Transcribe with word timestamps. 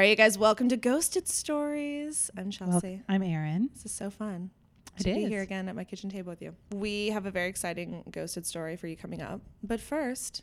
All 0.00 0.02
right, 0.02 0.08
you 0.08 0.16
guys, 0.16 0.38
welcome 0.38 0.70
to 0.70 0.78
Ghosted 0.78 1.28
Stories. 1.28 2.30
I'm 2.34 2.44
Well, 2.44 2.52
Chelsea. 2.52 3.02
I'm 3.06 3.22
Erin. 3.22 3.68
this 3.74 3.84
is 3.84 3.92
so 3.92 4.08
fun 4.08 4.48
It 4.96 5.02
to 5.02 5.12
be 5.12 5.26
here 5.26 5.42
again 5.42 5.68
at 5.68 5.76
my 5.76 5.84
kitchen 5.84 6.08
table 6.08 6.30
with 6.30 6.40
you. 6.40 6.54
We 6.74 7.08
have 7.08 7.26
a 7.26 7.30
very 7.30 7.50
exciting 7.50 8.02
ghosted 8.10 8.46
story 8.46 8.76
for 8.76 8.86
you 8.86 8.96
coming 8.96 9.20
up. 9.20 9.42
But 9.62 9.78
first, 9.78 10.40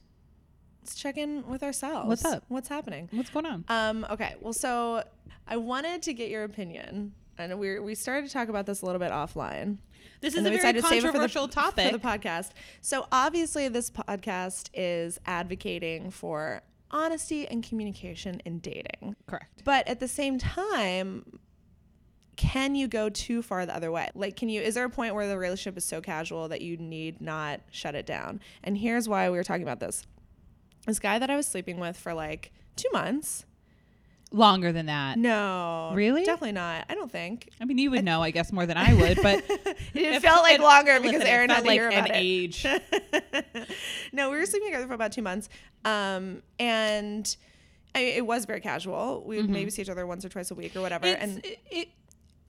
let's 0.83 0.93
check 0.93 1.17
in 1.17 1.43
with 1.47 1.63
ourselves. 1.63 2.07
What's 2.07 2.23
up? 2.23 2.43
What's 2.49 2.69
happening? 2.69 3.09
What's 3.11 3.31
going 3.31 3.47
on? 3.47 3.65
Um, 3.67 4.05
okay, 4.11 4.35
well, 4.41 4.53
so 4.53 5.03
I 5.47 5.57
wanted 5.57 6.03
to 6.03 6.13
get 6.13 6.29
your 6.29 6.43
opinion. 6.43 7.13
And 7.39 7.57
we 7.57 7.79
we 7.79 7.95
started 7.95 8.27
to 8.27 8.31
talk 8.31 8.49
about 8.49 8.67
this 8.67 8.83
a 8.83 8.85
little 8.85 8.99
bit 8.99 9.09
offline. 9.09 9.77
This 10.21 10.35
is 10.35 10.45
a 10.45 10.51
very 10.51 10.59
for 10.59 10.71
the- 10.71 10.81
controversial 10.83 11.47
topic. 11.47 11.85
for 11.91 11.97
the 11.97 12.07
podcast. 12.07 12.51
So 12.81 13.07
obviously, 13.11 13.69
this 13.69 13.89
podcast 13.89 14.69
is 14.75 15.19
advocating 15.25 16.11
for 16.11 16.61
honesty 16.91 17.47
and 17.47 17.63
communication 17.63 18.41
in 18.45 18.59
dating. 18.59 19.15
Correct. 19.27 19.63
But 19.63 19.87
at 19.87 19.99
the 19.99 20.07
same 20.07 20.37
time, 20.37 21.39
can 22.37 22.75
you 22.75 22.87
go 22.87 23.09
too 23.09 23.41
far 23.41 23.65
the 23.65 23.75
other 23.75 23.91
way? 23.91 24.09
Like, 24.13 24.35
can 24.35 24.47
you, 24.47 24.61
is 24.61 24.75
there 24.75 24.85
a 24.85 24.89
point 24.89 25.15
where 25.15 25.27
the 25.27 25.37
relationship 25.37 25.77
is 25.77 25.85
so 25.85 26.01
casual 26.01 26.47
that 26.49 26.61
you 26.61 26.77
need 26.77 27.19
not 27.19 27.61
shut 27.71 27.95
it 27.95 28.05
down? 28.05 28.39
And 28.63 28.77
here's 28.77 29.09
why 29.09 29.29
we 29.29 29.37
were 29.37 29.43
talking 29.43 29.63
about 29.63 29.79
this. 29.79 30.05
This 30.85 30.99
guy 30.99 31.19
that 31.19 31.29
I 31.29 31.35
was 31.35 31.47
sleeping 31.47 31.79
with 31.79 31.97
for 31.97 32.13
like 32.13 32.51
two 32.75 32.89
months. 32.93 33.45
Longer 34.31 34.73
than 34.73 34.87
that. 34.87 35.17
No. 35.17 35.91
Really? 35.93 36.25
Definitely 36.25 36.51
not. 36.51 36.85
I 36.89 36.95
don't 36.95 37.09
think. 37.11 37.49
I 37.61 37.65
mean, 37.65 37.77
you 37.77 37.89
would 37.91 38.03
know, 38.03 38.21
I 38.21 38.31
guess, 38.31 38.51
more 38.51 38.65
than 38.65 38.75
I 38.77 38.93
would, 38.93 39.19
but 39.23 39.43
It 39.93 40.21
felt 40.21 40.43
like 40.43 40.59
longer 40.59 40.99
because 40.99 41.19
listen, 41.19 41.27
Erin 41.27 41.49
had 41.49 41.61
to 41.61 41.67
like 41.67 41.79
hear 41.79 41.87
about 41.87 42.09
an 42.09 42.15
it. 42.15 42.19
age. 42.19 42.65
no, 44.11 44.29
we 44.29 44.37
were 44.37 44.45
sleeping 44.45 44.67
together 44.69 44.87
for 44.87 44.93
about 44.93 45.11
two 45.13 45.21
months, 45.21 45.47
um, 45.85 46.41
and 46.59 47.35
I, 47.95 47.99
it 48.01 48.25
was 48.25 48.45
very 48.45 48.59
casual. 48.59 49.23
We 49.25 49.37
would 49.37 49.49
maybe 49.49 49.69
see 49.71 49.81
each 49.81 49.89
other 49.89 50.05
once 50.05 50.25
or 50.25 50.29
twice 50.29 50.51
a 50.51 50.55
week 50.55 50.75
or 50.75 50.81
whatever. 50.81 51.05
It's- 51.07 51.23
and 51.23 51.45
it, 51.45 51.59
it 51.71 51.87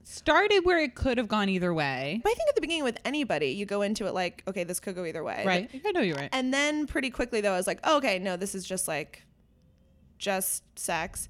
started 0.03 0.61
where 0.65 0.79
it 0.79 0.95
could 0.95 1.17
have 1.17 1.27
gone 1.27 1.49
either 1.49 1.73
way. 1.73 2.19
but 2.23 2.29
I 2.31 2.33
think 2.33 2.49
at 2.49 2.55
the 2.55 2.61
beginning 2.61 2.83
with 2.83 2.97
anybody, 3.05 3.47
you 3.51 3.65
go 3.65 3.83
into 3.83 4.05
it 4.07 4.13
like, 4.13 4.43
okay, 4.47 4.63
this 4.63 4.79
could 4.79 4.95
go 4.95 5.05
either 5.05 5.23
way. 5.23 5.43
Right. 5.45 5.69
I 5.85 5.91
know 5.91 6.01
you're 6.01 6.15
right. 6.17 6.29
And 6.33 6.53
then 6.53 6.87
pretty 6.87 7.09
quickly 7.11 7.41
though, 7.41 7.53
I 7.53 7.57
was 7.57 7.67
like, 7.67 7.79
oh, 7.83 7.97
okay, 7.97 8.17
no, 8.19 8.35
this 8.35 8.53
is 8.55 8.65
just 8.65 8.87
like, 8.87 9.23
just 10.17 10.63
sex. 10.77 11.29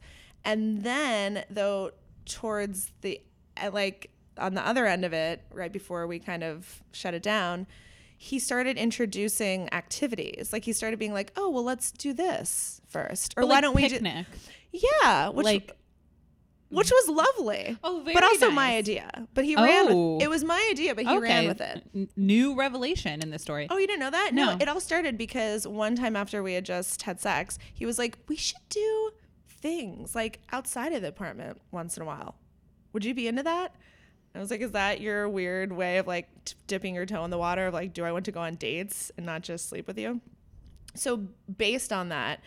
And 0.50 0.82
then 0.82 1.44
though, 1.50 1.92
towards 2.26 2.92
the 3.02 3.22
uh, 3.62 3.70
like 3.72 4.10
on 4.38 4.56
the 4.56 4.66
other 4.66 4.88
end 4.88 5.06
of 5.06 5.14
it, 5.14 5.44
right 5.54 5.72
before 5.72 6.08
we 6.08 6.18
kind 6.18 6.44
of 6.44 6.82
shut 6.92 7.14
it 7.14 7.22
down, 7.22 7.68
he 8.18 8.40
started 8.40 8.76
introducing 8.78 9.72
activities. 9.74 10.52
Like 10.52 10.66
he 10.66 10.74
started 10.74 10.98
being 10.98 11.14
like, 11.14 11.32
oh, 11.36 11.50
well, 11.50 11.64
let's 11.64 11.92
do 11.92 12.14
this 12.14 12.82
first, 12.88 13.34
or 13.38 13.42
But, 13.44 13.48
why 13.48 13.56
like, 13.56 13.62
don't 13.62 13.76
we? 13.76 13.88
do 13.88 13.96
picnic? 13.96 14.26
Yeah, 14.72 15.30
which 15.30 15.46
like, 15.46 15.72
which 16.70 16.90
was 16.92 17.10
lovely. 17.10 17.78
oh, 17.84 18.02
very 18.04 18.14
but 18.16 18.24
also 18.24 18.50
my 18.50 18.76
idea. 18.76 19.28
But 19.36 19.46
he 19.46 19.56
ran. 19.56 19.88
Oh. 19.90 20.16
With, 20.16 20.24
it 20.24 20.30
was 20.30 20.44
my 20.44 20.68
idea, 20.72 20.96
but 20.96 21.06
he 21.06 21.18
ran 21.18 21.48
with 21.48 21.62
it. 21.62 22.10
New 22.18 22.56
revelation 22.56 23.22
in 23.22 23.30
the 23.30 23.40
story. 23.40 23.68
Oh, 23.70 23.78
you 23.78 23.86
didn't 23.88 24.00
know 24.00 24.12
that? 24.12 24.34
No. 24.34 24.54
No. 24.54 24.58
it 24.60 24.68
all 24.68 24.80
started 24.80 25.16
because 25.16 25.68
one 25.68 25.96
time 25.96 26.16
after 26.16 26.42
we 26.42 26.54
had 26.54 26.66
just 26.66 27.04
had 27.04 27.20
sex, 27.22 27.60
he 27.74 27.86
was 27.86 28.00
like, 28.00 28.18
"We 28.28 28.36
should 28.36 28.68
do 28.70 29.12
things 29.62 30.16
like 30.16 30.40
outside 30.52 30.94
of 30.94 31.02
the 31.02 31.08
apartment 31.08 31.62
once 31.72 31.98
in 31.98 32.04
a 32.04 32.06
while. 32.06 32.36
Would 32.94 33.06
you 33.06 33.14
be 33.14 33.28
into 33.28 33.44
that?" 33.44 33.76
I 34.36 34.40
was 34.40 34.52
like, 34.52 34.62
"Is 34.62 34.72
that 34.72 35.02
your 35.02 35.28
weird 35.28 35.72
way 35.72 35.98
of 35.98 36.08
like 36.08 36.28
t- 36.46 36.56
dipping 36.68 36.96
your 36.96 37.06
toe 37.06 37.24
in 37.26 37.32
the 37.32 37.38
water 37.38 37.68
of 37.68 37.74
like, 37.74 37.94
do 37.94 38.06
I 38.06 38.12
want 38.12 38.26
to 38.26 38.32
go 38.32 38.42
on 38.42 38.56
dates 38.56 39.12
and 39.18 39.26
not 39.26 39.42
just 39.42 39.70
sleep 39.70 39.88
with 39.88 39.98
you?" 39.98 40.22
So 40.96 41.28
based 41.58 41.94
on 41.94 42.10
that, 42.10 42.42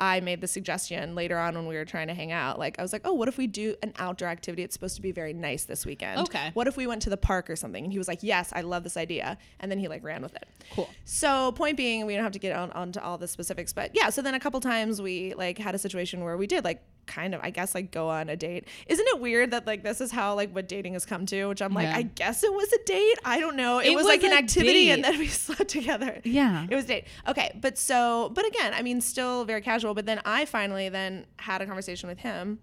I 0.00 0.20
made 0.20 0.40
the 0.40 0.46
suggestion 0.46 1.14
later 1.14 1.38
on 1.38 1.54
when 1.54 1.66
we 1.66 1.74
were 1.76 1.84
trying 1.84 2.08
to 2.08 2.14
hang 2.14 2.32
out. 2.32 2.58
Like 2.58 2.78
I 2.78 2.82
was 2.82 2.92
like, 2.92 3.02
"Oh, 3.04 3.14
what 3.14 3.28
if 3.28 3.38
we 3.38 3.46
do 3.46 3.74
an 3.82 3.92
outdoor 3.98 4.28
activity? 4.28 4.62
It's 4.62 4.74
supposed 4.74 4.96
to 4.96 5.02
be 5.02 5.12
very 5.12 5.32
nice 5.32 5.64
this 5.64 5.86
weekend. 5.86 6.20
Okay. 6.20 6.50
What 6.54 6.66
if 6.66 6.76
we 6.76 6.86
went 6.86 7.02
to 7.02 7.10
the 7.10 7.16
park 7.16 7.48
or 7.48 7.56
something?" 7.56 7.84
And 7.84 7.92
he 7.92 7.98
was 7.98 8.08
like, 8.08 8.22
"Yes, 8.22 8.52
I 8.54 8.60
love 8.60 8.84
this 8.84 8.96
idea." 8.96 9.38
And 9.60 9.70
then 9.70 9.78
he 9.78 9.88
like 9.88 10.04
ran 10.04 10.22
with 10.22 10.34
it. 10.34 10.46
Cool. 10.74 10.88
So 11.04 11.52
point 11.52 11.76
being, 11.76 12.04
we 12.06 12.14
don't 12.14 12.24
have 12.24 12.32
to 12.32 12.38
get 12.38 12.54
on 12.56 12.70
onto 12.72 13.00
all 13.00 13.18
the 13.18 13.28
specifics, 13.28 13.72
but 13.72 13.90
yeah. 13.94 14.10
So 14.10 14.22
then 14.22 14.34
a 14.34 14.40
couple 14.40 14.60
times 14.60 15.00
we 15.00 15.34
like 15.34 15.58
had 15.58 15.74
a 15.74 15.78
situation 15.78 16.22
where 16.22 16.36
we 16.36 16.46
did 16.46 16.64
like 16.64 16.82
kind 17.06 17.34
of, 17.34 17.40
I 17.42 17.50
guess, 17.50 17.74
like 17.74 17.90
go 17.90 18.08
on 18.08 18.28
a 18.28 18.36
date. 18.36 18.66
Isn't 18.86 19.06
it 19.08 19.20
weird 19.20 19.50
that 19.52 19.66
like 19.66 19.82
this 19.82 20.00
is 20.00 20.10
how 20.12 20.34
like 20.34 20.54
what 20.54 20.68
dating 20.68 20.94
has 20.94 21.04
come 21.06 21.26
to? 21.26 21.46
Which 21.46 21.62
I'm 21.62 21.72
like, 21.74 21.84
Yeah. 21.88 21.96
I 21.96 22.02
guess 22.02 22.42
it 22.42 22.52
was 22.52 22.72
a 22.72 22.84
date. 22.84 23.18
I 23.24 23.40
don't 23.40 23.56
know. 23.56 23.78
It, 23.78 23.86
It 23.88 23.94
was, 23.94 24.04
was 24.04 24.06
like 24.06 24.22
an 24.22 24.32
activity, 24.32 24.90
and 24.90 25.02
then 25.04 25.18
we 25.18 25.26
slept 25.28 25.68
together. 25.70 26.20
Yeah. 26.24 26.66
It 26.68 26.74
was 26.74 26.84
a 26.84 26.88
date. 26.88 27.04
Okay, 27.28 27.56
but 27.60 27.78
so, 27.78 28.30
but 28.34 28.46
again, 28.46 28.72
I 28.74 28.82
mean, 28.82 29.00
still 29.00 29.44
very 29.44 29.60
casual. 29.60 29.94
But 29.94 30.06
then 30.06 30.20
I 30.24 30.44
finally 30.44 30.88
then 30.88 31.26
had 31.38 31.62
a 31.62 31.66
conversation 31.66 32.08
with 32.08 32.18
him 32.18 32.58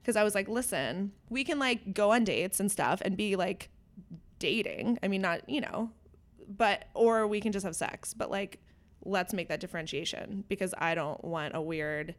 because 0.00 0.16
I 0.16 0.24
was 0.24 0.34
like, 0.34 0.48
listen, 0.48 1.12
we 1.28 1.44
can 1.44 1.58
like 1.58 1.94
go 1.94 2.12
on 2.12 2.24
dates 2.24 2.60
and 2.60 2.70
stuff 2.70 3.00
and 3.04 3.16
be 3.16 3.36
like 3.36 3.68
dating. 4.38 4.98
I 5.02 5.08
mean, 5.08 5.22
not 5.22 5.48
you 5.48 5.60
know, 5.60 5.90
but 6.48 6.86
or 6.94 7.26
we 7.26 7.40
can 7.40 7.52
just 7.52 7.64
have 7.64 7.76
sex. 7.76 8.14
But 8.14 8.30
like, 8.30 8.58
let's 9.04 9.32
make 9.32 9.48
that 9.48 9.60
differentiation 9.60 10.44
because 10.48 10.74
I 10.78 10.94
don't 10.94 11.22
want 11.24 11.54
a 11.54 11.60
weird 11.60 12.14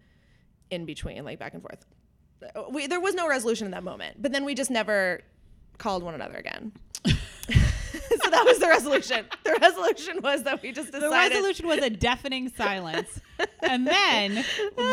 in 0.73 0.85
between, 0.85 1.23
like 1.23 1.39
back 1.39 1.53
and 1.53 1.61
forth. 1.61 1.85
We, 2.71 2.87
there 2.87 2.99
was 2.99 3.15
no 3.15 3.27
resolution 3.27 3.65
in 3.65 3.71
that 3.71 3.83
moment, 3.83 4.21
but 4.21 4.31
then 4.33 4.43
we 4.43 4.53
just 4.53 4.69
never 4.69 5.21
called 5.77 6.03
one 6.03 6.13
another 6.13 6.35
again. 6.35 6.73
so 7.05 8.29
that 8.29 8.43
was 8.45 8.59
the 8.59 8.67
resolution. 8.67 9.25
The 9.43 9.57
resolution 9.61 10.19
was 10.21 10.43
that 10.43 10.61
we 10.61 10.71
just 10.71 10.91
decided. 10.91 11.11
The 11.11 11.35
resolution 11.35 11.67
was 11.67 11.79
a 11.79 11.89
deafening 11.89 12.49
silence. 12.49 13.19
and 13.61 13.87
then 13.87 14.43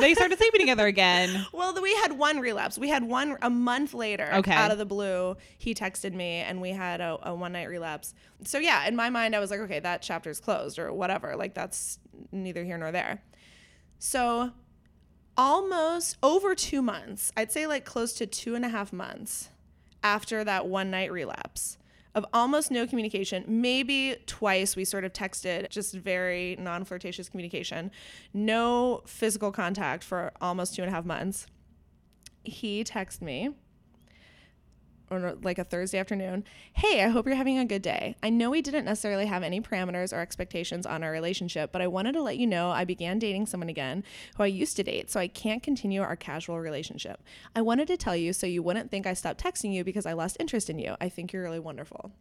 they 0.01 0.15
started 0.15 0.39
sleeping 0.39 0.61
together 0.61 0.87
again. 0.87 1.47
Well, 1.53 1.81
we 1.81 1.95
had 1.97 2.13
one 2.19 2.39
relapse. 2.39 2.79
We 2.79 2.89
had 2.89 3.05
one 3.05 3.37
a 3.43 3.51
month 3.51 3.95
later. 3.95 4.31
Okay. 4.35 4.53
Out 4.53 4.71
of 4.71 4.79
the 4.79 4.87
blue, 4.87 5.37
he 5.59 5.75
texted 5.75 6.15
me, 6.15 6.37
and 6.37 6.61
we 6.61 6.71
had 6.71 7.01
a, 7.01 7.19
a 7.23 7.35
one 7.35 7.53
night 7.53 7.69
relapse. 7.69 8.15
So 8.45 8.59
yeah, 8.59 8.87
in 8.87 8.97
my 8.97 9.11
mind, 9.11 9.35
I 9.35 9.39
was 9.39 9.51
like, 9.51 9.61
okay, 9.61 9.81
that 9.81 10.03
chapter's 10.03 10.41
closed 10.41 10.79
or 10.79 10.93
whatever. 10.93 11.37
Like 11.37 11.55
that's 11.55 11.99
neither 12.33 12.65
here 12.65 12.79
nor 12.79 12.93
there. 12.93 13.23
So 13.99 14.53
almost 15.41 16.19
over 16.23 16.55
two 16.55 16.83
months, 16.83 17.33
I'd 17.35 17.51
say 17.51 17.67
like 17.67 17.87
close 17.87 18.13
to 18.15 18.27
two 18.27 18.55
and 18.55 18.63
a 18.63 18.69
half 18.69 18.93
months 18.93 19.49
after 20.03 20.45
that 20.45 20.67
one 20.67 20.91
night 20.91 21.11
relapse 21.11 21.79
of 22.15 22.27
almost 22.35 22.71
no 22.71 22.87
communication. 22.87 23.45
Maybe 23.49 24.17
twice 24.27 24.77
we 24.77 24.85
sort 24.85 25.03
of 25.05 25.15
texted, 25.15 25.71
just 25.71 25.95
very 25.95 26.57
non 26.61 26.85
flirtatious 26.85 27.31
communication, 27.31 27.91
no 28.35 29.01
physical 29.07 29.51
contact 29.51 30.05
for 30.05 30.31
almost 30.43 30.75
two 30.75 30.83
and 30.83 30.91
a 30.91 30.95
half 30.95 31.07
months. 31.07 31.47
He 32.45 32.85
texted 32.85 33.23
me. 33.23 33.51
Or 35.11 35.37
like 35.43 35.59
a 35.59 35.65
Thursday 35.65 35.99
afternoon. 35.99 36.45
Hey, 36.73 37.03
I 37.03 37.09
hope 37.09 37.27
you're 37.27 37.35
having 37.35 37.59
a 37.59 37.65
good 37.65 37.83
day. 37.83 38.15
I 38.23 38.31
know 38.31 38.51
we 38.51 38.63
didn't 38.63 38.85
necessarily 38.85 39.27
have 39.27 39.43
any 39.43 39.61
parameters 39.61 40.13
or 40.13 40.21
expectations 40.21 40.87
on 40.87 41.03
our 41.03 41.11
relationship, 41.11 41.73
but 41.73 41.83
I 41.83 41.89
wanted 41.89 42.13
to 42.13 42.23
let 42.23 42.39
you 42.39 42.47
know 42.47 42.71
I 42.71 42.85
began 42.85 43.19
dating 43.19 43.47
someone 43.47 43.69
again 43.69 44.05
who 44.37 44.45
I 44.45 44.47
used 44.47 44.77
to 44.77 44.85
date, 44.85 45.11
so 45.11 45.19
I 45.19 45.27
can't 45.27 45.65
continue 45.65 46.01
our 46.01 46.15
casual 46.15 46.61
relationship. 46.61 47.23
I 47.57 47.63
wanted 47.63 47.89
to 47.89 47.97
tell 47.97 48.15
you 48.15 48.33
so 48.33 48.47
you 48.47 48.63
wouldn't 48.63 48.93
think 48.93 49.05
I 49.05 49.15
stopped 49.15 49.43
texting 49.43 49.75
you 49.75 49.83
because 49.83 50.07
I 50.07 50.13
lost 50.13 50.37
interest 50.39 50.71
in 50.71 50.79
you. 50.79 50.95
I 51.01 51.09
think 51.09 51.33
you're 51.33 51.43
really 51.43 51.59
wonderful. 51.59 52.13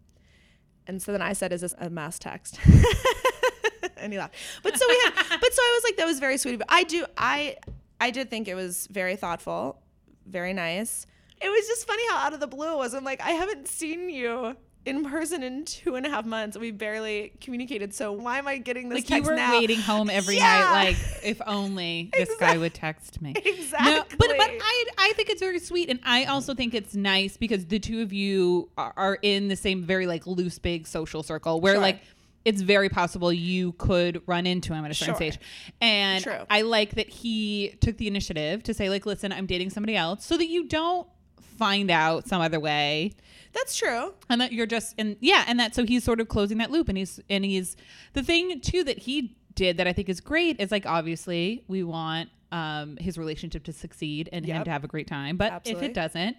And 0.87 0.99
so 0.99 1.11
then 1.11 1.21
I 1.21 1.33
said, 1.33 1.53
Is 1.53 1.61
this 1.61 1.75
a 1.77 1.91
mass 1.91 2.17
text? 2.17 2.59
and 3.97 4.11
he 4.11 4.17
laughed. 4.17 4.33
But 4.63 4.75
so 4.75 4.85
we 4.87 4.99
had, 5.05 5.13
but 5.13 5.53
so 5.53 5.61
I 5.61 5.71
was 5.75 5.83
like, 5.83 5.97
That 5.97 6.07
was 6.07 6.19
very 6.19 6.37
sweet 6.37 6.53
you. 6.53 6.59
I 6.67 6.83
do, 6.83 7.05
I, 7.15 7.57
I 8.01 8.09
did 8.09 8.31
think 8.31 8.47
it 8.47 8.55
was 8.55 8.87
very 8.87 9.15
thoughtful, 9.15 9.79
very 10.25 10.53
nice. 10.53 11.05
It 11.41 11.49
was 11.49 11.67
just 11.67 11.87
funny 11.87 12.03
how 12.09 12.17
out 12.17 12.33
of 12.33 12.39
the 12.39 12.47
blue 12.47 12.73
it 12.73 12.77
was. 12.77 12.93
I'm 12.93 13.03
like, 13.03 13.21
I 13.21 13.31
haven't 13.31 13.67
seen 13.67 14.09
you 14.09 14.55
in 14.85 15.03
person 15.05 15.43
in 15.43 15.65
two 15.65 15.95
and 15.95 16.05
a 16.05 16.09
half 16.09 16.25
months. 16.25 16.57
We 16.57 16.71
barely 16.71 17.33
communicated. 17.41 17.93
So 17.93 18.11
why 18.13 18.39
am 18.39 18.47
I 18.47 18.57
getting 18.57 18.89
this 18.89 19.09
Like 19.09 19.09
you 19.09 19.23
were 19.29 19.35
now? 19.35 19.51
waiting 19.51 19.79
home 19.79 20.09
every 20.09 20.37
Yeah. 20.37 20.43
night, 20.71 20.71
like 20.71 20.97
if 21.23 21.41
only 21.45 22.09
this 22.17 22.29
guy 22.39 22.57
would 22.57 22.73
text 22.73 23.21
me. 23.21 23.33
Exactly. 23.35 23.91
No, 23.91 24.03
but 24.09 24.17
but 24.37 24.49
I 24.49 24.85
I 24.97 25.13
think 25.15 25.29
it's 25.29 25.41
very 25.41 25.59
sweet, 25.59 25.89
and 25.89 25.99
I 26.03 26.25
also 26.25 26.55
think 26.55 26.73
it's 26.73 26.95
nice 26.95 27.37
because 27.37 27.65
the 27.67 27.79
two 27.79 28.01
of 28.01 28.11
you 28.13 28.69
are, 28.77 28.93
are 28.97 29.19
in 29.21 29.47
the 29.49 29.55
same 29.55 29.83
very 29.83 30.07
like 30.07 30.25
loose, 30.25 30.59
big 30.59 30.87
social 30.87 31.23
circle 31.23 31.61
where 31.61 31.73
Sure. 31.75 31.81
like 31.81 32.01
it's 32.45 32.61
very 32.61 32.87
possible 32.89 33.31
you 33.33 33.73
could 33.73 34.21
run 34.27 34.47
into 34.47 34.73
him 34.73 34.85
at 34.85 34.91
a 34.91 34.93
certain 34.93 35.13
Sure. 35.13 35.31
stage. 35.31 35.39
And 35.81 36.23
True. 36.23 36.45
I 36.49 36.61
like 36.61 36.95
that 36.95 37.09
he 37.09 37.75
took 37.81 37.97
the 37.97 38.07
initiative 38.07 38.63
to 38.63 38.73
say 38.73 38.89
like, 38.89 39.05
listen, 39.05 39.31
I'm 39.33 39.45
dating 39.45 39.69
somebody 39.71 39.95
else, 39.97 40.25
so 40.25 40.37
that 40.37 40.47
you 40.47 40.65
don't 40.65 41.05
find 41.41 41.89
out 41.91 42.27
some 42.27 42.41
other 42.41 42.59
way 42.59 43.13
That's 43.53 43.75
true. 43.77 44.13
and 44.29 44.39
that 44.41 44.51
you're 44.51 44.65
just 44.65 44.95
and 44.97 45.17
yeah 45.19 45.43
and 45.47 45.59
that 45.59 45.75
so 45.75 45.85
he's 45.85 46.03
sort 46.03 46.19
of 46.21 46.27
closing 46.27 46.57
that 46.59 46.71
loop 46.71 46.89
and 46.89 46.97
he's 46.97 47.19
and 47.29 47.43
he's 47.45 47.75
the 48.13 48.23
thing 48.23 48.59
too 48.61 48.83
that 48.83 48.97
he 48.99 49.35
did 49.55 49.77
that 49.77 49.87
i 49.87 49.93
think 49.93 50.07
is 50.09 50.21
great 50.21 50.59
is 50.59 50.71
like 50.71 50.85
obviously 50.85 51.63
we 51.67 51.83
want 51.83 52.29
um 52.51 52.97
his 52.97 53.17
relationship 53.17 53.63
to 53.65 53.73
succeed 53.73 54.29
and 54.31 54.45
him 54.45 54.63
to 54.63 54.71
have 54.71 54.83
a 54.83 54.87
great 54.87 55.07
time 55.07 55.35
but 55.37 55.51
Absolutely. 55.51 55.85
if 55.85 55.89
it 55.91 55.93
doesn't 55.93 56.37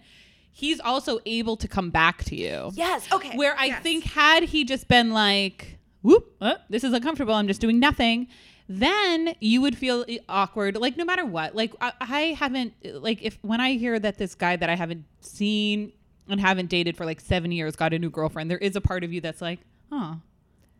he's 0.53 0.79
also 0.79 1.19
able 1.25 1.55
to 1.57 1.67
come 1.67 1.89
back 1.91 2.23
to 2.25 2.35
you 2.35 2.71
Yes. 2.73 3.07
Okay. 3.11 3.37
where 3.37 3.55
i 3.59 3.65
Yes. 3.65 3.83
think 3.83 4.03
had 4.05 4.43
he 4.43 4.63
just 4.63 4.87
been 4.87 5.11
like 5.11 5.77
whoop, 6.03 6.35
uh, 6.41 6.55
this 6.67 6.83
is 6.83 6.93
uncomfortable. 6.93 7.31
I'm 7.35 7.47
just 7.47 7.61
doing 7.61 7.79
nothing. 7.79 8.27
Then 8.67 9.35
you 9.39 9.61
would 9.61 9.77
feel 9.77 10.05
awkward, 10.29 10.77
like 10.77 10.97
no 10.97 11.05
matter 11.05 11.25
what. 11.25 11.55
Like 11.55 11.73
I, 11.81 11.93
I 11.99 12.21
haven't, 12.37 12.73
like 12.83 13.21
if 13.21 13.37
when 13.41 13.59
I 13.59 13.73
hear 13.73 13.99
that 13.99 14.17
this 14.17 14.35
guy 14.35 14.55
that 14.55 14.69
I 14.69 14.75
haven't 14.75 15.05
seen 15.19 15.91
and 16.29 16.39
haven't 16.39 16.69
dated 16.69 16.95
for 16.95 17.05
like 17.05 17.19
seven 17.19 17.51
years 17.51 17.75
got 17.75 17.93
a 17.93 17.99
new 17.99 18.09
girlfriend, 18.09 18.49
there 18.49 18.57
is 18.57 18.75
a 18.75 18.81
part 18.81 19.03
of 19.03 19.11
you 19.11 19.21
that's 19.21 19.41
like, 19.41 19.59
huh 19.91 20.15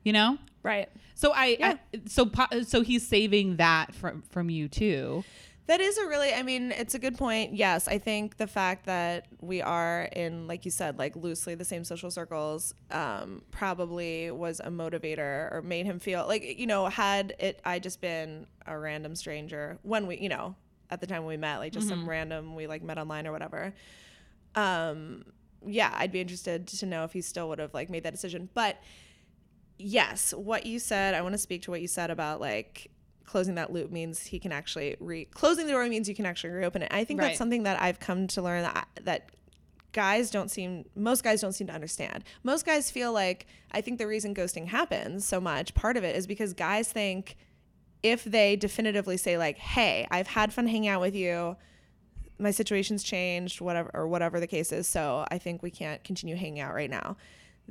you 0.03 0.13
know. 0.13 0.37
Right. 0.63 0.89
So 1.15 1.31
I, 1.33 1.57
Yeah. 1.59 1.73
I 1.93 1.99
so 2.07 2.29
so 2.63 2.81
he's 2.81 3.07
saving 3.07 3.57
that 3.57 3.93
from 3.95 4.23
from 4.29 4.49
you 4.49 4.67
too. 4.67 5.23
That 5.67 5.79
is 5.79 5.97
a 5.97 6.07
really, 6.07 6.33
I 6.33 6.43
mean, 6.43 6.71
it's 6.71 6.95
a 6.95 6.99
good 6.99 7.17
point. 7.17 7.53
Yes, 7.53 7.87
I 7.87 7.97
think 7.97 8.37
the 8.37 8.47
fact 8.47 8.87
that 8.87 9.27
we 9.39 9.61
are 9.61 10.09
in, 10.11 10.47
like 10.47 10.65
you 10.65 10.71
said, 10.71 10.97
like 10.97 11.15
loosely 11.15 11.55
the 11.55 11.63
same 11.63 11.83
social 11.83 12.11
circles 12.11 12.73
um, 12.89 13.43
probably 13.51 14.31
was 14.31 14.59
a 14.59 14.69
motivator 14.69 15.53
or 15.53 15.61
made 15.63 15.85
him 15.85 15.99
feel 15.99 16.27
like, 16.27 16.59
you 16.59 16.67
know, 16.67 16.87
had 16.87 17.35
it, 17.39 17.61
I 17.63 17.79
just 17.79 18.01
been 18.01 18.47
a 18.65 18.77
random 18.77 19.15
stranger 19.15 19.77
when 19.83 20.07
we, 20.07 20.17
you 20.17 20.29
know, 20.29 20.55
at 20.89 20.99
the 20.99 21.07
time 21.07 21.23
when 21.23 21.35
we 21.35 21.37
met, 21.37 21.59
like 21.59 21.71
just 21.71 21.87
some 21.87 22.09
random, 22.09 22.55
we 22.55 22.67
like 22.67 22.83
met 22.83 22.97
online 22.97 23.25
or 23.25 23.31
whatever. 23.31 23.73
Um, 24.55 25.23
yeah, 25.65 25.93
I'd 25.95 26.11
be 26.11 26.19
interested 26.19 26.67
to 26.67 26.85
know 26.85 27.03
if 27.05 27.13
he 27.13 27.21
still 27.21 27.47
would 27.49 27.59
have 27.59 27.73
like 27.73 27.89
made 27.89 28.03
that 28.03 28.11
decision. 28.11 28.49
But 28.53 28.77
yes, 29.77 30.33
what 30.33 30.65
you 30.65 30.79
said, 30.79 31.13
I 31.13 31.21
want 31.21 31.33
to 31.33 31.37
speak 31.37 31.61
to 31.63 31.71
what 31.71 31.81
you 31.81 31.87
said 31.87 32.11
about 32.11 32.41
like 32.41 32.91
closing 33.31 33.55
that 33.55 33.71
loop 33.71 33.89
means 33.91 34.19
he 34.27 34.39
can 34.39 34.51
actually 34.51 34.97
re 34.99 35.23
closing 35.25 35.65
the 35.65 35.71
door 35.71 35.87
means 35.87 36.09
you 36.09 36.15
can 36.15 36.25
actually 36.25 36.49
reopen 36.49 36.81
it. 36.81 36.89
I 36.91 37.05
think 37.05 37.19
Right. 37.19 37.27
that's 37.27 37.37
something 37.37 37.63
that 37.63 37.81
I've 37.81 37.99
come 37.99 38.27
to 38.27 38.41
learn 38.41 38.63
that 38.63 38.87
that 39.03 39.29
guys 39.93 40.29
don't 40.31 40.51
seem 40.51 40.83
most 40.95 41.23
guys 41.23 41.39
don't 41.41 41.53
seem 41.53 41.67
to 41.67 41.73
understand. 41.73 42.23
Most 42.43 42.65
guys 42.65 42.91
feel 42.91 43.13
like 43.13 43.47
I 43.71 43.79
think 43.81 43.99
the 43.99 44.07
reason 44.07 44.35
ghosting 44.35 44.67
happens 44.67 45.25
so 45.25 45.39
much, 45.39 45.73
part 45.73 45.95
of 45.95 46.03
it 46.03 46.15
is 46.15 46.27
because 46.27 46.53
guys 46.53 46.91
think 46.91 47.37
if 48.03 48.23
they 48.25 48.55
definitively 48.57 49.15
say 49.15 49.37
like, 49.37 49.57
"Hey, 49.57 50.07
I've 50.11 50.27
had 50.27 50.51
fun 50.53 50.67
hanging 50.67 50.89
out 50.89 50.99
with 51.01 51.15
you. 51.15 51.55
My 52.39 52.51
situation's 52.51 53.03
changed, 53.03 53.61
whatever 53.61 53.91
or 53.93 54.07
whatever 54.07 54.39
the 54.41 54.47
case 54.47 54.71
is, 54.71 54.87
so 54.87 55.25
I 55.31 55.37
think 55.37 55.61
we 55.63 55.71
can't 55.71 56.03
continue 56.03 56.35
hanging 56.35 56.59
out 56.59 56.73
right 56.73 56.89
now." 56.89 57.15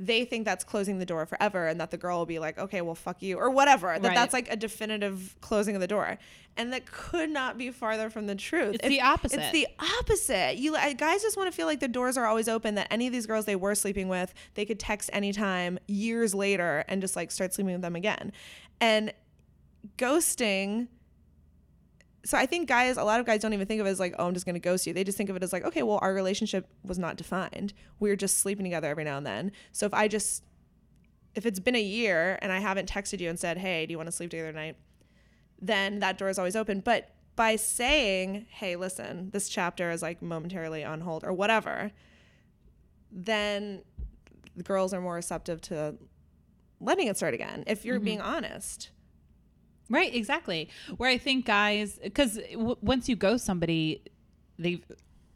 They 0.03 0.25
think 0.25 0.45
that's 0.45 0.63
closing 0.63 0.97
the 0.97 1.05
door 1.05 1.25
forever 1.27 1.67
and 1.67 1.79
that 1.79 1.91
the 1.91 1.97
girl 1.97 2.17
will 2.17 2.25
be 2.25 2.39
like, 2.39 2.57
"Okay, 2.57 2.81
well, 2.81 2.95
fuck 2.95 3.21
you," 3.21 3.37
or 3.37 3.51
whatever. 3.51 3.99
That 3.99 4.07
Right. 4.07 4.15
that's 4.15 4.33
like 4.33 4.51
a 4.51 4.55
definitive 4.55 5.35
closing 5.41 5.75
of 5.75 5.81
the 5.81 5.87
door. 5.87 6.17
And 6.57 6.73
that 6.73 6.85
could 6.85 7.29
not 7.29 7.57
be 7.57 7.69
farther 7.71 8.09
from 8.09 8.25
the 8.27 8.35
truth. 8.35 8.75
It's 8.75 8.87
the 8.87 9.01
opposite. 9.01 9.39
It's 9.39 9.51
the 9.51 9.67
opposite. 9.99 10.57
You 10.57 10.75
guys 10.95 11.21
just 11.21 11.37
want 11.37 11.51
to 11.51 11.55
feel 11.55 11.67
like 11.67 11.79
the 11.79 11.87
doors 11.87 12.17
are 12.17 12.25
always 12.25 12.49
open. 12.49 12.75
That 12.75 12.87
any 12.89 13.05
of 13.07 13.13
these 13.13 13.25
girls 13.27 13.45
they 13.45 13.55
were 13.55 13.75
sleeping 13.75 14.09
with, 14.09 14.33
they 14.55 14.65
could 14.65 14.79
text 14.79 15.09
anytime 15.13 15.77
years 15.87 16.33
later 16.33 16.83
and 16.87 16.99
just 16.99 17.15
like 17.15 17.29
start 17.31 17.53
sleeping 17.53 17.73
with 17.73 17.81
them 17.83 17.95
again. 17.95 18.31
And 18.81 19.13
ghosting. 19.97 20.87
So 22.23 22.37
I 22.37 22.45
think 22.45 22.67
guys, 22.67 22.97
a 22.97 23.03
lot 23.03 23.19
of 23.19 23.25
guys 23.25 23.41
don't 23.41 23.53
even 23.53 23.65
think 23.65 23.81
of 23.81 23.87
it 23.87 23.89
as 23.89 23.99
like, 23.99 24.13
oh, 24.19 24.27
I'm 24.27 24.33
just 24.33 24.45
gonna 24.45 24.59
ghost 24.59 24.85
you. 24.85 24.93
They 24.93 25.03
just 25.03 25.17
think 25.17 25.29
of 25.29 25.35
it 25.35 25.43
as 25.43 25.51
like, 25.51 25.65
okay, 25.65 25.83
well, 25.83 25.99
our 26.01 26.13
relationship 26.13 26.67
was 26.83 26.99
not 26.99 27.15
defined. 27.15 27.73
We 27.99 28.09
were 28.09 28.15
just 28.15 28.37
sleeping 28.37 28.63
together 28.63 28.87
every 28.89 29.03
now 29.03 29.17
and 29.17 29.25
then. 29.25 29.51
So 29.71 29.85
if 29.85 29.93
I 29.93 30.07
just, 30.07 30.43
if 31.33 31.45
it's 31.45 31.59
been 31.59 31.75
a 31.75 31.81
year 31.81 32.37
and 32.41 32.51
I 32.51 32.59
haven't 32.59 32.89
texted 32.89 33.19
you 33.19 33.29
and 33.29 33.39
said, 33.39 33.57
hey, 33.57 33.85
do 33.85 33.91
you 33.91 33.97
want 33.97 34.07
to 34.07 34.11
sleep 34.11 34.29
together 34.29 34.51
tonight? 34.51 34.77
Then 35.59 35.99
that 35.99 36.17
door 36.17 36.29
is 36.29 36.37
always 36.37 36.55
open. 36.55 36.81
But 36.81 37.15
by 37.35 37.55
saying, 37.55 38.45
hey, 38.49 38.75
listen, 38.75 39.29
this 39.31 39.49
chapter 39.49 39.89
is 39.91 40.01
like 40.01 40.21
momentarily 40.21 40.83
on 40.83 41.01
hold 41.01 41.23
or 41.23 41.33
whatever, 41.33 41.91
then 43.11 43.81
the 44.55 44.63
girls 44.63 44.93
are 44.93 45.01
more 45.01 45.15
receptive 45.15 45.61
to 45.61 45.95
letting 46.79 47.07
it 47.07 47.17
start 47.17 47.33
again 47.33 47.63
if 47.67 47.85
you're 47.85 47.97
mm-hmm. 47.97 48.05
being 48.05 48.21
honest. 48.21 48.91
Right, 49.91 50.13
exactly. 50.15 50.69
Where 50.97 51.09
I 51.09 51.17
think 51.17 51.45
guys, 51.45 51.99
because 52.01 52.39
w- 52.53 52.77
once 52.81 53.07
you 53.09 53.15
go 53.15 53.37
somebody, 53.37 54.01
they've 54.57 54.83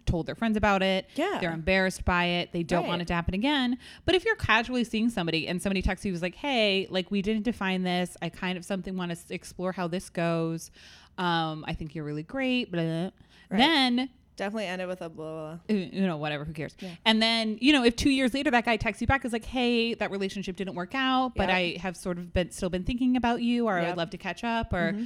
told 0.05 0.27
their 0.27 0.35
friends 0.35 0.55
about 0.55 0.81
it. 0.83 1.07
Yeah. 1.15 1.39
They're 1.41 1.51
embarrassed 1.51 2.05
by 2.05 2.25
it. 2.25 2.51
They 2.51 2.61
don't 2.63 2.83
Right. 2.83 2.87
want 2.89 3.01
it 3.01 3.07
to 3.07 3.13
happen 3.15 3.33
again. 3.33 3.77
But 4.05 4.13
if 4.15 4.23
you're 4.23 4.35
casually 4.35 4.83
seeing 4.83 5.09
somebody 5.09 5.47
and 5.47 5.61
somebody 5.61 5.81
texts 5.81 6.05
you 6.05 6.11
was 6.11 6.21
like, 6.21 6.35
"Hey, 6.35 6.87
like 6.89 7.09
we 7.11 7.21
didn't 7.21 7.43
define 7.43 7.83
this. 7.83 8.15
I 8.21 8.29
kind 8.29 8.57
of 8.57 8.63
something 8.63 8.95
want 8.95 9.11
to 9.11 9.33
explore 9.33 9.71
how 9.71 9.87
this 9.87 10.09
goes. 10.09 10.71
Um, 11.17 11.65
I 11.67 11.73
think 11.73 11.95
you're 11.95 12.05
really 12.05 12.23
great." 12.23 12.71
Blah, 12.71 12.83
blah. 12.83 13.03
Right. 13.49 13.57
Then 13.57 14.09
Definitely 14.35 14.65
end 14.65 14.81
it 14.81 14.87
with 14.87 15.01
a 15.01 15.09
blah, 15.09 15.57
blah, 15.67 15.75
you 15.75 16.05
know, 16.05 16.17
whatever, 16.17 16.43
who 16.43 16.51
cares? 16.51 16.75
And 17.05 17.21
then, 17.21 17.57
you 17.61 17.71
know, 17.71 17.83
if 17.83 17.95
two 17.95 18.09
years 18.09 18.33
later 18.33 18.51
that 18.51 18.65
guy 18.65 18.75
texts 18.75 19.01
you 19.01 19.07
back 19.07 19.23
is 19.23 19.31
like, 19.31 19.45
hey, 19.45 19.93
that 19.93 20.11
relationship 20.11 20.57
didn't 20.57 20.75
work 20.75 20.93
out, 20.93 21.35
but 21.35 21.47
Yep. 21.47 21.57
I 21.57 21.77
have 21.79 21.95
sort 21.95 22.17
of 22.17 22.33
been 22.33 22.51
still 22.51 22.69
been 22.69 22.83
thinking 22.83 23.15
about 23.15 23.41
you, 23.41 23.67
or 23.67 23.77
I 23.77 23.87
would 23.87 23.97
love 23.97 24.09
to 24.09 24.17
catch 24.17 24.43
up, 24.43 24.73
or 24.73 24.91
mm-hmm. 24.91 25.05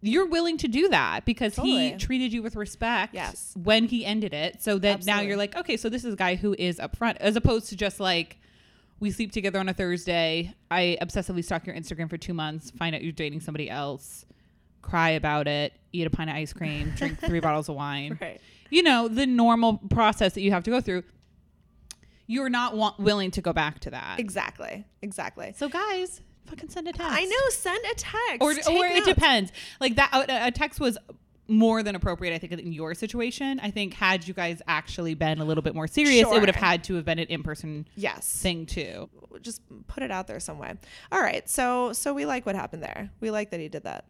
you're 0.00 0.26
willing 0.26 0.56
to 0.58 0.68
do 0.68 0.88
that 0.88 1.26
because 1.26 1.56
he 1.56 1.92
treated 1.96 2.32
you 2.32 2.42
with 2.42 2.56
respect 2.56 3.12
Yes. 3.12 3.54
when 3.62 3.84
he 3.84 4.06
ended 4.06 4.32
it. 4.32 4.62
So 4.62 4.78
that 4.78 5.04
now 5.04 5.20
you're 5.20 5.36
like, 5.36 5.54
okay, 5.56 5.76
so 5.76 5.90
this 5.90 6.04
is 6.04 6.14
a 6.14 6.16
guy 6.16 6.36
who 6.36 6.56
is 6.58 6.78
upfront, 6.78 7.16
as 7.18 7.36
opposed 7.36 7.68
to 7.68 7.76
just 7.76 8.00
like, 8.00 8.38
we 9.00 9.10
sleep 9.10 9.32
together 9.32 9.58
on 9.58 9.68
a 9.68 9.74
Thursday. 9.74 10.54
I 10.70 10.98
obsessively 11.00 11.44
stalk 11.44 11.66
your 11.66 11.74
Instagram 11.74 12.08
for 12.08 12.18
two 12.18 12.34
months, 12.34 12.70
find 12.70 12.94
out 12.94 13.02
you're 13.02 13.12
dating 13.12 13.40
somebody 13.40 13.68
else, 13.68 14.24
cry 14.82 15.10
about 15.10 15.46
it, 15.48 15.72
eat 15.92 16.06
a 16.06 16.10
pint 16.10 16.30
of 16.30 16.36
ice 16.36 16.52
cream, 16.52 16.92
drink 16.96 17.18
three 17.20 17.40
bottles 17.46 17.68
of 17.68 17.76
wine. 17.76 18.18
Right. 18.20 18.40
you 18.70 18.82
know 18.82 19.08
the 19.08 19.26
normal 19.26 19.78
process 19.90 20.34
that 20.34 20.42
you 20.42 20.50
have 20.52 20.64
to 20.64 20.70
go 20.70 20.80
through 20.80 21.02
you're 22.26 22.48
not 22.48 22.76
wa- 22.76 22.94
willing 22.98 23.30
to 23.32 23.40
go 23.42 23.52
back 23.52 23.80
to 23.80 23.90
that 23.90 24.20
Exactly. 24.20 24.84
Exactly. 25.02 25.52
so 25.56 25.68
guys 25.68 26.20
fucking 26.46 26.68
send 26.68 26.88
a 26.88 26.92
text 26.92 27.12
I 27.12 27.24
know. 27.24 27.48
Send 27.50 27.84
a 27.90 27.94
text. 27.94 28.40
or, 28.40 28.54
Take 28.54 28.68
or 28.68 28.86
it 28.86 29.04
depends 29.04 29.52
like 29.80 29.96
that 29.96 30.10
a, 30.12 30.46
a 30.48 30.50
text 30.50 30.80
was 30.80 30.96
more 31.48 31.82
than 31.82 31.96
appropriate 31.96 32.32
i 32.32 32.38
think 32.38 32.52
in 32.52 32.72
your 32.72 32.94
situation 32.94 33.58
i 33.60 33.72
think 33.72 33.92
had 33.94 34.26
you 34.28 34.32
guys 34.32 34.62
actually 34.68 35.14
been 35.14 35.40
a 35.40 35.44
little 35.44 35.62
bit 35.62 35.74
more 35.74 35.88
serious 35.88 36.28
it 36.30 36.38
would 36.40 36.46
have 36.48 36.54
had 36.54 36.84
to 36.84 36.94
have 36.94 37.04
been 37.04 37.18
an 37.18 37.26
in-person 37.26 37.88
Yes. 37.96 38.40
thing 38.40 38.66
too 38.66 39.08
Just 39.42 39.60
put 39.88 40.04
it 40.04 40.12
out 40.12 40.28
there 40.28 40.38
some 40.38 40.58
way. 40.58 40.74
All 41.10 41.20
right. 41.20 41.48
So 41.48 41.92
so 41.92 42.14
we 42.14 42.24
like 42.26 42.46
what 42.46 42.54
happened 42.54 42.82
there. 42.84 43.10
We 43.20 43.30
like 43.32 43.50
that 43.50 43.58
he 43.60 43.68
did 43.68 43.82
that. 43.84 44.04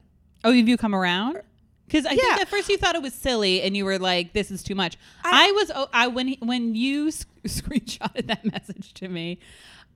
Oh 0.45 0.53
have 0.53 0.69
you 0.69 0.77
come 0.77 0.95
around 0.95 1.41
because 1.87 2.07
I 2.07 2.11
Yeah. 2.13 2.17
think 2.23 2.41
at 2.43 2.49
first 2.49 2.69
you 2.69 2.79
thought 2.79 2.95
it 2.95 3.03
was 3.03 3.13
silly, 3.15 3.63
and 3.63 3.77
you 3.77 3.85
were 3.85 3.99
like, 3.99 4.33
"This 4.33 4.51
is 4.51 4.63
too 4.63 4.75
much." 4.77 4.97
I, 5.25 5.51
was, 5.53 5.73
oh, 5.75 5.89
I 5.93 6.07
when 6.07 6.29
he, 6.29 6.39
when 6.41 6.75
you 6.75 7.11
sc- 7.11 7.29
screenshotted 7.45 8.27
that 8.29 8.45
message 8.53 8.95
to 8.95 9.09
me, 9.09 9.39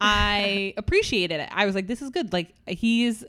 I 0.00 0.74
appreciated 0.76 1.40
it. 1.40 1.48
I 1.52 1.66
was 1.66 1.74
like, 1.74 1.86
"This 1.86 2.02
is 2.02 2.10
good." 2.10 2.32
Like 2.32 2.52
he's, 2.66 3.24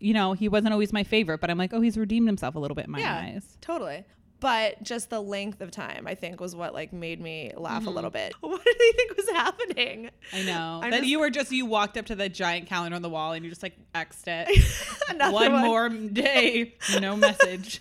you 0.00 0.12
know, 0.14 0.34
he 0.34 0.48
wasn't 0.48 0.72
always 0.72 0.92
my 0.92 1.02
favorite, 1.04 1.40
but 1.40 1.50
I'm 1.50 1.58
like, 1.58 1.72
"Oh, 1.72 1.80
he's 1.80 1.96
redeemed 1.96 2.28
himself 2.28 2.54
a 2.54 2.58
little 2.58 2.74
bit 2.74 2.86
in 2.86 2.90
my 2.92 3.02
eyes." 3.08 3.56
Totally. 3.60 4.04
But 4.40 4.82
just 4.82 5.08
the 5.08 5.20
length 5.20 5.60
of 5.62 5.70
time, 5.70 6.06
I 6.06 6.14
think, 6.14 6.40
was 6.40 6.54
what 6.54 6.74
like 6.74 6.92
made 6.92 7.20
me 7.20 7.52
laugh 7.56 7.82
a 7.82 7.86
mm-hmm. 7.86 7.94
little 7.94 8.10
bit. 8.10 8.34
What 8.40 8.62
did 8.62 8.76
he 8.78 8.92
think 8.92 9.16
was 9.16 9.30
happening? 9.30 10.10
I 10.32 10.42
know 10.42 10.80
I'm 10.82 10.90
that 10.90 10.98
just- 10.98 11.08
you 11.08 11.18
were 11.18 11.30
just 11.30 11.50
you 11.50 11.66
walked 11.66 11.96
up 11.96 12.06
to 12.06 12.14
the 12.14 12.28
giant 12.28 12.68
calendar 12.68 12.96
on 12.96 13.02
the 13.02 13.08
wall 13.08 13.32
and 13.32 13.44
you 13.44 13.50
just 13.50 13.62
like 13.62 13.76
xed 13.94 14.24
it. 14.26 15.08
One, 15.32 15.52
one. 15.52 15.62
more 15.62 15.88
day, 15.88 16.74
no 17.00 17.16
message. 17.16 17.80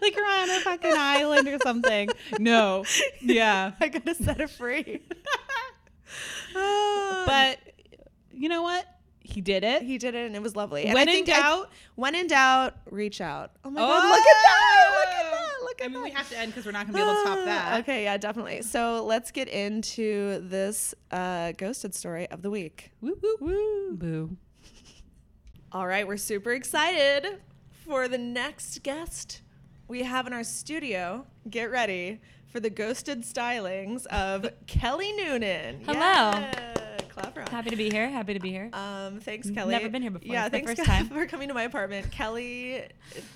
like 0.00 0.14
you're 0.14 0.26
on 0.26 0.50
a 0.50 0.60
fucking 0.60 0.94
island 0.96 1.48
or 1.48 1.58
something. 1.62 2.08
No, 2.38 2.84
yeah, 3.20 3.72
I 3.80 3.88
gotta 3.88 4.14
set 4.14 4.40
it 4.40 4.50
free. 4.50 5.02
But 6.54 7.58
you 8.32 8.48
know 8.48 8.62
what? 8.62 8.86
He 9.32 9.40
did 9.40 9.64
it. 9.64 9.82
he 9.82 9.98
did 9.98 10.14
it, 10.14 10.26
and 10.26 10.36
it 10.36 10.42
was 10.42 10.54
lovely. 10.54 10.84
And 10.84 10.94
When 10.94 11.08
I 11.08 11.12
in 11.12 11.24
think 11.24 11.28
I- 11.36 11.40
doubt- 11.40 11.70
when 11.94 12.14
in 12.14 12.26
doubt, 12.26 12.74
reach 12.90 13.20
out. 13.20 13.52
Oh 13.64 13.70
my 13.70 13.80
god! 13.80 14.04
Look 14.10 14.20
at 14.20 14.42
that! 14.42 14.90
Look 14.94 15.08
at 15.08 15.30
that! 15.32 15.48
Look 15.62 15.80
at 15.80 15.84
I 15.84 15.88
mean, 15.88 15.94
that! 15.94 16.04
we 16.04 16.10
have 16.10 16.28
to 16.30 16.38
end 16.38 16.52
because 16.52 16.66
we're 16.66 16.72
not 16.72 16.86
gonna 16.86 16.98
be 16.98 17.02
able 17.02 17.14
to 17.14 17.20
stop 17.20 17.44
that. 17.46 17.80
Okay, 17.80 18.04
yeah, 18.04 18.16
definitely. 18.18 18.62
So 18.62 19.04
let's 19.04 19.30
get 19.30 19.48
into 19.48 20.40
this 20.48 20.94
uh, 21.10 21.52
ghosted 21.52 21.94
story 21.94 22.28
of 22.30 22.42
the 22.42 22.50
week. 22.50 22.90
Woo 23.00 23.16
woo 23.22 23.36
woo. 23.40 23.96
Boo. 23.96 24.36
All 25.72 25.86
right, 25.86 26.06
we're 26.06 26.18
super 26.18 26.52
excited 26.52 27.40
for 27.86 28.06
the 28.08 28.18
next 28.18 28.82
guest 28.82 29.40
we 29.88 30.02
have 30.02 30.26
in 30.26 30.32
our 30.34 30.44
studio. 30.44 31.26
Get 31.48 31.70
ready 31.70 32.20
for 32.48 32.60
the 32.60 32.68
ghosted 32.70 33.22
stylings 33.22 34.04
of 34.08 34.46
Kelly 34.66 35.12
Noonan. 35.12 35.80
Hello. 35.86 35.98
Yeah. 35.98 36.74
Happy 37.50 37.70
to 37.70 37.76
be 37.76 37.90
here. 37.90 38.08
Happy 38.08 38.34
to 38.34 38.40
be 38.40 38.50
here. 38.50 38.70
Um, 38.72 39.20
thanks, 39.20 39.50
Kelly. 39.50 39.72
never 39.72 39.88
been 39.88 40.02
here 40.02 40.10
before. 40.10 40.32
Yeah, 40.32 40.46
It's 40.46 40.52
thanks 40.52 40.72
first 40.74 40.84
time. 40.84 41.08
for 41.08 41.26
coming 41.26 41.48
to 41.48 41.54
my 41.54 41.62
apartment. 41.64 42.10
Kelly 42.10 42.84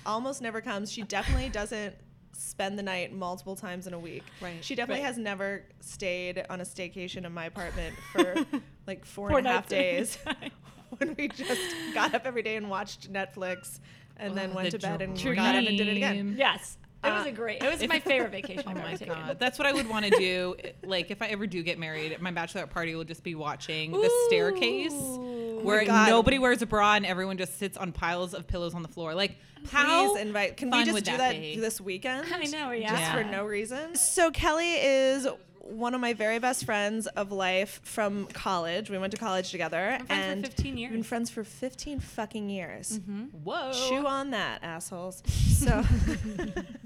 almost 0.05 0.41
never 0.41 0.61
comes. 0.61 0.91
She 0.91 1.01
definitely 1.03 1.49
doesn't 1.49 1.95
spend 2.33 2.77
the 2.77 2.83
night 2.83 3.13
multiple 3.13 3.55
times 3.55 3.87
in 3.87 3.93
a 3.93 3.99
week. 3.99 4.23
Right, 4.41 4.63
She 4.63 4.75
definitely 4.75 5.01
right. 5.03 5.07
has 5.07 5.17
never 5.17 5.63
stayed 5.79 6.45
on 6.49 6.61
a 6.61 6.63
staycation 6.63 7.25
in 7.25 7.33
my 7.33 7.45
apartment 7.45 7.95
for 8.11 8.35
like 8.87 9.05
four 9.05 9.29
Four 9.29 9.39
and 9.39 9.47
a 9.47 9.51
half 9.51 9.71
nights 9.71 10.17
at 10.25 10.37
a 10.37 10.39
days 10.39 10.51
when 10.99 11.15
we 11.17 11.27
just 11.29 11.59
got 11.93 12.13
up 12.13 12.25
every 12.25 12.43
day 12.43 12.55
and 12.55 12.69
watched 12.69 13.11
Netflix 13.11 13.79
and 14.17 14.35
then 14.37 14.51
Oh, 14.51 14.55
went 14.55 14.71
the 14.71 14.77
to 14.77 14.87
bed 14.87 15.01
and 15.01 15.15
got 15.35 15.55
up 15.55 15.65
and 15.67 15.77
did 15.77 15.87
it 15.87 15.97
again. 15.97 16.35
yes. 16.37 16.77
It 17.03 17.11
was 17.11 17.25
uh, 17.25 17.29
a 17.29 17.31
great. 17.31 17.61
It 17.63 17.69
was 17.71 17.87
my 17.89 17.99
favorite 17.99 18.31
vacation 18.31 18.63
Oh 18.67 18.71
I've 18.71 18.77
my 18.77 18.89
ever 18.89 18.97
taken. 18.97 19.13
god, 19.13 19.39
that's 19.39 19.59
what 19.59 19.67
I 19.67 19.73
would 19.73 19.87
want 19.87 20.05
to 20.05 20.11
do. 20.11 20.55
Like 20.83 21.11
if 21.11 21.21
I 21.21 21.27
ever 21.27 21.45
do 21.47 21.63
get 21.63 21.77
married, 21.79 22.19
my 22.21 22.31
bachelorette 22.31 22.69
party 22.69 22.95
will 22.95 23.03
just 23.03 23.21
be 23.23 23.35
watching 23.35 23.91
the 23.91 24.09
staircase, 24.27 24.93
oh 24.93 25.59
where 25.63 25.81
Oh 25.81 25.85
God. 25.85 26.07
nobody 26.09 26.39
wears 26.39 26.61
a 26.61 26.65
bra 26.65 26.93
and 26.95 27.05
everyone 27.05 27.37
just 27.37 27.57
sits 27.59 27.77
on 27.77 27.91
piles 27.91 28.33
of 28.33 28.47
pillows 28.47 28.73
on 28.73 28.83
the 28.83 28.87
floor. 28.87 29.13
Like 29.13 29.37
how 29.69 30.13
Please 30.13 30.21
invite. 30.21 30.55
Can 30.55 30.69
we 30.71 30.79
just 30.83 30.93
would 30.93 31.03
do 31.03 31.11
that 31.11 31.17
that 31.33 31.39
be? 31.41 31.59
this 31.59 31.81
weekend? 31.81 32.25
I 32.33 32.45
know, 32.45 32.71
yeah. 32.71 32.89
Just 32.97 33.11
for 33.11 33.23
no 33.23 33.43
reason. 33.45 33.95
So 33.95 34.31
Kelly 34.31 34.73
is 34.75 35.27
one 35.69 35.93
of 35.93 36.01
my 36.01 36.13
very 36.13 36.39
best 36.39 36.65
friends 36.65 37.07
of 37.07 37.31
life 37.31 37.81
from 37.83 38.25
college. 38.27 38.89
We 38.89 38.97
went 38.97 39.11
to 39.11 39.17
college 39.17 39.51
together, 39.51 39.97
We're 39.99 40.05
friends 40.05 40.09
for 40.25 40.31
and 40.31 40.45
15 40.47 40.65
we've 40.75 40.75
been. 40.89 40.93
Mm-hmm. 40.99 41.01
friends 41.03 41.29
for 41.29 41.43
15 41.43 41.99
fucking 41.99 42.49
years. 42.49 42.99
Whoa. 43.43 43.71
Chew 43.89 44.05
on 44.07 44.31
that, 44.31 44.59
assholes. 44.63 45.23
So 45.57 45.83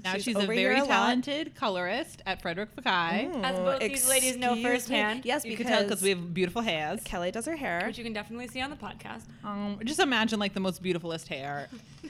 now 0.02 0.16
she's, 0.16 0.34
over 0.34 0.50
a 0.50 0.56
very 0.56 0.80
lot. 0.80 0.86
talented 0.88 1.54
colorist 1.54 2.22
at 2.24 2.40
Frederic 2.40 2.74
Fekkai. 2.74 3.44
As 3.44 3.58
both 3.58 3.80
these 3.80 4.08
ladies 4.08 4.38
know 4.38 4.52
Excuse 4.52 4.64
me. 4.64 4.70
firsthand. 4.70 5.24
Yes, 5.26 5.44
You 5.44 5.50
because 5.50 5.66
can 5.66 5.72
tell 5.76 5.82
because 5.84 6.00
we 6.02 6.08
have 6.08 6.32
beautiful 6.32 6.62
hairs. 6.62 7.00
Kelly 7.04 7.30
does 7.30 7.44
her 7.44 7.54
hair. 7.54 7.82
Which 7.86 7.98
you 7.98 8.04
can 8.04 8.14
definitely 8.14 8.48
see 8.48 8.62
on 8.62 8.70
the 8.70 8.76
podcast. 8.76 9.24
Um, 9.44 9.78
just 9.84 10.00
imagine 10.00 10.40
like 10.40 10.54
the 10.54 10.60
most 10.60 10.82
beautifulest 10.82 11.28
hair. 11.28 11.68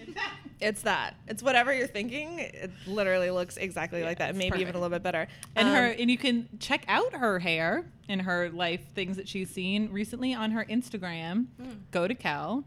It's 0.62 0.82
that. 0.82 1.16
It's 1.28 1.42
whatever 1.42 1.72
you're 1.74 1.86
thinking. 1.86 2.38
It 2.38 2.70
literally 2.86 3.30
looks 3.30 3.56
exactly 3.56 4.02
like 4.02 4.18
that. 4.18 4.30
it's 4.30 4.38
Maybe 4.38 4.60
even 4.60 4.74
a 4.74 4.78
little 4.78 4.94
bit 4.94 5.02
better. 5.02 5.26
And 5.56 5.68
Um, 5.68 5.74
her 5.74 5.86
and 5.86 6.10
you 6.10 6.16
can 6.18 6.48
check 6.60 6.84
out 6.88 7.12
her 7.14 7.38
hair 7.38 7.84
and 8.08 8.22
her 8.22 8.48
life 8.50 8.80
things 8.94 9.16
that 9.16 9.28
she's 9.28 9.50
seen 9.50 9.90
recently 9.90 10.34
on 10.34 10.52
her 10.52 10.64
Instagram. 10.64 11.46
Go 11.90 12.06
to 12.08 12.14
Kel. 12.14 12.64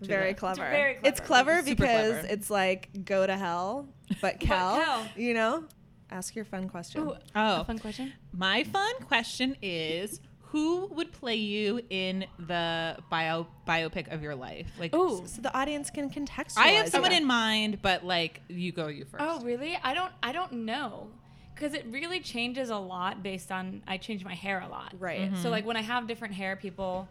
very 0.00 0.28
that. 0.32 0.36
clever. 0.38 0.62
very 0.62 0.94
clever. 0.94 1.08
It's 1.08 1.20
clever. 1.20 1.50
clever 1.52 1.66
Super 1.68 1.82
because 1.82 2.10
clever. 2.12 2.28
it's 2.28 2.50
like 2.50 3.04
go 3.04 3.26
to 3.26 3.36
hell, 3.36 3.88
but 4.20 4.40
Kel. 4.40 4.76
Kel. 4.84 5.06
You 5.16 5.34
know. 5.34 5.64
Ask 6.10 6.34
your 6.34 6.46
fun 6.46 6.70
question. 6.70 7.02
Ooh, 7.02 7.12
Oh. 7.36 7.60
a 7.60 7.64
fun 7.66 7.78
question. 7.78 8.14
My 8.32 8.64
fun 8.64 8.94
question 9.02 9.56
is 9.60 10.20
who 10.50 10.86
would 10.86 11.12
play 11.12 11.34
you 11.34 11.80
in 11.90 12.24
the 12.38 12.96
bio 13.10 13.46
biopic 13.66 14.12
of 14.12 14.22
your 14.22 14.34
life? 14.34 14.66
Like 14.78 14.94
Ooh. 14.94 15.26
So 15.26 15.42
the 15.42 15.56
audience 15.56 15.90
can 15.90 16.08
contextualize. 16.08 16.56
I 16.56 16.68
have 16.68 16.88
someone 16.88 17.12
it. 17.12 17.18
in 17.18 17.26
mind, 17.26 17.80
but 17.82 18.04
like 18.04 18.40
you 18.48 18.72
go 18.72 18.88
you 18.88 19.04
first. 19.04 19.22
Oh, 19.26 19.40
really? 19.40 19.78
I 19.82 19.94
don't. 19.94 20.12
I 20.22 20.32
don't 20.32 20.52
know, 20.52 21.08
because 21.54 21.74
it 21.74 21.84
really 21.90 22.20
changes 22.20 22.70
a 22.70 22.76
lot 22.76 23.22
based 23.22 23.52
on. 23.52 23.82
I 23.86 23.98
change 23.98 24.24
my 24.24 24.34
hair 24.34 24.60
a 24.60 24.68
lot. 24.68 24.94
Right. 24.98 25.30
Mm-hmm. 25.30 25.42
So 25.42 25.50
like 25.50 25.66
when 25.66 25.76
I 25.76 25.82
have 25.82 26.06
different 26.06 26.34
hair, 26.34 26.56
people 26.56 27.08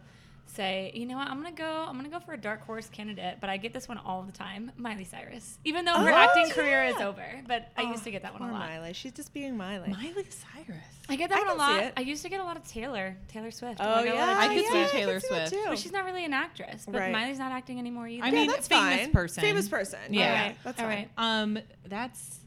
say, 0.50 0.90
you 0.94 1.06
know 1.06 1.16
what, 1.16 1.28
I'm 1.28 1.36
gonna 1.42 1.52
go. 1.54 1.84
I'm 1.88 1.96
gonna 1.96 2.08
go 2.08 2.18
for 2.20 2.32
a 2.32 2.36
dark 2.36 2.64
horse 2.64 2.88
candidate, 2.88 3.36
but 3.40 3.48
I 3.50 3.56
get 3.56 3.72
this 3.72 3.88
one 3.88 3.98
all 3.98 4.22
the 4.22 4.32
time, 4.32 4.72
Miley 4.76 5.04
Cyrus. 5.04 5.58
Even 5.64 5.84
though 5.84 5.94
her 5.94 6.10
Oh, 6.10 6.14
acting 6.14 6.50
career 6.50 6.84
is 6.84 6.96
over, 6.96 7.24
but 7.46 7.68
I 7.76 7.82
used 7.82 8.04
to 8.04 8.10
get 8.10 8.22
that 8.22 8.32
one 8.38 8.48
a 8.48 8.52
lot. 8.52 8.60
Miley. 8.68 8.92
She's 8.92 9.12
just 9.12 9.32
being 9.32 9.56
Miley. 9.56 9.88
Miley 9.90 10.26
Cyrus. 10.30 10.78
I 11.08 11.16
get 11.16 11.30
that 11.30 11.38
I 11.38 11.42
one 11.46 11.56
a 11.56 11.58
lot. 11.58 11.92
I 11.96 12.00
used 12.02 12.22
to 12.22 12.28
get 12.28 12.40
a 12.40 12.44
lot 12.44 12.56
of 12.56 12.66
Taylor, 12.66 13.16
Taylor 13.28 13.50
Swift. 13.50 13.80
Oh 13.80 13.88
Like, 13.88 14.06
yeah, 14.06 14.12
a 14.12 14.18
lot 14.18 14.28
of 14.30 14.36
I 14.38 14.54
could 14.54 14.64
Taylor. 14.66 14.70
see 14.70 14.78
yeah, 14.80 14.86
Taylor 14.88 15.10
I 15.16 15.20
can 15.20 15.20
see 15.20 15.26
Swift. 15.28 15.52
too. 15.52 15.64
But 15.68 15.78
she's 15.78 15.92
not 15.92 16.04
really 16.04 16.24
an 16.24 16.34
actress. 16.34 16.84
But 16.86 16.94
Right. 17.00 17.12
Miley's 17.12 17.38
not 17.38 17.52
acting 17.52 17.78
anymore 17.78 18.08
either. 18.08 18.26
I 18.26 18.30
mean, 18.30 18.46
yeah, 18.46 18.52
that's 18.56 18.68
famous 18.68 19.00
fine. 19.00 19.12
person. 19.12 19.42
Famous 19.42 19.68
person. 19.68 19.98
Yeah. 20.10 20.26
all 20.28 20.34
right, 20.46 20.56
that's 20.64 20.78
all 20.80 20.86
fine. 20.86 20.96
right. 20.96 21.08
Um, 21.16 21.58
that's 21.86 22.40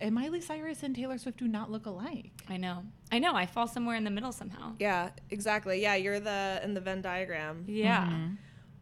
and 0.00 0.14
Miley 0.14 0.40
Cyrus 0.40 0.82
and 0.82 0.94
Taylor 0.94 1.18
Swift 1.18 1.38
do 1.38 1.48
not 1.48 1.70
look 1.70 1.86
alike. 1.86 2.32
I 2.48 2.56
know. 2.56 2.84
I 3.10 3.18
know. 3.18 3.34
I 3.34 3.46
fall 3.46 3.66
somewhere 3.66 3.96
in 3.96 4.04
the 4.04 4.10
middle 4.10 4.32
somehow. 4.32 4.72
Yeah, 4.78 5.10
exactly. 5.30 5.80
Yeah, 5.80 5.94
you're 5.94 6.20
the 6.20 6.60
in 6.62 6.74
the 6.74 6.80
Venn 6.80 7.02
diagram. 7.02 7.64
Yeah. 7.66 8.06
Mm-hmm. 8.06 8.34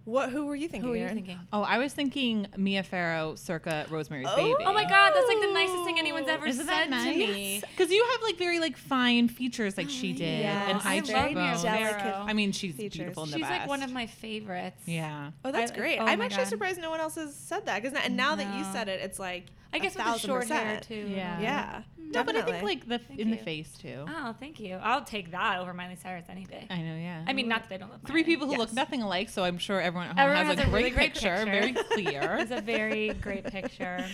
What? 0.04 0.30
Who 0.30 0.46
were 0.46 0.54
you 0.54 0.68
thinking? 0.68 0.86
Who 0.88 0.92
are 0.94 0.96
you 0.96 1.04
Erin? 1.04 1.14
thinking? 1.14 1.38
Oh, 1.52 1.62
I 1.62 1.78
was 1.78 1.92
thinking 1.94 2.46
Mia 2.56 2.82
Farrow 2.82 3.34
circa 3.36 3.86
Rosemary's 3.88 4.26
Oh. 4.30 4.36
Baby. 4.36 4.54
Oh 4.66 4.72
my 4.72 4.84
god, 4.84 5.12
that's 5.14 5.26
like 5.28 5.40
the 5.40 5.52
nicest 5.52 5.84
thing 5.84 5.98
anyone's 5.98 6.28
ever 6.28 6.46
Isn't 6.46 6.66
said 6.66 6.90
that 6.90 7.04
to 7.04 7.10
me. 7.16 7.62
Because 7.70 7.90
you 7.90 8.04
have 8.12 8.22
like 8.22 8.36
very 8.36 8.58
like 8.60 8.76
fine 8.76 9.28
features 9.28 9.76
like 9.78 9.88
she 9.88 10.12
did, 10.24 10.40
Yes. 10.40 10.68
and 10.68 10.78
I 10.78 10.80
high 10.80 10.94
love 10.96 11.06
Mia 11.32 11.54
cheekbones. 11.54 11.62
Farrow. 11.62 12.24
I 12.26 12.32
mean, 12.34 12.52
she's 12.52 12.74
Features. 12.74 12.98
beautiful 12.98 13.24
in 13.24 13.30
the 13.30 13.36
She's 13.38 13.46
best. 13.46 13.60
like 13.60 13.68
one 13.68 13.82
of 13.82 13.92
my 13.92 14.06
favorites. 14.06 14.82
Yeah. 14.86 15.30
Oh, 15.44 15.52
that's 15.52 15.72
I- 15.72 15.74
great. 15.76 15.98
oh 15.98 16.04
I'm 16.04 16.20
actually 16.20 16.44
God. 16.44 16.48
surprised 16.50 16.80
no 16.80 16.90
one 16.90 17.00
else 17.00 17.14
has 17.14 17.34
said 17.34 17.66
that. 17.66 17.82
Because 17.82 17.98
and 17.98 18.16
now 18.16 18.34
that 18.34 18.58
you 18.58 18.64
said 18.72 18.88
it, 18.88 19.00
it's 19.00 19.18
like 19.18 19.46
I 19.72 19.78
guess 19.78 19.94
with 19.96 20.04
the 20.04 20.10
thousand 20.10 20.28
short 20.28 20.48
hair 20.48 20.80
too. 20.80 20.94
Yeah. 21.08 21.40
Yeah, 21.40 21.82
No, 21.98 22.22
but 22.22 22.36
I 22.36 22.42
think 22.42 22.62
like 22.62 22.86
the 22.88 22.98
Thank 23.00 23.18
in 23.18 23.30
the 23.32 23.36
face 23.36 23.76
too. 23.76 24.04
Oh, 24.08 24.32
thank 24.38 24.60
you. 24.60 24.76
I'll 24.76 25.02
take 25.02 25.32
that 25.32 25.58
over 25.58 25.72
Miley 25.74 25.96
Cyrus 25.96 26.26
any 26.28 26.44
day. 26.44 26.66
I 26.70 26.76
know. 26.76 26.94
Yeah. 26.94 27.24
I 27.26 27.32
mean, 27.32 27.48
not 27.48 27.62
that 27.62 27.70
they 27.70 27.78
don't 27.78 27.90
look. 27.90 28.06
Three 28.06 28.22
people 28.22 28.46
who 28.46 28.56
look 28.56 28.72
nothing 28.72 29.02
alike, 29.02 29.30
so 29.30 29.42
I'm 29.42 29.58
sure 29.58 29.80
everyone 29.80 29.93
at 30.02 30.08
home 30.10 30.18
Everyone 30.18 30.46
has, 30.46 30.58
has 30.58 30.66
a 30.66 30.68
a 30.68 30.72
really 30.72 30.90
great, 30.90 30.94
great 30.94 31.12
picture, 31.14 31.36
picture. 31.36 31.44
very 31.50 31.72
clear. 31.72 32.36
It's 32.40 32.50
a 32.50 32.60
very 32.60 33.08
great 33.14 33.44
picture. 33.46 34.04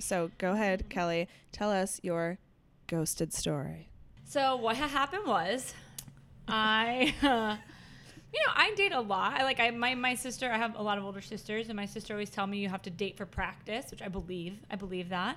So 0.00 0.30
go 0.38 0.52
ahead, 0.52 0.88
Kelly. 0.88 1.28
Tell 1.52 1.70
us 1.70 2.00
your 2.02 2.38
ghosted 2.86 3.32
story. 3.32 3.88
So 4.24 4.56
what 4.56 4.76
happened 4.76 5.26
was, 5.26 5.74
I, 6.48 7.14
uh, 7.22 7.56
you 8.32 8.40
know, 8.46 8.52
I 8.54 8.72
date 8.76 8.92
a 8.92 9.00
lot. 9.00 9.34
I 9.40 9.44
like 9.44 9.60
I 9.60 9.70
my 9.70 9.94
my 9.94 10.14
sister. 10.14 10.50
I 10.50 10.58
have 10.58 10.76
a 10.76 10.82
lot 10.82 10.98
of 10.98 11.04
older 11.04 11.20
sisters, 11.20 11.68
and 11.68 11.76
my 11.76 11.86
sister 11.86 12.14
always 12.14 12.30
tell 12.30 12.46
me 12.46 12.58
you 12.58 12.68
have 12.68 12.82
to 12.82 12.90
date 12.90 13.16
for 13.16 13.26
practice, 13.26 13.90
which 13.90 14.02
I 14.02 14.08
believe. 14.08 14.58
I 14.70 14.76
believe 14.76 15.08
that. 15.10 15.36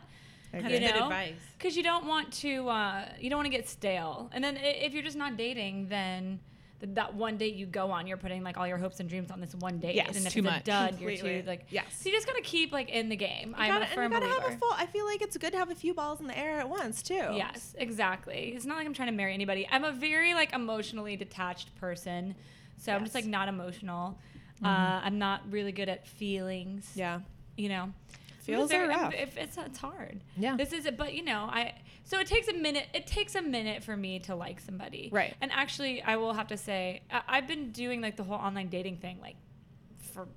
I 0.53 0.61
That's 0.61 0.69
You 0.71 0.75
agree. 0.77 0.87
good 0.87 0.95
know? 0.99 1.05
advice. 1.05 1.35
Because 1.57 1.77
you 1.77 1.83
don't 1.83 2.05
want 2.07 2.31
to, 2.33 2.67
uh, 2.69 3.05
you 3.19 3.29
don't 3.29 3.37
want 3.37 3.45
to 3.51 3.55
get 3.55 3.67
stale. 3.69 4.29
And 4.33 4.43
then 4.43 4.57
if 4.57 4.93
you're 4.93 5.03
just 5.03 5.17
not 5.17 5.37
dating, 5.37 5.89
then 5.89 6.23
th- 6.23 6.39
that 6.81 7.13
one 7.13 7.37
date 7.37 7.55
you 7.55 7.65
go 7.65 7.91
on, 7.91 8.07
you're 8.07 8.17
putting 8.17 8.43
like 8.43 8.57
all 8.57 8.67
your 8.67 8.77
hopes 8.77 8.99
and 8.99 9.09
dreams 9.09 9.31
on 9.31 9.41
this 9.41 9.53
one 9.55 9.79
date. 9.79 9.95
Yes, 9.95 10.15
and 10.17 10.25
if 10.25 10.33
too 10.33 10.39
it's 10.39 10.45
much. 10.45 10.61
a 10.61 10.65
dud, 10.65 10.99
you're 10.99 11.11
Completely. 11.11 11.41
too 11.41 11.47
like. 11.47 11.65
Yes. 11.69 11.85
So 11.99 12.09
you 12.09 12.15
just 12.15 12.27
gotta 12.27 12.41
keep 12.41 12.71
like 12.71 12.89
in 12.89 13.09
the 13.09 13.15
game. 13.15 13.49
You 13.49 13.55
I'm 13.57 13.69
gotta, 13.73 13.85
a 13.85 13.87
firm 13.95 14.05
and 14.05 14.13
you 14.13 14.19
gotta 14.19 14.25
believer. 14.31 14.49
have 14.49 14.57
a 14.57 14.59
full. 14.59 14.73
I 14.73 14.85
feel 14.85 15.05
like 15.05 15.21
it's 15.21 15.37
good 15.37 15.51
to 15.51 15.57
have 15.57 15.69
a 15.69 15.75
few 15.75 15.93
balls 15.93 16.19
in 16.21 16.27
the 16.27 16.37
air 16.37 16.59
at 16.59 16.69
once 16.69 17.01
too. 17.01 17.13
Yes, 17.13 17.75
exactly. 17.77 18.53
It's 18.55 18.65
not 18.65 18.77
like 18.77 18.85
I'm 18.85 18.93
trying 18.93 19.09
to 19.09 19.15
marry 19.15 19.33
anybody. 19.33 19.67
I'm 19.71 19.83
a 19.83 19.91
very 19.91 20.33
like 20.33 20.53
emotionally 20.53 21.15
detached 21.15 21.75
person, 21.79 22.35
so 22.77 22.93
I'm 22.93 23.03
just 23.03 23.15
like 23.15 23.25
not 23.25 23.49
emotional. 23.49 24.17
Uh, 24.63 24.67
I'm 25.03 25.17
not 25.19 25.41
really 25.49 25.71
good 25.71 25.87
at 25.89 26.05
feelings. 26.07 26.91
Yeah. 26.95 27.19
you 27.57 27.69
know. 27.69 27.93
Feels 28.41 28.71
I'm 28.73 28.81
are 28.81 28.87
rough. 28.87 29.13
If 29.13 29.37
it's 29.37 29.57
it's 29.57 29.77
hard. 29.77 30.21
Yeah. 30.35 30.55
This 30.57 30.73
is 30.73 30.85
it, 30.87 30.97
but 30.97 31.13
you 31.13 31.23
know, 31.23 31.47
I 31.51 31.73
so 32.09 32.19
it 32.19 32.25
takes 32.27 32.47
a 32.47 32.53
minute. 32.53 32.87
It 32.93 33.05
takes 33.05 33.35
a 33.35 33.41
minute 33.41 33.83
for 33.83 33.95
me 33.95 34.17
to 34.21 34.35
like 34.35 34.59
somebody. 34.59 35.09
Right. 35.11 35.35
And 35.41 35.51
actually, 35.51 36.01
I 36.01 36.15
will 36.17 36.33
have 36.33 36.47
to 36.47 36.57
say, 36.57 37.01
I, 37.11 37.21
I've 37.27 37.47
been 37.47 37.71
doing 37.71 38.01
like 38.01 38.15
the 38.17 38.23
whole 38.23 38.37
online 38.37 38.67
dating 38.69 38.97
thing 38.97 39.19
like 39.21 39.35
for 40.13 40.27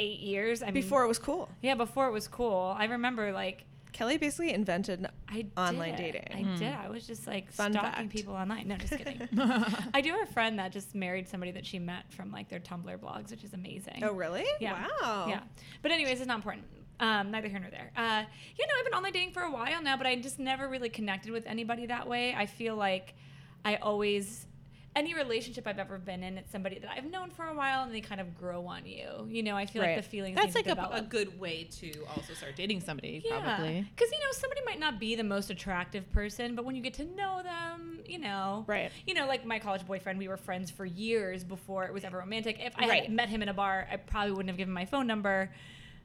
eight 0.00 0.18
years. 0.18 0.60
I 0.60 0.66
mean, 0.66 0.74
Before 0.74 1.04
it 1.04 1.08
was 1.08 1.20
cool. 1.20 1.48
yeah, 1.62 1.76
before 1.76 2.08
it 2.08 2.12
was 2.12 2.26
cool. 2.26 2.74
I 2.76 2.86
remember 2.86 3.30
like 3.30 3.64
Kelly 3.92 4.18
basically 4.18 4.52
invented. 4.52 5.06
I 5.28 5.46
Online 5.56 5.94
did. 5.94 6.14
dating. 6.14 6.26
I 6.32 6.56
did. 6.58 6.72
Hmm. 6.74 6.86
I 6.86 6.88
was 6.90 7.06
just 7.06 7.28
like 7.28 7.52
Fun 7.52 7.70
stalking 7.72 7.92
fact. 7.92 8.10
people 8.10 8.34
online. 8.34 8.66
No, 8.66 8.76
just 8.76 8.96
kidding. 8.98 9.28
I 9.94 10.00
do 10.00 10.10
have 10.10 10.28
a 10.28 10.32
friend 10.32 10.58
that 10.58 10.72
just 10.72 10.96
married 10.96 11.28
somebody 11.28 11.52
that 11.52 11.64
she 11.64 11.78
met 11.78 12.12
from 12.12 12.32
like 12.32 12.48
their 12.48 12.58
Tumblr 12.58 12.98
blogs, 12.98 13.30
which 13.30 13.44
is 13.44 13.54
amazing. 13.54 14.00
Oh 14.02 14.12
really? 14.12 14.44
Yeah. 14.58 14.88
Wow. 15.00 15.26
Yeah. 15.28 15.40
But 15.80 15.92
anyways, 15.92 16.18
it's 16.18 16.26
not 16.26 16.38
important. 16.38 16.64
Um, 17.04 17.30
neither 17.30 17.48
here 17.48 17.58
nor 17.58 17.70
there. 17.70 17.90
Uh, 17.96 18.22
you 18.56 18.66
know, 18.66 18.72
I've 18.78 18.84
been 18.86 18.94
online 18.94 19.12
dating 19.12 19.32
for 19.32 19.42
a 19.42 19.50
while 19.50 19.82
now, 19.82 19.96
but 19.96 20.06
I 20.06 20.16
just 20.16 20.38
never 20.38 20.68
really 20.68 20.88
connected 20.88 21.32
with 21.32 21.44
anybody 21.46 21.86
that 21.86 22.08
way. 22.08 22.34
I 22.34 22.46
feel 22.46 22.76
like 22.76 23.14
I 23.64 23.76
always 23.76 24.46
any 24.96 25.12
relationship 25.12 25.66
I've 25.66 25.80
ever 25.80 25.98
been 25.98 26.22
in, 26.22 26.38
it's 26.38 26.52
somebody 26.52 26.78
that 26.78 26.88
I've 26.88 27.10
known 27.10 27.28
for 27.30 27.44
a 27.46 27.52
while 27.54 27.82
and 27.82 27.92
they 27.92 28.00
kind 28.00 28.20
of 28.20 28.38
grow 28.38 28.64
on 28.66 28.86
you. 28.86 29.26
You 29.28 29.42
know, 29.42 29.56
I 29.56 29.66
feel 29.66 29.82
Right. 29.82 29.96
like 29.96 30.04
the 30.04 30.08
feelings 30.08 30.36
That's 30.36 30.54
like 30.54 30.68
a, 30.68 30.88
a 30.92 31.02
good 31.02 31.38
way 31.40 31.64
to 31.80 31.90
also 32.14 32.32
start 32.32 32.54
dating 32.54 32.80
somebody, 32.80 33.20
Yeah, 33.28 33.40
probably. 33.40 33.84
because 33.92 34.12
you 34.12 34.18
know 34.20 34.30
somebody 34.30 34.60
might 34.64 34.78
not 34.78 35.00
be 35.00 35.16
the 35.16 35.24
most 35.24 35.50
attractive 35.50 36.08
person, 36.12 36.54
but 36.54 36.64
when 36.64 36.76
you 36.76 36.80
get 36.82 36.94
to 36.94 37.04
know 37.04 37.42
them, 37.42 37.98
you 38.06 38.20
know, 38.20 38.64
Right. 38.68 38.92
You 39.04 39.14
know, 39.14 39.26
like 39.26 39.44
my 39.44 39.58
college 39.58 39.84
boyfriend, 39.84 40.16
we 40.18 40.28
were 40.28 40.36
friends 40.36 40.70
for 40.70 40.84
years 40.86 41.42
before 41.42 41.84
it 41.86 41.92
was 41.92 42.04
ever 42.04 42.18
romantic. 42.18 42.58
If 42.60 42.72
I 42.76 42.86
Right. 42.88 43.02
had 43.02 43.12
met 43.12 43.28
him 43.28 43.42
in 43.42 43.48
a 43.48 43.54
bar, 43.54 43.88
I 43.90 43.96
probably 43.96 44.30
wouldn't 44.30 44.48
have 44.50 44.56
given 44.58 44.72
my 44.72 44.84
phone 44.84 45.08
number. 45.08 45.50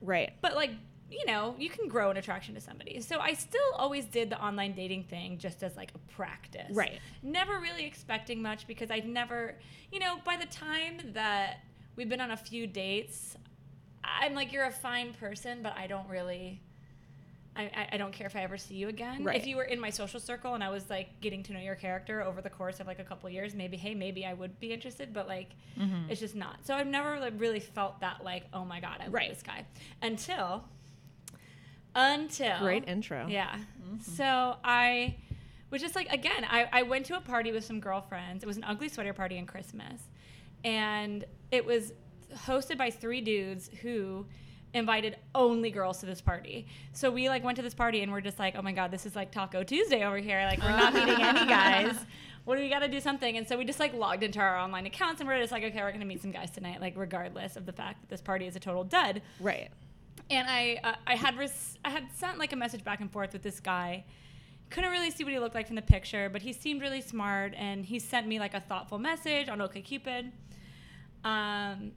Right. 0.02 0.32
But 0.42 0.56
like, 0.56 0.72
you 1.12 1.26
know, 1.26 1.56
you 1.58 1.70
can 1.70 1.88
grow 1.88 2.10
an 2.12 2.18
attraction 2.18 2.54
to 2.56 2.62
somebody. 2.62 3.02
So 3.02 3.20
I 3.20 3.34
still 3.34 3.60
always 3.76 4.06
did 4.06 4.30
the 4.30 4.40
online 4.44 4.74
dating 4.74 5.06
thing 5.06 5.38
just 5.38 5.64
as 5.64 5.76
like 5.76 5.92
a 5.96 5.98
practice. 6.14 6.68
Right. 6.72 7.00
Never 7.24 7.60
really 7.60 7.86
expecting 7.86 8.42
much 8.42 8.68
because 8.68 8.92
I'd 8.92 9.08
never, 9.08 9.56
you 9.92 10.00
know, 10.00 10.18
by 10.24 10.38
the 10.38 10.46
time 10.46 11.00
that 11.14 11.62
we've 11.96 12.10
been 12.10 12.22
on 12.22 12.32
a 12.32 12.38
few 12.38 12.68
dates, 12.68 13.36
I'm 14.04 14.34
like, 14.36 14.54
you're 14.54 14.66
a 14.66 14.72
fine 14.72 15.14
person, 15.14 15.62
but 15.64 15.76
I 15.78 15.88
don't 15.88 16.08
really. 16.08 16.62
I, 17.56 17.90
I- 17.94 17.98
don't 17.98 18.14
care 18.14 18.28
if 18.28 18.36
I 18.38 18.44
ever 18.44 18.58
see 18.58 18.76
you 18.76 18.88
again. 18.88 19.24
Right. 19.24 19.36
If 19.36 19.46
you 19.46 19.58
were 19.58 19.64
in 19.64 19.80
my 19.82 19.90
social 19.90 20.20
circle 20.22 20.54
and 20.54 20.64
I 20.64 20.70
was 20.70 20.90
like 20.90 21.20
getting 21.20 21.44
to 21.44 21.54
know 21.54 21.60
your 21.60 21.76
character 21.76 22.22
over 22.22 22.42
the 22.42 22.50
course 22.50 22.80
of 22.80 22.88
like 22.88 23.00
a 23.00 23.04
couple 23.04 23.30
years, 23.30 23.54
maybe 23.54 23.76
hey, 23.76 23.94
maybe 23.96 24.26
I 24.26 24.34
would 24.34 24.58
be 24.60 24.72
interested, 24.72 25.14
but 25.14 25.28
like 25.28 25.50
Mm-hmm. 25.78 26.10
it's 26.10 26.20
just 26.22 26.36
not. 26.36 26.58
So 26.66 26.74
I've 26.76 26.88
never 26.88 27.20
like, 27.20 27.34
really 27.38 27.60
felt 27.60 28.00
that 28.02 28.24
like, 28.24 28.44
oh 28.54 28.64
my 28.64 28.80
god, 28.80 28.98
I 29.02 29.06
love 29.06 29.14
Right. 29.14 29.30
this 29.30 29.42
guy 29.44 29.66
until 30.02 30.64
until 31.96 32.60
Great 32.60 32.88
intro. 32.88 33.28
yeah. 33.28 33.56
Mm-hmm. 33.56 34.00
So 34.02 34.56
I 34.64 35.16
was 35.72 35.82
just 35.82 35.96
like, 35.96 36.10
again, 36.12 36.46
I, 36.50 36.68
I 36.72 36.84
went 36.84 37.06
to 37.08 37.18
a 37.18 37.22
party 37.22 37.52
with 37.52 37.64
some 37.64 37.80
girlfriends. 37.80 38.44
It 38.44 38.48
was 38.48 38.58
an 38.58 38.64
ugly 38.64 38.90
sweater 38.90 39.14
party 39.14 39.38
in 39.38 39.46
Christmas. 39.46 40.02
And 40.64 41.26
it 41.52 41.66
was 41.66 41.94
hosted 42.46 42.78
by 42.78 42.90
three 42.90 43.22
dudes 43.22 43.70
who 43.82 44.26
invited 44.74 45.18
only 45.34 45.72
girls 45.72 46.00
to 46.00 46.06
this 46.06 46.22
party. 46.22 46.68
So 46.94 47.10
we 47.10 47.28
like 47.30 47.44
went 47.44 47.56
to 47.58 47.62
this 47.62 47.74
party 47.74 48.02
and 48.02 48.12
we're 48.12 48.22
just 48.22 48.38
like, 48.40 48.56
oh 48.56 48.62
my 48.62 48.72
god, 48.72 48.92
this 48.92 49.06
is 49.06 49.16
like 49.16 49.32
Taco 49.32 49.64
Tuesday 49.64 50.04
over 50.06 50.18
here. 50.18 50.44
Like 50.44 50.62
we're 50.62 50.70
not 50.70 50.94
meeting 50.94 51.22
any 51.22 51.46
guys. 51.48 51.96
What 52.46 52.56
do 52.56 52.62
we 52.62 52.70
got 52.70 52.80
to 52.80 52.88
do 52.88 53.00
something? 53.00 53.38
And 53.38 53.48
so 53.48 53.58
we 53.58 53.66
just 53.66 53.80
like 53.80 53.94
logged 53.94 54.24
into 54.24 54.40
our 54.40 54.58
online 54.58 54.86
accounts 54.86 55.22
and 55.22 55.28
we're 55.30 55.40
just 55.40 55.52
like, 55.52 55.64
okay, 55.64 55.82
we're 55.82 55.92
gonna 55.92 56.06
meet 56.06 56.22
some 56.22 56.32
guys 56.32 56.52
tonight, 56.52 56.82
like 56.82 56.94
regardless 56.98 57.56
of 57.56 57.66
the 57.66 57.74
fact 57.74 58.02
that 58.02 58.10
this 58.10 58.22
party 58.22 58.46
is 58.48 58.56
a 58.56 58.60
total 58.60 58.84
dud. 58.84 59.22
Right. 59.40 59.70
And 60.30 60.48
I 60.50 60.80
uh, 60.84 60.96
I 61.08 61.16
had 61.16 61.38
res- 61.38 61.78
I 61.84 61.90
had 61.90 62.12
sent 62.14 62.38
like 62.38 62.54
a 62.54 62.56
message 62.56 62.84
back 62.84 63.02
and 63.02 63.12
forth 63.12 63.34
with 63.34 63.42
this 63.42 63.60
guy. 63.60 64.06
Couldn't 64.70 64.92
really 64.92 65.10
see 65.10 65.24
what 65.24 65.34
he 65.34 65.40
looked 65.40 65.56
like 65.56 65.66
from 65.66 65.76
the 65.76 65.82
picture, 65.82 66.30
but 66.30 66.42
he 66.42 66.54
seemed 66.54 66.82
really 66.82 67.02
smart 67.02 67.54
and 67.58 67.84
he 67.84 67.98
sent 67.98 68.28
me 68.28 68.40
like 68.40 68.54
a 68.54 68.60
thoughtful 68.60 69.00
message 69.00 69.50
on 69.50 69.60
OkCupid. 69.60 70.32
Um 71.24 71.92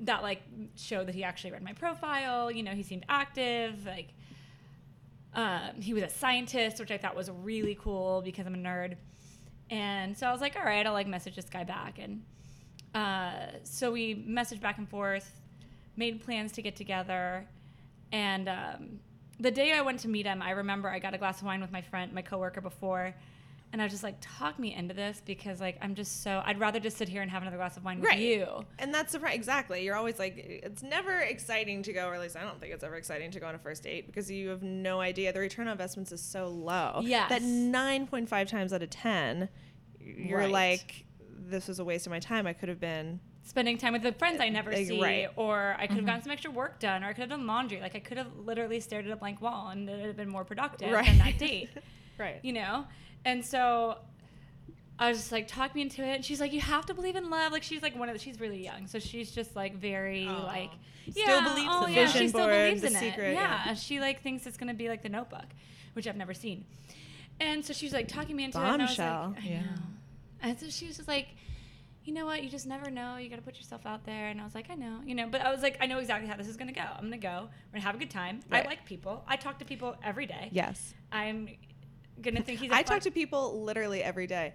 that 0.00 0.22
like 0.22 0.42
showed 0.76 1.06
that 1.08 1.14
he 1.14 1.24
actually 1.24 1.52
read 1.52 1.62
my 1.62 1.72
profile. 1.72 2.50
You 2.50 2.62
know, 2.62 2.72
he 2.72 2.82
seemed 2.82 3.04
active. 3.08 3.86
Like, 3.86 4.08
um, 5.34 5.80
he 5.80 5.94
was 5.94 6.02
a 6.02 6.08
scientist, 6.08 6.80
which 6.80 6.90
I 6.90 6.98
thought 6.98 7.16
was 7.16 7.30
really 7.30 7.76
cool 7.80 8.22
because 8.24 8.46
I'm 8.46 8.54
a 8.54 8.58
nerd. 8.58 8.96
And 9.70 10.16
so 10.16 10.26
I 10.26 10.32
was 10.32 10.40
like, 10.40 10.56
all 10.56 10.64
right, 10.64 10.86
I'll 10.86 10.92
like 10.92 11.06
message 11.06 11.36
this 11.36 11.48
guy 11.48 11.64
back. 11.64 11.98
And 11.98 12.22
uh, 12.94 13.58
so 13.64 13.90
we 13.90 14.14
messaged 14.14 14.60
back 14.60 14.78
and 14.78 14.88
forth, 14.88 15.30
made 15.96 16.20
plans 16.24 16.52
to 16.52 16.62
get 16.62 16.76
together. 16.76 17.46
And 18.12 18.48
um, 18.48 19.00
the 19.40 19.50
day 19.50 19.72
I 19.72 19.80
went 19.82 20.00
to 20.00 20.08
meet 20.08 20.26
him, 20.26 20.42
I 20.42 20.50
remember 20.50 20.88
I 20.88 20.98
got 20.98 21.14
a 21.14 21.18
glass 21.18 21.40
of 21.40 21.46
wine 21.46 21.60
with 21.60 21.72
my 21.72 21.82
friend, 21.82 22.12
my 22.12 22.22
coworker 22.22 22.60
before. 22.60 23.14
And 23.72 23.82
I 23.82 23.84
was 23.84 23.92
just 23.92 24.04
like, 24.04 24.14
talk 24.20 24.58
me 24.60 24.72
into 24.74 24.94
this 24.94 25.20
because 25.26 25.60
like 25.60 25.76
I'm 25.82 25.96
just 25.96 26.22
so 26.22 26.40
I'd 26.46 26.60
rather 26.60 26.78
just 26.78 26.96
sit 26.96 27.08
here 27.08 27.20
and 27.20 27.30
have 27.30 27.42
another 27.42 27.56
glass 27.56 27.76
of 27.76 27.84
wine 27.84 27.98
with 28.00 28.08
Right. 28.08 28.20
you. 28.20 28.64
And 28.78 28.94
that's. 28.94 29.14
Exactly. 29.14 29.84
You're 29.84 29.96
always 29.96 30.18
like, 30.20 30.36
it's 30.36 30.82
never 30.84 31.18
exciting 31.18 31.82
to 31.82 31.92
go, 31.92 32.06
or 32.08 32.14
at 32.14 32.20
least 32.20 32.36
I 32.36 32.42
don't 32.42 32.60
think 32.60 32.72
it's 32.72 32.84
ever 32.84 32.94
exciting 32.94 33.32
to 33.32 33.40
go 33.40 33.46
on 33.48 33.54
a 33.56 33.58
first 33.58 33.82
date 33.82 34.06
because 34.06 34.30
you 34.30 34.48
have 34.50 34.62
no 34.62 35.00
idea. 35.00 35.32
The 35.32 35.40
return 35.40 35.66
on 35.66 35.72
investments 35.72 36.12
is 36.12 36.22
so 36.22 36.46
low. 36.46 37.00
Yeah. 37.02 37.28
That 37.28 37.42
9.5 37.42 38.46
times 38.48 38.72
out 38.72 38.82
of 38.82 38.90
10, 38.90 39.48
you're 40.00 40.38
Right. 40.38 40.50
like, 40.50 41.04
this 41.28 41.66
was 41.66 41.78
a 41.80 41.84
waste 41.84 42.06
of 42.06 42.12
my 42.12 42.20
time. 42.20 42.46
I 42.46 42.52
could 42.52 42.68
have 42.68 42.80
been. 42.80 43.18
Spending 43.46 43.78
time 43.78 43.92
with 43.94 44.02
the 44.02 44.12
friends 44.12 44.40
I 44.40 44.48
never 44.50 44.70
Like, 44.72 44.86
see, 44.86 45.00
right. 45.02 45.28
or 45.36 45.74
I 45.78 45.86
could 45.86 45.90
have 45.90 45.98
mm-hmm. 46.00 46.06
gotten 46.06 46.22
some 46.22 46.32
extra 46.32 46.50
work 46.50 46.78
done, 46.78 47.02
or 47.02 47.06
I 47.06 47.12
could 47.14 47.22
have 47.22 47.30
done 47.30 47.46
laundry. 47.46 47.80
Like 47.80 47.94
I 47.96 48.00
could 48.00 48.18
have 48.18 48.26
literally 48.44 48.80
stared 48.80 49.06
at 49.06 49.12
a 49.12 49.16
blank 49.16 49.40
wall 49.40 49.68
and 49.68 49.88
it 49.88 49.96
would 49.96 50.06
have 50.06 50.16
been 50.16 50.28
more 50.28 50.44
productive 50.44 50.90
Right. 50.92 51.06
than 51.06 51.18
that 51.18 51.38
date, 51.48 51.70
Right. 52.18 52.38
you 52.42 52.52
know. 52.52 52.84
And 53.24 53.44
so 53.44 53.98
I 54.98 55.08
was 55.08 55.18
just 55.18 55.32
like, 55.32 55.46
talk 55.48 55.74
me 55.74 55.82
into 55.82 56.02
it. 56.02 56.16
And 56.16 56.24
she's 56.24 56.40
like, 56.40 56.52
you 56.52 56.60
have 56.60 56.86
to 56.86 56.94
believe 56.94 57.16
in 57.16 57.30
love. 57.30 57.52
Like 57.52 57.62
she's 57.62 57.82
like 57.82 57.96
one 57.96 58.08
of 58.08 58.14
the, 58.14 58.18
she's 58.20 58.40
really 58.40 58.62
young, 58.62 58.86
so 58.86 58.98
she's 58.98 59.30
just 59.30 59.54
like 59.56 59.76
very 59.76 60.26
Aw. 60.26 60.44
like, 60.44 60.70
Still 61.10 61.40
believes 61.42 61.68
oh 61.70 61.84
in 61.86 61.92
yeah, 61.94 62.00
love. 62.00 62.10
she 62.10 62.18
Vision 62.18 62.28
still 62.30 62.40
board, 62.48 62.52
believes 62.64 62.80
The 62.80 62.86
in 62.88 62.94
Secret, 62.94 63.28
it. 63.30 63.34
yeah. 63.34 63.62
Yeah, 63.66 63.74
she 63.74 64.00
like 64.00 64.22
thinks 64.22 64.44
it's 64.46 64.56
gonna 64.56 64.74
be 64.74 64.88
like 64.88 65.02
the 65.04 65.08
Notebook, 65.08 65.44
which 65.92 66.08
I've 66.08 66.16
never 66.16 66.34
seen. 66.34 66.64
And 67.38 67.64
so 67.64 67.72
she's 67.72 67.92
like 67.92 68.08
talking 68.08 68.34
me 68.34 68.42
into 68.44 68.58
it. 68.58 68.62
And 68.62 68.82
I 68.82 68.86
was 68.86 68.96
Bombshell. 68.96 69.34
like, 69.36 69.44
I 69.44 69.48
Yeah. 69.48 69.60
know. 69.60 69.66
And 70.42 70.58
so 70.58 70.68
she 70.68 70.86
was 70.88 70.96
just 70.96 71.08
like, 71.08 71.28
you 72.06 72.14
know 72.14 72.24
what? 72.24 72.42
You 72.44 72.48
just 72.48 72.66
never 72.66 72.88
know. 72.88 73.16
You 73.16 73.28
got 73.28 73.36
to 73.36 73.42
put 73.42 73.56
yourself 73.56 73.84
out 73.84 74.06
there. 74.06 74.28
And 74.28 74.40
I 74.40 74.44
was 74.44 74.54
like, 74.54 74.70
I 74.70 74.74
know, 74.74 75.00
you 75.04 75.14
know. 75.14 75.26
But 75.28 75.40
I 75.40 75.50
was 75.50 75.60
like, 75.60 75.76
I 75.80 75.86
know 75.86 75.98
exactly 75.98 76.28
how 76.28 76.36
this 76.36 76.46
is 76.46 76.56
gonna 76.56 76.72
go. 76.72 76.80
I'm 76.80 77.04
gonna 77.04 77.18
go. 77.18 77.48
We're 77.68 77.78
gonna 77.78 77.84
have 77.84 77.96
a 77.96 77.98
good 77.98 78.10
time. 78.10 78.40
Right. 78.48 78.64
I 78.64 78.68
like 78.68 78.86
people. 78.86 79.24
I 79.26 79.36
talk 79.36 79.58
to 79.58 79.64
people 79.64 79.96
every 80.04 80.26
day. 80.26 80.48
Yes. 80.52 80.94
I'm 81.10 81.48
gonna 82.22 82.42
think 82.42 82.60
he's. 82.60 82.70
a 82.70 82.74
I 82.74 82.82
talk 82.82 83.02
to 83.02 83.10
people 83.10 83.64
literally 83.64 84.02
every 84.02 84.28
day. 84.28 84.54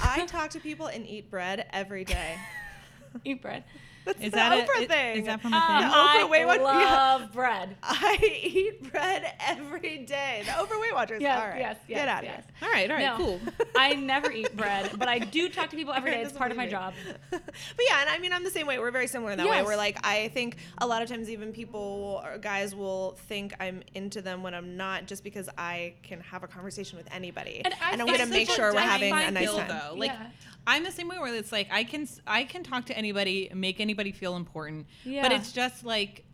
I 0.00 0.26
talk 0.26 0.50
to 0.50 0.60
people 0.60 0.86
and 0.88 1.06
eat 1.06 1.30
bread 1.30 1.66
every 1.72 2.04
day. 2.04 2.36
eat 3.24 3.40
bread. 3.40 3.64
That's 4.04 4.18
Is 4.18 4.30
the 4.30 4.36
that 4.36 4.52
a- 4.52 4.62
Oprah 4.62 4.82
is- 4.82 4.88
thing. 4.88 5.16
is 5.20 5.26
that 5.26 5.40
from 5.42 5.52
Um, 5.52 5.62
a 5.62 5.66
thing? 5.66 5.88
The 5.90 5.94
Oprah 5.94 6.20
I 6.20 6.24
Weight 6.30 6.44
Watchers- 6.46 6.62
love 6.62 7.20
yeah. 7.20 7.26
bread. 7.32 7.76
I 7.82 8.40
eat 8.44 8.90
bread 8.92 9.32
every 9.46 9.98
day. 9.98 10.42
The 10.46 10.52
Oprah 10.52 10.80
Weight 10.80 10.94
Watchers. 10.94 11.20
Yes, 11.20 11.40
all 11.42 11.48
right. 11.50 11.58
yes, 11.58 11.76
yes, 11.86 11.98
Get 12.00 12.08
out 12.08 12.24
of 12.24 12.30
here. 12.30 12.44
All 12.62 12.68
right, 12.70 12.90
all 12.90 12.96
right, 12.96 13.04
No. 13.04 13.16
cool. 13.16 13.40
I 13.76 13.94
never 13.94 14.32
eat 14.32 14.56
bread, 14.56 14.90
but 14.98 15.08
I 15.08 15.18
do 15.18 15.48
talk 15.48 15.68
to 15.70 15.76
people 15.76 15.92
every 15.96 16.10
day. 16.12 16.22
It's 16.22 16.32
part 16.32 16.50
of 16.50 16.56
my 16.56 16.64
believe 16.66 16.78
job. 16.80 16.94
but 17.30 17.42
yeah, 17.88 18.00
and 18.00 18.10
I 18.10 18.18
mean, 18.18 18.32
I'm 18.32 18.42
the 18.44 18.50
same 18.50 18.66
way. 18.66 18.78
We're 18.78 18.90
very 18.90 19.06
similar 19.06 19.32
in 19.32 19.38
that 19.38 19.48
way. 19.48 19.62
We're 19.62 19.76
like, 19.76 19.98
I 20.06 20.28
think 20.28 20.56
a 20.78 20.86
lot 20.86 21.02
of 21.02 21.08
times 21.08 21.28
even 21.28 21.52
people 21.52 22.22
or 22.24 22.38
guys 22.38 22.74
will 22.74 23.12
think 23.28 23.54
I'm 23.60 23.82
into 23.94 24.22
them 24.22 24.42
when 24.42 24.54
I'm 24.54 24.76
not, 24.76 25.06
just 25.06 25.24
because 25.24 25.48
I 25.58 25.94
can 26.02 26.20
have 26.20 26.42
a 26.42 26.46
conversation 26.48 26.96
with 26.96 27.06
anybody, 27.12 27.62
And 27.64 27.74
I 27.82 27.92
I'm 27.92 27.98
gonna 28.06 28.26
make 28.26 28.50
sure 28.50 28.72
we're 28.72 28.80
having 28.80 29.12
a 29.12 29.30
nice 29.30 29.44
feel, 29.48 29.58
time. 29.58 29.68
though. 29.68 29.94
Like 29.94 30.10
Yeah. 30.12 30.26
I'm 30.70 30.84
the 30.84 30.92
same 30.92 31.08
way 31.08 31.18
where 31.18 31.34
it's 31.34 31.52
like 31.52 31.68
I 31.70 31.84
can 31.84 32.06
I 32.26 32.44
can 32.44 32.62
talk 32.62 32.86
to 32.86 32.96
anybody, 32.96 33.50
make 33.54 33.80
anybody 33.80 34.12
feel 34.12 34.36
important, 34.36 34.86
Yeah. 35.04 35.22
but 35.22 35.32
it's 35.32 35.52
just 35.52 35.84
like 35.84 36.24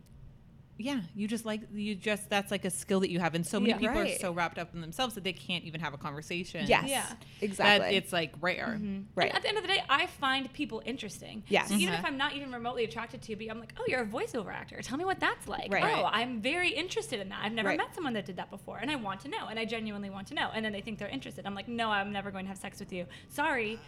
yeah, 0.79 1.01
you 1.15 1.27
just 1.27 1.43
like 1.43 1.61
you 1.73 1.95
just 1.95 2.29
that's 2.29 2.51
like 2.51 2.63
a 2.63 2.69
skill 2.69 2.99
that 2.99 3.09
you 3.09 3.19
have, 3.19 3.33
and 3.33 3.43
so 3.43 3.59
many 3.59 3.71
Yeah. 3.71 3.79
people 3.79 3.95
Right. 3.99 4.15
are 4.15 4.19
so 4.19 4.31
wrapped 4.31 4.59
up 4.59 4.75
in 4.75 4.81
themselves 4.81 5.15
that 5.15 5.23
they 5.23 5.33
can't 5.33 5.63
even 5.63 5.81
have 5.81 5.95
a 5.95 5.97
conversation. 5.97 6.67
Yes, 6.67 6.87
Yeah. 6.87 7.03
exactly. 7.41 7.79
that 7.89 7.93
it's 7.97 8.13
like 8.13 8.31
rare. 8.41 8.79
Right. 9.15 9.29
And 9.29 9.35
at 9.35 9.41
the 9.41 9.47
end 9.47 9.57
of 9.57 9.63
the 9.63 9.69
day, 9.69 9.81
I 9.89 10.05
find 10.05 10.53
people 10.53 10.83
interesting. 10.85 11.41
Yes. 11.47 11.69
So 11.69 11.73
even 11.77 11.95
Mhm. 11.95 11.99
if 11.99 12.05
I'm 12.05 12.15
not 12.17 12.35
even 12.35 12.51
remotely 12.51 12.83
attracted 12.83 13.23
to 13.23 13.31
you, 13.31 13.37
but 13.37 13.49
I'm 13.49 13.59
like, 13.59 13.73
oh, 13.79 13.85
you're 13.87 14.03
a 14.03 14.05
voiceover 14.05 14.53
actor. 14.53 14.79
Tell 14.83 14.99
me 14.99 15.05
what 15.05 15.19
that's 15.19 15.47
like. 15.47 15.73
Right. 15.73 15.83
Oh, 15.83 16.05
I'm 16.05 16.41
very 16.41 16.69
interested 16.69 17.19
in 17.21 17.29
that. 17.29 17.39
I've 17.43 17.53
never 17.53 17.69
Right. 17.69 17.77
met 17.79 17.95
someone 17.95 18.13
that 18.13 18.27
did 18.27 18.35
that 18.35 18.51
before, 18.51 18.77
and 18.77 18.91
I 18.91 18.97
want 18.97 19.21
to 19.21 19.29
know, 19.29 19.47
and 19.47 19.57
I 19.57 19.65
genuinely 19.65 20.11
want 20.11 20.27
to 20.27 20.35
know. 20.35 20.51
And 20.53 20.63
then 20.63 20.73
they 20.73 20.81
think 20.81 20.99
they're 20.99 21.09
interested. 21.09 21.47
I'm 21.47 21.55
like, 21.55 21.67
no, 21.67 21.89
I'm 21.89 22.11
never 22.11 22.29
going 22.29 22.45
to 22.45 22.49
have 22.49 22.57
sex 22.59 22.79
with 22.79 22.93
you. 22.93 23.07
Sorry. 23.29 23.79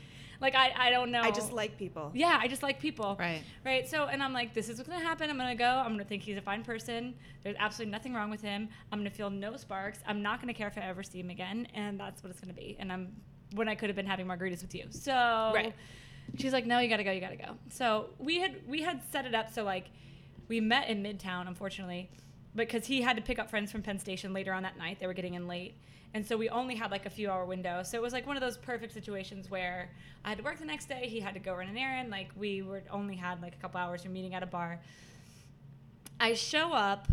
Like 0.41 0.55
I, 0.55 0.71
I 0.77 0.89
don't 0.89 1.11
know. 1.11 1.21
I 1.21 1.31
just 1.31 1.51
like 1.51 1.77
people. 1.77 2.11
Yeah, 2.13 2.37
I 2.39 2.47
just 2.47 2.63
like 2.63 2.79
people. 2.79 3.17
Right. 3.19 3.43
Right. 3.65 3.87
So, 3.87 4.05
and 4.05 4.23
I'm 4.23 4.31
like, 4.33 4.53
this 4.53 4.69
is 4.69 4.77
what's 4.77 4.89
gonna 4.89 5.03
happen. 5.03 5.29
I'm 5.29 5.37
gonna 5.37 5.55
go. 5.55 5.65
I'm 5.65 5.91
gonna 5.91 6.03
think 6.05 6.23
he's 6.23 6.37
a 6.37 6.41
fine 6.41 6.63
person. 6.63 7.13
There's 7.43 7.55
absolutely 7.59 7.91
nothing 7.91 8.13
wrong 8.13 8.29
with 8.29 8.41
him. 8.41 8.69
I'm 8.91 8.99
gonna 8.99 9.09
feel 9.09 9.29
no 9.29 9.57
sparks. 9.57 9.99
I'm 10.07 10.21
not 10.21 10.39
gonna 10.39 10.53
care 10.53 10.67
if 10.67 10.77
I 10.77 10.81
ever 10.81 11.03
see 11.03 11.19
him 11.19 11.29
again, 11.29 11.67
and 11.73 11.99
that's 11.99 12.23
what 12.23 12.29
it's 12.31 12.39
gonna 12.39 12.53
be. 12.53 12.77
And 12.79 12.91
I'm 12.91 13.13
when 13.53 13.67
I 13.67 13.75
could 13.75 13.89
have 13.89 13.95
been 13.95 14.05
having 14.05 14.27
margaritas 14.27 14.61
with 14.61 14.73
you. 14.75 14.85
So, 14.91 15.51
Right. 15.55 15.73
she's 16.37 16.53
like, 16.53 16.65
no, 16.65 16.79
you 16.79 16.87
gotta 16.87 17.03
go. 17.03 17.11
You 17.11 17.19
gotta 17.21 17.35
go. 17.35 17.57
So 17.69 18.11
we 18.17 18.39
had 18.39 18.61
we 18.67 18.81
had 18.81 19.01
set 19.11 19.25
it 19.25 19.35
up 19.35 19.51
so 19.53 19.63
like 19.63 19.87
we 20.47 20.61
met 20.61 20.87
in 20.87 21.03
Midtown, 21.03 21.47
unfortunately, 21.47 22.09
because 22.55 22.85
he 22.85 23.01
had 23.01 23.15
to 23.17 23.21
pick 23.23 23.39
up 23.39 23.49
friends 23.49 23.71
from 23.71 23.81
Penn 23.81 23.99
Station 23.99 24.33
later 24.33 24.53
on 24.53 24.63
that 24.63 24.77
night. 24.77 24.99
They 24.99 25.07
were 25.07 25.13
getting 25.13 25.33
in 25.35 25.47
late. 25.47 25.75
And 26.13 26.25
so 26.25 26.35
we 26.37 26.49
only 26.49 26.75
had 26.75 26.89
like 26.89 27.05
a 27.05 27.09
few 27.09 27.29
hour 27.29 27.45
window. 27.45 27.83
So 27.83 27.95
it 27.97 28.01
was 28.01 28.13
like 28.13 28.25
one 28.25 28.35
of 28.35 28.41
those 28.41 28.57
perfect 28.57 28.93
situations 28.93 29.49
where 29.51 29.89
I 30.25 30.29
had 30.29 30.39
to 30.39 30.43
work 30.43 30.57
the 30.57 30.65
next 30.65 30.89
day. 30.89 31.07
He 31.07 31.19
had 31.19 31.35
to 31.35 31.39
go 31.39 31.53
run 31.53 31.67
an 31.67 31.77
errand. 31.77 32.09
Like 32.09 32.29
we 32.35 32.63
were 32.63 32.81
only 32.91 33.15
had 33.15 33.41
like 33.41 33.53
a 33.53 33.57
couple 33.57 33.79
hours 33.79 34.01
from 34.03 34.13
meeting 34.13 34.33
at 34.33 34.41
a 34.41 34.47
bar. 34.47 34.79
I 36.19 36.33
show 36.33 36.73
up. 36.73 37.07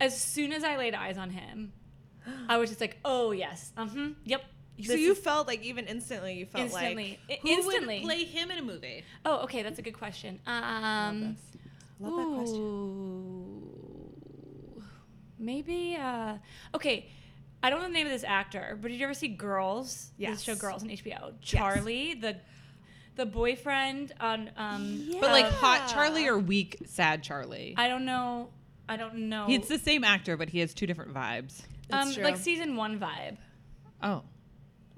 As 0.00 0.18
soon 0.18 0.52
as 0.52 0.64
I 0.64 0.76
laid 0.78 0.94
eyes 0.94 1.16
on 1.18 1.30
him, 1.30 1.72
I 2.48 2.56
was 2.56 2.70
just 2.70 2.80
like, 2.80 2.96
"Oh 3.04 3.32
yes, 3.32 3.70
huh, 3.76 3.86
yep." 4.24 4.42
So 4.82 4.92
this 4.92 5.00
you 5.00 5.14
felt 5.14 5.46
like 5.46 5.62
even 5.62 5.84
instantly, 5.86 6.34
you 6.38 6.46
felt 6.46 6.72
like 6.72 6.96
instantly, 6.96 7.18
I- 7.28 7.38
Who 7.42 7.48
instantly. 7.48 7.96
would 7.98 8.04
play 8.04 8.24
him 8.24 8.50
in 8.50 8.58
a 8.58 8.62
movie? 8.62 9.04
oh, 9.26 9.40
okay, 9.44 9.62
that's 9.62 9.78
a 9.78 9.82
good 9.82 9.92
question. 9.98 10.40
Um, 10.46 10.56
love, 11.20 11.20
this. 11.20 11.60
love 12.00 12.16
that 12.16 12.34
question. 12.34 13.79
Ooh. 15.40 15.44
Maybe 15.44 15.96
uh 16.00 16.36
okay. 16.74 17.08
I 17.62 17.68
don't 17.68 17.80
know 17.80 17.88
the 17.88 17.92
name 17.92 18.06
of 18.06 18.12
this 18.12 18.24
actor, 18.24 18.78
but 18.80 18.90
did 18.90 18.98
you 18.98 19.04
ever 19.04 19.12
see 19.12 19.28
Girls? 19.28 20.12
Yes. 20.16 20.36
This 20.36 20.42
show 20.42 20.54
Girls 20.54 20.82
on 20.82 20.88
HBO. 20.88 21.34
Charlie, 21.42 22.14
the 22.14 22.36
the 23.16 23.26
boyfriend 23.26 24.12
on 24.20 24.50
um 24.56 25.10
But 25.20 25.30
like 25.30 25.46
hot 25.46 25.88
Charlie 25.88 26.26
or 26.26 26.38
weak 26.38 26.78
sad 26.86 27.22
Charlie? 27.22 27.74
I 27.76 27.88
don't 27.88 28.04
know 28.04 28.48
I 28.88 28.96
don't 28.96 29.28
know. 29.28 29.46
It's 29.48 29.68
the 29.68 29.78
same 29.78 30.02
actor, 30.02 30.36
but 30.36 30.48
he 30.48 30.58
has 30.58 30.74
two 30.74 30.86
different 30.86 31.14
vibes. 31.14 31.62
um 31.92 32.12
true. 32.12 32.24
like 32.24 32.36
season 32.36 32.76
1 32.76 32.98
vibe. 32.98 33.36
Oh, 34.02 34.22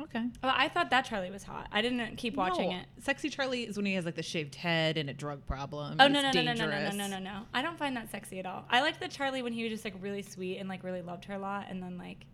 okay. 0.04 0.24
Well, 0.42 0.52
I 0.54 0.68
thought 0.68 0.90
that 0.90 1.04
Charlie 1.04 1.30
was 1.30 1.42
hot. 1.42 1.68
I 1.72 1.82
didn't 1.82 2.16
keep 2.16 2.36
watching 2.36 2.70
No, 2.70 2.76
it. 2.76 2.86
Sexy 3.00 3.28
Charlie 3.28 3.64
is 3.64 3.76
when 3.76 3.86
he 3.86 3.94
has 3.94 4.04
like 4.04 4.14
the 4.14 4.22
shaved 4.22 4.54
head 4.54 4.96
and 4.96 5.08
a 5.10 5.14
drug 5.14 5.46
problem. 5.46 5.96
Oh 6.00 6.08
no 6.08 6.20
no 6.22 6.30
no, 6.30 6.42
no 6.42 6.52
no 6.54 6.66
no 6.66 6.80
no 6.80 6.90
no 6.90 7.06
no 7.06 7.18
no! 7.18 7.42
I 7.54 7.62
don't 7.62 7.78
find 7.78 7.96
that 7.96 8.10
sexy 8.10 8.38
at 8.38 8.46
all. 8.46 8.64
I 8.70 8.80
liked 8.80 9.00
the 9.00 9.08
Charlie 9.08 9.42
when 9.42 9.52
he 9.52 9.62
was 9.62 9.72
just 9.72 9.84
like 9.84 9.94
really 10.00 10.22
sweet 10.22 10.58
and 10.58 10.68
like 10.68 10.84
really 10.84 11.02
loved 11.02 11.24
her 11.26 11.34
a 11.34 11.38
lot, 11.38 11.66
and 11.68 11.82
then 11.82 11.98
like 11.98 12.24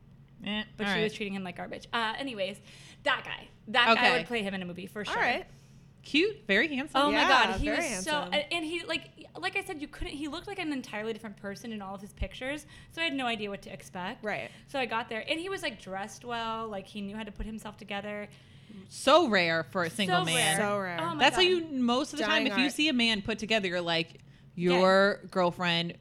Eh, 0.46 0.62
but 0.76 0.86
she 0.86 0.92
right. 0.92 1.02
was 1.02 1.12
treating 1.12 1.34
him 1.34 1.42
like 1.42 1.56
garbage. 1.56 1.88
Uh, 1.92 2.14
anyways, 2.16 2.60
that 3.02 3.22
guy, 3.24 3.48
that 3.68 3.96
guy 3.96 4.16
would 4.16 4.26
play 4.26 4.42
him 4.42 4.54
in 4.54 4.62
a 4.62 4.64
movie 4.64 4.86
for 4.86 5.04
sure. 5.04 5.16
All 5.16 5.20
right. 5.20 5.46
Cute, 6.08 6.46
very 6.46 6.68
handsome. 6.74 7.00
Oh 7.02 7.10
Yeah, 7.10 7.22
my 7.24 7.28
god, 7.28 7.60
he 7.60 7.66
very 7.66 7.76
was 7.78 7.86
handsome. 7.86 8.12
so, 8.12 8.28
and 8.32 8.44
and 8.50 8.64
he 8.64 8.82
like, 8.84 9.10
like 9.38 9.56
I 9.56 9.62
said, 9.62 9.80
you 9.80 9.88
couldn't. 9.88 10.14
He 10.14 10.28
looked 10.28 10.46
like 10.46 10.58
an 10.58 10.72
entirely 10.72 11.12
different 11.12 11.36
person 11.36 11.72
in 11.72 11.82
all 11.82 11.94
of 11.94 12.00
his 12.00 12.12
pictures, 12.12 12.66
so 12.92 13.00
I 13.00 13.04
had 13.04 13.14
no 13.14 13.26
idea 13.26 13.50
what 13.50 13.62
to 13.62 13.72
expect. 13.72 14.24
Right. 14.24 14.50
So 14.68 14.78
I 14.78 14.86
got 14.86 15.08
there, 15.08 15.24
and 15.28 15.38
he 15.38 15.48
was 15.48 15.62
like 15.62 15.80
dressed 15.80 16.24
well, 16.24 16.68
like 16.68 16.86
he 16.86 17.00
knew 17.00 17.16
how 17.16 17.22
to 17.24 17.32
put 17.32 17.46
himself 17.46 17.76
together. 17.76 18.28
so 18.88 19.28
rare 19.28 19.64
for 19.70 19.84
a 19.84 19.90
single 19.90 20.20
So 20.20 20.24
man. 20.24 20.58
rare. 20.58 20.66
So 20.66 20.78
rare. 20.78 20.98
Oh 21.00 21.14
my 21.14 21.18
That's 21.22 21.36
how 21.36 21.42
you 21.42 21.64
most 21.70 22.12
of 22.12 22.18
the 22.18 22.24
time. 22.24 22.44
Dying 22.44 22.52
If 22.52 22.58
you 22.58 22.70
see 22.70 22.88
a 22.88 22.92
man 22.92 23.22
put 23.22 23.38
together, 23.38 23.68
you're 23.68 23.80
like, 23.80 24.20
your 24.54 25.20
girlfriend, 25.30 25.94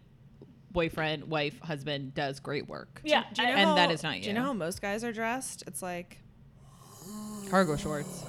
boyfriend, 0.72 1.26
wife, 1.30 1.60
husband 1.62 2.14
does 2.14 2.40
great 2.40 2.68
work. 2.68 3.02
Yeah, 3.04 3.24
Do 3.34 3.42
you 3.42 3.48
know 3.50 3.54
And 3.56 3.70
how- 3.70 3.76
that 3.76 3.92
is 3.92 4.04
not 4.04 4.16
you. 4.18 4.22
Do 4.24 4.28
you 4.30 4.34
you. 4.36 4.40
know 4.40 4.46
how 4.48 4.54
most 4.54 4.82
guys 4.82 5.04
are 5.04 5.14
dressed? 5.14 5.64
It's 5.68 5.82
like 5.82 6.20
Cargo 7.50 7.78
shorts. 7.78 8.24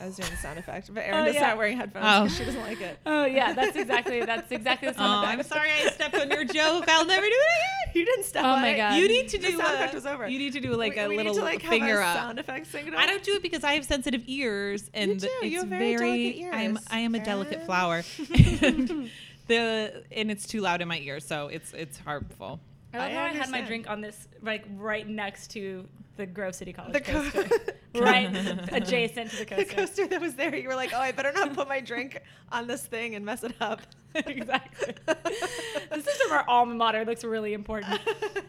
I 0.00 0.06
was 0.06 0.16
doing 0.16 0.30
the 0.30 0.36
sound 0.36 0.58
effect, 0.58 0.92
but 0.92 1.00
Erin 1.00 1.20
Oh, 1.22 1.24
does 1.26 1.34
yeah. 1.34 1.40
not 1.48 1.56
wearing 1.56 1.76
headphones 1.76 2.04
Oh. 2.06 2.20
'cause 2.26 2.36
she 2.36 2.44
doesn't 2.44 2.60
like 2.60 2.80
it. 2.80 2.98
Oh 3.06 3.24
yeah, 3.24 3.52
that's 3.52 3.76
exactly 3.76 4.24
that's 4.24 4.50
exactly 4.52 4.88
the 4.88 4.94
Oh, 4.94 4.98
sound 4.98 5.26
I'm 5.26 5.42
sorry 5.44 5.70
I 5.72 5.88
stepped 5.90 6.14
on 6.16 6.30
your 6.30 6.44
joke. 6.44 6.84
I'll 6.88 7.06
never 7.06 7.24
do 7.26 7.32
it 7.32 7.36
again. 7.36 7.94
You 7.94 8.04
didn't 8.04 8.24
step 8.24 8.44
Oh 8.44 8.48
on 8.50 8.60
my 8.62 8.68
it. 8.70 8.76
God. 8.76 8.96
You 8.96 9.08
need 9.08 9.28
to 9.28 9.38
The 9.38 9.46
do 9.52 9.56
sound 9.58 9.72
a, 9.72 9.74
effect 9.76 9.94
was 9.94 10.06
over. 10.06 10.28
You 10.28 10.38
need 10.38 10.52
to 10.54 10.60
do 10.60 10.74
like 10.74 10.94
we, 10.96 11.00
a 11.00 11.08
we 11.08 11.16
little 11.16 11.32
need 11.32 11.38
to 11.38 11.44
like 11.44 11.62
finger 11.62 12.00
have 12.00 12.16
up. 12.16 12.22
sound 12.22 12.38
effect 12.38 12.66
sing 12.66 12.92
I 12.94 13.06
don't 13.06 13.22
do 13.22 13.34
it 13.34 13.42
because 13.42 13.62
I 13.64 13.74
have 13.74 13.84
sensitive 13.84 14.22
ears 14.26 14.90
and 14.92 15.12
You 15.12 15.16
do. 15.20 15.28
it's 15.42 15.52
You 15.52 15.58
have 15.60 15.68
very 15.68 15.96
delicate 15.96 16.36
ears, 16.40 16.54
I'm 16.54 16.78
I 16.90 16.98
am 17.00 17.14
a 17.14 17.24
delicate 17.24 17.64
flower. 17.64 18.02
and 18.62 19.10
the 19.46 20.02
and 20.10 20.30
it's 20.30 20.46
too 20.46 20.60
loud 20.60 20.80
in 20.82 20.88
my 20.88 20.98
ear, 20.98 21.20
so 21.20 21.48
it's 21.48 21.72
it's 21.72 21.98
harmful. 21.98 22.60
I 22.94 22.98
love 22.98 23.08
I 23.08 23.12
how 23.14 23.24
I 23.24 23.28
had 23.30 23.50
my 23.50 23.60
drink 23.60 23.88
on 23.88 24.00
this 24.00 24.28
like 24.42 24.64
right 24.76 25.06
next 25.08 25.48
to 25.52 25.86
the 26.16 26.26
Grove 26.26 26.54
City 26.54 26.72
College 26.72 26.92
The 26.92 27.00
co- 27.00 27.28
coaster, 27.30 27.74
right 27.96 28.28
adjacent 28.72 29.30
to 29.32 29.36
the 29.38 29.44
coaster. 29.46 29.64
the 29.64 29.64
coaster. 29.64 29.76
coaster 29.76 30.06
that 30.08 30.20
was 30.20 30.34
there. 30.36 30.54
You 30.54 30.68
were 30.68 30.76
like, 30.76 30.92
oh, 30.94 31.00
I 31.00 31.10
better 31.10 31.32
not 31.32 31.52
put 31.54 31.66
my 31.68 31.80
drink 31.80 32.20
on 32.52 32.68
this 32.68 32.86
thing 32.86 33.16
and 33.16 33.24
mess 33.26 33.42
it 33.42 33.54
up. 33.60 33.80
exactly. 34.14 34.94
this 35.06 36.06
is 36.06 36.16
from 36.22 36.32
our 36.38 36.44
alma 36.48 36.72
mater. 36.74 37.00
It 37.00 37.08
looks 37.08 37.24
really 37.24 37.52
important. 37.52 37.98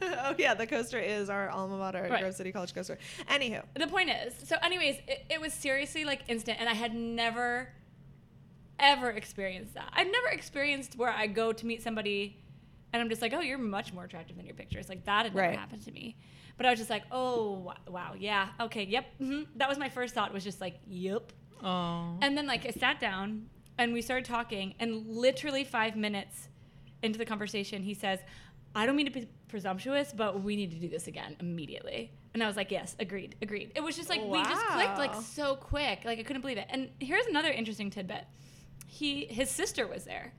oh 0.03 0.35
yeah, 0.37 0.53
the 0.53 0.67
coaster 0.67 0.99
is 0.99 1.27
our 1.27 1.49
alma 1.49 1.75
mater, 1.77 2.07
Right. 2.07 2.21
Grove 2.21 2.35
City 2.35 2.51
College 2.51 2.75
coaster. 2.75 2.99
Anywho, 3.31 3.63
the 3.75 3.87
point 3.87 4.11
is, 4.11 4.35
so 4.47 4.57
anyways, 4.61 4.97
it, 5.07 5.25
it 5.31 5.41
was 5.41 5.51
seriously 5.51 6.05
like 6.05 6.21
instant, 6.27 6.59
and 6.59 6.69
I 6.69 6.73
had 6.75 6.93
never, 6.93 7.69
ever 8.77 9.09
experienced 9.09 9.73
that. 9.73 9.89
I've 9.91 10.11
never 10.11 10.27
experienced 10.27 10.97
where 10.99 11.09
I 11.09 11.25
go 11.25 11.51
to 11.51 11.65
meet 11.65 11.81
somebody, 11.81 12.37
and 12.95 13.01
I'm 13.01 13.09
just 13.09 13.21
like, 13.21 13.33
oh, 13.33 13.41
you're 13.41 13.57
much 13.57 13.91
more 13.91 14.05
attractive 14.05 14.37
than 14.37 14.45
your 14.45 14.55
pictures. 14.55 14.87
Like 14.87 15.03
that 15.03 15.25
had 15.25 15.35
never 15.35 15.49
Right. 15.49 15.59
happened 15.59 15.83
to 15.83 15.91
me. 15.91 16.15
But 16.55 16.65
I 16.65 16.69
was 16.69 16.79
just 16.79 16.89
like, 16.89 17.03
oh 17.11 17.73
wow, 17.87 18.13
yeah, 18.17 18.47
okay, 18.61 18.83
yep. 18.85 19.05
hmm 19.17 19.41
That 19.57 19.67
was 19.67 19.77
my 19.77 19.89
first 19.89 20.13
thought. 20.15 20.33
Was 20.33 20.45
just 20.45 20.61
like, 20.61 20.79
yep. 20.87 21.33
Oh. 21.61 22.17
And 22.21 22.37
then 22.37 22.47
like 22.47 22.65
I 22.65 22.69
sat 22.71 23.01
down 23.01 23.47
and 23.77 23.91
we 23.91 24.01
started 24.01 24.23
talking, 24.25 24.73
and 24.79 25.05
literally 25.07 25.65
five 25.65 25.97
minutes 25.97 26.47
into 27.03 27.19
the 27.19 27.25
conversation, 27.25 27.83
he 27.83 27.93
says, 27.93 28.19
"I 28.73 28.85
don't 28.85 28.95
mean 28.95 29.05
to 29.07 29.11
be 29.11 29.27
presumptuous, 29.49 30.13
but 30.15 30.41
we 30.41 30.55
need 30.55 30.71
to 30.71 30.77
do 30.77 30.87
this 30.87 31.07
again 31.07 31.35
immediately." 31.41 32.11
And 32.33 32.41
I 32.41 32.47
was 32.47 32.55
like, 32.55 32.71
"Yes, 32.71 32.95
agreed, 32.99 33.35
agreed." 33.41 33.73
It 33.75 33.81
was 33.83 33.97
just 33.97 34.07
like 34.09 34.21
we 34.23 34.41
just 34.43 34.65
clicked 34.67 34.97
like 34.97 35.13
so 35.15 35.57
quick, 35.57 36.05
like 36.05 36.19
I 36.19 36.23
couldn't 36.23 36.41
believe 36.41 36.57
it. 36.57 36.67
And 36.69 36.89
here's 37.01 37.25
another 37.25 37.51
interesting 37.51 37.89
tidbit: 37.89 38.23
he 38.87 39.25
his 39.25 39.49
sister 39.49 39.85
was 39.87 40.05
there, 40.05 40.33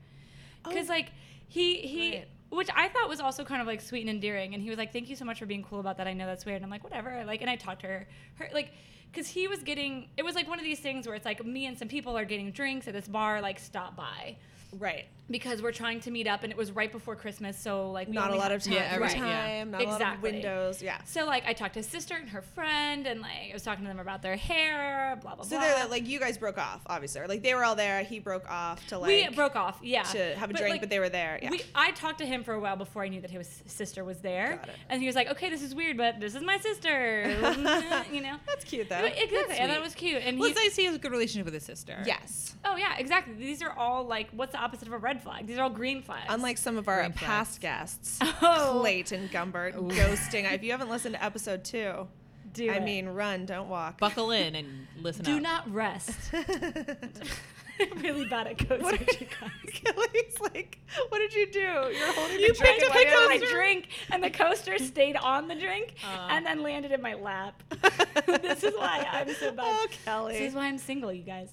because 0.63 0.89
Oh. 0.89 0.93
like 0.93 1.11
he 1.47 1.77
he. 1.81 2.09
Right. 2.17 2.27
Which 2.49 2.69
I 2.75 2.87
thought 2.87 3.09
was 3.09 3.19
also 3.19 3.43
kind 3.43 3.61
of 3.61 3.67
like 3.67 3.81
sweet 3.81 4.01
and 4.01 4.09
endearing, 4.09 4.53
and 4.53 4.63
he 4.63 4.69
was 4.69 4.77
like, 4.77 4.93
"Thank 4.93 5.09
you 5.09 5.15
so 5.15 5.25
much 5.25 5.39
for 5.39 5.45
being 5.45 5.63
cool 5.63 5.79
about 5.79 5.97
that. 5.97 6.07
I 6.07 6.13
know 6.13 6.25
that's 6.25 6.45
weird." 6.45 6.57
And 6.57 6.65
I'm 6.65 6.71
like, 6.71 6.83
"Whatever." 6.83 7.23
Like, 7.25 7.41
and 7.41 7.49
I 7.49 7.55
talked 7.55 7.81
to 7.81 7.87
her, 7.87 8.07
her 8.35 8.49
like, 8.53 8.71
because 9.11 9.27
he 9.27 9.47
was 9.47 9.63
getting. 9.63 10.09
It 10.15 10.23
was 10.23 10.35
like 10.35 10.47
one 10.47 10.57
of 10.57 10.65
these 10.65 10.79
things 10.79 11.07
where 11.07 11.15
it's 11.15 11.25
like 11.25 11.45
me 11.45 11.65
and 11.65 11.77
some 11.77 11.87
people 11.87 12.17
are 12.17 12.25
getting 12.25 12.51
drinks 12.51 12.87
at 12.87 12.93
this 12.93 13.07
bar. 13.07 13.41
Like, 13.41 13.59
stop 13.59 13.95
by 13.95 14.37
right, 14.79 15.07
because 15.29 15.61
we're 15.61 15.71
trying 15.73 15.99
to 16.01 16.11
meet 16.11 16.25
up, 16.27 16.43
and 16.43 16.51
it 16.51 16.57
was 16.57 16.71
right 16.71 16.91
before 16.91 17.15
Christmas, 17.15 17.57
so 17.59 17.91
like 17.91 18.07
we 18.07 18.13
not 18.13 18.31
a 18.31 18.35
lot 18.35 18.51
of 18.51 18.63
time, 18.63 18.73
Yeah, 18.73 18.93
free 18.95 19.03
right, 19.03 19.17
yeah. 19.17 19.21
time, 19.59 19.71
not 19.71 19.81
a 19.81 19.83
lot 19.85 19.95
of 19.95 20.01
Exactly. 20.01 20.31
windows. 20.31 20.81
Yeah. 20.81 20.97
So 21.05 21.25
like 21.25 21.43
I 21.45 21.53
talked 21.53 21.73
to 21.73 21.79
his 21.79 21.87
sister 21.87 22.15
and 22.15 22.29
her 22.29 22.41
friend, 22.41 23.05
and 23.07 23.21
like 23.21 23.49
I 23.49 23.53
was 23.53 23.63
talking 23.63 23.83
to 23.83 23.89
them 23.89 23.99
about 23.99 24.21
their 24.21 24.35
hair, 24.37 25.17
blah 25.21 25.35
blah 25.35 25.43
So 25.43 25.57
blah. 25.57 25.59
they're 25.67 25.87
like 25.87 26.07
you 26.07 26.19
guys 26.19 26.37
broke 26.37 26.57
off, 26.57 26.81
obviously. 26.87 27.21
Or 27.21 27.27
like 27.27 27.43
they 27.43 27.53
were 27.53 27.63
all 27.65 27.75
there. 27.75 28.03
He 28.03 28.19
broke 28.19 28.49
off 28.49 28.85
to 28.87 28.97
like 28.99 29.07
we 29.29 29.35
broke 29.35 29.55
off, 29.55 29.79
yeah, 29.83 30.03
to 30.03 30.35
have 30.35 30.49
a 30.49 30.53
But, 30.53 30.59
drink, 30.59 30.71
like, 30.75 30.81
but 30.81 30.89
they 30.89 30.99
were 30.99 31.09
there. 31.09 31.39
Yeah. 31.41 31.51
We, 31.51 31.61
I 31.75 31.91
talked 31.91 32.19
to 32.19 32.25
him 32.25 32.43
for 32.43 32.53
a 32.53 32.59
while 32.59 32.75
before 32.77 33.03
I 33.03 33.09
knew 33.09 33.21
that 33.21 33.29
his 33.31 33.61
sister 33.65 34.03
was 34.05 34.19
there, 34.19 34.55
Got 34.57 34.69
it. 34.69 34.75
and 34.89 35.01
he 35.01 35.07
was 35.07 35.15
like, 35.15 35.27
"Okay, 35.29 35.49
this 35.49 35.61
is 35.61 35.75
weird, 35.75 35.97
but 35.97 36.19
this 36.19 36.35
is 36.35 36.41
my 36.43 36.57
sister," 36.57 37.23
you 38.11 38.21
know. 38.21 38.37
That's 38.47 38.63
cute 38.63 38.87
though. 38.89 38.95
Exactly, 39.03 39.37
That's 39.47 39.59
and 39.59 39.71
that 39.71 39.81
was 39.81 39.93
cute. 39.93 40.21
And 40.23 40.39
well, 40.39 40.47
he, 40.47 40.53
it's 40.53 40.61
nice 40.61 40.75
he 40.75 40.85
has 40.85 40.95
a 40.95 40.99
good 40.99 41.11
relationship 41.11 41.45
with 41.45 41.53
his 41.53 41.63
sister. 41.63 42.01
Yes. 42.05 42.55
oh 42.65 42.75
yeah, 42.77 42.95
exactly. 42.97 43.33
These 43.33 43.61
are 43.61 43.71
all 43.71 44.03
like, 44.05 44.29
what's 44.31 44.53
the 44.53 44.59
opposite 44.59 44.87
of 44.87 44.93
a 44.93 44.97
red 44.97 45.16
flag? 45.17 45.47
These 45.47 45.57
are 45.57 45.63
all 45.63 45.69
green 45.69 46.01
flags. 46.01 46.25
Unlike 46.29 46.57
some 46.57 46.77
of 46.77 46.87
our 46.87 46.99
Green 47.01 47.11
flags. 47.13 47.25
past 47.25 47.61
guests, 47.61 48.19
Oh. 48.41 48.77
Clayton 48.81 49.29
Gumbert 49.31 49.73
ghosting. 49.75 50.51
If 50.53 50.63
you 50.63 50.71
haven't 50.71 50.89
listened 50.89 51.15
to 51.15 51.23
episode 51.23 51.63
two, 51.63 52.07
do 52.53 52.69
I 52.71 52.75
it. 52.75 52.83
mean, 52.83 53.07
run, 53.09 53.45
don't 53.45 53.69
walk. 53.69 53.99
Buckle 53.99 54.31
in 54.31 54.55
and 54.55 54.87
listen 55.01 55.21
up. 55.21 55.25
do 55.25 55.35
up. 55.37 55.41
not 55.43 55.73
rest. 55.73 56.31
really 57.97 58.25
bad 58.25 58.47
at 58.47 58.57
coasters, 58.57 58.81
What 58.81 59.21
you 59.21 59.27
guys. 59.41 59.51
Kelly's 59.83 60.39
like, 60.53 60.79
what 61.09 61.19
did 61.19 61.33
you 61.33 61.51
do? 61.51 61.59
You're 61.59 62.13
holding 62.13 62.39
You 62.39 62.53
the 62.53 62.59
drink 62.59 62.79
picked 62.79 62.83
in 62.83 63.13
up 63.13 63.29
one 63.29 63.39
my 63.39 63.45
drink, 63.51 63.89
and 64.11 64.23
the 64.23 64.29
coaster 64.29 64.77
stayed 64.79 65.15
on 65.15 65.47
the 65.47 65.55
drink, 65.55 65.95
Uh. 66.05 66.27
and 66.31 66.45
then 66.45 66.63
landed 66.63 66.91
in 66.91 67.01
my 67.01 67.13
lap. 67.15 67.61
this 68.25 68.63
is 68.63 68.73
why 68.75 69.05
I'm 69.11 69.33
so 69.35 69.51
bad. 69.51 69.65
Oh, 69.65 69.87
Kelly. 70.05 70.33
This 70.39 70.49
is 70.49 70.55
why 70.55 70.65
I'm 70.67 70.77
single, 70.77 71.11
you 71.13 71.23
guys. 71.23 71.49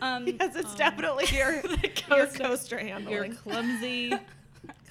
Um, 0.00 0.26
yes, 0.26 0.54
it's 0.56 0.74
definitely 0.74 1.24
your, 1.36 1.60
The 1.62 1.68
your 2.08 2.26
coaster. 2.26 2.38
coaster 2.44 2.76
Your 2.78 2.86
handling. 2.86 3.34
clumsy, 3.36 4.12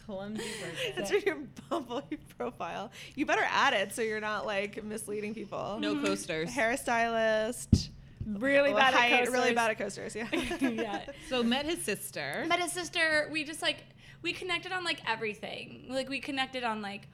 clumsy 0.05 0.43
person. 0.43 0.93
That's 0.97 1.11
your 1.25 1.37
Bumble 1.69 2.03
profile. 2.37 2.91
You 3.15 3.25
better 3.25 3.45
add 3.49 3.73
it 3.73 3.93
so 3.93 4.01
you're 4.01 4.19
not 4.19 4.45
like 4.45 4.83
misleading 4.83 5.33
people. 5.33 5.77
No 5.79 5.95
coasters. 6.03 6.49
Hairstylist. 6.51 7.89
Really 8.25 8.73
Well, 8.73 8.81
bad 8.81 8.93
height, 8.93 9.11
at 9.11 9.19
coasters. 9.19 9.33
Really 9.33 9.53
bad 9.53 9.71
at 9.71 9.77
coasters. 9.77 10.15
Yeah. 10.15 10.27
yeah. 10.61 11.05
So 11.29 11.43
met 11.43 11.65
his 11.65 11.81
sister. 11.83 12.45
Met 12.47 12.59
his 12.59 12.71
sister. 12.71 13.29
We 13.31 13.43
just 13.43 13.61
like 13.61 13.77
we 14.21 14.33
connected 14.33 14.71
on 14.71 14.83
like 14.83 15.01
everything. 15.07 15.85
Like 15.89 16.09
we 16.09 16.19
connected 16.19 16.63
on 16.63 16.81
like 16.81 17.07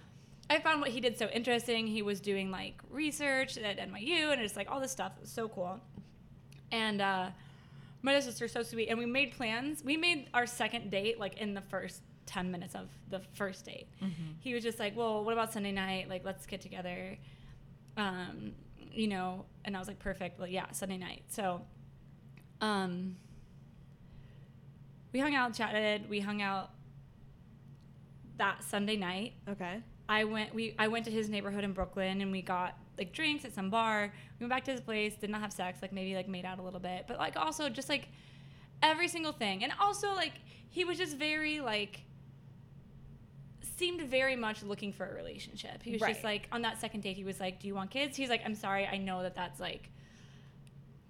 I 0.49 0.59
found 0.59 0.81
what 0.81 0.89
he 0.89 0.99
did 0.99 1.17
so 1.17 1.27
interesting. 1.27 1.87
He 1.87 2.01
was 2.01 2.19
doing 2.19 2.51
like 2.51 2.75
research 2.89 3.57
at 3.57 3.77
NYU 3.77 4.31
and 4.31 4.41
it's 4.41 4.55
like 4.55 4.69
all 4.71 4.79
this 4.79 4.91
stuff. 4.91 5.13
It 5.17 5.21
was 5.21 5.31
so 5.31 5.47
cool. 5.47 5.79
And 6.71 7.01
uh 7.01 7.29
met 8.01 8.15
his 8.15 8.25
sister 8.25 8.47
so 8.47 8.63
sweet. 8.63 8.89
And 8.89 8.97
we 8.97 9.05
made 9.05 9.31
plans. 9.33 9.83
We 9.83 9.97
made 9.97 10.29
our 10.33 10.45
second 10.45 10.89
date 10.91 11.19
like 11.19 11.37
in 11.37 11.53
the 11.53 11.61
first 11.61 12.01
10 12.27 12.51
minutes 12.51 12.75
of 12.75 12.87
the 13.09 13.19
first 13.33 13.65
date. 13.65 13.87
He 14.39 14.53
was 14.53 14.63
just 14.63 14.77
like, 14.79 14.95
Well, 14.95 15.23
what 15.23 15.33
about 15.33 15.51
Sunday 15.51 15.71
night? 15.71 16.07
Like, 16.09 16.23
let's 16.23 16.45
get 16.45 16.61
together. 16.61 17.17
Um, 17.97 18.53
you 18.91 19.07
know, 19.07 19.45
and 19.65 19.75
I 19.75 19.79
was 19.79 19.87
like, 19.87 19.99
Perfect. 19.99 20.39
Well, 20.39 20.47
yeah, 20.47 20.71
Sunday 20.71 20.97
night. 20.97 21.23
So, 21.27 21.61
um, 22.61 23.15
we 25.11 25.19
hung 25.19 25.35
out, 25.35 25.53
chatted. 25.53 26.09
We 26.09 26.19
hung 26.19 26.41
out 26.41 26.71
that 28.37 28.63
Sunday 28.63 28.95
night. 28.95 29.33
Okay. 29.47 29.81
I 30.07 30.23
went 30.23 30.53
we 30.55 30.75
I 30.79 30.87
went 30.87 31.05
to 31.05 31.11
his 31.11 31.29
neighborhood 31.29 31.63
in 31.63 31.73
Brooklyn 31.73 32.21
and 32.21 32.31
we 32.31 32.41
got 32.41 32.75
like 32.97 33.13
drinks 33.13 33.45
at 33.45 33.53
some 33.53 33.69
bar. 33.69 34.11
We 34.39 34.43
went 34.43 34.49
back 34.49 34.65
to 34.65 34.71
his 34.71 34.81
place, 34.81 35.15
did 35.15 35.29
not 35.29 35.41
have 35.41 35.53
sex, 35.53 35.79
like 35.81 35.93
maybe 35.93 36.15
like 36.15 36.27
made 36.27 36.45
out 36.45 36.59
a 36.59 36.63
little 36.63 36.79
bit, 36.79 37.05
but 37.07 37.17
like 37.17 37.37
also 37.37 37.69
just 37.69 37.89
like 37.89 38.07
every 38.81 39.07
single 39.07 39.31
thing. 39.31 39.63
And 39.63 39.71
also 39.79 40.13
like 40.13 40.33
he 40.69 40.83
was 40.83 40.97
just 40.97 41.17
very 41.17 41.59
like 41.59 42.01
seemed 43.79 44.01
very 44.01 44.35
much 44.35 44.61
looking 44.63 44.91
for 44.93 45.05
a 45.05 45.13
relationship. 45.15 45.81
He 45.81 45.91
was 45.93 46.01
just 46.01 46.23
like 46.23 46.47
on 46.51 46.61
that 46.63 46.79
second 46.79 47.01
date 47.01 47.15
he 47.17 47.23
was 47.23 47.39
like, 47.39 47.59
"Do 47.59 47.67
you 47.67 47.73
want 47.75 47.89
kids?" 47.91 48.15
He's 48.17 48.29
like, 48.29 48.41
"I'm 48.45 48.55
sorry, 48.55 48.85
I 48.85 48.97
know 48.97 49.23
that 49.23 49.35
that's 49.35 49.59
like 49.59 49.89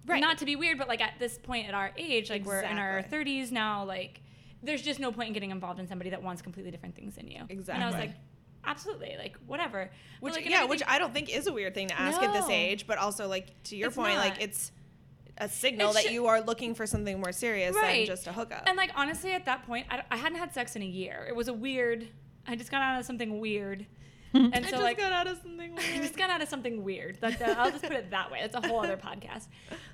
Right. 0.06 0.20
not 0.20 0.38
to 0.38 0.44
be 0.46 0.56
weird, 0.56 0.78
but 0.78 0.88
like 0.88 1.00
at 1.02 1.14
this 1.18 1.36
point 1.38 1.68
at 1.68 1.74
our 1.74 1.90
age, 1.96 2.30
like 2.30 2.44
we're 2.44 2.60
in 2.62 2.78
our 2.78 3.02
30s 3.02 3.52
now, 3.52 3.84
like 3.84 4.22
there's 4.62 4.82
just 4.82 4.98
no 5.00 5.12
point 5.12 5.28
in 5.28 5.32
getting 5.34 5.50
involved 5.50 5.78
in 5.78 5.86
somebody 5.88 6.10
that 6.10 6.22
wants 6.22 6.40
completely 6.42 6.70
different 6.70 6.94
things 6.96 7.16
than 7.16 7.28
you. 7.28 7.42
Exactly. 7.48 7.74
And 7.74 7.82
I 7.82 7.86
was 7.86 7.94
Exactly. 7.96 8.06
like, 8.08 8.16
absolutely, 8.64 9.16
like 9.18 9.36
whatever. 9.46 9.90
Which 10.20 10.34
like, 10.34 10.48
yeah, 10.48 10.64
which 10.64 10.82
I 10.86 10.98
don't 10.98 11.12
think 11.12 11.34
is 11.34 11.46
a 11.46 11.52
weird 11.52 11.74
thing 11.74 11.88
to 11.88 12.00
ask 12.00 12.20
at 12.22 12.32
this 12.32 12.48
age, 12.48 12.86
but 12.86 12.98
also 12.98 13.28
like 13.28 13.62
to 13.64 13.76
your 13.76 13.88
It's 13.88 13.96
point, 13.96 14.16
like 14.16 14.40
it's 14.40 14.72
a 15.38 15.48
signal 15.48 15.90
It 15.90 15.94
that 16.04 16.12
you 16.12 16.26
are 16.26 16.40
looking 16.40 16.74
for 16.74 16.86
something 16.86 17.18
more 17.20 17.32
serious 17.32 17.74
than 17.74 18.04
just 18.06 18.26
a 18.26 18.32
hookup. 18.32 18.64
And 18.66 18.76
like 18.76 18.90
honestly, 18.94 19.32
at 19.32 19.44
that 19.46 19.66
point, 19.66 19.86
I, 19.90 20.02
I 20.10 20.16
hadn't 20.16 20.38
had 20.38 20.52
sex 20.52 20.76
in 20.76 20.82
a 20.82 20.86
year. 20.86 21.26
It 21.28 21.36
was 21.36 21.48
a 21.48 21.54
weird. 21.54 22.08
I 22.46 22.56
just 22.56 22.70
got 22.70 22.82
out 22.82 22.98
of 22.98 23.06
something 23.06 23.40
weird, 23.40 23.86
and 24.34 24.54
I 24.54 24.60
so 24.62 24.70
just 24.70 24.82
like 24.82 24.98
got 24.98 25.12
out 25.12 25.26
of 25.26 25.38
something 25.38 25.74
weird. 25.74 25.90
I 25.94 25.98
just 25.98 26.16
got 26.16 26.30
out 26.30 26.42
of 26.42 26.48
something 26.48 26.84
weird. 26.84 27.20
That, 27.20 27.40
uh, 27.42 27.54
I'll 27.58 27.70
just 27.70 27.82
put 27.82 27.92
it 27.92 28.10
that 28.10 28.30
way. 28.30 28.38
That's 28.40 28.54
a 28.54 28.66
whole 28.66 28.80
other 28.80 28.96
podcast. 29.08 29.46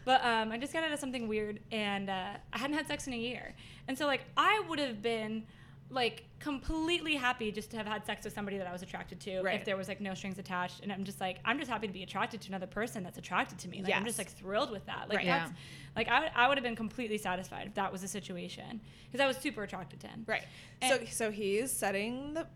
But 0.05 0.25
um, 0.25 0.53
I 0.53 0.59
just 0.59 0.73
got 0.73 0.85
out 0.85 0.93
of 0.93 0.99
something 0.99 1.29
weird, 1.29 1.61
and 1.73 2.11
uh, 2.11 2.35
I 2.53 2.59
hadn't 2.59 2.77
had 2.77 2.87
sex 2.87 3.07
in 3.07 3.13
a 3.13 3.19
year. 3.19 3.55
And 3.89 3.97
so, 3.97 4.07
like, 4.07 4.23
I 4.37 4.63
would 4.69 4.79
have 4.79 5.03
been 5.03 5.45
like 5.89 6.25
completely 6.41 7.15
happy 7.15 7.53
just 7.53 7.71
to 7.71 7.77
have 7.77 7.87
had 7.87 8.05
sex 8.05 8.25
with 8.25 8.35
somebody 8.35 8.59
that 8.59 8.67
I 8.67 8.73
was 8.73 8.83
attracted 8.83 9.21
to 9.21 9.41
Right. 9.43 9.55
if 9.61 9.65
there 9.65 9.77
was 9.77 9.87
like 9.89 10.01
no 10.01 10.15
strings 10.15 10.39
attached. 10.39 10.81
And 10.83 10.93
I'm 10.93 11.05
just 11.05 11.21
like, 11.21 11.39
I'm 11.45 11.59
just 11.59 11.71
happy 11.71 11.87
to 11.87 11.93
be 11.93 12.03
attracted 12.03 12.41
to 12.43 12.49
another 12.49 12.67
person 12.67 13.05
that's 13.05 13.19
attracted 13.19 13.59
to 13.61 13.69
me. 13.69 13.83
Like, 13.83 13.95
I'm 13.95 14.05
just 14.05 14.19
like 14.19 14.29
thrilled 14.31 14.71
with 14.73 14.85
that. 14.87 15.09
Like, 15.09 15.19
Right. 15.19 15.27
that's 15.27 15.51
Yeah. 15.51 15.57
like 15.95 16.09
I, 16.09 16.31
I 16.35 16.49
would 16.49 16.57
have 16.59 16.65
been 16.65 16.75
completely 16.77 17.19
satisfied 17.19 17.69
if 17.69 17.75
that 17.75 17.93
was 17.93 18.01
the 18.03 18.09
situation 18.09 18.81
because 19.07 19.23
I 19.23 19.27
was 19.29 19.37
super 19.37 19.63
attracted 19.63 20.01
to 20.01 20.09
him. 20.09 20.25
right. 20.27 20.43
And- 20.83 21.01
so 21.01 21.07
so 21.07 21.31
he's 21.31 21.71
setting 21.71 22.35
the 22.35 22.47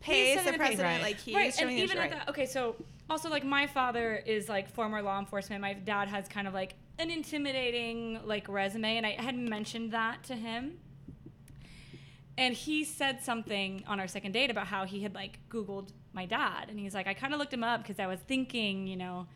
pace, 0.00 0.34
setting 0.36 0.44
the 0.46 0.52
the 0.52 0.58
precedent. 0.58 0.82
Right. 0.86 1.02
Like 1.02 1.16
he's 1.18 1.34
right, 1.34 1.54
showing 1.54 1.70
and 1.70 1.78
his 1.80 1.90
even 1.90 1.98
right. 1.98 2.12
at 2.12 2.18
that, 2.26 2.28
okay, 2.28 2.44
so 2.46 2.76
also 3.08 3.30
like 3.30 3.44
my 3.44 3.66
father 3.66 4.16
is 4.26 4.48
like 4.50 4.68
former 4.68 5.00
law 5.00 5.18
enforcement. 5.18 5.62
My 5.62 5.72
dad 5.72 6.08
has 6.08 6.28
kind 6.28 6.46
of 6.46 6.52
like 6.54 6.74
an 6.98 7.10
intimidating 7.10 8.20
like 8.26 8.48
resume, 8.48 8.96
and 8.98 9.06
I 9.06 9.12
had 9.12 9.36
mentioned 9.36 9.92
that 9.92 10.22
to 10.24 10.34
him. 10.34 10.78
And 12.38 12.54
he 12.54 12.84
said 12.84 13.22
something 13.22 13.82
on 13.86 13.98
our 14.00 14.08
second 14.08 14.32
date 14.32 14.50
about 14.50 14.66
how 14.66 14.84
he 14.84 15.02
had 15.02 15.14
like 15.14 15.38
Googled 15.48 15.90
my 16.12 16.26
dad, 16.26 16.68
and 16.68 16.78
he's 16.78 16.94
like, 16.94 17.06
I 17.06 17.14
kind 17.14 17.32
of 17.32 17.38
looked 17.38 17.52
him 17.52 17.64
up 17.64 17.82
because 17.82 17.98
I 17.98 18.06
was 18.06 18.20
thinking, 18.20 18.86
you 18.86 18.96
know, 18.96 19.26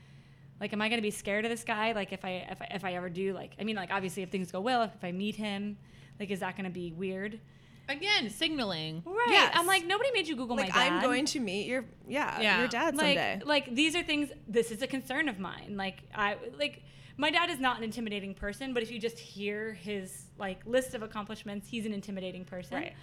Like, 0.61 0.73
am 0.75 0.83
I 0.83 0.89
gonna 0.91 1.03
be 1.03 1.11
scared 1.11 1.45
of 1.47 1.51
this 1.51 1.65
guy? 1.65 1.93
Like, 1.93 2.13
if 2.13 2.25
I 2.25 2.31
if 2.51 2.61
I, 2.63 2.67
if 2.75 2.85
I 2.85 2.93
ever 2.95 3.09
do, 3.09 3.33
like, 3.33 3.53
I 3.59 3.65
mean, 3.65 3.77
like, 3.77 3.91
obviously, 3.91 4.23
if 4.23 4.31
things 4.31 4.53
go 4.53 4.61
well, 4.61 4.83
if, 4.83 4.95
if 4.95 5.05
I 5.05 5.13
meet 5.13 5.37
him, 5.37 5.79
like, 6.19 6.31
is 6.31 6.41
that 6.41 6.57
gonna 6.57 6.71
be 6.71 6.93
weird? 6.93 7.41
Again, 7.91 8.31
signaling. 8.31 9.03
Right. 9.05 9.27
Yes. 9.31 9.53
I'm 9.57 9.67
like, 9.67 9.85
nobody 9.85 10.11
made 10.13 10.29
you 10.29 10.37
Google 10.37 10.57
like 10.57 10.69
my 10.73 10.75
dad. 10.89 10.93
I'm 10.93 11.03
going 11.03 11.27
to 11.27 11.41
meet 11.41 11.67
your 11.67 11.85
yeah, 12.09 12.41
Yeah. 12.41 12.59
your 12.61 12.69
dad 12.69 12.95
like 12.97 13.17
someday. 13.19 13.41
like 13.45 13.75
these 13.75 13.97
are 13.97 14.03
things 14.03 14.31
this 14.47 14.71
is 14.71 14.81
a 14.83 14.87
concern 14.87 15.29
of 15.29 15.39
mine 15.39 15.75
like 15.77 16.03
i 16.15 16.37
like 16.59 16.83
my 17.17 17.31
dad 17.31 17.51
is 17.51 17.59
not 17.61 17.77
an 17.79 17.85
intimidating 17.85 18.35
person 18.35 18.73
but 18.75 18.83
if 18.83 18.91
you 18.91 18.99
just 18.99 19.19
hear 19.19 19.75
his 19.75 20.25
like 20.39 20.65
list 20.67 20.95
of 20.95 21.03
accomplishments 21.03 21.69
he's 21.69 21.85
an 21.87 21.93
intimidating 21.93 22.45
person 22.45 22.77
Right. 22.79 22.95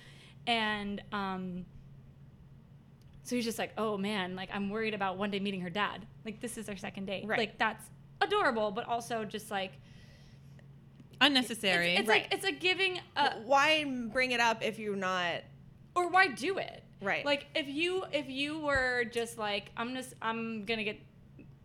and 0.48 1.02
um 1.12 1.66
so 3.24 3.36
he's 3.36 3.46
just 3.46 3.60
like 3.60 3.72
oh 3.78 3.98
man 3.98 4.36
like 4.36 4.50
i'm 4.54 4.70
worried 4.70 4.94
about 4.94 5.18
one 5.18 5.32
day 5.32 5.40
meeting 5.40 5.62
her 5.62 5.70
dad 5.70 6.06
like 6.26 6.40
this 6.42 6.58
is 6.58 6.68
our 6.70 6.78
second 6.78 7.06
date 7.06 7.26
Right. 7.28 7.40
like 7.40 7.58
that's 7.58 7.86
adorable 8.22 8.72
but 8.72 8.86
also 8.88 9.24
just 9.26 9.52
like 9.52 9.74
Unnecessary. 11.22 11.92
it's, 11.94 12.02
it's 12.02 12.10
Right. 12.10 12.24
like 12.24 12.34
it's 12.34 12.44
like 12.44 12.60
giving 12.60 13.00
a, 13.16 13.32
Why 13.46 13.84
bring 14.12 14.32
it 14.32 14.40
up 14.40 14.64
if 14.64 14.80
you're 14.80 14.96
not 14.96 15.42
or 15.96 16.10
why 16.10 16.28
do 16.28 16.58
it 16.60 16.84
Right. 17.02 17.26
like 17.26 17.48
if 17.56 17.68
you 17.68 18.04
if 18.12 18.30
you 18.30 18.60
were 18.60 19.04
just 19.06 19.38
like 19.38 19.72
i'm 19.78 19.96
just 19.96 20.14
i'm 20.22 20.66
gonna 20.66 20.84
get 20.84 21.00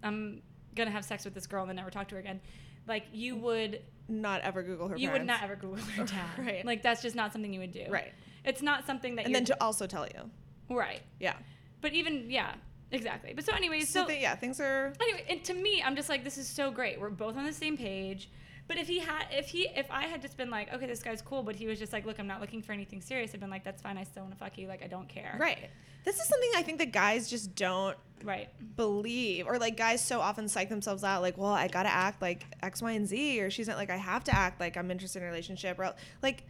i'm 0.03 0.43
gonna 0.75 0.91
have 0.91 1.05
sex 1.05 1.25
with 1.25 1.35
this 1.35 1.47
girl 1.47 1.63
and 1.63 1.69
then 1.71 1.77
never 1.77 1.91
talk 1.91 2.09
to 2.09 2.15
her 2.15 2.21
again 2.21 2.41
like 2.87 3.05
you 3.13 3.37
would 3.37 3.83
not 4.09 4.41
ever 4.43 4.63
Google 4.63 4.89
her 4.89 4.97
you 4.97 5.09
parents? 5.09 5.21
would 5.21 5.27
not 5.27 5.43
ever 5.43 5.57
google 5.57 5.77
her 5.85 6.05
dad 6.07 6.39
Right. 6.39 6.65
like 6.65 6.83
that's 6.83 7.01
just 7.03 7.15
not 7.17 7.33
something 7.33 7.53
you 7.53 7.61
would 7.61 7.73
do 7.73 7.87
Right. 7.91 8.13
it's 8.45 8.63
not 8.63 8.87
something 8.87 9.17
that 9.17 9.27
And 9.27 9.33
you're 9.33 9.41
then 9.41 9.45
to 9.47 9.63
also 9.63 9.87
tell 9.87 10.07
you. 10.07 10.31
right 10.75 11.01
Yeah. 11.21 11.35
but 11.81 11.93
even 11.93 12.31
yeah 12.31 12.55
exactly 12.91 13.33
but 13.35 13.45
so 13.45 13.55
anyways 13.55 13.89
So, 13.91 14.03
so 14.03 14.09
th- 14.09 14.21
yeah, 14.21 14.35
things 14.35 14.61
are 14.61 14.93
anyway 15.01 15.25
and 15.29 15.43
to 15.45 15.55
me 15.55 15.83
i'm 15.85 15.97
just 15.97 16.09
like 16.11 16.25
this 16.25 16.37
is 16.37 16.47
so 16.49 16.71
great 16.71 17.01
we're 17.01 17.09
both 17.11 17.37
on 17.39 17.45
the 17.45 17.53
same 17.53 17.77
page 17.77 18.29
but 18.73 18.81
if 18.81 18.89
he 18.89 18.99
had 18.99 19.25
if 19.31 19.49
he 19.49 19.69
if 19.77 19.87
i 19.91 20.05
had 20.05 20.23
just 20.23 20.37
been 20.39 20.49
like 20.49 20.73
okay 20.73 20.87
this 20.87 21.03
guy's 21.03 21.21
cool 21.21 21.43
but 21.43 21.55
he 21.55 21.67
was 21.67 21.79
just 21.79 21.93
like 21.93 22.07
look 22.07 22.19
i'm 22.19 22.27
not 22.27 22.41
looking 22.41 22.63
for 22.63 22.73
anything 22.73 23.01
serious 23.03 23.33
i'd 23.35 23.41
been 23.41 23.51
like 23.51 23.65
that's 23.65 23.83
fine 23.83 23.99
i 23.99 24.05
still 24.05 24.23
want 24.23 24.33
to 24.33 24.39
fuck 24.39 24.57
you 24.57 24.67
like 24.67 24.83
i 24.83 24.87
don't 24.87 25.09
care. 25.09 25.37
Right. 25.39 25.69
This 26.05 26.17
is 26.19 26.27
something 26.27 26.51
I 26.57 26.63
think 26.63 26.79
that 26.79 26.91
guys 26.91 27.31
just 27.31 27.55
don't 27.55 27.97
right. 28.25 28.49
believe 28.77 29.47
or 29.47 29.59
like 29.59 29.77
guys 29.77 30.03
so 30.05 30.21
often 30.21 30.49
psych 30.49 30.69
themselves 30.71 31.05
out 31.05 31.21
like 31.23 31.37
well 31.37 31.53
i 31.53 31.69
gotta 31.69 31.93
act 31.93 32.23
like 32.23 32.45
x 32.63 32.81
y 32.83 32.93
and 32.93 33.07
z 33.07 33.41
or 33.43 33.51
she's 33.51 33.69
not 33.69 33.77
like 33.77 33.91
i 33.91 33.97
have 33.97 34.25
to 34.25 34.35
act 34.35 34.59
like 34.59 34.77
i'm 34.79 34.91
interested 34.91 35.19
in 35.21 35.25
a 35.25 35.31
relationship 35.31 35.79
or 35.79 35.93
like 36.23 36.45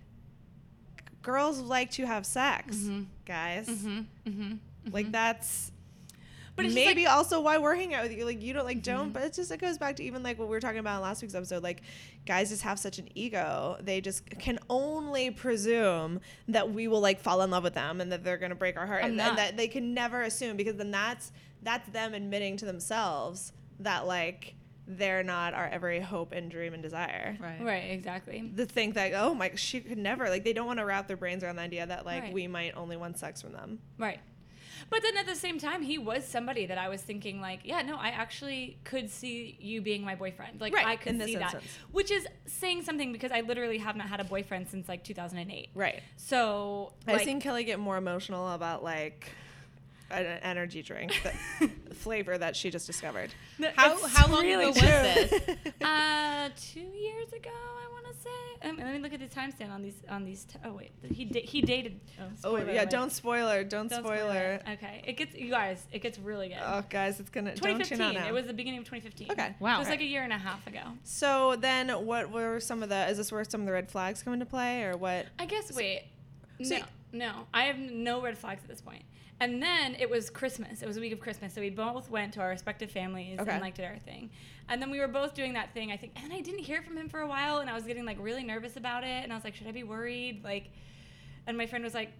girls 1.22 1.58
like 1.61 1.90
to 1.92 2.06
have 2.06 2.24
sex 2.24 2.76
Mhm. 2.76 3.06
guys. 3.26 3.66
Mm-hmm, 3.68 4.00
mm-hmm, 4.30 4.52
like 4.92 5.11
that's 5.12 5.71
But 6.54 6.66
it's 6.66 6.74
maybe 6.74 7.04
like- 7.04 7.14
also 7.14 7.40
why 7.40 7.58
we're 7.58 7.74
hanging 7.74 7.94
out 7.94 8.02
with 8.02 8.12
you. 8.12 8.24
Like 8.24 8.42
you 8.42 8.52
don't 8.52 8.64
like 8.64 8.82
don't 8.82 9.04
mm-hmm. 9.04 9.12
but 9.12 9.22
it's 9.22 9.36
just 9.36 9.50
it 9.50 9.60
goes 9.60 9.78
back 9.78 9.96
to 9.96 10.02
even 10.04 10.22
like 10.22 10.38
what 10.38 10.48
we 10.48 10.54
were 10.54 10.60
talking 10.60 10.80
about 10.80 10.96
in 10.96 11.02
last 11.02 11.22
week's 11.22 11.34
episode 11.34 11.62
like 11.62 11.82
guys 12.26 12.50
just 12.50 12.62
have 12.62 12.78
such 12.78 12.98
an 12.98 13.08
ego. 13.14 13.76
They 13.80 14.00
just 14.00 14.28
can 14.38 14.58
only 14.68 15.30
presume 15.30 16.20
that 16.48 16.72
we 16.72 16.88
will 16.88 17.00
like 17.00 17.20
fall 17.20 17.42
in 17.42 17.50
love 17.50 17.62
with 17.62 17.74
them 17.74 18.00
and 18.00 18.12
that 18.12 18.22
they're 18.22 18.38
gonna 18.38 18.54
break 18.54 18.76
our 18.76 18.86
heart 18.86 19.02
and, 19.02 19.20
and 19.20 19.38
that 19.38 19.56
they 19.56 19.68
can 19.68 19.94
never 19.94 20.22
assume 20.22 20.56
because 20.56 20.76
then 20.76 20.90
that's 20.90 21.32
that's 21.62 21.88
them 21.90 22.12
admitting 22.14 22.56
to 22.58 22.66
themselves 22.66 23.52
that 23.80 24.06
like 24.06 24.54
they're 24.86 25.22
not 25.22 25.54
our 25.54 25.68
every 25.68 26.00
hope 26.00 26.32
and 26.32 26.50
dream 26.50 26.74
and 26.74 26.82
desire. 26.82 27.36
Right. 27.40 27.62
right 27.62 27.90
exactly. 27.90 28.50
To 28.56 28.66
think 28.66 28.94
that 28.94 29.12
oh 29.14 29.34
my 29.34 29.52
she 29.54 29.80
could 29.80 29.98
never 29.98 30.28
like 30.28 30.44
they 30.44 30.52
don't 30.52 30.66
want 30.66 30.80
to 30.80 30.84
wrap 30.84 31.06
their 31.06 31.16
brains 31.16 31.44
around 31.44 31.56
the 31.56 31.62
idea 31.62 31.86
that 31.86 32.04
like 32.04 32.24
Right. 32.24 32.32
we 32.32 32.46
might 32.46 32.76
only 32.76 32.96
want 32.96 33.18
sex 33.18 33.40
from 33.40 33.52
them. 33.52 33.78
Right. 33.98 34.20
But 34.90 35.03
then 35.03 35.16
at 35.16 35.27
the 35.27 35.35
same 35.37 35.59
time, 35.59 35.83
he 35.83 35.99
was 35.99 36.27
somebody 36.27 36.66
that 36.66 36.79
I 36.79 36.88
was 36.88 37.03
thinking 37.03 37.40
like, 37.40 37.61
yeah, 37.64 37.83
no, 37.83 37.97
I 37.97 38.09
actually 38.09 38.79
could 38.85 39.11
see 39.11 39.57
you 39.61 39.81
being 39.81 40.05
my 40.05 40.14
boyfriend. 40.14 40.61
Like 40.61 40.75
Right, 40.75 40.87
I 40.87 40.97
could 40.97 41.12
in 41.12 41.18
this 41.18 41.29
see 41.29 41.35
that, 41.37 41.55
instance. 41.55 41.79
which 41.92 42.11
is 42.11 42.27
saying 42.47 42.83
something 42.83 43.12
because 43.12 43.33
I 43.33 43.40
literally 43.40 43.79
have 43.79 43.97
not 43.97 44.09
had 44.09 44.21
a 44.21 44.25
boyfriend 44.25 44.68
since 44.68 44.88
like 44.88 45.05
2008. 45.05 45.68
right 45.75 46.03
So 46.16 46.92
I've 47.07 47.16
like, 47.16 47.25
seen 47.25 47.40
Kelly 47.40 47.64
get 47.64 47.79
more 47.79 47.97
emotional 47.97 48.51
about 48.53 48.83
like 48.85 49.29
an 50.11 50.27
energy 50.42 50.83
drink 50.83 51.12
that 51.25 51.71
flavor 51.95 52.37
that 52.37 52.55
she 52.55 52.71
just 52.71 52.87
discovered. 52.87 53.33
No, 53.59 53.71
How 53.75 53.97
how 54.09 54.27
long 54.31 54.42
really 54.45 54.64
ago 54.71 54.73
was 54.73 54.81
this? 54.81 55.40
Uh, 55.83 56.49
two 56.61 56.81
years 56.81 57.33
ago, 57.33 57.51
I 57.51 57.90
want 57.91 57.91
to 58.12 58.20
say. 58.20 58.68
Um, 58.68 58.77
let 58.77 58.92
me 58.92 58.98
look 58.98 59.12
at 59.12 59.20
the 59.20 59.27
timestamp 59.27 59.70
on 59.72 59.83
these 59.83 59.96
on 60.09 60.25
these. 60.25 60.44
T- 60.44 60.59
oh 60.64 60.72
wait, 60.75 60.92
he 61.11 61.25
da- 61.25 61.44
he 61.44 61.62
dated. 61.62 62.01
Oh, 62.20 62.25
oh 62.44 62.57
yeah, 62.59 62.64
alert. 62.83 62.90
don't 62.90 63.11
spoiler, 63.12 63.64
don't, 63.64 63.88
Don't 63.90 64.05
spoiler. 64.05 64.35
it. 64.55 64.62
Okay, 64.75 65.03
it 65.07 65.16
gets 65.16 65.35
you 65.35 65.51
guys. 65.51 65.85
It 65.92 66.01
gets 66.03 66.18
really 66.18 66.48
good. 66.48 66.59
Oh 66.64 66.83
guys, 66.88 67.18
it's 67.18 67.31
gonna 67.31 67.55
don't 67.55 67.79
tune 67.79 67.79
2015. 67.81 68.01
out 68.07 68.14
now. 68.25 68.29
It 68.29 68.33
was 68.33 68.46
the 68.46 68.53
beginning 68.55 68.79
of 68.81 68.85
2015. 68.85 69.33
Okay. 69.33 69.55
Wow. 69.59 69.75
So 69.75 69.77
it 69.77 69.79
was 69.81 69.88
like 69.88 70.01
a 70.01 70.05
year 70.05 70.22
and 70.22 70.33
a 70.33 70.38
half 70.38 70.64
ago. 70.66 70.83
so 71.05 71.57
then, 71.57 71.88
what 71.90 72.31
were 72.31 72.61
some 72.61 72.83
of 72.83 72.88
the? 72.88 73.09
Is 73.09 73.16
this 73.16 73.33
where 73.33 73.44
some 73.44 73.62
of 73.62 73.66
the 73.66 73.72
red 73.72 73.90
flags 73.90 74.22
come 74.22 74.33
into 74.33 74.46
play, 74.46 74.85
or 74.85 74.96
what? 74.96 75.27
I 75.38 75.46
guess 75.46 75.72
wait. 75.75 76.05
So- 76.62 76.77
no, 76.79 76.83
no. 77.12 77.46
I 77.53 77.64
have 77.64 77.79
no 77.79 78.20
red 78.22 78.37
flags 78.38 78.62
at 78.62 78.68
this 78.68 78.81
point. 78.81 79.05
And 79.40 79.61
then 79.61 79.96
it 79.98 80.09
was 80.09 80.31
Christmas. 80.31 80.83
It 80.83 80.87
was 80.87 80.96
a 80.96 81.01
week 81.01 81.12
of 81.12 81.18
Christmas, 81.18 81.53
so 81.53 81.61
we 81.61 81.70
both 81.70 82.09
went 82.09 82.33
to 82.35 82.40
our 82.40 82.51
respective 82.51 82.90
families 82.92 83.40
Okay. 83.40 83.51
and 83.51 83.61
like 83.61 83.75
did 83.75 83.85
our 83.87 83.98
thing. 83.98 84.31
And 84.68 84.81
then 84.81 84.88
we 84.90 85.01
were 85.01 85.09
both 85.09 85.35
doing 85.35 85.55
that 85.55 85.75
thing. 85.75 85.90
I 85.90 85.96
think, 85.96 86.12
and 86.22 86.33
I 86.33 86.40
didn't 86.40 86.61
hear 86.61 86.81
from 86.83 86.96
him 86.96 87.09
for 87.09 87.20
a 87.20 87.27
while, 87.27 87.59
and 87.59 87.68
I 87.68 87.75
was 87.75 87.83
getting 87.85 88.05
like 88.05 88.18
really 88.20 88.44
nervous 88.44 88.77
about 88.77 89.03
it. 89.03 89.25
And 89.25 89.33
I 89.33 89.35
was 89.35 89.42
like, 89.42 89.57
should 89.57 89.66
I 89.66 89.72
be 89.72 89.83
worried? 89.83 90.44
Like, 90.44 90.70
and 91.48 91.59
my 91.59 91.66
friend 91.66 91.83
was 91.83 91.92
like, 91.94 92.12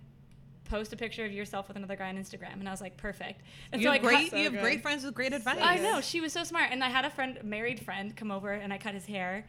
post 0.65 0.93
a 0.93 0.97
picture 0.97 1.25
of 1.25 1.31
yourself 1.33 1.69
with 1.69 1.77
another 1.77 1.95
guy 1.97 2.09
on 2.09 2.17
Instagram, 2.17 2.55
and 2.55 2.67
I 2.69 2.73
was 2.73 2.81
like, 2.81 2.97
perfect. 2.97 3.43
And 3.73 3.81
You 3.81 3.89
so 3.89 3.93
have 3.93 4.01
I 4.05 4.05
great. 4.05 4.31
cut- 4.31 4.39
you 4.39 4.45
have 4.47 4.55
So 4.55 4.61
great 4.61 4.83
friends 4.83 5.05
with 5.05 5.15
great 5.15 5.33
advice. 5.33 5.59
I 5.61 5.77
know 5.79 6.01
she 6.01 6.21
was 6.21 6.33
so 6.33 6.43
smart, 6.45 6.71
and 6.73 6.83
I 6.83 6.89
had 6.89 7.05
a 7.05 7.11
friend, 7.11 7.39
married 7.45 7.79
friend, 7.85 8.17
come 8.17 8.33
over, 8.33 8.51
and 8.53 8.73
I 8.73 8.79
cut 8.79 8.95
his 8.95 9.05
hair, 9.07 9.45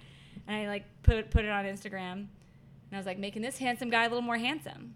and 0.47 0.55
I 0.55 0.67
like 0.67 0.83
put 1.01 1.31
put 1.31 1.43
it 1.45 1.49
on 1.49 1.65
Instagram, 1.65 2.11
and 2.13 2.27
I 2.91 2.97
was 2.97 3.05
like 3.07 3.17
making 3.17 3.41
this 3.41 3.57
handsome 3.57 3.89
guy 3.89 4.03
a 4.05 4.09
little 4.09 4.21
more 4.21 4.37
handsome. 4.37 4.93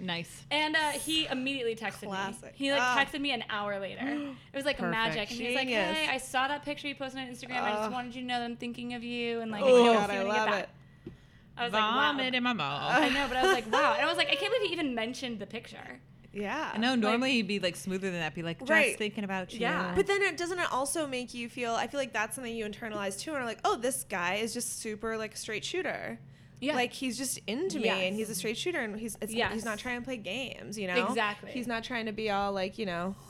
Nice. 0.00 0.44
And 0.50 0.74
uh, 0.74 0.90
he 0.92 1.26
immediately 1.26 1.76
texted 1.76 2.08
Classic. 2.08 2.42
me. 2.44 2.50
He 2.54 2.72
like 2.72 2.80
Ah. 2.82 2.96
texted 2.98 3.20
me 3.20 3.30
an 3.32 3.44
hour 3.48 3.78
later. 3.78 4.02
It 4.04 4.56
was 4.56 4.64
like 4.64 4.78
Perfect. 4.78 4.90
magic, 4.90 5.30
and 5.30 5.40
he 5.40 5.46
was 5.46 5.54
like, 5.54 5.68
Genius. 5.68 5.96
"Hey, 5.96 6.08
I 6.08 6.18
saw 6.18 6.48
that 6.48 6.64
picture 6.64 6.88
you 6.88 6.94
posted 6.96 7.20
on 7.20 7.28
Instagram. 7.28 7.62
I 7.62 7.70
Ah. 7.72 7.76
just 7.82 7.92
wanted 7.92 8.14
you 8.14 8.22
to 8.22 8.26
know 8.26 8.38
that 8.40 8.44
I'm 8.44 8.56
thinking 8.56 8.94
of 8.94 9.04
you, 9.04 9.40
and 9.40 9.50
like, 9.52 9.62
I 9.62 9.66
Oh 9.68 9.92
God, 9.94 10.10
I 10.10 10.22
love 10.22 10.48
back." 10.48 10.62
it. 10.64 11.12
I 11.56 11.64
was 11.64 11.72
like, 11.72 11.82
wow. 11.82 12.12
Vomit 12.12 12.34
in 12.34 12.42
my 12.42 12.52
mouth. 12.54 12.82
I 12.96 13.10
know, 13.10 13.26
but 13.28 13.36
I 13.36 13.42
was 13.42 13.52
like, 13.52 13.70
wow. 13.70 13.92
And 13.92 14.02
I 14.02 14.06
was 14.06 14.16
like, 14.16 14.28
I 14.30 14.34
can't 14.36 14.52
believe 14.52 14.68
he 14.68 14.72
even 14.72 14.94
mentioned 14.94 15.38
the 15.38 15.46
picture. 15.46 16.00
Yeah. 16.32 16.70
I 16.72 16.78
know. 16.78 16.94
Normally, 16.94 17.32
you'd 17.32 17.46
be 17.46 17.60
like 17.60 17.76
smoother 17.76 18.10
than 18.10 18.20
that. 18.20 18.34
Be 18.34 18.42
like, 18.42 18.58
just 18.58 18.70
Right. 18.70 18.96
thinking 18.96 19.22
about 19.22 19.52
you. 19.52 19.60
Yeah. 19.60 19.92
But 19.94 20.06
then 20.06 20.22
it 20.22 20.38
doesn't 20.38 20.58
it 20.58 20.72
also 20.72 21.06
make 21.06 21.34
you 21.34 21.50
feel 21.50 21.74
I 21.74 21.88
feel 21.88 22.00
like 22.00 22.14
that's 22.14 22.34
something 22.34 22.52
you 22.56 22.64
internalize 22.64 23.20
too 23.20 23.32
and 23.34 23.42
are 23.42 23.44
like, 23.44 23.58
oh, 23.66 23.76
this 23.76 24.04
guy 24.04 24.36
is 24.36 24.54
just 24.54 24.80
super 24.80 25.18
like 25.18 25.34
a 25.34 25.36
straight 25.36 25.62
shooter. 25.62 26.18
Yeah. 26.62 26.74
Like 26.76 26.92
he's 26.92 27.18
just 27.18 27.38
into 27.48 27.80
me 27.80 27.88
and 27.88 28.14
he's 28.14 28.30
a 28.30 28.34
straight 28.36 28.56
shooter 28.56 28.80
and 28.80 28.96
he's 28.98 29.18
it's, 29.20 29.34
Yes. 29.34 29.52
he's 29.52 29.64
not 29.64 29.78
trying 29.78 29.98
to 30.00 30.04
play 30.04 30.16
games, 30.16 30.78
you 30.78 30.86
know? 30.86 31.06
Exactly. 31.08 31.50
He's 31.50 31.66
not 31.66 31.82
trying 31.82 32.06
to 32.06 32.12
be 32.12 32.30
all 32.30 32.52
like, 32.52 32.78
you 32.78 32.86
know. 32.86 33.16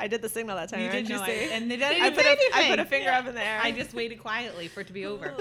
I 0.00 0.06
did 0.06 0.22
the 0.22 0.28
signal 0.28 0.56
that 0.56 0.68
time. 0.70 0.80
You 0.80 0.86
right? 0.86 0.92
did 0.92 1.08
you 1.08 1.16
know 1.16 1.24
see? 1.24 1.32
I- 1.32 1.48
and 1.52 1.70
they 1.70 1.76
didn't 1.76 2.02
I 2.02 2.10
put, 2.10 2.24
a, 2.24 2.28
I 2.30 2.34
put 2.34 2.50
a 2.50 2.62
anything. 2.72 2.86
finger 2.86 3.10
up 3.10 3.26
in 3.26 3.34
the 3.34 3.44
air. 3.44 3.60
I 3.62 3.72
just 3.72 3.92
waited 3.94 4.20
quietly 4.20 4.68
for 4.68 4.80
it 4.80 4.86
to 4.86 4.92
be 4.92 5.04
over. 5.06 5.34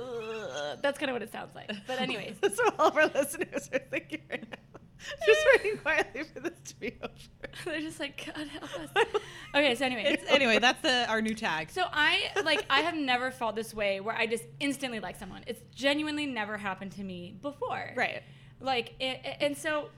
That's 0.81 0.97
kind 0.97 1.09
of 1.09 1.15
what 1.15 1.21
it 1.21 1.31
sounds 1.31 1.53
like. 1.55 1.71
But 1.85 2.01
anyways, 2.01 2.37
That's 2.41 2.57
what 2.57 2.75
all 2.79 2.87
of 2.87 2.97
our 2.97 3.07
listeners 3.07 3.69
are 3.71 3.79
thinking 3.79 4.21
right 4.29 4.43
now. 4.49 4.57
Just 5.25 5.39
waiting 5.63 5.77
quietly 5.79 6.23
for 6.23 6.39
this 6.39 6.59
to 6.65 6.79
be 6.79 6.93
over. 7.01 7.13
they're 7.65 7.81
just 7.81 7.99
like, 7.99 8.25
God 8.33 8.47
help 8.47 8.63
us. 8.79 8.89
Okay, 9.55 9.75
so 9.75 9.85
anyway, 9.85 10.03
It's, 10.05 10.23
anyway, 10.29 10.59
that's 10.59 10.81
the 10.81 11.07
our 11.09 11.21
new 11.21 11.33
tag. 11.33 11.71
So 11.71 11.83
I 11.91 12.29
like 12.43 12.65
I 12.69 12.81
have 12.81 12.95
never 12.95 13.31
felt 13.31 13.55
this 13.55 13.73
way 13.73 13.99
where 14.01 14.15
I 14.15 14.27
just 14.27 14.43
instantly 14.59 14.99
like 14.99 15.17
someone. 15.17 15.43
It's 15.47 15.61
genuinely 15.73 16.25
never 16.25 16.57
happened 16.57 16.91
to 16.93 17.03
me 17.03 17.35
before. 17.41 17.93
Right. 17.95 18.23
Like 18.59 18.95
it, 18.99 19.19
and 19.39 19.57
so 19.57 19.89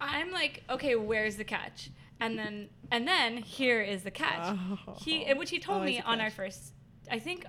I'm 0.00 0.30
like, 0.30 0.62
okay, 0.68 0.94
where's 0.94 1.36
the 1.36 1.44
catch? 1.44 1.90
And 2.20 2.38
then 2.38 2.68
and 2.90 3.06
then 3.08 3.38
here 3.38 3.80
is 3.80 4.02
the 4.02 4.10
catch. 4.10 4.56
He 4.98 5.24
and 5.24 5.38
which 5.38 5.50
he 5.50 5.58
told 5.58 5.78
Always 5.78 5.96
me 5.96 5.98
a 6.00 6.02
on 6.02 6.20
our 6.20 6.26
catch. 6.26 6.34
first 6.36 6.72
I 7.10 7.18
think 7.18 7.46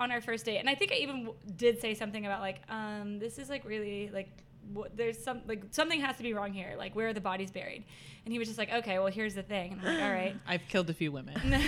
on 0.00 0.10
our 0.10 0.20
first 0.20 0.44
date. 0.44 0.58
And 0.58 0.68
I 0.68 0.74
think 0.74 0.90
I 0.92 0.96
even 0.96 1.24
w- 1.26 1.38
did 1.56 1.80
say 1.80 1.94
something 1.94 2.26
about 2.26 2.40
like 2.40 2.60
um 2.68 3.18
this 3.20 3.38
is 3.38 3.48
like 3.48 3.64
really 3.64 4.10
like 4.12 4.28
what, 4.72 4.96
there's 4.96 5.22
some 5.22 5.42
like 5.46 5.64
something 5.70 6.00
has 6.00 6.16
to 6.16 6.22
be 6.22 6.32
wrong 6.34 6.52
here. 6.52 6.74
Like 6.78 6.94
where 6.96 7.08
are 7.08 7.12
the 7.12 7.20
bodies 7.20 7.50
buried? 7.50 7.84
And 8.24 8.32
he 8.32 8.38
was 8.38 8.48
just 8.48 8.58
like, 8.58 8.72
okay, 8.72 8.98
well 8.98 9.08
here's 9.12 9.34
the 9.34 9.42
thing. 9.42 9.72
And 9.72 9.80
I'm 9.80 9.94
like, 9.94 10.02
all 10.04 10.10
right. 10.10 10.36
I've 10.46 10.66
killed 10.68 10.88
a 10.90 10.94
few 10.94 11.12
women. 11.12 11.34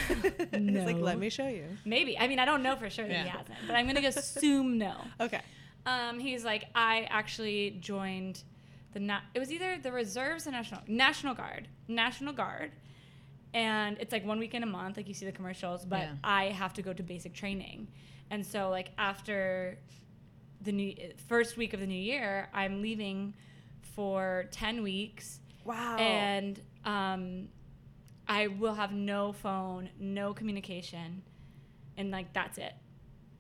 It's 0.52 0.87
like, 0.87 0.96
let 0.96 1.18
me 1.18 1.28
show 1.30 1.48
you. 1.48 1.64
Maybe. 1.85 2.18
I 2.18 2.28
mean, 2.28 2.38
I 2.38 2.44
don't 2.44 2.62
know 2.62 2.76
for 2.76 2.88
sure 2.90 3.06
that 3.06 3.22
he 3.22 3.28
hasn't, 3.28 3.59
but 3.66 3.74
I'm 3.76 3.87
going 3.87 4.00
to 4.00 4.06
assume 4.09 4.78
no. 4.78 4.94
Okay. 5.20 5.40
Um, 5.85 6.18
he's 6.18 6.44
like, 6.44 6.64
I 6.74 7.06
actually 7.11 7.76
joined 7.80 8.42
the, 8.92 9.00
na- 9.00 9.20
it 9.35 9.38
was 9.38 9.52
either 9.52 9.78
the 9.80 9.92
reserves 9.92 10.46
or 10.46 10.50
national, 10.50 10.80
National 10.88 11.35
Guard, 11.35 11.68
National 11.88 12.32
Guard. 12.32 12.72
And 13.54 13.96
it's 14.00 14.12
like 14.12 14.24
one 14.26 14.38
weekend 14.38 14.64
a 14.64 14.66
month, 14.66 14.96
like 14.96 15.06
you 15.09 15.14
see 15.14 15.26
the 15.26 15.32
commercials, 15.32 15.85
but 15.85 16.00
Yeah. 16.00 16.12
I 16.24 16.46
have 16.46 16.74
to 16.74 16.82
go 16.82 16.92
to 16.92 17.02
basic 17.02 17.35
training. 17.35 17.88
And 18.30 18.44
so, 18.44 18.68
like, 18.70 18.90
after 18.98 19.78
the 20.66 20.72
new 20.72 20.94
first 21.29 21.57
week 21.57 21.72
of 21.72 21.81
the 21.81 21.87
new 21.87 21.94
year, 21.94 22.48
I'm 22.52 22.83
leaving 22.83 23.35
for 23.94 24.46
10 24.50 24.83
weeks 24.83 25.40
Wow. 25.64 25.96
and 25.96 26.61
um, 26.85 27.48
I 28.29 28.48
will 28.48 28.74
have 28.74 28.92
no 28.92 29.33
phone, 29.33 29.88
no 29.98 30.35
communication, 30.35 31.22
and 31.96 32.11
like 32.11 32.33
that's 32.35 32.59
it. 32.59 32.74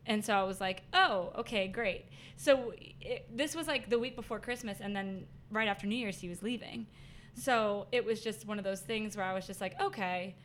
And 0.06 0.24
so 0.24 0.34
I 0.34 0.44
was 0.44 0.60
like, 0.60 0.82
oh, 0.94 1.32
okay, 1.38 1.66
great. 1.68 2.06
So 2.36 2.72
it, 3.00 3.26
this 3.36 3.54
was 3.56 3.66
like 3.66 3.90
the 3.90 3.98
week 3.98 4.14
before 4.16 4.38
Christmas, 4.40 4.78
and 4.80 4.94
then 4.94 5.26
right 5.50 5.68
after 5.68 5.86
New 5.86 5.96
Year's, 5.96 6.18
he 6.20 6.28
was 6.28 6.42
leaving. 6.42 6.86
So 7.34 7.86
it 7.92 8.04
was 8.04 8.22
just 8.22 8.46
one 8.46 8.58
of 8.58 8.64
those 8.64 8.80
things 8.80 9.16
where 9.16 9.26
I 9.26 9.34
was 9.34 9.46
just 9.46 9.60
like, 9.60 9.78
okay, 9.80 10.36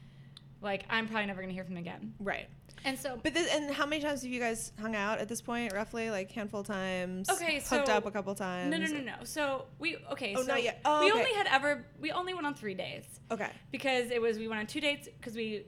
like 0.61 0.83
I'm 0.89 1.07
probably 1.07 1.27
never 1.27 1.41
gonna 1.41 1.53
hear 1.53 1.63
from 1.63 1.77
him 1.77 1.81
again. 1.83 2.13
Right. 2.19 2.49
And 2.83 2.97
so, 2.97 3.19
But 3.21 3.33
this, 3.33 3.47
and 3.53 3.71
how 3.71 3.85
many 3.85 4.01
times 4.01 4.23
have 4.23 4.31
you 4.31 4.39
guys 4.39 4.71
hung 4.81 4.95
out 4.95 5.19
at 5.19 5.27
this 5.29 5.41
point? 5.41 5.71
Roughly, 5.73 6.09
like 6.09 6.31
handful 6.31 6.61
of 6.61 6.67
times. 6.67 7.29
Okay, 7.29 7.59
so 7.59 7.77
hooked 7.77 7.89
up 7.89 8.05
a 8.05 8.11
couple 8.11 8.33
times. 8.33 8.71
no, 8.71 8.77
no, 8.77 8.87
no, 8.87 8.99
no. 9.01 9.23
So 9.23 9.65
we 9.79 9.97
okay. 10.11 10.33
Oh, 10.35 10.41
so 10.41 10.47
not 10.47 10.63
yet. 10.63 10.81
Oh, 10.85 11.01
we 11.03 11.11
okay. 11.11 11.19
only 11.19 11.33
had 11.33 11.47
ever 11.51 11.85
we 11.99 12.11
only 12.11 12.33
went 12.33 12.47
on 12.47 12.53
three 12.55 12.73
days 12.73 13.03
Okay. 13.29 13.49
because 13.71 14.09
it 14.09 14.21
was 14.21 14.37
we 14.39 14.47
went 14.47 14.59
on 14.61 14.67
two 14.67 14.81
dates 14.81 15.07
because 15.19 15.35
we 15.35 15.65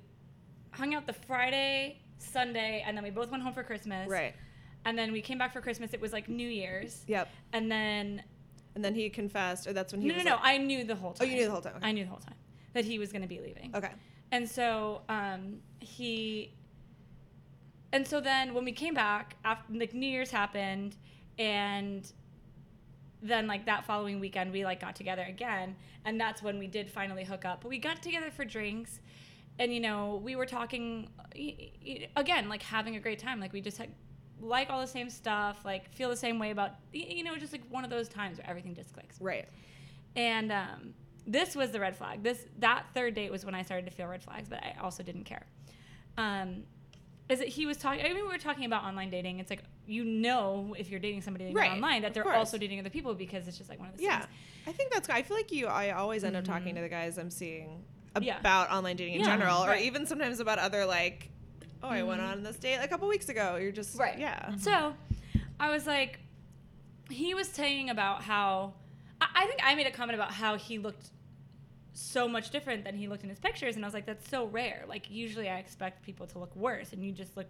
hung 0.72 0.96
out 0.96 1.06
the 1.06 1.14
Friday, 1.14 2.02
Sunday, 2.18 2.84
and 2.86 2.98
then 2.98 3.04
we 3.04 3.12
both 3.12 3.30
went 3.30 3.44
home 3.44 3.54
for 3.54 3.64
Christmas. 3.64 4.10
Right. 4.10 4.34
And 4.86 4.98
then 4.98 5.12
we 5.12 5.22
came 5.22 5.38
back 5.38 5.54
for 5.54 5.62
Christmas. 5.62 5.94
It 5.94 6.02
was 6.02 6.12
like 6.14 6.28
New 6.28 6.50
Year's. 6.50 7.04
Yep. 7.08 7.30
And 7.54 7.72
then 7.72 8.24
And 8.76 8.84
then 8.84 8.96
he 8.96 9.08
confessed, 9.12 9.68
or 9.68 9.74
that's 9.74 9.94
when 9.94 10.02
he. 10.02 10.08
no, 10.08 10.16
no, 10.18 10.24
no. 10.24 10.32
like- 10.32 10.40
I 10.44 10.58
knew 10.58 10.84
the 10.84 10.96
whole 10.96 11.14
time. 11.14 11.28
Oh, 11.28 11.30
you 11.32 11.38
knew 11.38 11.46
the 11.46 11.52
whole 11.52 11.62
time. 11.62 11.76
Okay. 11.78 11.88
I 11.88 11.92
knew 11.92 12.06
the 12.06 12.10
whole 12.10 12.20
time 12.20 12.36
that 12.74 12.86
he 12.86 12.98
was 12.98 13.12
going 13.12 13.22
to 13.22 13.28
be 13.28 13.40
leaving. 13.40 13.72
okay. 13.76 13.92
And 14.32 14.50
so 14.50 15.02
um, 15.10 15.58
he, 15.80 16.56
and 17.94 18.08
so 18.08 18.20
then 18.20 18.56
when 18.56 18.66
we 18.66 18.72
came 18.72 18.96
back 18.96 19.36
after 19.46 19.72
like 19.72 19.94
New 19.94 20.08
Year's 20.08 20.32
happened, 20.32 20.96
and 21.38 22.12
then 23.22 23.46
like 23.46 23.68
that 23.68 23.86
following 23.86 24.20
weekend 24.20 24.52
we 24.52 24.66
like 24.66 24.82
got 24.82 24.96
together 24.96 25.24
again, 25.30 25.76
and 26.04 26.20
that's 26.20 26.42
when 26.42 26.58
we 26.58 26.66
did 26.66 26.90
finally 26.90 27.24
hook 27.24 27.46
up. 27.46 27.62
But 27.62 27.70
we 27.70 27.78
got 27.78 28.02
together 28.02 28.32
for 28.32 28.46
drinks, 28.46 29.00
and 29.60 29.72
you 29.72 29.80
know 29.80 30.20
we 30.24 30.36
were 30.36 30.48
talking 30.48 31.08
again 32.16 32.50
like 32.50 32.64
having 32.64 32.96
a 32.96 33.00
great 33.00 33.20
time. 33.20 33.40
Like 33.40 33.54
we 33.54 33.62
just 33.62 33.78
had 33.78 33.92
like 34.42 34.72
all 34.72 34.82
the 34.82 34.88
same 34.88 35.10
stuff, 35.12 35.64
like 35.64 35.94
feel 35.94 36.10
the 36.10 36.18
same 36.18 36.40
way 36.40 36.50
about 36.50 36.72
you 36.92 37.24
know 37.24 37.36
just 37.36 37.52
like 37.52 37.64
one 37.70 37.84
of 37.84 37.92
those 37.92 38.10
times 38.10 38.40
where 38.40 38.50
everything 38.50 38.74
just 38.74 38.92
clicks. 38.92 39.22
Right. 39.22 39.48
And 40.16 40.52
um, 40.52 40.96
this 41.28 41.56
was 41.56 41.70
the 41.70 41.80
red 41.80 41.96
flag. 41.96 42.24
This 42.24 42.44
that 42.58 42.88
third 42.96 43.14
date 43.14 43.32
was 43.32 43.46
when 43.46 43.54
I 43.54 43.62
started 43.62 43.86
to 43.86 43.92
feel 43.92 44.08
red 44.08 44.24
flags, 44.24 44.50
but 44.50 44.64
I 44.64 44.76
also 44.82 45.04
didn't 45.04 45.26
care. 45.26 45.46
Um, 46.18 46.64
is 47.30 47.40
that 47.40 47.48
he 47.48 47.66
was 47.66 47.78
talking? 47.78 48.02
I 48.02 48.10
mean, 48.10 48.16
we 48.16 48.24
were 48.24 48.38
talking 48.38 48.66
about 48.66 48.84
online 48.84 49.10
dating. 49.10 49.40
It's 49.40 49.50
like 49.50 49.64
you 49.88 50.04
know 50.04 50.76
if 50.78 50.90
you're 50.90 51.00
dating 51.00 51.22
somebody 51.22 51.54
Right, 51.54 51.72
online 51.72 52.02
that 52.02 52.14
they're 52.14 52.32
also 52.34 52.58
dating 52.58 52.80
other 52.80 52.90
people 52.90 53.14
because 53.14 53.48
it's 53.48 53.58
just 53.58 53.70
like 53.70 53.80
one 53.80 53.90
of 53.90 53.96
those 53.96 54.04
Yeah. 54.04 54.20
things. 54.20 54.32
I 54.68 54.72
think 54.72 54.94
that's. 54.94 55.10
I 55.10 55.22
feel 55.22 55.38
like 55.38 55.52
you. 55.52 55.68
I 55.68 55.92
always 55.92 56.24
end 56.24 56.36
up 56.36 56.44
talking 56.44 56.70
mm-hmm. 56.70 56.76
to 56.78 56.82
the 56.82 56.90
guys 56.90 57.18
I'm 57.18 57.30
seeing 57.30 57.84
Yeah. 58.20 58.40
about 58.40 58.72
online 58.72 58.98
dating 58.98 59.16
in 59.16 59.22
Yeah, 59.22 59.38
general, 59.38 59.64
or 59.64 59.76
even 59.76 60.06
sometimes 60.06 60.40
about 60.40 60.60
other 60.60 60.86
like. 60.86 61.30
Oh, 61.82 61.90
I 61.90 62.04
went 62.04 62.22
mm-hmm. 62.22 62.32
on 62.32 62.44
this 62.44 62.56
date 62.58 62.78
a 62.78 62.88
couple 62.88 63.10
weeks 63.10 63.28
ago. 63.28 63.58
You're 63.58 63.74
just 63.74 63.98
Right. 63.98 64.18
Yeah. 64.18 64.56
So 64.56 64.72
mm-hmm. 64.72 65.40
I 65.60 65.70
was 65.70 65.86
like, 65.86 66.20
he 67.10 67.34
was 67.34 67.48
saying 67.48 67.90
about 67.90 68.22
how 68.22 68.74
I, 69.22 69.28
I 69.36 69.46
think 69.48 69.60
I 69.64 69.76
made 69.76 69.88
a 69.88 69.92
comment 69.92 70.16
about 70.16 70.32
how 70.32 70.58
he 70.58 70.78
looked 70.78 71.10
so 71.94 72.28
much 72.28 72.50
different 72.50 72.84
than 72.84 72.96
he 72.98 73.08
looked 73.08 73.24
in 73.24 73.30
his 73.30 73.40
pictures, 73.40 73.76
and 73.76 73.86
I 73.86 73.88
was 73.88 73.94
like, 73.94 74.06
that's 74.06 74.28
so 74.30 74.46
rare. 74.46 74.86
Like 74.88 75.10
usually 75.12 75.50
I 75.50 75.58
expect 75.58 76.04
people 76.04 76.26
to 76.28 76.40
look 76.40 76.56
worse, 76.56 76.94
and 76.94 77.04
you 77.06 77.12
just 77.12 77.36
look 77.38 77.48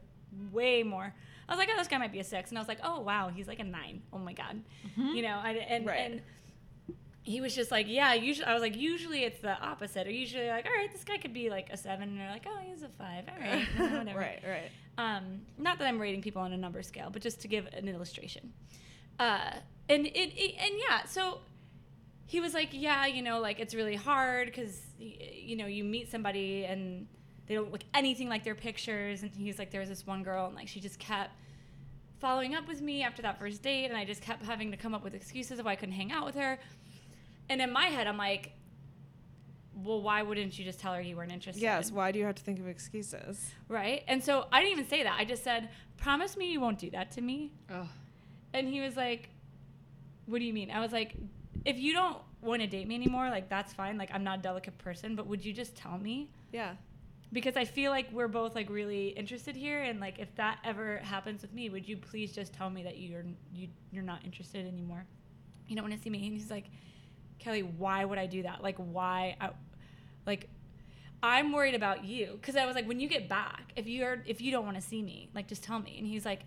way 0.52 0.84
more. 0.84 1.14
I 1.48 1.52
was 1.52 1.60
like, 1.60 1.70
oh, 1.72 1.78
this 1.78 1.88
guy 1.88 1.98
might 1.98 2.12
be 2.12 2.20
a 2.20 2.24
six, 2.24 2.50
and 2.52 2.58
I 2.58 2.62
was 2.62 2.68
like, 2.68 2.80
oh 2.84 3.00
wow, 3.02 3.30
he's 3.34 3.48
like 3.48 3.60
a 3.60 3.64
nine. 3.64 4.02
Oh 4.12 4.18
my 4.18 4.34
god, 4.34 4.62
you 4.98 5.22
know. 5.22 5.40
I, 5.44 5.52
and 5.70 5.86
Right. 5.86 6.00
and 6.00 6.22
he 7.26 7.40
was 7.40 7.56
just 7.56 7.72
like, 7.72 7.88
yeah. 7.88 8.14
Usually, 8.16 8.46
I 8.46 8.54
was 8.54 8.62
like, 8.62 8.76
usually 8.76 9.24
it's 9.24 9.40
the 9.40 9.58
opposite. 9.62 10.08
Or 10.08 10.12
usually, 10.12 10.48
like, 10.50 10.66
all 10.66 10.72
right, 10.74 10.92
this 10.92 11.06
guy 11.06 11.18
could 11.18 11.34
be 11.34 11.50
like 11.50 11.70
a 11.72 11.78
seven, 11.78 12.10
and 12.10 12.20
they're 12.20 12.30
like, 12.30 12.46
oh, 12.48 12.60
he's 12.66 12.84
a 12.84 12.90
five. 12.90 13.26
All 13.30 13.40
right, 13.40 13.66
whatever. 14.00 14.20
right. 14.20 14.42
Right. 14.46 14.72
Um, 14.98 15.42
not 15.58 15.80
that 15.80 15.88
I'm 15.88 16.00
rating 16.00 16.22
people 16.22 16.42
on 16.42 16.52
a 16.54 16.58
number 16.58 16.82
scale, 16.84 17.10
but 17.12 17.22
just 17.22 17.40
to 17.42 17.48
give 17.48 17.68
an 17.74 17.88
illustration. 17.88 18.52
Uh, 19.20 19.52
and 19.90 20.06
it, 20.06 20.12
it 20.16 20.56
and 20.60 20.74
yeah, 20.90 21.06
so 21.06 21.40
he 22.26 22.40
was 22.40 22.54
like, 22.54 22.70
yeah, 22.72 23.06
you 23.06 23.22
know, 23.22 23.40
like 23.40 23.60
it's 23.60 23.76
really 23.76 23.96
hard 23.96 24.48
because 24.48 24.82
you 24.98 25.56
know 25.56 25.66
you 25.66 25.84
meet 25.84 26.10
somebody 26.10 26.66
and 26.66 27.08
they 27.48 27.56
don't 27.56 27.72
look 27.72 27.84
anything 27.94 28.30
like 28.30 28.44
their 28.44 28.56
pictures, 28.56 29.22
and 29.22 29.32
he's 29.32 29.60
like, 29.60 29.72
there 29.72 29.82
was 29.82 29.90
this 29.90 30.08
one 30.08 30.24
girl 30.24 30.48
and 30.48 30.56
like 30.56 30.68
she 30.68 30.80
just 30.80 31.00
kept 31.00 31.32
following 32.20 32.56
up 32.56 32.68
with 32.70 32.82
me 32.82 33.04
after 33.04 33.22
that 33.22 33.38
first 33.38 33.62
date, 33.62 33.86
and 33.86 33.98
I 33.98 34.06
just 34.06 34.22
kept 34.22 34.46
having 34.46 34.72
to 34.72 34.78
come 34.78 34.96
up 34.96 35.04
with 35.04 35.14
excuses 35.14 35.60
of 35.60 35.66
why 35.66 35.74
I 35.74 35.76
couldn't 35.76 35.96
hang 35.96 36.12
out 36.12 36.26
with 36.26 36.36
her. 36.36 36.58
And 37.50 37.62
in 37.62 37.72
my 37.74 37.88
head, 37.88 38.08
I'm 38.08 38.18
like, 38.18 38.54
well, 39.76 40.02
why 40.02 40.22
wouldn't 40.22 40.58
you 40.58 40.64
just 40.64 40.80
tell 40.80 40.94
her 40.94 41.02
you 41.02 41.18
weren't 41.18 41.34
interested? 41.34 41.62
Yes. 41.62 41.92
Why 41.92 42.14
do 42.14 42.20
you 42.20 42.26
have 42.26 42.36
to 42.36 42.44
think 42.44 42.60
of 42.60 42.68
excuses? 42.68 43.52
Right? 43.68 44.04
And 44.08 44.24
so 44.24 44.48
I 44.52 44.62
didn't 44.62 44.72
even 44.72 44.88
say 44.88 45.04
that. 45.04 45.18
I 45.20 45.26
just 45.26 45.44
said, 45.44 45.70
promise 45.98 46.38
me 46.38 46.52
you 46.52 46.62
won't 46.62 46.80
do 46.80 46.90
that 46.92 47.12
to 47.12 47.22
me. 47.22 47.52
Ugh. 47.70 47.88
And 48.54 48.70
he 48.70 48.80
was 48.80 48.96
like, 48.96 49.30
what 50.26 50.40
do 50.40 50.46
you 50.46 50.54
mean? 50.54 50.72
I 50.72 50.80
was 50.80 50.94
like, 50.94 51.16
if 51.66 51.80
you 51.80 51.94
don't 51.94 52.18
want 52.42 52.62
to 52.62 52.68
date 52.68 52.88
me 52.88 52.96
anymore, 52.96 53.30
like 53.30 53.50
that's 53.50 53.74
fine. 53.74 53.98
Like 53.98 54.10
I'm 54.14 54.24
not 54.24 54.40
a 54.40 54.42
delicate 54.42 54.78
person, 54.78 55.16
but 55.16 55.28
would 55.28 55.44
you 55.44 55.54
just 55.54 55.76
tell 55.76 55.98
me? 55.98 56.30
Yeah. 56.52 56.74
Because 57.32 57.56
I 57.56 57.66
feel 57.66 57.90
like 57.90 58.12
we're 58.12 58.28
both 58.28 58.54
like 58.54 58.70
really 58.70 59.08
interested 59.10 59.56
here, 59.56 59.82
and 59.82 60.00
like 60.00 60.20
if 60.20 60.34
that 60.36 60.60
ever 60.64 60.98
happens 60.98 61.42
with 61.42 61.54
me, 61.54 61.70
would 61.70 61.88
you 61.88 61.98
please 61.98 62.32
just 62.32 62.54
tell 62.54 62.70
me 62.70 62.84
that 62.84 63.00
you're 63.00 63.26
you 63.54 63.68
you're 63.92 64.04
not 64.04 64.24
interested 64.24 64.68
anymore? 64.68 65.06
You 65.68 65.76
don't 65.76 65.86
want 65.86 65.96
to 65.96 66.02
see 66.02 66.10
me. 66.10 66.28
And 66.28 66.34
he's 66.34 66.52
like, 66.52 66.66
Kelly, 67.40 67.64
why 67.64 68.06
would 68.06 68.20
I 68.20 68.28
do 68.28 68.44
that? 68.44 68.62
Like 68.62 68.78
why? 68.78 69.36
I, 69.42 69.50
like 70.26 70.50
I'm 71.24 71.54
worried 71.54 71.74
about 71.74 72.04
you 72.04 72.38
because 72.40 72.58
I 72.58 72.66
was 72.66 72.76
like, 72.76 72.88
when 72.88 73.00
you 73.00 73.08
get 73.08 73.30
back, 73.30 73.72
if 73.76 73.88
you're 73.88 74.22
if 74.26 74.42
you 74.42 74.52
don't 74.52 74.66
want 74.66 74.76
to 74.76 74.84
see 74.84 75.02
me, 75.02 75.30
like 75.34 75.48
just 75.48 75.64
tell 75.64 75.80
me. 75.80 75.96
And 75.98 76.06
he's 76.06 76.26
like, 76.26 76.42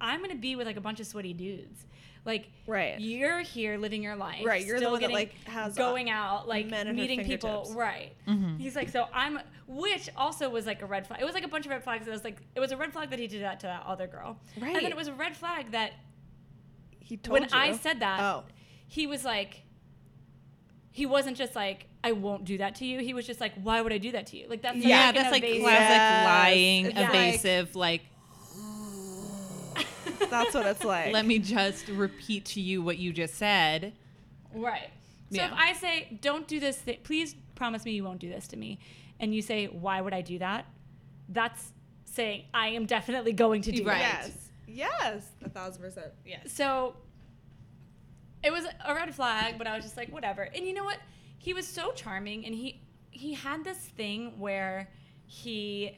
I'm 0.00 0.20
gonna 0.20 0.34
be 0.34 0.56
with 0.56 0.66
like 0.66 0.76
a 0.76 0.80
bunch 0.80 1.00
of 1.00 1.06
sweaty 1.06 1.32
dudes. 1.32 1.86
Like 2.26 2.50
Right. 2.66 2.98
you're 3.00 3.40
here 3.40 3.78
living 3.78 4.02
your 4.02 4.16
life. 4.16 4.44
Right, 4.44 4.66
you're 4.66 4.74
the 4.76 4.80
still 4.80 4.90
one 4.90 5.00
that, 5.00 5.08
getting- 5.10 5.14
like, 5.28 5.44
has, 5.46 5.78
uh, 5.78 5.82
going 5.82 6.10
out, 6.10 6.46
like 6.48 6.66
men 6.66 6.94
meeting 6.94 7.24
people. 7.24 7.64
fingertips. 7.64 7.76
Right. 7.76 8.12
Mhm. 8.26 8.58
He's 8.60 8.74
like, 8.76 8.88
so 8.90 9.06
I'm, 9.14 9.38
which 9.68 10.10
also 10.16 10.50
was 10.50 10.66
like 10.66 10.82
a 10.82 10.86
red 10.86 11.06
flag. 11.06 11.20
It 11.20 11.24
was 11.24 11.34
like 11.34 11.44
a 11.44 11.48
bunch 11.48 11.64
of 11.66 11.70
red 11.70 11.84
flags. 11.84 12.06
It 12.06 12.10
was 12.10 12.24
like, 12.24 12.38
it 12.56 12.60
was 12.60 12.72
a 12.72 12.76
red 12.76 12.92
flag 12.92 13.10
that 13.10 13.18
he 13.20 13.28
did 13.28 13.42
that 13.42 13.60
to 13.60 13.66
that 13.68 13.84
other 13.86 14.06
girl. 14.08 14.38
Right. 14.56 14.64
And 14.66 14.74
Right. 14.74 14.82
then 14.82 14.90
it 14.90 14.96
was 14.96 15.06
a 15.08 15.14
red 15.14 15.36
flag 15.36 15.70
that 15.70 15.92
He 16.98 17.16
told 17.16 17.40
me. 17.40 17.46
when 17.46 17.64
you. 17.68 17.72
I 17.74 17.76
said 17.76 18.00
that, 18.00 18.20
Oh. 18.20 18.42
he 18.88 19.06
was 19.06 19.24
like, 19.24 19.62
he 20.90 21.06
wasn't 21.06 21.36
just 21.36 21.54
like, 21.54 21.86
I 22.02 22.12
won't 22.12 22.44
do 22.44 22.58
that 22.58 22.74
to 22.76 22.86
you. 22.86 23.00
He 23.00 23.14
was 23.14 23.26
just 23.26 23.40
like, 23.40 23.52
why 23.62 23.80
would 23.82 23.92
I 23.92 23.98
do 23.98 24.12
that 24.12 24.26
to 24.28 24.36
you? 24.36 24.48
Like 24.48 24.62
that's 24.62 24.78
Yeah, 24.78 24.98
like 24.98 25.08
an 25.08 25.14
that's 25.14 25.32
like 25.32 25.42
evasive- 25.44 25.62
classic 25.62 25.88
Yes. 25.90 26.24
lying, 26.26 26.86
It's 26.86 26.94
like- 26.96 27.08
evasive. 27.08 27.76
Like, 27.76 28.02
That's 30.18 30.54
what 30.54 30.66
it's 30.66 30.84
like. 30.84 31.12
let 31.12 31.26
me 31.26 31.38
just 31.38 31.88
repeat 31.88 32.44
to 32.46 32.60
you 32.60 32.82
what 32.82 32.98
you 32.98 33.12
just 33.12 33.34
said. 33.34 33.92
Right. 34.54 34.90
So 35.30 35.36
Yeah. 35.36 35.46
if 35.46 35.52
I 35.54 35.72
say, 35.72 36.18
don't 36.22 36.46
do 36.46 36.60
this, 36.60 36.76
thi- 36.78 37.00
please 37.02 37.34
promise 37.54 37.84
me 37.84 37.92
you 37.92 38.04
won't 38.04 38.20
do 38.20 38.28
this 38.28 38.46
to 38.48 38.56
me, 38.56 38.78
and 39.20 39.34
you 39.34 39.42
say, 39.42 39.66
why 39.66 40.00
would 40.00 40.14
I 40.14 40.20
do 40.20 40.38
that? 40.38 40.66
That's 41.28 41.72
saying, 42.04 42.44
I 42.54 42.68
am 42.68 42.86
definitely 42.86 43.32
going 43.32 43.62
to 43.62 43.72
do 43.72 43.84
Right. 43.84 43.98
that. 43.98 44.30
Yes. 44.66 44.90
Yes. 45.02 45.26
A 45.44 45.48
thousand 45.48 45.82
percent. 45.82 46.12
Yes. 46.24 46.52
So 46.52 46.94
it 48.42 48.52
was 48.52 48.64
a 48.84 48.94
red 48.94 49.14
flag, 49.14 49.58
but 49.58 49.66
I 49.66 49.74
was 49.74 49.84
just 49.84 49.96
like, 49.96 50.10
whatever. 50.12 50.42
And 50.42 50.66
you 50.66 50.72
know 50.74 50.84
what? 50.84 50.98
He 51.38 51.52
was 51.54 51.66
so 51.66 51.92
charming, 51.92 52.44
and 52.46 52.54
he 52.54 52.80
he 53.10 53.32
had 53.32 53.64
this 53.64 53.78
thing 53.78 54.38
where 54.38 54.90
he 55.26 55.96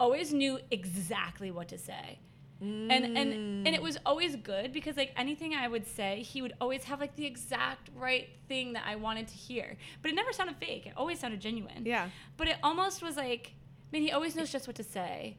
always 0.00 0.32
knew 0.32 0.58
exactly 0.70 1.50
what 1.50 1.68
to 1.68 1.78
say. 1.78 2.18
And, 2.60 2.90
and 2.90 3.16
and 3.16 3.68
it 3.68 3.80
was 3.80 3.98
always 4.04 4.34
good 4.34 4.72
because 4.72 4.96
like 4.96 5.12
anything 5.16 5.54
I 5.54 5.68
would 5.68 5.86
say, 5.86 6.22
he 6.22 6.42
would 6.42 6.54
always 6.60 6.84
have 6.84 6.98
like 7.00 7.14
the 7.14 7.24
exact 7.24 7.90
right 7.96 8.28
thing 8.48 8.72
that 8.72 8.82
I 8.86 8.96
wanted 8.96 9.28
to 9.28 9.34
hear. 9.34 9.76
But 10.02 10.10
it 10.10 10.14
never 10.14 10.32
sounded 10.32 10.56
fake. 10.56 10.86
It 10.86 10.94
always 10.96 11.20
sounded 11.20 11.40
genuine. 11.40 11.84
Yeah. 11.84 12.08
But 12.36 12.48
it 12.48 12.56
almost 12.62 13.00
was 13.02 13.16
like, 13.16 13.52
I 13.54 13.88
mean, 13.92 14.02
he 14.02 14.10
always 14.10 14.34
knows 14.34 14.50
just 14.50 14.66
what 14.66 14.76
to 14.76 14.82
say. 14.82 15.36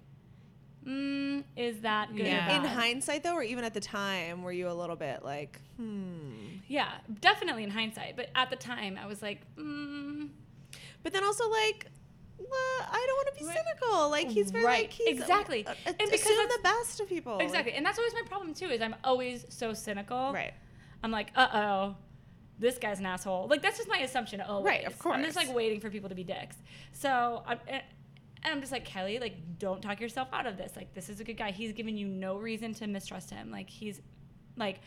Mm, 0.88 1.44
is 1.58 1.82
that 1.82 2.16
good? 2.16 2.22
or 2.22 2.30
Yeah. 2.30 2.56
In 2.58 2.64
hindsight, 2.64 3.24
though, 3.24 3.34
or 3.34 3.44
even 3.44 3.64
at 3.66 3.74
the 3.74 3.82
time, 3.82 4.44
were 4.44 4.52
you 4.52 4.70
a 4.70 4.74
little 4.74 4.96
bit 4.96 5.24
like, 5.24 5.60
hmm? 5.76 6.32
Yeah, 6.68 6.90
definitely 7.20 7.64
in 7.64 7.70
hindsight. 7.70 8.16
But 8.16 8.30
at 8.34 8.50
the 8.50 8.56
time, 8.56 8.98
I 9.02 9.06
was 9.08 9.22
like, 9.22 9.42
mm, 9.58 10.30
But 11.04 11.14
then 11.14 11.24
also 11.24 11.50
like, 11.50 11.88
well, 11.88 11.99
I 12.52 13.04
don't 13.08 13.16
want 13.18 13.28
to 13.38 13.44
be 13.44 13.52
cynical. 13.52 14.10
Like 14.10 14.28
he's 14.30 14.52
very 14.52 14.66
Right. 14.66 14.82
like 14.84 14.92
he's 14.94 15.20
Exactly. 15.20 15.66
Uh, 15.68 15.74
And 15.86 15.98
because 15.98 16.22
assume 16.22 16.48
the 16.48 16.60
best 16.64 17.00
of 17.00 17.08
people. 17.10 17.38
exactly. 17.40 17.74
And 17.74 17.86
that's 17.86 17.98
always 17.98 18.14
my 18.14 18.24
problem 18.26 18.54
too. 18.54 18.68
Is 18.68 18.82
I'm 18.82 18.96
always 19.04 19.46
so 19.50 19.74
cynical. 19.74 20.32
Right. 20.34 20.54
I'm 21.04 21.12
like, 21.12 21.32
uh 21.36 21.48
oh, 21.54 21.96
this 22.58 22.78
guy's 22.78 23.00
an 23.00 23.06
asshole. 23.06 23.48
Like 23.48 23.62
that's 23.62 23.78
just 23.78 23.90
my 23.90 24.00
assumption. 24.00 24.42
Always. 24.42 24.66
Right, 24.66 24.86
of 24.86 24.98
course. 25.00 25.16
I'm 25.16 25.24
just 25.24 25.36
like 25.36 25.54
waiting 25.54 25.80
for 25.80 25.90
people 25.90 26.10
to 26.10 26.16
be 26.16 26.24
dicks. 26.24 26.58
So 26.94 27.44
I'm. 27.46 27.60
And 27.68 27.82
and 28.42 28.54
I'm 28.54 28.62
just 28.62 28.72
like 28.72 28.86
Kelly, 28.86 29.20
like 29.20 29.36
don't 29.60 29.82
talk 29.82 30.00
yourself 30.00 30.30
out 30.32 30.46
of 30.48 30.56
this. 30.56 30.72
Like 30.78 30.94
this 30.94 31.10
is 31.10 31.20
a 31.20 31.26
good 31.26 31.36
guy. 31.38 31.52
He's 31.52 31.74
given 31.74 31.98
you 31.98 32.08
no 32.08 32.38
reason 32.38 32.74
to 32.76 32.88
mistrust 32.88 33.30
him. 33.30 33.52
Like 33.52 33.70
he's, 33.70 34.00
like, 34.56 34.80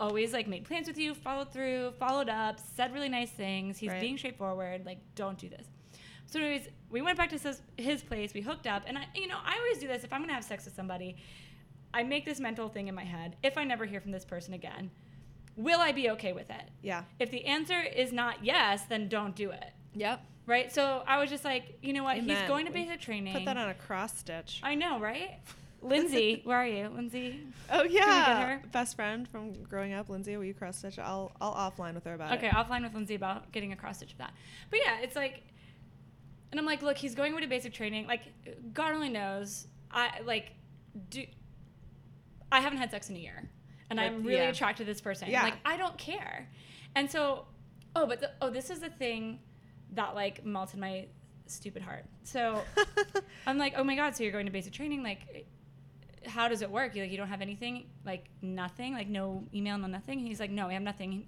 always 0.00 0.32
like 0.32 0.48
made 0.48 0.64
plans 0.64 0.88
with 0.88 0.96
you, 0.96 1.12
followed 1.14 1.52
through, 1.52 1.90
followed 1.98 2.30
up, 2.30 2.58
said 2.74 2.94
really 2.94 3.10
nice 3.10 3.30
things. 3.30 3.76
He's 3.76 3.90
Right. 3.90 4.00
being 4.00 4.16
straightforward. 4.16 4.86
Like 4.86 4.96
don't 5.14 5.36
do 5.36 5.50
this. 5.50 5.66
So, 6.26 6.40
anyways, 6.40 6.68
we 6.90 7.02
went 7.02 7.16
back 7.16 7.30
to 7.30 7.38
his, 7.38 7.62
his 7.76 8.02
place. 8.02 8.34
We 8.34 8.40
hooked 8.40 8.66
up, 8.66 8.82
and 8.86 8.98
I, 8.98 9.06
you 9.14 9.28
know, 9.28 9.38
I 9.44 9.56
always 9.58 9.78
do 9.78 9.86
this. 9.86 10.04
If 10.04 10.12
I'm 10.12 10.20
gonna 10.20 10.34
have 10.34 10.44
sex 10.44 10.64
with 10.64 10.74
somebody, 10.74 11.16
I 11.94 12.02
make 12.02 12.24
this 12.24 12.40
mental 12.40 12.68
thing 12.68 12.88
in 12.88 12.94
my 12.94 13.04
head. 13.04 13.36
If 13.42 13.56
I 13.56 13.64
never 13.64 13.84
hear 13.86 14.00
from 14.00 14.10
this 14.10 14.24
person 14.24 14.54
again, 14.54 14.90
will 15.56 15.80
I 15.80 15.92
be 15.92 16.10
okay 16.10 16.32
with 16.32 16.50
it? 16.50 16.70
Yeah. 16.82 17.04
If 17.18 17.30
the 17.30 17.44
answer 17.46 17.80
is 17.80 18.12
not 18.12 18.44
yes, 18.44 18.82
then 18.88 19.08
don't 19.08 19.34
do 19.34 19.50
it. 19.50 19.72
Yep. 19.94 20.20
Right. 20.46 20.72
So 20.72 21.02
I 21.06 21.18
was 21.18 21.30
just 21.30 21.44
like, 21.44 21.78
you 21.82 21.92
know 21.92 22.04
what? 22.04 22.18
Amen. 22.18 22.36
He's 22.36 22.48
going 22.48 22.66
to 22.66 22.72
basic 22.72 23.00
training. 23.00 23.32
Put 23.34 23.46
that 23.46 23.56
on 23.56 23.68
a 23.68 23.74
cross 23.74 24.16
stitch. 24.18 24.60
I 24.62 24.74
know, 24.74 25.00
right? 25.00 25.40
Lindsay, 25.82 26.40
where 26.44 26.58
are 26.58 26.66
you, 26.66 26.88
Lindsay? 26.88 27.40
Oh 27.70 27.82
yeah, 27.84 28.58
best 28.72 28.96
friend 28.96 29.28
from 29.28 29.52
growing 29.64 29.92
up, 29.92 30.08
Lindsay. 30.08 30.36
Will 30.36 30.44
you 30.44 30.54
cross 30.54 30.78
stitch? 30.78 30.98
I'll 30.98 31.32
I'll 31.40 31.54
offline 31.54 31.94
with 31.94 32.04
her 32.04 32.14
about 32.14 32.32
Okay, 32.34 32.46
it. 32.46 32.54
Okay, 32.54 32.56
offline 32.56 32.82
with 32.82 32.94
Lindsay 32.94 33.14
about 33.14 33.52
getting 33.52 33.72
a 33.72 33.76
cross 33.76 33.98
stitch 33.98 34.12
of 34.12 34.18
that. 34.18 34.32
But 34.70 34.80
yeah, 34.84 35.00
it's 35.00 35.16
like, 35.16 35.42
and 36.56 36.60
I'm 36.62 36.66
like, 36.66 36.80
look, 36.80 36.96
he's 36.96 37.14
going 37.14 37.38
to 37.38 37.46
basic 37.46 37.74
training. 37.74 38.06
Like, 38.06 38.22
God 38.72 38.94
only 38.94 39.10
knows. 39.10 39.66
I 39.90 40.20
like, 40.24 40.52
do. 41.10 41.26
I 42.50 42.60
haven't 42.60 42.78
had 42.78 42.90
sex 42.90 43.10
in 43.10 43.16
a 43.16 43.18
year, 43.18 43.50
and 43.90 44.00
I'm 44.00 44.22
really 44.22 44.38
yeah. 44.38 44.48
attracted 44.48 44.86
to 44.86 44.90
this 44.90 45.02
person. 45.02 45.28
Yeah. 45.28 45.42
Like, 45.42 45.56
I 45.66 45.76
don't 45.76 45.98
care. 45.98 46.48
And 46.94 47.10
so, 47.10 47.44
oh, 47.94 48.06
but 48.06 48.22
the, 48.22 48.30
oh, 48.40 48.48
this 48.48 48.70
is 48.70 48.80
the 48.80 48.88
thing 48.88 49.40
that 49.92 50.14
like 50.14 50.46
melted 50.46 50.80
my 50.80 51.08
stupid 51.44 51.82
heart. 51.82 52.06
So 52.24 52.62
I'm 53.46 53.58
like, 53.58 53.74
oh 53.76 53.84
my 53.84 53.94
god, 53.94 54.16
so 54.16 54.22
you're 54.22 54.32
going 54.32 54.46
to 54.46 54.52
basic 54.52 54.72
training? 54.72 55.02
Like, 55.02 55.46
how 56.24 56.48
does 56.48 56.62
it 56.62 56.70
work? 56.70 56.96
You 56.96 57.02
like, 57.02 57.10
you 57.10 57.18
don't 57.18 57.28
have 57.28 57.42
anything, 57.42 57.84
like 58.06 58.24
nothing, 58.40 58.94
like 58.94 59.08
no 59.08 59.44
email, 59.52 59.76
no 59.76 59.88
nothing. 59.88 60.20
He's 60.20 60.40
like, 60.40 60.50
no, 60.50 60.68
we 60.68 60.72
have 60.72 60.82
nothing, 60.82 61.26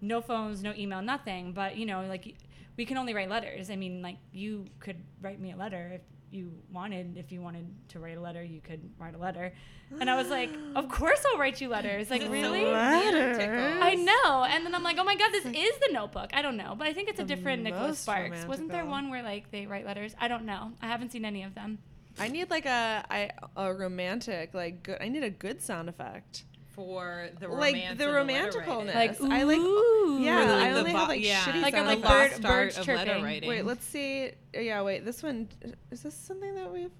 no 0.00 0.22
phones, 0.22 0.62
no 0.62 0.72
email, 0.78 1.02
nothing. 1.02 1.52
But 1.52 1.76
you 1.76 1.84
know, 1.84 2.06
like, 2.06 2.36
we 2.76 2.84
can 2.84 2.96
only 2.96 3.14
write 3.14 3.30
letters. 3.30 3.70
I 3.70 3.76
mean, 3.76 4.02
like, 4.02 4.16
you 4.32 4.66
could 4.80 5.02
write 5.20 5.40
me 5.40 5.52
a 5.52 5.56
letter 5.56 5.92
if 5.94 6.02
you 6.30 6.52
wanted. 6.72 7.16
If 7.16 7.32
you 7.32 7.40
wanted 7.40 7.66
to 7.88 8.00
write 8.00 8.16
a 8.16 8.20
letter, 8.20 8.42
you 8.42 8.60
could 8.60 8.80
write 8.98 9.14
a 9.14 9.18
letter. 9.18 9.52
And 10.00 10.10
I 10.10 10.16
was 10.16 10.28
like, 10.28 10.50
of 10.74 10.88
course 10.88 11.24
I'll 11.32 11.38
write 11.38 11.60
you 11.60 11.68
letters. 11.68 12.10
Like, 12.10 12.22
really? 12.22 12.64
Letters. 12.64 13.38
I 13.80 13.94
know. 13.94 14.44
And 14.44 14.66
then 14.66 14.74
I'm 14.74 14.82
like, 14.82 14.98
oh 14.98 15.04
my 15.04 15.16
god, 15.16 15.30
this 15.32 15.46
is 15.46 15.78
the 15.78 15.92
Notebook. 15.92 16.30
I 16.34 16.42
don't 16.42 16.56
know, 16.56 16.74
but 16.76 16.86
I 16.86 16.92
think 16.92 17.08
it's 17.08 17.20
a 17.20 17.24
different 17.24 17.62
Nicholas 17.62 17.88
most 17.88 18.02
Sparks. 18.02 18.44
Wasn't 18.46 18.70
there 18.70 18.84
one 18.84 19.10
where 19.10 19.22
like 19.22 19.50
they 19.50 19.66
write 19.66 19.86
letters? 19.86 20.14
I 20.18 20.28
don't 20.28 20.44
know. 20.44 20.72
I 20.82 20.86
haven't 20.86 21.12
seen 21.12 21.24
any 21.24 21.42
of 21.42 21.54
them. 21.54 21.78
I 22.18 22.28
need 22.28 22.50
like 22.50 22.66
a 22.66 23.04
I 23.10 23.30
a 23.56 23.72
romantic 23.72 24.54
like 24.54 24.82
good. 24.82 24.98
I 25.00 25.08
need 25.08 25.22
a 25.22 25.30
good 25.30 25.60
sound 25.62 25.88
effect. 25.88 26.44
For 26.76 27.28
the 27.40 27.48
Like 27.48 27.74
romance 27.74 27.98
the 27.98 28.16
and 28.18 28.28
romanticalness. 28.30 28.94
Like, 28.94 29.20
I 29.22 29.42
like. 29.44 29.58
ooh. 29.58 30.20
Yeah, 30.22 30.48
Or, 30.48 30.60
I 30.60 30.72
only 30.72 30.92
bo- 30.92 30.98
have 30.98 31.08
like 31.08 31.24
yeah. 31.24 31.40
shitty 31.42 31.62
Like, 31.62 31.74
or, 31.74 31.78
sound 31.78 31.88
like, 31.88 31.98
effects. 31.98 32.12
bird- 32.12 32.30
Last 32.30 32.36
start 32.42 32.64
birds 32.66 32.78
of 32.78 32.86
letter 32.86 33.04
chirping. 33.06 33.24
writing. 33.24 33.48
Wait, 33.48 33.64
let's 33.64 33.84
see. 33.86 34.30
Yeah, 34.54 34.82
wait. 34.82 35.04
This 35.04 35.22
one 35.22 35.48
is 35.90 36.02
this 36.02 36.14
something 36.14 36.54
that 36.54 36.70
we've. 36.72 36.90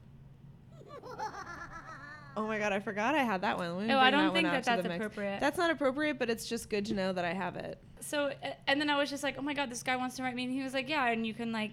Oh 2.38 2.46
my 2.46 2.58
god, 2.58 2.72
I 2.72 2.80
forgot 2.80 3.14
I 3.14 3.22
had 3.22 3.40
that 3.42 3.56
one. 3.56 3.78
Let 3.78 3.86
me 3.86 3.94
Oh, 3.94 3.98
I 3.98 4.10
bring 4.10 4.12
don't 4.20 4.24
one 4.24 4.34
think 4.34 4.48
that 4.48 4.64
to 4.64 4.70
the 4.70 4.76
that's 4.76 4.88
mix. 4.88 4.96
appropriate. 4.96 5.40
That's 5.40 5.56
not 5.56 5.70
appropriate, 5.70 6.18
but 6.18 6.28
it's 6.28 6.46
just 6.46 6.68
good 6.68 6.84
to 6.86 6.94
know 6.94 7.12
that 7.14 7.24
I 7.24 7.32
have 7.32 7.56
it. 7.56 7.78
So, 8.00 8.26
uh, 8.26 8.48
and 8.66 8.78
then 8.78 8.90
I 8.90 8.98
was 8.98 9.08
just 9.08 9.22
like, 9.22 9.36
oh 9.38 9.42
my 9.42 9.54
god, 9.54 9.70
this 9.70 9.82
guy 9.82 9.96
wants 9.96 10.16
to 10.16 10.22
write 10.22 10.34
me. 10.34 10.44
And 10.44 10.52
he 10.52 10.62
was 10.62 10.74
like, 10.74 10.86
yeah, 10.88 11.06
and 11.08 11.26
you 11.26 11.32
can 11.32 11.50
like 11.50 11.72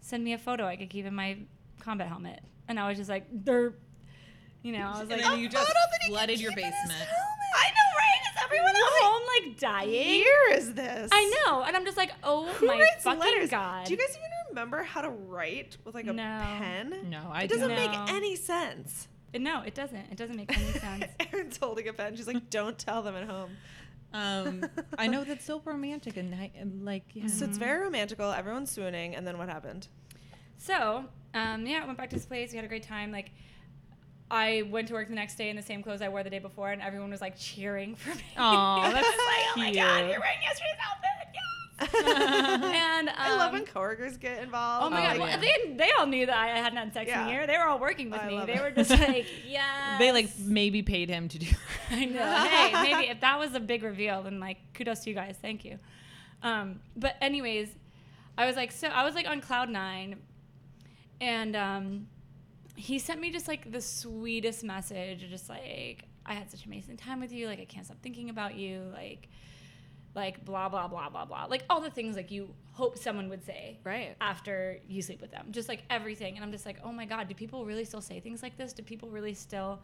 send 0.00 0.24
me 0.24 0.32
a 0.32 0.38
photo 0.38 0.64
I 0.66 0.76
could 0.76 0.88
keep 0.88 1.04
in 1.04 1.14
my 1.14 1.36
combat 1.80 2.08
helmet. 2.08 2.40
And 2.68 2.80
I 2.80 2.88
was 2.88 2.96
just 2.96 3.10
like, 3.10 3.30
derp. 3.44 3.74
You 4.62 4.72
know, 4.72 4.86
I 4.86 4.90
was 4.90 5.00
and 5.00 5.10
like, 5.10 5.20
then 5.22 5.38
you 5.40 5.48
just 5.48 5.66
photo 5.66 5.78
that 5.90 5.98
he 6.02 6.06
can 6.08 6.14
flooded 6.14 6.40
your 6.40 6.50
keep 6.52 6.58
in 6.58 6.64
his 6.66 6.74
basement. 6.74 7.08
I 7.54 7.68
know, 7.70 7.88
right? 7.98 8.20
Is 8.30 8.42
everyone 8.44 8.70
at 8.76 9.02
home 9.02 9.22
like 9.44 9.58
dying? 9.58 10.20
Year 10.20 10.52
is 10.52 10.74
this? 10.74 11.10
I 11.12 11.34
know, 11.46 11.62
and 11.64 11.76
I'm 11.76 11.84
just 11.84 11.96
like, 11.96 12.12
oh 12.22 12.46
Who 12.46 12.66
my 12.66 12.74
writes 12.80 13.02
fucking 13.04 13.20
letters? 13.20 13.50
god. 13.50 13.86
Do 13.86 13.92
you 13.92 13.98
guys 13.98 14.10
even 14.10 14.30
remember 14.50 14.82
how 14.84 15.00
to 15.02 15.10
write 15.10 15.76
with 15.84 15.94
like 15.94 16.06
a 16.06 16.12
No. 16.12 16.22
pen? 16.58 17.06
No, 17.10 17.28
I 17.32 17.42
It 17.42 17.50
doesn't 17.50 17.68
don't. 17.68 17.76
make 17.78 17.90
No. 17.92 18.06
any 18.08 18.36
sense. 18.36 19.08
no, 19.34 19.62
it 19.62 19.74
doesn't. 19.74 19.96
It 20.10 20.16
doesn't 20.16 20.36
make 20.36 20.56
any 20.56 20.72
sense. 20.78 21.04
Erin's 21.32 21.56
holding 21.56 21.88
a 21.88 21.92
pen. 21.92 22.14
She's 22.16 22.26
like, 22.26 22.48
"Don't 22.50 22.78
tell 22.78 23.02
them 23.02 23.16
at 23.16 23.24
home." 23.28 23.50
Um, 24.14 24.64
I 24.98 25.06
know 25.08 25.24
that's 25.28 25.44
so 25.44 25.60
romantic 25.64 26.16
and, 26.18 26.30
ni- 26.30 26.52
and 26.54 26.84
like 26.84 27.04
yeah. 27.14 27.26
So 27.28 27.46
it's 27.46 27.56
very 27.58 27.80
romantical. 27.80 28.30
Everyone's 28.36 28.70
swooning, 28.70 29.14
and 29.16 29.26
then 29.26 29.38
what 29.38 29.48
happened? 29.48 29.88
So, 30.58 31.06
um, 31.34 31.66
yeah, 31.66 31.80
I 31.82 31.86
went 31.86 31.98
back 31.98 32.10
to 32.10 32.16
his 32.16 32.26
place. 32.26 32.52
We 32.52 32.56
had 32.56 32.64
a 32.64 32.68
great 32.68 32.82
time. 32.84 33.10
Like, 33.10 33.30
I 34.32 34.62
went 34.70 34.88
to 34.88 34.94
work 34.94 35.08
the 35.08 35.14
next 35.14 35.36
day 35.36 35.50
in 35.50 35.56
the 35.56 35.62
same 35.62 35.82
clothes 35.82 36.00
I 36.02 36.08
wore 36.08 36.22
the 36.24 36.30
day 36.30 36.38
before, 36.40 36.72
and 36.72 36.80
everyone 36.82 37.10
was 37.10 37.20
like 37.20 37.36
cheering 37.38 37.94
for 37.94 38.14
me. 38.14 38.22
Aw, 38.38 38.80
I 38.82 38.86
was 38.86 38.94
that's 38.94 39.06
like, 39.06 39.16
oh 39.18 39.52
my 39.56 39.72
god, 39.74 39.98
you're 40.10 40.20
wearing 40.20 40.42
yesterday's 40.42 40.76
outfit. 40.82 41.08
Yes. 41.92 42.62
and 42.62 43.08
um, 43.08 43.14
I 43.18 43.34
love 43.36 43.52
when 43.52 43.64
coworkers 43.64 44.16
get 44.16 44.40
involved. 44.44 44.86
Oh 44.86 44.90
my 44.90 45.00
Oh, 45.00 45.08
god! 45.08 45.16
yeah. 45.16 45.24
Well, 45.24 45.40
they 45.40 45.74
they 45.74 45.90
all 45.98 46.06
knew 46.06 46.26
that 46.26 46.36
I 46.36 46.46
hadn't 46.58 46.78
had 46.78 46.94
sex 46.94 47.10
in 47.10 47.18
a 47.18 47.28
year. 47.28 47.44
They 47.48 47.58
were 47.58 47.64
all 47.64 47.80
working 47.80 48.08
with 48.08 48.20
I 48.20 48.28
me. 48.28 48.42
They 48.46 48.54
it. 48.54 48.62
were 48.62 48.70
just 48.70 48.90
like, 49.08 49.26
yeah. 49.48 49.98
They 49.98 50.12
like 50.12 50.28
maybe 50.38 50.82
paid 50.82 51.08
him 51.08 51.26
to 51.28 51.38
do. 51.40 51.46
I 51.90 52.04
know. 52.04 52.24
hey, 52.24 52.72
maybe 52.92 53.08
if 53.10 53.20
that 53.22 53.36
was 53.36 53.54
a 53.54 53.60
big 53.60 53.82
reveal, 53.82 54.22
then 54.22 54.38
like 54.38 54.58
kudos 54.74 55.00
to 55.00 55.10
you 55.10 55.16
guys. 55.16 55.36
Thank 55.42 55.64
you. 55.64 55.78
Um, 56.44 56.78
but 56.94 57.16
anyways, 57.20 57.70
I 58.38 58.46
was 58.46 58.54
like, 58.54 58.70
so 58.70 58.86
I 58.86 59.02
was 59.04 59.16
like 59.16 59.26
on 59.26 59.40
cloud 59.40 59.68
nine, 59.68 60.20
and 61.20 61.56
um, 61.56 62.06
he 62.74 62.98
sent 62.98 63.20
me 63.20 63.30
just 63.30 63.48
like 63.48 63.70
the 63.70 63.80
sweetest 63.80 64.64
message, 64.64 65.28
just 65.28 65.48
like 65.48 66.04
I 66.24 66.34
had 66.34 66.50
such 66.50 66.64
an 66.64 66.72
amazing 66.72 66.96
time 66.96 67.20
with 67.20 67.32
you. 67.32 67.46
Like 67.46 67.60
I 67.60 67.64
can't 67.64 67.84
stop 67.84 67.98
thinking 68.02 68.30
about 68.30 68.54
you. 68.54 68.82
Like, 68.92 69.28
like 70.14 70.44
blah 70.44 70.68
blah 70.68 70.88
blah 70.88 71.08
blah 71.10 71.24
blah. 71.24 71.46
Like 71.46 71.64
all 71.70 71.80
the 71.80 71.90
things 71.90 72.16
like 72.16 72.30
you 72.30 72.48
hope 72.72 72.96
someone 72.98 73.28
would 73.28 73.44
say 73.44 73.78
Right. 73.84 74.14
after 74.20 74.78
you 74.88 75.02
sleep 75.02 75.20
with 75.20 75.30
them. 75.30 75.48
Just 75.50 75.68
like 75.68 75.82
everything. 75.90 76.36
And 76.36 76.44
I'm 76.44 76.52
just 76.52 76.64
like, 76.66 76.78
oh 76.84 76.92
my 76.92 77.04
God, 77.04 77.28
do 77.28 77.34
people 77.34 77.64
really 77.66 77.84
still 77.84 78.00
say 78.00 78.20
things 78.20 78.42
like 78.42 78.56
this? 78.56 78.72
Do 78.72 78.82
people 78.82 79.10
really 79.10 79.34
still, 79.34 79.80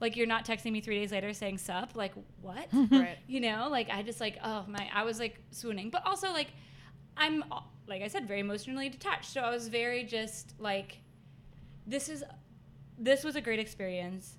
like, 0.00 0.16
you're 0.16 0.26
not 0.26 0.46
texting 0.46 0.72
me 0.72 0.80
three 0.80 0.98
days 0.98 1.12
later 1.12 1.32
saying 1.34 1.58
sup? 1.58 1.90
Like, 1.94 2.14
what? 2.40 2.68
Right. 2.90 3.18
you 3.26 3.40
know, 3.40 3.68
like, 3.70 3.90
I 3.90 4.02
just 4.02 4.20
like, 4.20 4.38
oh 4.42 4.64
my, 4.68 4.88
I 4.94 5.02
was 5.04 5.18
like 5.18 5.38
swooning. 5.50 5.90
But 5.90 6.06
also, 6.06 6.30
like, 6.32 6.48
I'm, 7.16 7.44
like 7.86 8.02
I 8.02 8.08
said, 8.08 8.26
very 8.26 8.40
emotionally 8.40 8.88
detached. 8.88 9.32
So 9.32 9.40
I 9.40 9.50
was 9.50 9.68
very 9.68 10.04
just 10.04 10.54
like, 10.58 10.98
this 11.86 12.08
is, 12.08 12.24
this 12.98 13.24
was 13.24 13.36
a 13.36 13.40
great 13.40 13.58
experience 13.58 14.34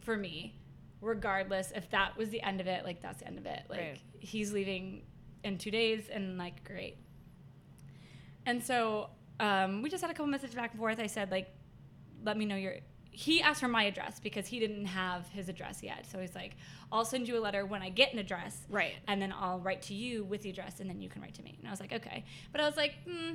for 0.00 0.16
me, 0.16 0.54
regardless 1.00 1.72
if 1.74 1.90
that 1.90 2.16
was 2.16 2.30
the 2.30 2.42
end 2.42 2.60
of 2.60 2.66
it. 2.66 2.84
Like, 2.84 3.00
that's 3.02 3.20
the 3.20 3.26
end 3.26 3.38
of 3.38 3.46
it. 3.46 3.62
Like, 3.68 3.80
Right. 3.80 4.00
he's 4.20 4.52
leaving 4.52 5.02
in 5.42 5.58
two 5.58 5.70
days, 5.70 6.08
and 6.10 6.38
like, 6.38 6.64
great. 6.64 6.96
And 8.46 8.62
so 8.62 9.10
um, 9.40 9.82
we 9.82 9.90
just 9.90 10.02
had 10.02 10.10
a 10.10 10.14
couple 10.14 10.26
messages 10.26 10.54
back 10.54 10.72
and 10.72 10.80
forth. 10.80 10.98
I 11.00 11.06
said, 11.06 11.30
like, 11.30 11.48
let 12.24 12.36
me 12.36 12.44
know 12.44 12.56
your. 12.56 12.76
He 13.10 13.40
asked 13.42 13.60
for 13.60 13.68
my 13.68 13.84
address 13.84 14.18
because 14.18 14.46
he 14.48 14.58
didn't 14.58 14.86
have 14.86 15.28
his 15.28 15.48
address 15.48 15.82
yet. 15.84 16.04
So 16.10 16.18
he's 16.18 16.34
like, 16.34 16.56
I'll 16.90 17.04
send 17.04 17.28
you 17.28 17.38
a 17.38 17.40
letter 17.40 17.64
when 17.64 17.80
I 17.80 17.88
get 17.88 18.12
an 18.12 18.18
address. 18.18 18.58
Right. 18.68 18.94
And 19.06 19.22
then 19.22 19.32
I'll 19.38 19.60
write 19.60 19.82
to 19.82 19.94
you 19.94 20.24
with 20.24 20.42
the 20.42 20.50
address, 20.50 20.80
and 20.80 20.90
then 20.90 21.00
you 21.00 21.08
can 21.08 21.22
write 21.22 21.34
to 21.34 21.42
me. 21.42 21.54
And 21.60 21.68
I 21.68 21.70
was 21.70 21.78
like, 21.80 21.92
okay. 21.92 22.24
But 22.50 22.60
I 22.60 22.66
was 22.66 22.76
like, 22.76 22.94
hmm. 23.08 23.34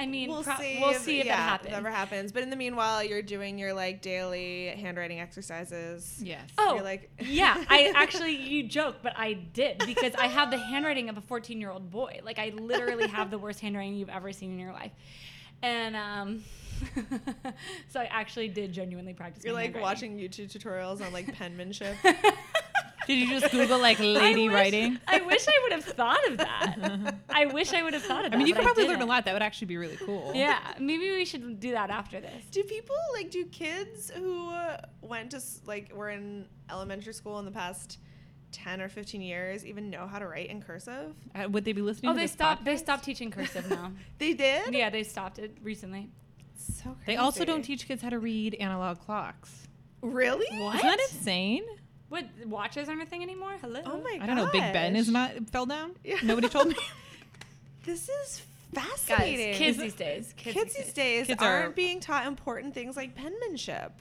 I 0.00 0.06
mean, 0.06 0.30
We'll 0.30 0.42
pro- 0.42 0.56
see. 0.56 0.78
we'll 0.80 0.94
see 0.94 1.20
if 1.20 1.26
yeah, 1.26 1.36
that 1.36 1.42
happens. 1.42 1.72
Never 1.72 1.90
happens. 1.90 2.32
But 2.32 2.42
in 2.42 2.48
the 2.48 2.56
meanwhile, 2.56 3.04
you're 3.04 3.20
doing 3.20 3.58
your 3.58 3.74
like 3.74 4.00
daily 4.00 4.68
handwriting 4.68 5.20
exercises. 5.20 6.18
Yes. 6.22 6.48
Oh, 6.56 6.76
You're 6.76 6.84
like- 6.84 7.10
yeah. 7.20 7.62
I 7.68 7.92
actually, 7.94 8.34
you 8.34 8.62
joke, 8.66 8.96
but 9.02 9.12
I 9.18 9.34
did 9.34 9.82
because 9.84 10.14
I 10.14 10.26
have 10.28 10.50
the 10.50 10.56
handwriting 10.58 11.10
of 11.10 11.18
a 11.18 11.20
14 11.20 11.60
year 11.60 11.70
old 11.70 11.90
boy. 11.90 12.20
Like, 12.24 12.38
I 12.38 12.52
literally 12.58 13.08
have 13.08 13.30
the 13.30 13.36
worst 13.38 13.60
handwriting 13.60 13.94
you've 13.94 14.08
ever 14.08 14.32
seen 14.32 14.52
in 14.52 14.58
your 14.58 14.72
life. 14.72 14.92
And 15.62 15.94
um, 15.94 16.44
so 17.88 18.00
I 18.00 18.06
actually 18.06 18.48
did 18.48 18.72
genuinely 18.72 19.12
practice. 19.12 19.44
You're 19.44 19.52
like 19.52 19.78
watching 19.78 20.16
YouTube 20.16 20.50
tutorials 20.50 21.04
on 21.04 21.12
like 21.12 21.30
penmanship. 21.34 21.96
Did 23.10 23.18
you 23.28 23.40
just 23.40 23.50
Google 23.52 23.78
like 23.78 23.98
lady 24.00 24.44
I 24.44 24.46
wish- 24.46 24.54
writing? 24.54 24.98
I 25.08 25.20
wish 25.20 25.46
I 25.48 25.58
would 25.64 25.72
have 25.72 25.84
thought 25.84 26.28
of 26.30 26.36
that. 26.38 27.14
I 27.30 27.46
wish 27.46 27.72
I 27.72 27.82
would 27.82 27.92
have 27.94 28.02
thought 28.02 28.24
of 28.24 28.30
that. 28.30 28.36
I 28.36 28.38
mean, 28.38 28.46
you 28.46 28.54
could 28.54 28.64
probably 28.64 28.86
learn 28.86 29.02
a 29.02 29.06
lot. 29.06 29.24
That 29.24 29.32
would 29.32 29.42
actually 29.42 29.66
be 29.66 29.76
really 29.76 29.96
cool. 29.96 30.32
Yeah, 30.34 30.58
maybe 30.78 31.10
we 31.10 31.24
should 31.24 31.58
do 31.60 31.72
that 31.72 31.90
after 31.90 32.20
this. 32.20 32.44
do 32.50 32.62
people 32.62 32.94
like 33.12 33.30
do 33.30 33.44
kids 33.46 34.10
who 34.14 34.52
went 35.02 35.30
to 35.32 35.38
s- 35.38 35.60
like 35.66 35.92
were 35.94 36.10
in 36.10 36.46
elementary 36.70 37.12
school 37.14 37.38
in 37.40 37.44
the 37.44 37.50
past 37.50 37.98
10 38.52 38.80
or 38.80 38.88
15 38.88 39.20
years 39.22 39.64
even 39.64 39.90
know 39.90 40.06
how 40.06 40.18
to 40.18 40.26
write 40.26 40.48
in 40.48 40.60
cursive? 40.62 41.14
Uh, 41.34 41.48
would 41.48 41.64
they 41.64 41.72
be 41.72 41.82
listening? 41.82 42.10
Oh, 42.10 42.14
to 42.14 42.18
they 42.18 42.24
this 42.24 42.32
stopped. 42.32 42.64
They 42.64 42.74
podcast? 42.74 42.78
stopped 42.78 43.04
teaching 43.04 43.30
cursive 43.30 43.68
now. 43.70 43.92
They 44.18 44.34
did? 44.34 44.72
yeah, 44.74 44.90
they 44.90 45.02
stopped 45.02 45.38
it 45.38 45.56
recently. 45.62 46.10
So 46.56 46.90
crazy. 46.90 46.96
They 47.06 47.16
also 47.16 47.44
don't 47.44 47.62
teach 47.62 47.88
kids 47.88 48.02
how 48.02 48.10
to 48.10 48.18
read 48.18 48.54
analog 48.54 48.98
clocks. 49.00 49.66
Really? 50.02 50.46
What? 50.60 50.76
Isn't 50.76 50.86
that 50.88 51.00
insane? 51.10 51.64
What 52.10 52.26
watches 52.44 52.88
aren't 52.88 53.02
a 53.02 53.06
thing 53.06 53.22
anymore? 53.22 53.52
Hello. 53.62 53.80
Oh 53.86 54.00
my 54.02 54.18
god. 54.18 54.22
I 54.22 54.26
don't 54.26 54.36
know. 54.36 54.50
Big 54.52 54.60
Ben 54.74 54.94
is 54.96 55.08
not 55.08 55.30
fell 55.50 55.64
down. 55.64 55.92
Yeah. 56.04 56.16
Nobody 56.22 56.48
told 56.48 56.68
me. 56.68 56.74
This 57.82 58.10
is 58.10 58.42
Guys, 58.74 58.84
fascinating. 58.84 59.54
kids 59.54 59.78
these 59.78 59.94
days. 59.94 60.34
Kids, 60.36 60.54
Kids 60.54 60.74
these 60.76 60.92
days 60.92 61.26
Kids 61.28 61.42
aren't 61.42 61.68
are- 61.68 61.70
being 61.70 61.98
taught 61.98 62.26
important 62.26 62.74
things 62.74 62.94
like 62.94 63.14
penmanship. 63.14 63.92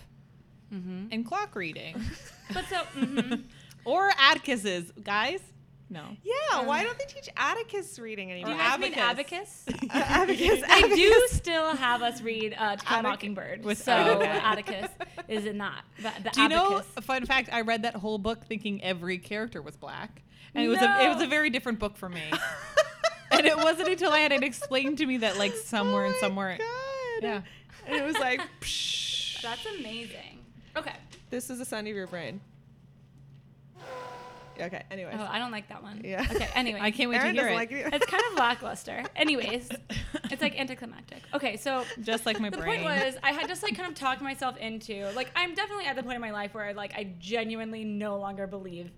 Mm-hmm. 0.73 1.05
and 1.11 1.25
clock 1.25 1.55
reading, 1.55 1.99
But 2.53 2.65
so, 2.69 2.81
mhm. 2.95 3.43
or 3.85 4.11
Atkins's 4.19 4.91
guys. 5.01 5.39
No. 5.91 6.01
Yeah, 6.23 6.61
why 6.65 6.83
don't 6.83 6.97
they 6.99 7.05
teach 7.05 7.29
Atticus 7.35 7.97
reading 7.97 8.27
Do 8.27 8.33
anymore? 8.35 8.51
you 8.53 8.57
guys 8.59 8.79
mean 8.79 8.93
Abacus. 8.93 9.65
abacus? 9.67 9.89
Abacus. 9.91 10.61
they 10.81 10.95
do 10.95 11.27
still 11.29 11.75
have 11.75 12.01
us 12.03 12.21
read 12.21 12.55
uh, 12.57 12.75
To 12.75 12.85
Kill 12.85 12.99
a 12.99 13.03
Mockingbird. 13.03 13.63
with- 13.65 13.81
so 13.81 13.93
okay. 14.17 14.27
Atticus 14.43 14.89
is 15.27 15.45
in 15.45 15.57
that. 15.57 15.81
The, 15.97 16.11
the 16.23 16.29
Do 16.29 16.41
you 16.43 16.49
know? 16.49 16.81
A 16.95 17.01
fun 17.01 17.25
fact: 17.25 17.49
I 17.51 17.61
read 17.61 17.83
that 17.83 17.95
whole 17.95 18.19
book 18.19 18.45
thinking 18.45 18.83
every 18.83 19.17
character 19.17 19.61
was 19.63 19.75
black, 19.75 20.21
and 20.53 20.63
it 20.63 20.69
was 20.69 20.79
a 20.79 21.05
it 21.05 21.09
was 21.13 21.21
a 21.23 21.27
very 21.27 21.49
different 21.49 21.79
book 21.79 21.97
for 21.97 22.07
me. 22.09 22.21
and 23.31 23.45
it 23.47 23.57
wasn't 23.57 23.89
until 23.89 24.11
I 24.11 24.19
had 24.19 24.31
it 24.31 24.43
explained 24.43 24.99
to 24.99 25.05
me 25.07 25.17
that 25.17 25.37
like 25.39 25.53
somewhere 25.55 26.05
and 26.05 26.13
Oh 26.13 26.17
my 26.17 26.27
somewhere. 26.27 26.57
God. 26.59 27.23
Yeah. 27.23 27.41
And 27.87 27.95
it 27.95 28.05
was 28.05 28.15
like, 28.19 28.41
psh. 28.61 29.41
That's 29.41 29.65
amazing. 29.79 30.45
Okay. 30.77 30.93
this 31.31 31.49
is 31.49 31.57
the 31.59 31.65
sound 31.65 31.87
of 31.87 31.95
your 31.95 32.05
brain. 32.07 32.41
Okay, 34.61 34.83
anyways. 34.91 35.15
Oh, 35.17 35.27
I 35.29 35.39
don't 35.39 35.51
like 35.51 35.69
that 35.69 35.81
one. 35.83 36.01
Yeah. 36.03 36.25
Okay. 36.31 36.47
Anyway, 36.55 36.79
I 36.81 36.91
can't 36.91 37.09
wait 37.09 37.17
Aaron 37.17 37.35
to 37.35 37.41
hear 37.41 37.49
doesn't 37.49 37.53
it. 37.53 37.55
like 37.55 37.71
it. 37.71 37.93
It's 37.93 38.05
kind 38.05 38.23
of 38.31 38.37
lackluster. 38.37 39.03
Anyways, 39.15 39.69
it's 40.31 40.41
like 40.41 40.59
anticlimactic. 40.59 41.21
Okay, 41.33 41.57
so 41.57 41.85
Just 42.01 42.25
like 42.25 42.39
my 42.39 42.49
the 42.49 42.57
brain. 42.57 42.79
The 42.81 42.85
point 42.87 43.03
was 43.05 43.15
I 43.23 43.31
had 43.31 43.47
just 43.47 43.63
like 43.63 43.75
kind 43.77 43.89
of 43.89 43.95
talked 43.95 44.21
myself 44.21 44.57
into 44.57 45.09
like 45.15 45.31
I'm 45.35 45.53
definitely 45.55 45.85
at 45.85 45.95
the 45.95 46.03
point 46.03 46.15
in 46.15 46.21
my 46.21 46.31
life 46.31 46.53
where 46.53 46.73
like 46.73 46.93
I 46.95 47.13
genuinely 47.19 47.83
no 47.85 48.17
longer 48.17 48.45
believe 48.47 48.91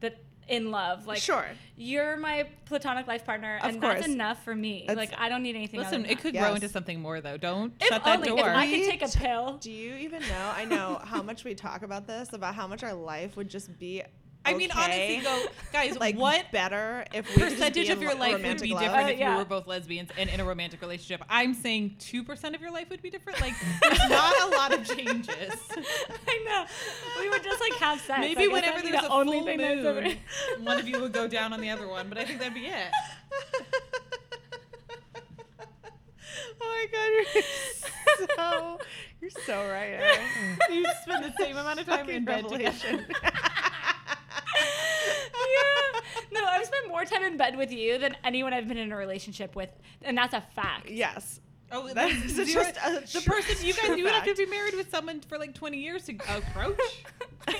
that 0.00 0.16
in 0.48 0.70
love 0.70 1.06
like 1.06 1.18
Sure. 1.18 1.44
you're 1.76 2.16
my 2.16 2.46
platonic 2.64 3.06
life 3.06 3.24
partner 3.26 3.58
Of 3.62 3.68
and 3.70 3.82
course. 3.82 3.96
that's 3.96 4.06
enough 4.08 4.42
for 4.44 4.54
me 4.54 4.84
That's- 4.86 5.10
like 5.10 5.18
I 5.20 5.28
don't 5.28 5.42
need 5.42 5.56
anything 5.56 5.80
else. 5.80 5.90
Listen, 5.90 6.04
other 6.04 6.12
it 6.12 6.20
could 6.20 6.34
that. 6.34 6.38
grow 6.40 6.48
Yes. 6.48 6.56
into 6.56 6.68
something 6.70 7.00
more 7.00 7.20
though. 7.20 7.36
Don't 7.36 7.74
if 7.80 7.88
shut 7.88 8.02
that 8.04 8.22
door. 8.24 8.38
if 8.38 8.44
I 8.46 8.66
could 8.70 8.84
take 8.90 9.02
a 9.02 9.08
pill 9.18 9.58
Do 9.58 9.70
you 9.70 9.94
even 9.96 10.20
know? 10.22 10.52
I 10.54 10.64
know 10.64 11.00
how 11.04 11.22
much 11.22 11.44
we 11.44 11.54
talk 11.54 11.82
about 11.82 12.06
this, 12.06 12.32
about 12.32 12.54
how 12.54 12.66
much 12.66 12.82
our 12.82 12.94
life 12.94 13.36
would 13.36 13.48
just 13.50 13.78
be. 13.78 14.02
I 14.48 14.54
mean, 14.54 14.70
honestly, 14.74 15.20
though, 15.20 15.44
guys, 15.72 15.96
like 16.00 16.16
what 16.16 16.50
better 16.52 17.04
if 17.12 17.26
we 17.28 17.34
could 17.34 17.40
just 17.42 17.54
percentage 17.56 17.86
be 17.86 17.92
of 17.92 17.98
in 17.98 18.02
your 18.02 18.14
life 18.14 18.42
would 18.42 18.60
be 18.60 18.72
love? 18.72 18.82
different 18.82 19.06
Uh, 19.08 19.12
if 19.12 19.18
yeah. 19.18 19.32
you 19.32 19.38
were 19.38 19.44
both 19.44 19.66
lesbians 19.66 20.10
and 20.18 20.28
in 20.30 20.40
a 20.40 20.44
romantic 20.44 20.80
relationship? 20.80 21.22
I'm 21.28 21.54
saying 21.54 21.96
two 21.98 22.24
percent 22.24 22.54
of 22.54 22.60
your 22.60 22.70
life 22.70 22.90
would 22.90 23.02
be 23.02 23.10
different. 23.10 23.40
Like, 23.40 23.54
there's 23.82 24.08
not 24.10 24.34
a 24.52 24.56
lot 24.56 24.72
of 24.74 24.86
changes. 24.86 25.28
I 26.28 26.44
know 26.46 26.66
we 27.20 27.28
would 27.30 27.42
just 27.44 27.60
like 27.60 27.74
have 27.74 28.00
sex 28.00 28.20
Maybe 28.20 28.46
Like, 28.46 28.52
whenever 28.64 28.82
there's 28.82 29.00
the 29.02 29.06
a 29.06 29.10
only 29.14 29.38
full 29.38 29.46
thing 29.46 29.60
ever- 29.60 30.02
moon, 30.02 30.16
one 30.60 30.78
of 30.78 30.88
you 30.88 31.00
would 31.00 31.12
go 31.12 31.28
down 31.28 31.52
on 31.52 31.60
the 31.60 31.70
other 31.70 31.86
one. 31.88 32.08
But 32.08 32.18
I 32.18 32.24
think 32.24 32.38
that'd 32.38 32.54
be 32.54 32.66
it. 32.66 32.90
oh 36.60 36.60
my 36.60 36.86
god, 36.92 37.10
you're 37.34 38.28
so 38.36 38.78
you're 39.20 39.30
so 39.46 39.68
right. 39.68 39.88
Erin. 39.90 40.20
You 40.70 40.84
spend 41.02 41.24
the 41.24 41.32
same 41.38 41.56
amount 41.56 41.80
of 41.80 41.86
time 41.86 41.98
Fucking 42.00 42.14
in 42.16 42.24
bed 42.24 42.48
together. 42.48 42.64
revelation. 42.64 43.06
yeah. 45.34 46.00
No, 46.32 46.44
I've 46.44 46.66
spent 46.66 46.87
more 46.98 47.04
time 47.04 47.22
in 47.22 47.36
bed 47.36 47.56
with 47.56 47.70
you 47.72 47.96
than 47.98 48.16
anyone 48.24 48.52
I've 48.52 48.66
been 48.66 48.76
in 48.76 48.90
a 48.90 48.96
relationship 48.96 49.54
with, 49.54 49.70
and 50.02 50.18
that's 50.18 50.34
a 50.34 50.40
fact. 50.56 50.90
yes. 50.90 51.40
Oh, 51.70 51.86
that's 51.92 52.14
zero- 52.30 52.64
just 52.64 52.76
a 52.82 53.00
the 53.18 53.20
true- 53.20 53.34
person 53.34 53.66
you 53.66 53.72
guys 53.74 53.84
true 53.84 53.96
you 53.96 54.04
would 54.04 54.12
have 54.14 54.24
to 54.24 54.34
be 54.34 54.46
married 54.46 54.74
with 54.74 54.90
someone 54.90 55.20
for 55.20 55.36
like 55.38 55.54
20 55.54 55.76
years 55.78 56.04
to 56.06 56.14
approach. 56.36 56.80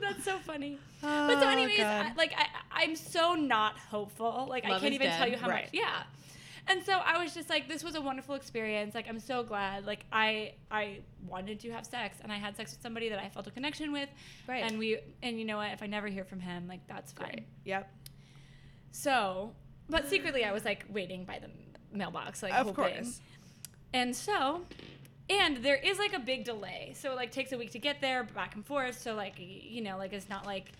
That's 0.00 0.24
so 0.24 0.38
funny. 0.38 0.78
but 1.00 1.40
so, 1.40 1.46
Oh, 1.46 1.48
anyways, 1.48 1.78
God. 1.78 2.06
I, 2.06 2.12
like 2.16 2.32
I, 2.36 2.46
I'm 2.84 2.94
so 2.94 3.34
not 3.34 3.76
hopeful. 3.78 4.46
Like 4.48 4.64
I 4.64 4.70
can't 4.78 4.84
is 4.84 4.92
even 4.92 5.10
tell 5.10 5.26
you 5.28 5.36
how 5.36 5.48
Right. 5.48 5.64
much. 5.64 5.70
Yeah. 5.72 6.02
And 6.66 6.82
so 6.82 6.92
I 6.94 7.22
was 7.22 7.34
just 7.34 7.50
like, 7.50 7.68
this 7.68 7.84
was 7.84 7.94
a 7.94 8.00
wonderful 8.00 8.34
experience. 8.34 8.94
Like 8.94 9.06
I'm 9.08 9.20
so 9.20 9.42
glad. 9.42 9.84
Like 9.84 10.06
I 10.12 10.54
I 10.70 11.00
wanted 11.26 11.60
to 11.60 11.70
have 11.72 11.84
sex, 11.84 12.18
and 12.22 12.32
I 12.32 12.36
had 12.36 12.56
sex 12.56 12.72
with 12.72 12.80
somebody 12.82 13.10
that 13.10 13.18
I 13.18 13.28
felt 13.28 13.46
a 13.46 13.50
connection 13.50 13.92
with. 13.92 14.08
Right. 14.48 14.62
And 14.64 14.78
we 14.78 14.98
and 15.22 15.38
you 15.38 15.44
know 15.44 15.58
what? 15.58 15.70
If 15.72 15.82
I 15.82 15.86
never 15.86 16.06
hear 16.08 16.24
from 16.24 16.40
him, 16.40 16.66
like 16.66 16.80
that's 16.88 17.12
fine. 17.12 17.26
Right. 17.28 17.46
Yep. 17.66 17.92
So, 18.92 19.52
but 19.88 20.08
secretly 20.08 20.44
I 20.44 20.52
was 20.52 20.64
like 20.64 20.86
waiting 20.88 21.24
by 21.24 21.38
the 21.38 21.50
mailbox, 21.96 22.42
like 22.42 22.52
Of 22.54 22.66
hoping. 22.68 22.74
course. 22.94 23.20
And 23.92 24.14
so, 24.14 24.62
and 25.30 25.58
there 25.58 25.76
is 25.76 25.98
like 25.98 26.14
a 26.14 26.18
big 26.18 26.44
delay. 26.44 26.94
So 26.96 27.12
it 27.12 27.16
like 27.16 27.30
takes 27.30 27.52
a 27.52 27.58
week 27.58 27.72
to 27.72 27.78
get 27.78 28.00
there, 28.00 28.24
back 28.24 28.54
and 28.54 28.64
forth. 28.64 29.00
So 29.00 29.14
like 29.14 29.34
you 29.38 29.82
know, 29.82 29.98
like 29.98 30.12
it's 30.12 30.28
not 30.28 30.46
like 30.46 30.72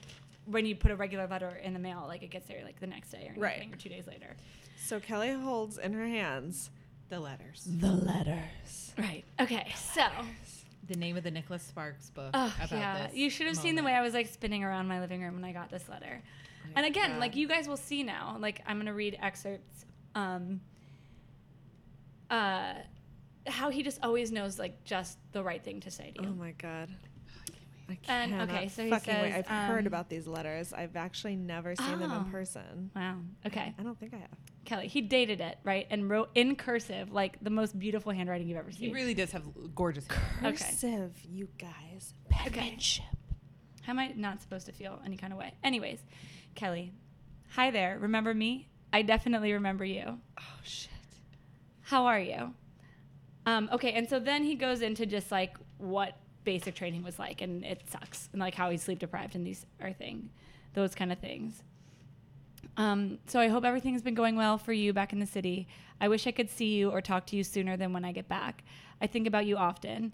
when 0.46 0.66
you 0.66 0.76
put 0.76 0.90
a 0.90 0.96
regular 0.96 1.26
letter 1.26 1.60
in 1.62 1.72
the 1.72 1.78
mail, 1.78 2.04
like 2.08 2.22
it 2.22 2.30
gets 2.30 2.46
there 2.48 2.62
like 2.64 2.78
the 2.80 2.86
next 2.86 3.10
day 3.10 3.30
or 3.34 3.40
Right. 3.40 3.52
anything, 3.56 3.74
or 3.74 3.76
two 3.76 3.88
days 3.88 4.06
later. 4.06 4.34
So 4.76 5.00
Kelly 5.00 5.32
holds 5.32 5.78
in 5.78 5.92
her 5.94 6.06
hands 6.06 6.70
the 7.08 7.20
letters. 7.20 7.66
the 7.66 7.92
letters. 7.92 8.92
Right. 8.98 9.24
Okay. 9.40 9.72
So, 9.76 10.06
The 10.88 10.96
name 10.96 11.16
of 11.16 11.22
the 11.24 11.30
Nicholas 11.30 11.62
Sparks 11.62 12.10
book 12.10 12.30
oh 12.34 12.54
about 12.58 12.70
yeah, 12.78 13.06
this. 13.06 13.16
you 13.16 13.30
should 13.30 13.46
have 13.46 13.56
seen 13.56 13.74
the 13.74 13.82
way. 13.82 13.92
I 13.92 14.02
was 14.02 14.12
like 14.14 14.26
spinning 14.28 14.62
around 14.64 14.86
my 14.88 15.00
living 15.00 15.22
room 15.22 15.34
when 15.34 15.44
I 15.44 15.52
got 15.52 15.70
this 15.70 15.88
letter. 15.88 16.20
And 16.76 16.84
again, 16.86 17.12
God. 17.12 17.20
like 17.20 17.36
you 17.36 17.46
guys 17.48 17.66
will 17.68 17.76
see 17.76 18.02
now, 18.02 18.36
like 18.40 18.62
I'm 18.66 18.78
gonna 18.78 18.94
read 18.94 19.18
excerpts. 19.20 19.84
Um, 20.14 20.60
uh, 22.30 22.74
how 23.46 23.70
he 23.70 23.82
just 23.82 23.98
always 24.02 24.32
knows 24.32 24.58
like 24.58 24.82
just 24.84 25.18
the 25.32 25.42
right 25.42 25.62
thing 25.62 25.80
to 25.80 25.90
say 25.90 26.12
to 26.16 26.22
you. 26.22 26.28
Oh 26.30 26.34
my 26.34 26.52
god. 26.52 26.88
I 27.88 27.98
And, 28.08 28.50
okay, 28.50 28.68
so 28.68 28.82
he 28.84 28.90
fucking 28.90 29.14
wait. 29.20 29.32
I've 29.34 29.46
heard 29.46 29.80
um, 29.80 29.86
about 29.86 30.08
these 30.08 30.26
letters. 30.26 30.72
I've 30.72 30.96
actually 30.96 31.36
never 31.36 31.76
seen 31.76 31.98
them 31.98 32.10
Oh. 32.12 32.18
in 32.18 32.24
person. 32.30 32.90
Wow. 32.96 33.16
Okay, 33.46 33.74
I 33.78 33.82
don't 33.82 33.98
think 33.98 34.14
I 34.14 34.18
have. 34.18 34.28
Kelly, 34.64 34.88
he 34.88 35.00
dated 35.00 35.40
it 35.40 35.58
right 35.64 35.86
and 35.90 36.08
wrote 36.08 36.30
in 36.34 36.56
cursive, 36.56 37.12
like 37.12 37.38
the 37.42 37.50
most 37.50 37.78
beautiful 37.78 38.12
handwriting 38.12 38.48
you've 38.48 38.58
ever 38.58 38.72
seen. 38.72 38.88
He 38.88 38.94
really 38.94 39.14
does 39.14 39.32
have 39.32 39.42
gorgeous 39.74 40.06
hair. 40.06 40.50
Okay. 40.50 40.64
Cursive, 40.64 41.12
you 41.28 41.48
guys. 41.58 42.14
Penmanship. 42.30 43.04
How 43.82 43.92
am 43.92 43.98
I 43.98 44.12
not 44.16 44.40
supposed 44.40 44.66
to 44.66 44.72
feel 44.72 45.00
any 45.04 45.16
kind 45.16 45.32
of 45.32 45.38
way? 45.38 45.52
Anyways, 45.62 45.98
Kelly, 46.54 46.92
hi 47.50 47.70
there. 47.70 47.98
Remember 47.98 48.32
me? 48.32 48.68
I 48.92 49.02
definitely 49.02 49.52
remember 49.52 49.84
you. 49.84 50.18
Oh 50.38 50.58
shit. 50.62 50.90
How 51.82 52.06
are 52.06 52.20
you? 52.20 52.54
Um, 53.46 53.68
okay, 53.72 53.92
and 53.92 54.08
so 54.08 54.18
then 54.18 54.42
he 54.42 54.54
goes 54.54 54.80
into 54.80 55.04
just 55.04 55.30
like 55.30 55.56
what 55.76 56.16
basic 56.44 56.74
training 56.74 57.02
was 57.02 57.18
like, 57.18 57.42
and 57.42 57.64
it 57.64 57.82
sucks, 57.90 58.28
and 58.32 58.40
like 58.40 58.54
how 58.54 58.70
he's 58.70 58.82
sleep 58.82 58.98
deprived 58.98 59.34
and 59.34 59.46
these 59.46 59.66
are 59.82 59.92
thing, 59.92 60.30
those 60.72 60.94
kind 60.94 61.12
of 61.12 61.18
things. 61.18 61.62
Um, 62.76 63.18
so 63.26 63.38
I 63.38 63.48
hope 63.48 63.64
everything's 63.64 64.02
been 64.02 64.14
going 64.14 64.36
well 64.36 64.58
for 64.58 64.72
you 64.72 64.92
back 64.92 65.12
in 65.12 65.20
the 65.20 65.26
city. 65.26 65.68
I 66.00 66.08
wish 66.08 66.26
I 66.26 66.32
could 66.32 66.50
see 66.50 66.74
you 66.74 66.90
or 66.90 67.00
talk 67.00 67.26
to 67.26 67.36
you 67.36 67.44
sooner 67.44 67.76
than 67.76 67.92
when 67.92 68.04
I 68.04 68.12
get 68.12 68.28
back. 68.28 68.64
I 69.00 69.06
think 69.06 69.26
about 69.26 69.46
you 69.46 69.56
often. 69.56 70.12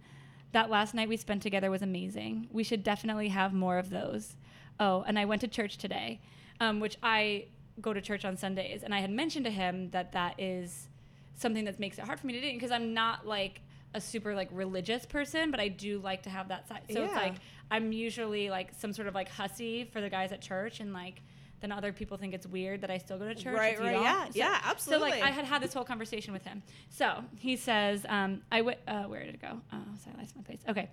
That 0.52 0.68
last 0.68 0.94
night 0.94 1.08
we 1.08 1.16
spent 1.16 1.42
together 1.42 1.70
was 1.70 1.82
amazing. 1.82 2.48
We 2.50 2.64
should 2.64 2.82
definitely 2.82 3.28
have 3.28 3.52
more 3.52 3.78
of 3.78 3.90
those. 3.90 4.36
Oh, 4.78 5.04
and 5.06 5.18
I 5.18 5.24
went 5.24 5.40
to 5.42 5.48
church 5.48 5.78
today, 5.78 6.20
um, 6.58 6.80
which 6.80 6.96
I 7.02 7.46
go 7.80 7.92
to 7.92 8.00
church 8.00 8.24
on 8.24 8.36
Sundays, 8.36 8.82
and 8.82 8.94
I 8.94 9.00
had 9.00 9.10
mentioned 9.10 9.44
to 9.46 9.50
him 9.50 9.90
that 9.90 10.12
that 10.12 10.38
is 10.38 10.88
something 11.34 11.64
that 11.64 11.78
makes 11.80 11.98
it 11.98 12.04
hard 12.04 12.20
for 12.20 12.26
me 12.26 12.34
to 12.34 12.40
do 12.40 12.52
because 12.52 12.70
I'm 12.70 12.92
not 12.92 13.26
like 13.26 13.62
a 13.94 14.00
super 14.00 14.34
like 14.34 14.48
religious 14.52 15.06
person, 15.06 15.50
but 15.50 15.60
I 15.60 15.68
do 15.68 15.98
like 15.98 16.22
to 16.24 16.30
have 16.30 16.48
that 16.48 16.68
side. 16.68 16.82
So 16.90 17.04
it's 17.04 17.14
like 17.14 17.34
I'm 17.70 17.92
usually 17.92 18.50
like 18.50 18.72
some 18.78 18.92
sort 18.92 19.08
of 19.08 19.14
like 19.14 19.28
hussy 19.28 19.84
for 19.84 20.00
the 20.00 20.10
guys 20.10 20.32
at 20.32 20.40
church, 20.40 20.80
and 20.80 20.92
like 20.92 21.22
then 21.60 21.72
other 21.72 21.92
people 21.92 22.16
think 22.16 22.34
it's 22.34 22.46
weird 22.46 22.80
that 22.80 22.90
I 22.90 22.98
still 22.98 23.18
go 23.18 23.28
to 23.28 23.34
church. 23.34 23.54
Right, 23.54 23.78
right, 23.78 24.00
yeah, 24.00 24.24
So- 24.26 24.30
yeah, 24.34 24.60
So 24.62 24.70
absolutely. 24.70 25.10
like 25.10 25.22
I 25.22 25.30
had 25.30 25.44
had 25.44 25.62
this 25.62 25.74
whole 25.74 25.84
conversation 25.84 26.32
with 26.32 26.44
him. 26.44 26.62
So 26.88 27.24
he 27.38 27.56
says, 27.56 28.04
um, 28.08 28.42
I 28.50 28.62
went. 28.62 28.78
Uh, 28.88 29.04
where 29.04 29.24
did 29.24 29.34
it 29.34 29.42
go? 29.42 29.60
Oh, 29.72 29.78
sorry, 30.02 30.16
I 30.16 30.20
lost 30.22 30.36
my 30.36 30.42
place. 30.42 30.60
Okay, 30.68 30.88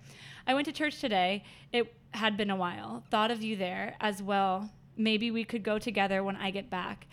I 0.46 0.54
went 0.54 0.66
to 0.66 0.72
church 0.72 1.00
today. 1.00 1.44
It 1.72 1.92
had 2.12 2.36
been 2.36 2.50
a 2.50 2.56
while. 2.56 3.02
Thought 3.10 3.30
of 3.30 3.42
you 3.42 3.56
there 3.56 3.94
as 4.00 4.22
well. 4.22 4.70
Maybe 4.96 5.30
we 5.30 5.44
could 5.44 5.62
go 5.62 5.78
together 5.78 6.22
when 6.24 6.36
I 6.36 6.50
get 6.50 6.68
back. 6.70 7.06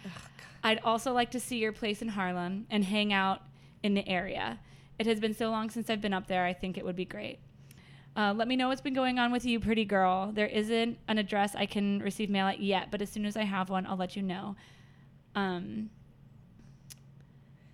I'd 0.64 0.80
also 0.84 1.14
like 1.14 1.32
to 1.32 1.39
see 1.39 1.58
your 1.58 1.72
place 1.72 2.01
in 2.01 2.08
Harlem 2.10 2.66
and 2.70 2.84
hang 2.84 3.14
out 3.14 3.41
in 3.84 3.93
the 3.93 4.08
area. 4.08 4.60
It 4.97 5.06
has 5.06 5.20
been 5.20 5.36
so 5.36 5.49
long 5.51 5.70
since 5.70 5.89
I've 5.89 6.01
been 6.01 6.14
up 6.14 6.28
there. 6.28 6.45
I 6.45 6.53
think 6.53 6.78
it 6.78 6.86
would 6.86 6.95
be 6.95 7.06
great. 7.06 7.38
Uh, 8.16 8.34
let 8.34 8.47
me 8.47 8.55
know 8.55 8.70
what's 8.70 8.82
been 8.82 8.93
going 8.93 9.20
on 9.20 9.32
with 9.32 9.45
you, 9.45 9.59
pretty 9.59 9.84
girl. 9.86 10.32
There 10.34 10.47
isn't 10.47 10.97
an 11.07 11.18
address 11.18 11.53
I 11.55 11.66
can 11.66 11.99
receive 11.99 12.30
mail 12.30 12.47
at 12.47 12.61
yet, 12.61 12.89
but 12.91 13.01
as 13.01 13.09
soon 13.09 13.26
as 13.26 13.36
I 13.36 13.43
have 13.43 13.70
one, 13.70 13.86
I'll 13.86 13.97
let 13.97 14.16
you 14.16 14.22
know. 14.22 14.55
Um, 15.36 15.89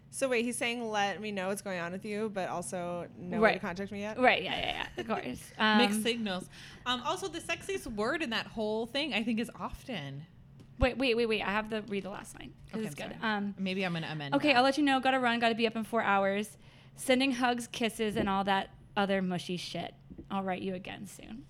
So 0.09 0.27
wait, 0.27 0.43
he's 0.45 0.57
saying 0.57 0.89
let 0.89 1.21
me 1.21 1.31
know 1.31 1.47
what's 1.49 1.61
going 1.61 1.79
on 1.79 1.91
with 1.91 2.03
you, 2.05 2.29
but 2.33 2.49
also 2.49 3.07
no 3.17 3.39
way 3.39 3.53
to 3.53 3.59
contact 3.59 3.91
me 3.91 4.01
yet. 4.01 4.19
right? 4.19 4.41
Yeah, 4.43 4.57
yeah, 4.59 4.85
yeah. 4.95 5.01
Of 5.01 5.07
course. 5.07 5.39
Um, 5.59 5.77
Mixed 5.77 6.01
signals. 6.03 6.49
Um, 6.85 7.01
also, 7.05 7.27
the 7.27 7.39
sexiest 7.39 7.87
word 7.87 8.21
in 8.23 8.31
that 8.31 8.47
whole 8.47 8.85
thing, 8.87 9.13
I 9.13 9.23
think, 9.23 9.39
is 9.39 9.49
often. 9.59 10.23
Wait, 10.79 10.97
wait, 10.97 11.15
wait, 11.15 11.27
wait. 11.27 11.41
I 11.43 11.51
have 11.51 11.69
to 11.69 11.81
read 11.87 12.03
the 12.03 12.09
last 12.09 12.37
line. 12.39 12.53
Okay, 12.73 12.83
it's 12.85 12.95
good. 12.95 13.15
Um, 13.21 13.53
Maybe 13.59 13.85
I'm 13.85 13.93
gonna 13.93 14.09
amend. 14.11 14.33
okay, 14.35 14.49
that. 14.49 14.57
I'll 14.57 14.63
let 14.63 14.77
you 14.79 14.83
know. 14.83 14.99
Gotta 14.99 15.19
run. 15.19 15.39
Gotta 15.39 15.53
be 15.53 15.67
up 15.67 15.75
in 15.75 15.83
four 15.83 16.01
hours. 16.01 16.57
Sending 16.95 17.33
hugs, 17.33 17.67
kisses, 17.67 18.15
and 18.15 18.27
all 18.27 18.43
that 18.45 18.71
other 18.97 19.21
mushy 19.21 19.57
shit. 19.57 19.93
I'll 20.31 20.43
write 20.43 20.61
you 20.61 20.73
again 20.75 21.05
soon. 21.07 21.43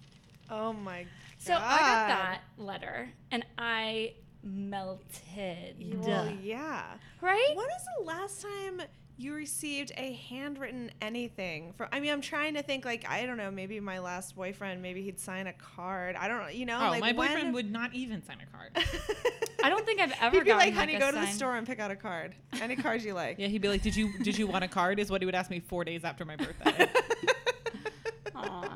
Oh 0.50 0.74
my 0.74 1.04
god. 1.04 1.08
So 1.38 1.54
I 1.54 1.58
got 1.58 2.08
that 2.08 2.42
letter 2.58 3.10
and 3.32 3.46
I 3.58 4.14
melted. 4.44 5.76
Well, 6.04 6.30
yeah. 6.42 6.84
Right? 7.22 7.54
When 7.56 7.68
is 7.68 7.86
the 8.00 8.04
last 8.06 8.42
time 8.42 8.82
you 9.18 9.34
received 9.34 9.92
a 9.98 10.14
handwritten 10.30 10.92
anything 11.02 11.74
from. 11.74 11.88
I 11.92 12.00
mean, 12.00 12.12
I'm 12.12 12.22
trying 12.22 12.56
to 12.56 12.64
think. 12.64 12.86
Like, 12.86 13.08
I 13.08 13.26
don't 13.26 13.38
know. 13.38 13.52
Maybe 13.52 13.80
my 13.80 14.00
last 14.00 14.36
boyfriend. 14.36 14.82
Maybe 14.82 15.04
he'd 15.04 15.20
sign 15.20 15.46
a 15.48 15.54
card. 15.54 16.16
I 16.16 16.28
don't 16.28 16.42
know. 16.42 16.48
You 16.48 16.66
know, 16.66 16.78
Oh, 16.82 16.90
like 16.90 17.02
my 17.02 17.12
when- 17.12 17.28
boyfriend 17.30 17.54
would 17.54 17.72
not 17.72 17.94
even 17.94 18.24
sign 18.26 18.38
a 18.42 18.58
card. 18.58 18.72
I 19.64 19.70
don't 19.70 19.86
think 19.86 20.02
I've 20.02 20.14
ever 20.20 20.38
He'd 20.38 20.44
be 20.46 20.50
gotten, 20.50 20.68
like, 20.70 20.74
"Honey, 20.74 20.96
a 20.96 21.00
go 21.00 21.12
to 21.12 21.18
the 21.20 21.28
store 21.28 21.56
and 21.56 21.68
pick 21.68 21.80
out 21.80 21.92
a 21.92 21.96
card. 21.96 22.34
Any 22.60 22.76
card 22.76 23.04
you 23.04 23.14
like." 23.14 23.36
yeah, 23.40 23.48
he'd 23.48 23.62
be 23.62 23.68
like, 23.68 23.84
"Did 23.84 23.96
you 23.96 24.12
did 24.24 24.38
you 24.40 24.48
want 24.48 24.64
a 24.64 24.68
card?" 24.68 25.00
Is 25.00 25.12
what 25.12 25.22
he 25.22 25.28
would 25.28 25.36
ask 25.36 25.52
me 25.52 25.60
four 25.60 25.84
days 25.86 26.04
after 26.04 26.26
my 26.26 26.36
birthday. 26.36 26.90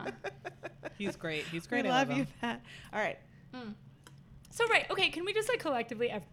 Aw. 0.05 0.11
He's 0.97 1.15
great. 1.15 1.43
He's 1.45 1.63
we 1.65 1.81
great. 1.81 1.85
I 1.85 1.89
love 1.89 2.09
love 2.09 2.17
you. 2.19 2.27
Pat. 2.41 2.61
All 2.93 2.99
right. 2.99 3.17
So 4.51 4.65
right, 4.69 4.89
okay, 4.89 5.09
can 5.09 5.25
we 5.25 5.33
just 5.33 5.49
like 5.49 5.59
collectively, 5.59 6.09
ev- 6.09 6.23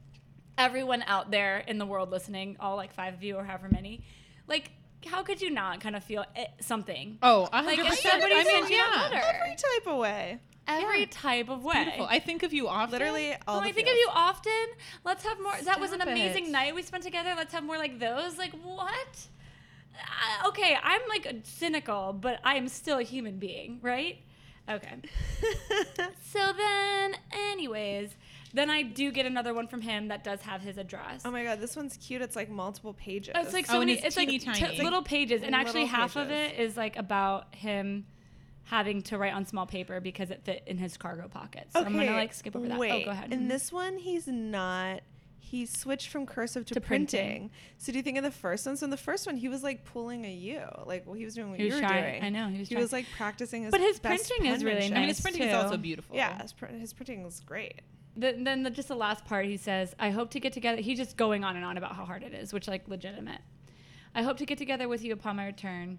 everyone 0.56 1.02
out 1.06 1.30
there 1.30 1.58
in 1.58 1.78
the 1.78 1.86
world 1.86 2.10
listening, 2.10 2.56
all 2.60 2.76
like 2.76 2.92
five 2.92 3.14
of 3.14 3.22
you 3.22 3.36
or 3.36 3.44
however 3.44 3.68
many, 3.70 4.04
like 4.46 4.70
how 5.06 5.22
could 5.24 5.42
you 5.42 5.50
not 5.50 5.80
kind 5.80 5.96
of 5.96 6.04
feel 6.04 6.24
eh, 6.36 6.46
something? 6.60 7.18
Oh, 7.22 7.48
a 7.52 7.62
Like 7.62 7.76
hundred 7.78 7.80
if 7.80 7.86
percent. 7.88 8.12
somebody 8.22 8.34
I 8.34 8.44
mean, 8.44 8.46
sends 8.46 8.70
you 8.70 8.76
a 8.76 8.78
yeah. 8.78 9.02
letter. 9.02 9.22
Every 9.26 9.56
type 9.56 9.86
of 9.92 9.98
way. 9.98 10.38
Every 10.68 11.00
Yeah. 11.00 11.06
type 11.10 11.48
of 11.48 11.64
way. 11.64 11.82
Beautiful. 11.82 12.06
I 12.08 12.20
think 12.20 12.44
of 12.44 12.52
you 12.52 12.68
often. 12.68 12.92
Literally 12.92 13.34
all 13.48 13.56
When 13.56 13.64
the 13.64 13.70
I 13.70 13.72
think 13.72 13.88
of 13.88 13.94
you 13.94 14.08
often, 14.14 14.52
let's 15.04 15.24
have 15.24 15.40
more. 15.40 15.54
That 15.64 15.80
was 15.80 15.90
an 15.90 16.02
amazing 16.02 16.46
it. 16.46 16.50
night 16.50 16.74
we 16.76 16.82
spent 16.82 17.02
together. 17.02 17.34
Let's 17.36 17.52
have 17.52 17.64
more 17.64 17.78
like 17.78 17.98
those. 17.98 18.38
Like 18.38 18.52
what? 18.62 19.26
Uh, 19.94 20.48
okay, 20.48 20.76
I'm 20.82 21.00
like 21.08 21.26
cynical, 21.44 22.12
but 22.12 22.40
I 22.44 22.56
am 22.56 22.68
still 22.68 22.98
a 22.98 23.02
human 23.02 23.38
being, 23.38 23.78
right? 23.82 24.18
Okay. 24.68 24.94
So 26.24 26.52
then, 26.56 27.14
anyways, 27.50 28.10
then 28.54 28.70
I 28.70 28.82
do 28.82 29.10
get 29.12 29.26
another 29.26 29.52
one 29.52 29.66
from 29.68 29.82
him 29.82 30.08
that 30.08 30.24
does 30.24 30.40
have 30.42 30.62
his 30.62 30.78
address. 30.78 31.22
Oh 31.26 31.30
my 31.30 31.44
god, 31.44 31.60
this 31.60 31.76
one's 31.76 31.96
cute. 31.98 32.22
It's 32.22 32.34
like 32.36 32.48
multiple 32.48 32.94
pages. 32.94 33.34
Oh, 33.36 33.42
It's 33.42 33.52
like 33.52 33.66
Oh, 33.68 33.74
so 33.74 33.80
and 33.80 33.88
many. 33.88 33.98
it's 33.98 34.06
It's 34.06 34.16
like 34.16 34.28
teeny 34.28 34.40
t- 34.76 34.82
little 34.82 35.02
pages, 35.02 35.42
and 35.42 35.54
actually 35.54 35.82
Little 35.82 35.96
half 35.96 36.16
of 36.16 36.30
it 36.30 36.58
is 36.58 36.76
like 36.76 36.96
about 36.96 37.54
him 37.54 38.06
having 38.64 39.02
to 39.02 39.18
write 39.18 39.34
on 39.34 39.44
small 39.44 39.66
paper 39.66 40.00
because 40.00 40.30
it 40.30 40.42
fit 40.44 40.62
in 40.66 40.78
his 40.78 40.96
cargo 40.96 41.28
pocket. 41.28 41.66
So 41.72 41.80
I'm 41.84 41.92
gonna 41.94 42.12
like 42.12 42.32
skip 42.32 42.56
over 42.56 42.66
that. 42.68 42.78
Wait, 42.78 42.92
oh, 42.92 43.04
go 43.04 43.10
ahead. 43.10 43.30
In 43.32 43.48
this 43.48 43.70
one, 43.72 43.98
he's 43.98 44.26
not. 44.26 45.00
He 45.44 45.66
switched 45.66 46.08
from 46.08 46.24
cursive 46.24 46.64
to, 46.66 46.74
To 46.74 46.80
printing. 46.80 47.20
printing. 47.20 47.50
So 47.76 47.90
do 47.92 47.98
you 47.98 48.02
think 48.02 48.16
in 48.16 48.22
the 48.24 48.30
first 48.30 48.64
one? 48.64 48.76
So 48.76 48.84
in 48.84 48.90
the 48.90 48.96
first 48.96 49.26
one, 49.26 49.36
he 49.36 49.48
was 49.48 49.62
like 49.62 49.84
pulling 49.84 50.24
a 50.24 50.32
U, 50.32 50.60
like 50.86 51.04
well, 51.04 51.14
he 51.16 51.24
was 51.24 51.34
doing 51.34 51.50
what 51.50 51.58
He 51.58 51.66
was 51.66 51.74
you 51.74 51.82
were 51.82 51.86
trying. 51.88 52.20
doing. 52.20 52.24
I 52.24 52.28
know, 52.30 52.48
he 52.48 52.58
was 52.60 52.68
He 52.68 52.74
trying. 52.76 52.82
was 52.84 52.92
like 52.92 53.06
practicing 53.16 53.64
his. 53.64 53.70
But 53.72 53.80
his 53.80 53.98
best 53.98 54.28
printing 54.28 54.52
is 54.52 54.62
really 54.64 54.76
penmanship. 54.88 54.96
I 54.96 55.00
mean, 55.00 55.08
his 55.08 55.20
printing 55.20 55.42
is 55.42 55.54
also 55.54 55.76
beautiful. 55.76 56.16
Yeah, 56.16 56.40
his, 56.40 56.52
pr- 56.52 56.66
his 56.66 56.92
printing 56.92 57.26
is 57.26 57.40
great. 57.40 57.82
The, 58.16 58.36
then 58.38 58.62
the, 58.62 58.70
just 58.70 58.88
the 58.88 58.94
last 58.94 59.24
part, 59.24 59.46
he 59.46 59.56
says, 59.56 59.94
"I 59.98 60.10
hope 60.10 60.30
to 60.30 60.40
get 60.40 60.52
together." 60.52 60.80
He's 60.80 60.96
just 60.98 61.16
going 61.16 61.42
on 61.44 61.56
and 61.56 61.64
on 61.64 61.76
about 61.76 61.96
how 61.96 62.04
hard 62.04 62.22
it 62.22 62.32
is, 62.32 62.52
which 62.52 62.68
like 62.68 62.86
legitimate. 62.88 63.40
I 64.14 64.22
hope 64.22 64.36
to 64.38 64.46
get 64.46 64.58
together 64.58 64.86
with 64.88 65.02
you 65.02 65.12
upon 65.12 65.36
my 65.36 65.46
return. 65.46 65.98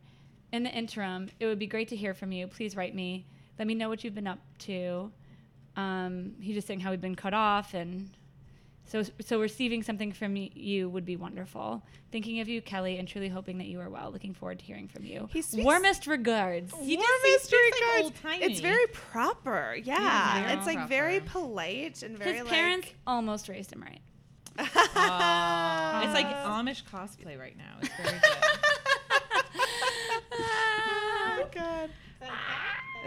In 0.51 0.63
the 0.63 0.69
interim, 0.71 1.29
it 1.39 1.47
would 1.47 1.59
be 1.59 1.67
great 1.67 1.89
to 1.89 1.95
hear 1.95 2.13
from 2.13 2.31
you. 2.31 2.47
Please 2.47 2.75
write 2.75 2.95
me. 2.95 3.25
Let 3.59 3.67
me 3.67 3.75
know 3.75 3.89
what 3.89 4.03
you've 4.03 4.15
been 4.15 4.27
up 4.27 4.39
to. 4.59 5.11
Um, 5.75 6.33
he's 6.39 6.55
just 6.55 6.67
saying 6.67 6.79
how 6.79 6.91
we've 6.91 7.01
been 7.01 7.15
cut 7.15 7.33
off, 7.33 7.73
and 7.73 8.09
so 8.85 9.03
so 9.21 9.39
receiving 9.39 9.81
something 9.83 10.11
from 10.11 10.35
you 10.35 10.89
would 10.89 11.05
be 11.05 11.15
wonderful. 11.15 11.83
Thinking 12.11 12.39
of 12.41 12.47
you, 12.47 12.61
Kelly, 12.61 12.97
and 12.97 13.07
truly 13.07 13.29
hoping 13.29 13.57
that 13.57 13.67
you 13.67 13.79
are 13.79 13.89
well. 13.89 14.11
Looking 14.11 14.33
forward 14.33 14.59
to 14.59 14.65
hearing 14.65 14.87
from 14.87 15.03
you. 15.03 15.29
He 15.31 15.41
speaks- 15.41 15.63
Warmest 15.65 16.05
regards. 16.05 16.71
He 16.81 16.95
just- 16.97 17.07
Warmest 17.07 17.51
he 17.51 17.57
speaks, 17.57 17.81
like, 17.81 18.23
regards. 18.23 18.51
It's 18.51 18.59
very 18.59 18.85
proper. 18.87 19.75
Yeah, 19.83 20.43
very 20.43 20.57
it's 20.57 20.67
like 20.67 20.87
very 20.87 21.21
polite 21.21 22.03
and 22.03 22.17
very 22.17 22.33
His 22.37 22.43
like. 22.43 22.53
parents 22.53 22.87
almost 23.07 23.49
raised 23.49 23.71
him 23.73 23.81
right. 23.81 24.01
Aw. 24.59 24.63
it's 26.03 26.13
like 26.13 26.27
Amish 26.27 26.83
cosplay 26.83 27.39
right 27.39 27.57
now. 27.57 27.77
It's 27.81 27.89
very 27.95 28.19
good. 28.19 28.23
oh 30.33 31.35
my 31.37 31.45
god. 31.53 31.89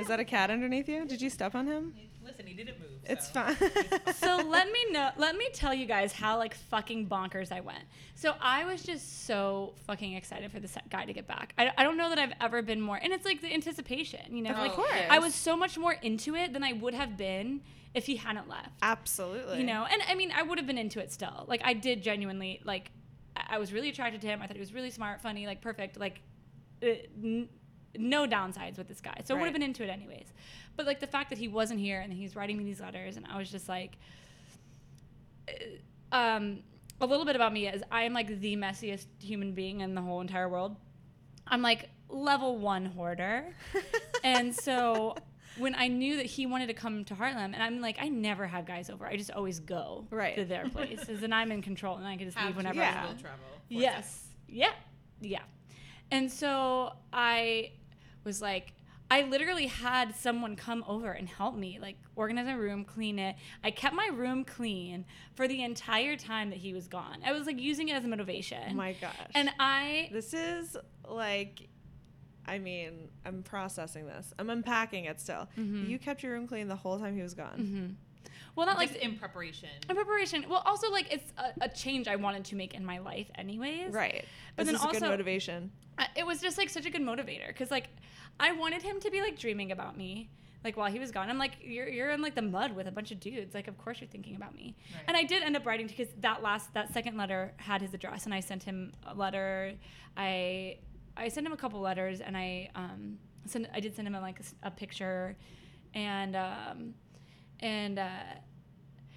Is 0.00 0.06
that 0.08 0.20
a 0.20 0.24
cat 0.24 0.50
underneath 0.50 0.88
you? 0.88 1.06
Did 1.06 1.22
you 1.22 1.30
step 1.30 1.54
on 1.54 1.66
him? 1.66 1.94
Listen, 2.24 2.46
he 2.46 2.54
didn't 2.54 2.78
move. 2.80 2.95
It's 3.08 3.32
so. 3.32 3.40
fine. 3.40 3.56
so 4.14 4.36
let 4.48 4.70
me 4.70 4.78
know 4.90 5.10
let 5.16 5.36
me 5.36 5.48
tell 5.52 5.72
you 5.74 5.86
guys 5.86 6.12
how 6.12 6.38
like 6.38 6.54
fucking 6.54 7.06
bonkers 7.08 7.50
i 7.52 7.60
went 7.60 7.84
so 8.14 8.34
i 8.40 8.64
was 8.64 8.82
just 8.82 9.26
so 9.26 9.74
fucking 9.86 10.14
excited 10.14 10.50
for 10.52 10.60
this 10.60 10.76
guy 10.90 11.04
to 11.04 11.12
get 11.12 11.26
back 11.26 11.54
i, 11.58 11.70
I 11.76 11.82
don't 11.82 11.96
know 11.96 12.08
that 12.08 12.18
i've 12.18 12.32
ever 12.40 12.62
been 12.62 12.80
more 12.80 12.96
and 13.02 13.12
it's 13.12 13.24
like 13.24 13.40
the 13.40 13.52
anticipation 13.52 14.20
you 14.36 14.42
know 14.42 14.50
Of 14.50 14.58
like 14.58 14.72
course. 14.72 14.90
i 15.10 15.18
was 15.18 15.34
so 15.34 15.56
much 15.56 15.76
more 15.78 15.92
into 15.92 16.34
it 16.34 16.52
than 16.52 16.62
i 16.64 16.72
would 16.72 16.94
have 16.94 17.16
been 17.16 17.60
if 17.94 18.06
he 18.06 18.16
hadn't 18.16 18.48
left 18.48 18.70
Absolutely. 18.82 19.58
you 19.58 19.64
know 19.64 19.86
and 19.90 20.02
i 20.08 20.14
mean 20.14 20.32
i 20.36 20.42
would 20.42 20.58
have 20.58 20.66
been 20.66 20.78
into 20.78 21.00
it 21.00 21.12
still 21.12 21.44
like 21.48 21.60
i 21.64 21.72
did 21.72 22.02
genuinely 22.02 22.60
like 22.64 22.90
i 23.36 23.42
I 23.48 23.58
was 23.58 23.70
really 23.72 23.90
attracted 23.90 24.20
to 24.22 24.26
him 24.26 24.40
i 24.42 24.46
thought 24.46 24.56
he 24.56 24.60
was 24.60 24.72
really 24.72 24.90
smart 24.90 25.20
funny 25.20 25.46
like 25.46 25.60
perfect 25.60 25.98
like 25.98 26.20
uh, 26.82 26.86
n- 27.22 27.48
no 28.00 28.26
downsides 28.26 28.78
with 28.78 28.88
this 28.88 29.00
guy 29.00 29.14
so 29.24 29.34
i 29.34 29.38
would 29.38 29.44
have 29.46 29.52
been 29.52 29.62
into 29.62 29.82
it 29.82 29.88
anyways 29.88 30.26
but 30.76 30.86
like 30.86 31.00
the 31.00 31.06
fact 31.06 31.30
that 31.30 31.38
he 31.38 31.48
wasn't 31.48 31.78
here 31.78 32.00
and 32.00 32.12
he's 32.12 32.34
writing 32.36 32.56
me 32.56 32.64
these 32.64 32.80
letters 32.80 33.16
and 33.16 33.26
i 33.32 33.36
was 33.38 33.50
just 33.50 33.68
like 33.68 33.96
uh, 35.48 36.16
um 36.16 36.60
a 37.00 37.06
little 37.06 37.24
bit 37.24 37.36
about 37.36 37.52
me 37.52 37.68
is 37.68 37.82
i'm 37.90 38.12
like 38.12 38.40
the 38.40 38.56
messiest 38.56 39.06
human 39.20 39.52
being 39.52 39.80
in 39.80 39.94
the 39.94 40.00
whole 40.00 40.20
entire 40.20 40.48
world 40.48 40.76
i'm 41.46 41.62
like 41.62 41.88
level 42.08 42.56
one 42.58 42.86
hoarder 42.86 43.44
and 44.24 44.54
so 44.54 45.14
when 45.58 45.74
I 45.74 45.88
knew 45.88 46.18
that 46.18 46.26
he 46.26 46.44
wanted 46.44 46.66
to 46.66 46.74
come 46.74 47.02
to 47.06 47.14
Harlem, 47.14 47.54
and 47.54 47.62
I'm 47.62 47.80
like, 47.80 47.96
I 47.98 48.08
never 48.08 48.46
have 48.46 48.66
guys 48.66 48.90
over. 48.90 49.06
I 49.06 49.16
just 49.16 49.30
always 49.30 49.58
go 49.58 50.06
Right. 50.10 50.34
to 50.36 50.44
their 50.44 50.68
places, 50.68 51.22
and 51.22 51.34
I'm 51.34 51.50
in 51.50 51.62
control, 51.62 51.96
and 51.96 52.06
I 52.06 52.14
can 52.18 52.26
just 52.26 52.36
Have 52.36 52.48
leave 52.48 52.56
to, 52.56 52.58
whenever 52.58 52.78
yeah. 52.80 52.98
I 52.98 53.00
will 53.00 53.08
want. 53.08 53.20
travel. 53.20 53.38
Yes. 53.70 54.26
Yeah. 54.48 54.72
Yeah. 55.22 55.40
And 56.10 56.30
so 56.30 56.92
I 57.10 57.70
was 58.26 58.42
like, 58.42 58.74
I 59.10 59.22
literally 59.22 59.68
had 59.68 60.16
someone 60.16 60.56
come 60.56 60.84
over 60.88 61.12
and 61.12 61.28
help 61.28 61.54
me, 61.54 61.78
like 61.80 61.96
organize 62.16 62.46
my 62.46 62.54
room, 62.54 62.84
clean 62.84 63.18
it. 63.18 63.36
I 63.62 63.70
kept 63.70 63.94
my 63.94 64.10
room 64.12 64.44
clean 64.44 65.04
for 65.34 65.46
the 65.46 65.62
entire 65.62 66.16
time 66.16 66.50
that 66.50 66.58
he 66.58 66.72
was 66.74 66.88
gone. 66.88 67.18
I 67.24 67.32
was 67.32 67.46
like 67.46 67.60
using 67.60 67.88
it 67.88 67.92
as 67.92 68.04
a 68.04 68.08
motivation. 68.08 68.62
Oh 68.70 68.74
my 68.74 68.94
gosh. 68.94 69.14
and 69.34 69.48
I 69.60 70.10
this 70.12 70.34
is 70.34 70.76
like 71.08 71.68
I 72.48 72.58
mean, 72.58 73.08
I'm 73.24 73.42
processing 73.42 74.06
this. 74.06 74.32
I'm 74.38 74.50
unpacking 74.50 75.06
it 75.06 75.20
still. 75.20 75.48
Mm-hmm. 75.58 75.90
You 75.90 75.98
kept 75.98 76.22
your 76.22 76.32
room 76.32 76.46
clean 76.46 76.68
the 76.68 76.76
whole 76.76 76.98
time 76.98 77.16
he 77.16 77.22
was 77.22 77.34
gone. 77.34 77.96
Well 78.54 78.66
not 78.66 78.76
Like 78.78 78.92
like 78.92 79.02
in 79.02 79.16
preparation. 79.16 79.68
in 79.88 79.94
preparation. 79.96 80.44
Well, 80.48 80.62
also 80.66 80.90
like 80.90 81.12
it's 81.12 81.32
a, 81.38 81.52
a 81.64 81.68
change 81.68 82.08
I 82.08 82.16
wanted 82.16 82.44
to 82.46 82.56
make 82.56 82.74
in 82.74 82.84
my 82.84 82.98
life, 82.98 83.30
anyways. 83.36 83.92
Right. 83.92 84.24
But 84.56 84.66
this 84.66 84.72
then 84.80 84.88
is 84.90 84.96
a 84.96 85.00
good 85.00 85.08
motivation. 85.08 85.70
I- 85.98 86.08
it 86.16 86.26
was 86.26 86.40
just 86.40 86.58
like 86.58 86.68
such 86.70 86.86
a 86.86 86.90
good 86.90 87.02
motivator 87.02 87.48
because 87.48 87.70
like 87.70 87.88
I 88.38 88.52
wanted 88.52 88.82
him 88.82 89.00
to 89.00 89.10
be 89.10 89.20
like 89.20 89.38
dreaming 89.38 89.72
about 89.72 89.96
me 89.96 90.28
like 90.64 90.76
while 90.76 90.90
he 90.90 90.98
was 90.98 91.10
gone. 91.12 91.30
I'm 91.30 91.38
like 91.38 91.52
you're 91.62 91.88
you're 91.88 92.10
in 92.10 92.20
like 92.22 92.34
the 92.34 92.42
mud 92.42 92.72
with 92.74 92.86
a 92.86 92.90
bunch 92.92 93.10
of 93.12 93.20
dudes. 93.20 93.54
Like 93.54 93.68
of 93.68 93.78
course 93.78 94.00
you're 94.00 94.08
thinking 94.08 94.36
about 94.36 94.54
me. 94.54 94.76
Right. 94.94 95.04
And 95.08 95.16
I 95.16 95.22
did 95.22 95.42
end 95.42 95.56
up 95.56 95.64
writing 95.64 95.86
because 95.86 96.08
that 96.20 96.42
last 96.42 96.72
that 96.74 96.92
second 96.92 97.16
letter 97.16 97.52
had 97.58 97.80
his 97.82 97.94
address 97.94 98.24
and 98.24 98.34
I 98.34 98.40
sent 98.40 98.62
him 98.62 98.92
a 99.06 99.14
letter. 99.14 99.72
I 100.16 100.78
I 101.16 101.28
sent 101.28 101.46
him 101.46 101.52
a 101.52 101.56
couple 101.56 101.80
letters 101.80 102.20
and 102.20 102.36
I 102.36 102.70
um 102.74 103.18
sent 103.46 103.68
I 103.72 103.80
did 103.80 103.94
send 103.94 104.08
him 104.08 104.14
a, 104.14 104.20
like 104.20 104.40
a 104.62 104.70
picture 104.70 105.36
and 105.94 106.34
um 106.36 106.94
and 107.60 107.98
uh 107.98 108.08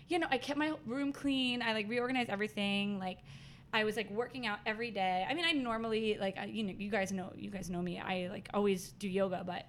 you 0.08 0.18
know, 0.18 0.28
I 0.32 0.40
kept 0.40 0.58
my 0.58 0.74
room 0.88 1.14
clean. 1.14 1.62
I 1.62 1.74
like 1.74 1.88
reorganized 1.88 2.30
everything. 2.30 2.98
Like 3.00 3.20
I 3.72 3.84
was 3.84 3.96
like 3.96 4.10
working 4.10 4.48
out 4.48 4.58
every 4.66 4.90
day. 4.92 5.26
I 5.30 5.34
mean, 5.36 5.46
I 5.46 5.52
normally 5.52 6.18
like 6.20 6.38
I, 6.38 6.46
you 6.46 6.64
know, 6.64 6.74
you 6.76 6.90
guys 6.90 7.12
know, 7.12 7.32
you 7.36 7.52
guys 7.52 7.70
know 7.70 7.82
me. 7.82 8.00
I 8.00 8.28
like 8.32 8.50
always 8.54 8.90
do 8.94 9.08
yoga, 9.08 9.44
but 9.46 9.66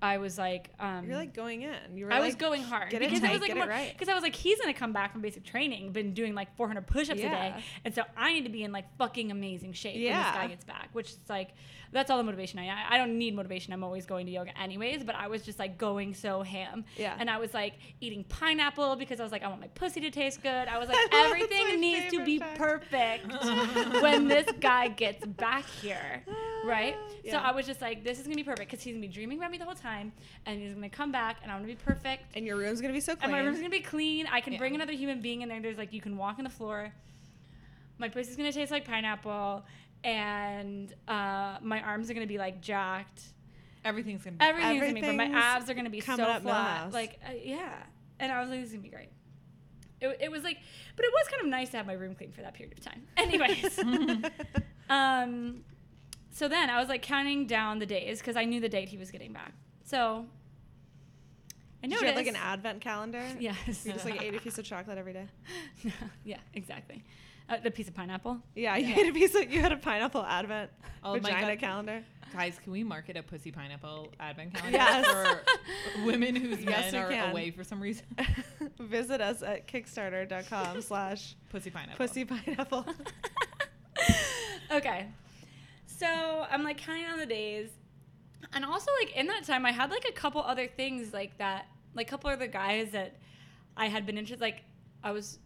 I 0.00 0.18
was 0.18 0.36
like, 0.36 0.70
um, 0.80 1.06
You're 1.06 1.16
like 1.16 1.34
going 1.34 1.62
in. 1.62 1.96
You 1.96 2.06
were 2.06 2.12
I 2.12 2.20
was 2.20 2.34
going 2.34 2.62
hard 2.62 2.90
because 2.90 3.22
I 3.22 3.32
was 3.32 3.40
like, 3.40 3.50
it 3.50 3.56
right. 3.56 3.92
because 3.92 4.08
I 4.08 4.14
was 4.14 4.22
like, 4.22 4.34
he's 4.34 4.60
gonna 4.60 4.74
come 4.74 4.92
back 4.92 5.12
from 5.12 5.22
basic 5.22 5.44
training, 5.44 5.92
been 5.92 6.12
doing 6.12 6.34
like 6.34 6.54
400 6.56 6.86
push-ups 6.86 7.20
a 7.20 7.22
day, 7.22 7.54
and 7.84 7.94
so 7.94 8.02
I 8.16 8.32
need 8.34 8.44
to 8.44 8.50
be 8.50 8.64
in 8.64 8.72
like 8.72 8.84
fucking 8.98 9.30
amazing 9.30 9.72
shape 9.72 9.94
when 9.94 10.02
Yeah. 10.02 10.22
this 10.32 10.40
guy 10.42 10.46
gets 10.48 10.64
back. 10.64 10.90
Which 10.92 11.10
is 11.10 11.18
like, 11.28 11.50
that's 11.94 12.10
all 12.10 12.18
the 12.18 12.24
motivation 12.24 12.58
I. 12.58 12.68
I 12.90 12.98
don't 12.98 13.16
need 13.16 13.34
motivation. 13.34 13.72
I'm 13.72 13.82
always 13.84 14.04
going 14.04 14.26
to 14.26 14.32
yoga 14.32 14.56
anyways. 14.60 15.04
But 15.04 15.14
I 15.14 15.28
was 15.28 15.42
just 15.42 15.58
like 15.58 15.78
going 15.78 16.12
so 16.12 16.42
ham. 16.42 16.84
Yeah. 16.96 17.16
And 17.18 17.30
I 17.30 17.38
was 17.38 17.54
like 17.54 17.74
eating 18.00 18.24
pineapple 18.24 18.96
because 18.96 19.20
I 19.20 19.22
was 19.22 19.32
like, 19.32 19.42
I 19.42 19.48
want 19.48 19.60
my 19.60 19.68
pussy 19.68 20.00
to 20.00 20.10
taste 20.10 20.42
good. 20.42 20.68
I 20.68 20.76
was 20.78 20.88
like, 20.90 20.98
everything 21.12 21.80
needs 21.80 22.12
to 22.12 22.24
be 22.24 22.38
fact. 22.38 22.58
perfect 22.58 23.26
when 24.02 24.28
this 24.28 24.46
guy 24.60 24.88
gets 24.88 25.24
back 25.24 25.64
here, 25.66 26.22
ah, 26.28 26.34
right? 26.66 26.96
Yeah. 27.22 27.32
So 27.32 27.38
I 27.38 27.52
was 27.52 27.64
just 27.64 27.80
like, 27.80 28.04
this 28.04 28.18
is 28.18 28.24
gonna 28.24 28.36
be 28.36 28.44
perfect 28.44 28.70
because 28.70 28.82
he's 28.84 28.94
gonna 28.94 29.06
be 29.06 29.12
dreaming 29.12 29.38
about 29.38 29.50
me 29.50 29.58
the 29.58 29.64
whole 29.64 29.74
time, 29.74 30.12
and 30.46 30.60
he's 30.60 30.74
gonna 30.74 30.88
come 30.90 31.12
back, 31.12 31.38
and 31.42 31.50
I'm 31.52 31.58
gonna 31.58 31.68
be 31.72 31.76
perfect. 31.76 32.24
And 32.36 32.44
your 32.44 32.56
room's 32.56 32.80
gonna 32.80 32.92
be 32.92 33.00
so 33.00 33.14
clean. 33.14 33.22
And 33.24 33.32
my 33.32 33.38
room's 33.40 33.58
gonna 33.58 33.70
be 33.70 33.80
clean. 33.80 34.26
I 34.26 34.40
can 34.40 34.52
Yeah. 34.54 34.58
bring 34.58 34.74
another 34.74 34.92
human 34.92 35.20
being 35.20 35.42
in 35.42 35.48
there. 35.48 35.60
There's 35.60 35.78
like 35.78 35.92
you 35.92 36.00
can 36.00 36.16
walk 36.16 36.38
on 36.38 36.44
the 36.44 36.50
floor. 36.50 36.92
My 37.98 38.08
pussy's 38.08 38.34
gonna 38.36 38.52
taste 38.52 38.72
like 38.72 38.84
pineapple, 38.84 39.64
and 40.04 40.94
uh, 41.08 41.56
my 41.62 41.80
arms 41.82 42.10
are 42.10 42.14
gonna 42.14 42.26
be 42.26 42.38
like 42.38 42.60
jacked. 42.60 43.22
Everything's 43.84 44.22
gonna 44.22 44.36
be 44.36 44.44
Everything's, 44.44 44.80
gonna 44.80 44.94
be. 44.94 45.00
But 45.00 45.16
my 45.16 45.30
abs 45.32 45.68
are 45.68 45.74
gonna 45.74 45.90
be 45.90 46.00
so 46.00 46.06
coming 46.06 46.26
up 46.26 46.42
flat. 46.42 46.90
Milhouse. 46.90 46.92
Like 46.92 47.18
uh, 47.26 47.32
yeah, 47.42 47.82
and 48.20 48.30
I 48.30 48.40
was 48.40 48.50
like, 48.50 48.60
this 48.60 48.68
is 48.68 48.74
gonna 48.74 48.82
be 48.82 48.90
great. 48.90 49.10
It, 50.00 50.18
it 50.20 50.30
was 50.30 50.42
like, 50.42 50.58
but 50.96 51.04
it 51.04 51.12
was 51.12 51.28
kind 51.28 51.42
of 51.42 51.48
nice 51.48 51.70
to 51.70 51.78
have 51.78 51.86
my 51.86 51.94
room 51.94 52.14
clean 52.14 52.30
for 52.30 52.42
that 52.42 52.54
period 52.54 52.76
of 52.78 52.84
time. 52.84 53.02
Anyways, 53.16 53.80
Um, 54.90 55.64
so 56.30 56.48
then 56.48 56.68
I 56.68 56.78
was 56.78 56.88
like 56.88 57.02
counting 57.02 57.46
down 57.46 57.78
the 57.78 57.86
days 57.86 58.18
because 58.18 58.36
I 58.36 58.44
knew 58.44 58.60
the 58.60 58.68
date 58.68 58.88
he 58.88 58.98
was 58.98 59.10
getting 59.10 59.32
back. 59.32 59.52
So 59.84 60.26
I 61.82 61.86
Did 61.86 61.90
noticed 61.90 62.00
you 62.02 62.06
have 62.08 62.16
like 62.16 62.26
an 62.26 62.36
advent 62.36 62.80
calendar? 62.80 63.22
Yes. 63.40 63.86
You 63.86 63.92
just 63.92 64.04
like 64.04 64.20
ate 64.20 64.34
a 64.34 64.40
piece 64.40 64.58
of 64.58 64.64
chocolate 64.64 64.98
every 64.98 65.12
day. 65.12 65.26
yeah, 66.24 66.38
exactly. 66.52 67.04
Uh, 67.48 67.58
the 67.62 67.70
piece 67.70 67.88
of 67.88 67.94
pineapple. 67.94 68.38
Yeah, 68.54 68.76
you 68.76 68.86
Yeah. 68.88 69.00
ate 69.00 69.08
a 69.10 69.12
piece 69.12 69.34
of 69.34 69.52
you 69.52 69.60
had 69.60 69.72
a 69.72 69.76
pineapple 69.76 70.24
advent 70.24 70.70
Oh 71.02 71.12
my 71.14 71.18
vagina 71.20 71.48
God. 71.56 71.58
calendar. 71.58 72.04
Guys, 72.32 72.58
can 72.62 72.72
we 72.72 72.82
market 72.82 73.16
a 73.16 73.22
pussy 73.22 73.52
pineapple 73.52 74.12
advent 74.18 74.54
calendar 74.54 74.78
Yes. 74.78 75.06
for 75.94 76.04
women 76.04 76.34
whose 76.34 76.60
Yes, 76.64 76.92
men 76.92 77.02
are 77.04 77.08
can. 77.10 77.30
away 77.30 77.50
for 77.50 77.62
some 77.62 77.80
reason? 77.80 78.06
Visit 78.80 79.20
us 79.20 79.42
at 79.42 79.68
kickstarter.com 79.68 80.80
slash 80.82 81.36
Pussy 81.50 81.70
pineapple. 81.70 81.96
pussy 82.06 82.24
pineapple. 82.24 82.86
okay. 84.72 85.06
So 85.86 86.06
I'm 86.50 86.64
like 86.64 86.78
counting 86.78 87.06
on 87.06 87.18
the 87.18 87.26
days. 87.26 87.70
And 88.52 88.64
also 88.64 88.90
like 89.00 89.14
in 89.16 89.26
that 89.28 89.44
time 89.44 89.64
I 89.66 89.72
had 89.72 89.90
like 89.90 90.06
a 90.08 90.12
couple 90.12 90.42
other 90.42 90.66
things 90.66 91.12
like 91.12 91.38
that 91.38 91.66
like 91.94 92.08
a 92.08 92.10
couple 92.10 92.30
other 92.30 92.46
guys 92.46 92.90
that 92.92 93.16
I 93.76 93.86
had 93.86 94.06
been 94.06 94.18
interested 94.18 94.40
like 94.42 94.62
I 95.02 95.12
was 95.12 95.38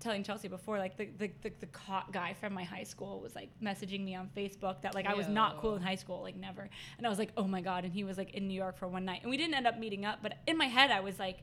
telling 0.00 0.22
Chelsea 0.22 0.48
before 0.48 0.78
like 0.78 0.96
the 0.96 1.08
the, 1.18 1.30
the, 1.42 1.52
the 1.60 1.66
caught 1.66 2.12
guy 2.12 2.34
from 2.34 2.52
my 2.52 2.64
high 2.64 2.82
school 2.82 3.20
was 3.20 3.34
like 3.34 3.50
messaging 3.62 4.04
me 4.04 4.14
on 4.14 4.30
Facebook 4.36 4.82
that 4.82 4.94
like 4.94 5.06
I 5.06 5.14
was 5.14 5.28
not 5.28 5.58
cool 5.58 5.76
in 5.76 5.82
high 5.82 5.94
school 5.94 6.22
like 6.22 6.36
never. 6.36 6.68
And 6.98 7.06
I 7.06 7.10
was 7.10 7.18
like 7.18 7.32
oh 7.36 7.46
my 7.46 7.60
god 7.60 7.84
and 7.84 7.92
he 7.92 8.04
was 8.04 8.18
like 8.18 8.34
in 8.34 8.46
New 8.48 8.54
York 8.54 8.76
for 8.78 8.88
one 8.88 9.04
night. 9.04 9.20
And 9.22 9.30
we 9.30 9.36
didn't 9.36 9.54
end 9.54 9.66
up 9.66 9.78
meeting 9.78 10.04
up 10.04 10.18
but 10.22 10.34
in 10.46 10.56
my 10.56 10.66
head 10.66 10.90
I 10.90 11.00
was 11.00 11.18
like 11.18 11.42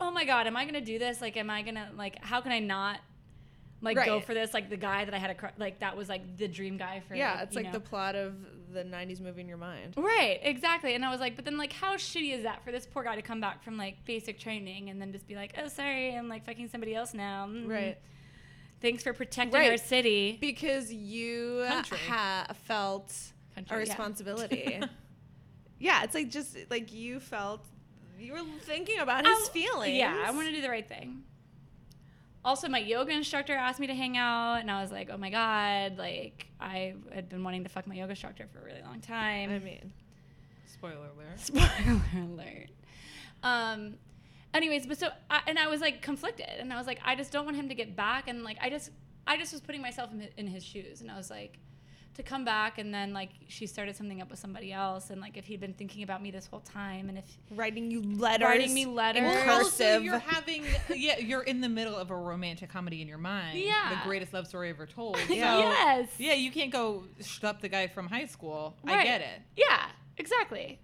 oh 0.00 0.10
my 0.10 0.24
god 0.24 0.46
am 0.46 0.56
I 0.56 0.64
gonna 0.64 0.80
do 0.80 0.98
this? 0.98 1.20
Like 1.20 1.36
am 1.36 1.50
I 1.50 1.62
gonna 1.62 1.90
like 1.96 2.22
how 2.24 2.40
can 2.40 2.52
I 2.52 2.58
not 2.58 3.00
like 3.82 3.96
go 4.04 4.20
for 4.20 4.32
this 4.32 4.54
like 4.54 4.70
the 4.70 4.76
guy 4.76 5.04
that 5.04 5.12
I 5.12 5.18
had 5.18 5.30
a 5.30 5.34
cr- 5.34 5.46
like 5.58 5.80
that 5.80 5.96
was 5.96 6.08
like 6.08 6.36
the 6.38 6.48
dream 6.48 6.76
guy 6.76 7.02
for 7.06 7.14
yeah, 7.14 7.42
it's 7.42 7.54
like 7.56 7.66
know. 7.66 7.72
the 7.72 7.80
plot 7.80 8.14
of 8.14 8.34
the 8.72 8.84
90s 8.84 9.20
movie 9.20 9.40
in 9.42 9.48
your 9.48 9.58
mind. 9.58 9.94
Right, 9.96 10.38
exactly. 10.42 10.94
And 10.94 11.04
I 11.04 11.10
was 11.10 11.20
like, 11.20 11.36
but 11.36 11.44
then 11.44 11.58
like 11.58 11.72
how 11.72 11.96
shitty 11.96 12.32
is 12.32 12.44
that 12.44 12.64
for 12.64 12.72
this 12.72 12.86
poor 12.86 13.02
guy 13.02 13.16
to 13.16 13.22
come 13.22 13.40
back 13.40 13.62
from 13.62 13.76
like 13.76 14.04
basic 14.04 14.38
training 14.38 14.88
and 14.88 15.00
then 15.00 15.12
just 15.12 15.26
be 15.26 15.34
like, 15.34 15.54
oh 15.62 15.68
sorry, 15.68 16.14
I'm 16.14 16.28
like 16.28 16.46
fucking 16.46 16.68
somebody 16.68 16.94
else 16.94 17.12
now. 17.12 17.46
Mm. 17.50 17.68
Right. 17.68 17.98
Thanks 18.80 19.02
for 19.02 19.12
protecting 19.12 19.52
Right. 19.60 19.70
our 19.70 19.76
city. 19.76 20.38
Because 20.40 20.92
you 20.92 21.64
ha- 22.08 22.46
felt 22.64 23.14
Country, 23.54 23.76
a 23.76 23.80
yeah. 23.80 23.84
responsibility. 23.88 24.80
yeah, 25.78 26.02
it's 26.04 26.14
like 26.14 26.30
just 26.30 26.56
like 26.70 26.92
you 26.92 27.20
felt 27.20 27.64
you 28.18 28.32
were 28.32 28.40
thinking 28.62 29.00
about 29.00 29.26
his 29.26 29.48
I- 29.48 29.52
feelings. 29.52 29.94
Yeah, 29.96 30.24
I 30.26 30.30
want 30.30 30.46
to 30.48 30.52
do 30.52 30.62
the 30.62 30.70
right 30.70 30.88
thing. 30.88 31.22
Also, 32.44 32.68
my 32.68 32.78
yoga 32.78 33.12
instructor 33.12 33.52
asked 33.52 33.78
me 33.78 33.86
to 33.86 33.94
hang 33.94 34.16
out, 34.16 34.56
and 34.56 34.70
I 34.70 34.82
was 34.82 34.90
like, 34.90 35.10
oh 35.12 35.16
my 35.16 35.30
god, 35.30 35.96
like 35.96 36.46
I 36.60 36.94
had 37.14 37.28
been 37.28 37.44
wanting 37.44 37.62
to 37.62 37.68
fuck 37.68 37.86
my 37.86 37.94
yoga 37.94 38.10
instructor 38.10 38.48
for 38.52 38.60
a 38.60 38.64
really 38.64 38.82
long 38.82 39.00
time. 39.00 39.50
I 39.50 39.58
mean, 39.60 39.92
Spoiler 40.66 40.96
alert. 40.96 41.36
Spoiler 41.38 42.00
alert. 42.16 42.70
Um, 43.44 43.94
anyways, 44.52 44.86
but 44.86 44.98
so 44.98 45.10
I, 45.30 45.42
and 45.46 45.56
I 45.56 45.68
was 45.68 45.80
like 45.80 46.02
conflicted, 46.02 46.48
and 46.58 46.72
I 46.72 46.78
was 46.78 46.88
like, 46.88 46.98
I 47.04 47.14
just 47.14 47.30
don't 47.30 47.44
want 47.44 47.56
him 47.56 47.68
to 47.68 47.74
get 47.76 47.94
back, 47.94 48.26
and 48.26 48.42
like 48.42 48.58
I 48.60 48.68
just 48.68 48.90
I 49.26 49.36
just 49.36 49.52
was 49.52 49.60
putting 49.60 49.80
myself 49.80 50.10
in 50.12 50.20
his, 50.20 50.30
in 50.36 50.46
his 50.48 50.64
shoes, 50.64 51.00
and 51.00 51.10
I 51.10 51.16
was 51.16 51.30
like, 51.30 51.58
to 52.14 52.22
come 52.22 52.44
back, 52.44 52.78
and 52.78 52.92
then 52.92 53.12
like 53.12 53.30
she 53.48 53.66
started 53.66 53.96
something 53.96 54.20
up 54.20 54.30
with 54.30 54.38
somebody 54.38 54.72
else, 54.72 55.10
and 55.10 55.20
like 55.20 55.36
if 55.36 55.44
he'd 55.46 55.60
been 55.60 55.72
thinking 55.72 56.02
about 56.02 56.22
me 56.22 56.30
this 56.30 56.46
whole 56.46 56.60
time, 56.60 57.08
and 57.08 57.18
if 57.18 57.24
writing 57.50 57.90
you 57.90 58.02
letters. 58.02 58.44
Writing 58.46 58.74
me 58.74 58.86
letters. 58.86 59.22
in 59.22 59.28
Well, 59.28 59.46
Well, 59.46 59.64
also 59.64 59.98
you're 59.98 60.18
having 60.18 60.64
yeah, 60.94 61.18
you're 61.18 61.42
in 61.42 61.60
the 61.60 61.68
middle 61.68 61.96
of 61.96 62.10
a 62.10 62.16
romantic 62.16 62.68
comedy 62.70 63.00
in 63.02 63.08
your 63.08 63.18
mind. 63.18 63.58
Yeah. 63.58 63.90
The 63.90 64.08
greatest 64.08 64.32
love 64.32 64.46
story 64.46 64.70
ever 64.70 64.86
told. 64.86 65.16
So, 65.32 65.34
yes, 65.34 66.08
Yeah, 66.18 66.34
you 66.34 66.50
can't 66.52 66.70
go 66.70 67.04
shut 67.20 67.44
up 67.44 67.60
the 67.60 67.68
guy 67.68 67.86
from 67.88 68.06
high 68.08 68.26
school. 68.26 68.76
I 68.86 69.02
get 69.02 69.20
it. 69.22 69.40
yeah, 69.56 69.86
exactly. 70.18 70.78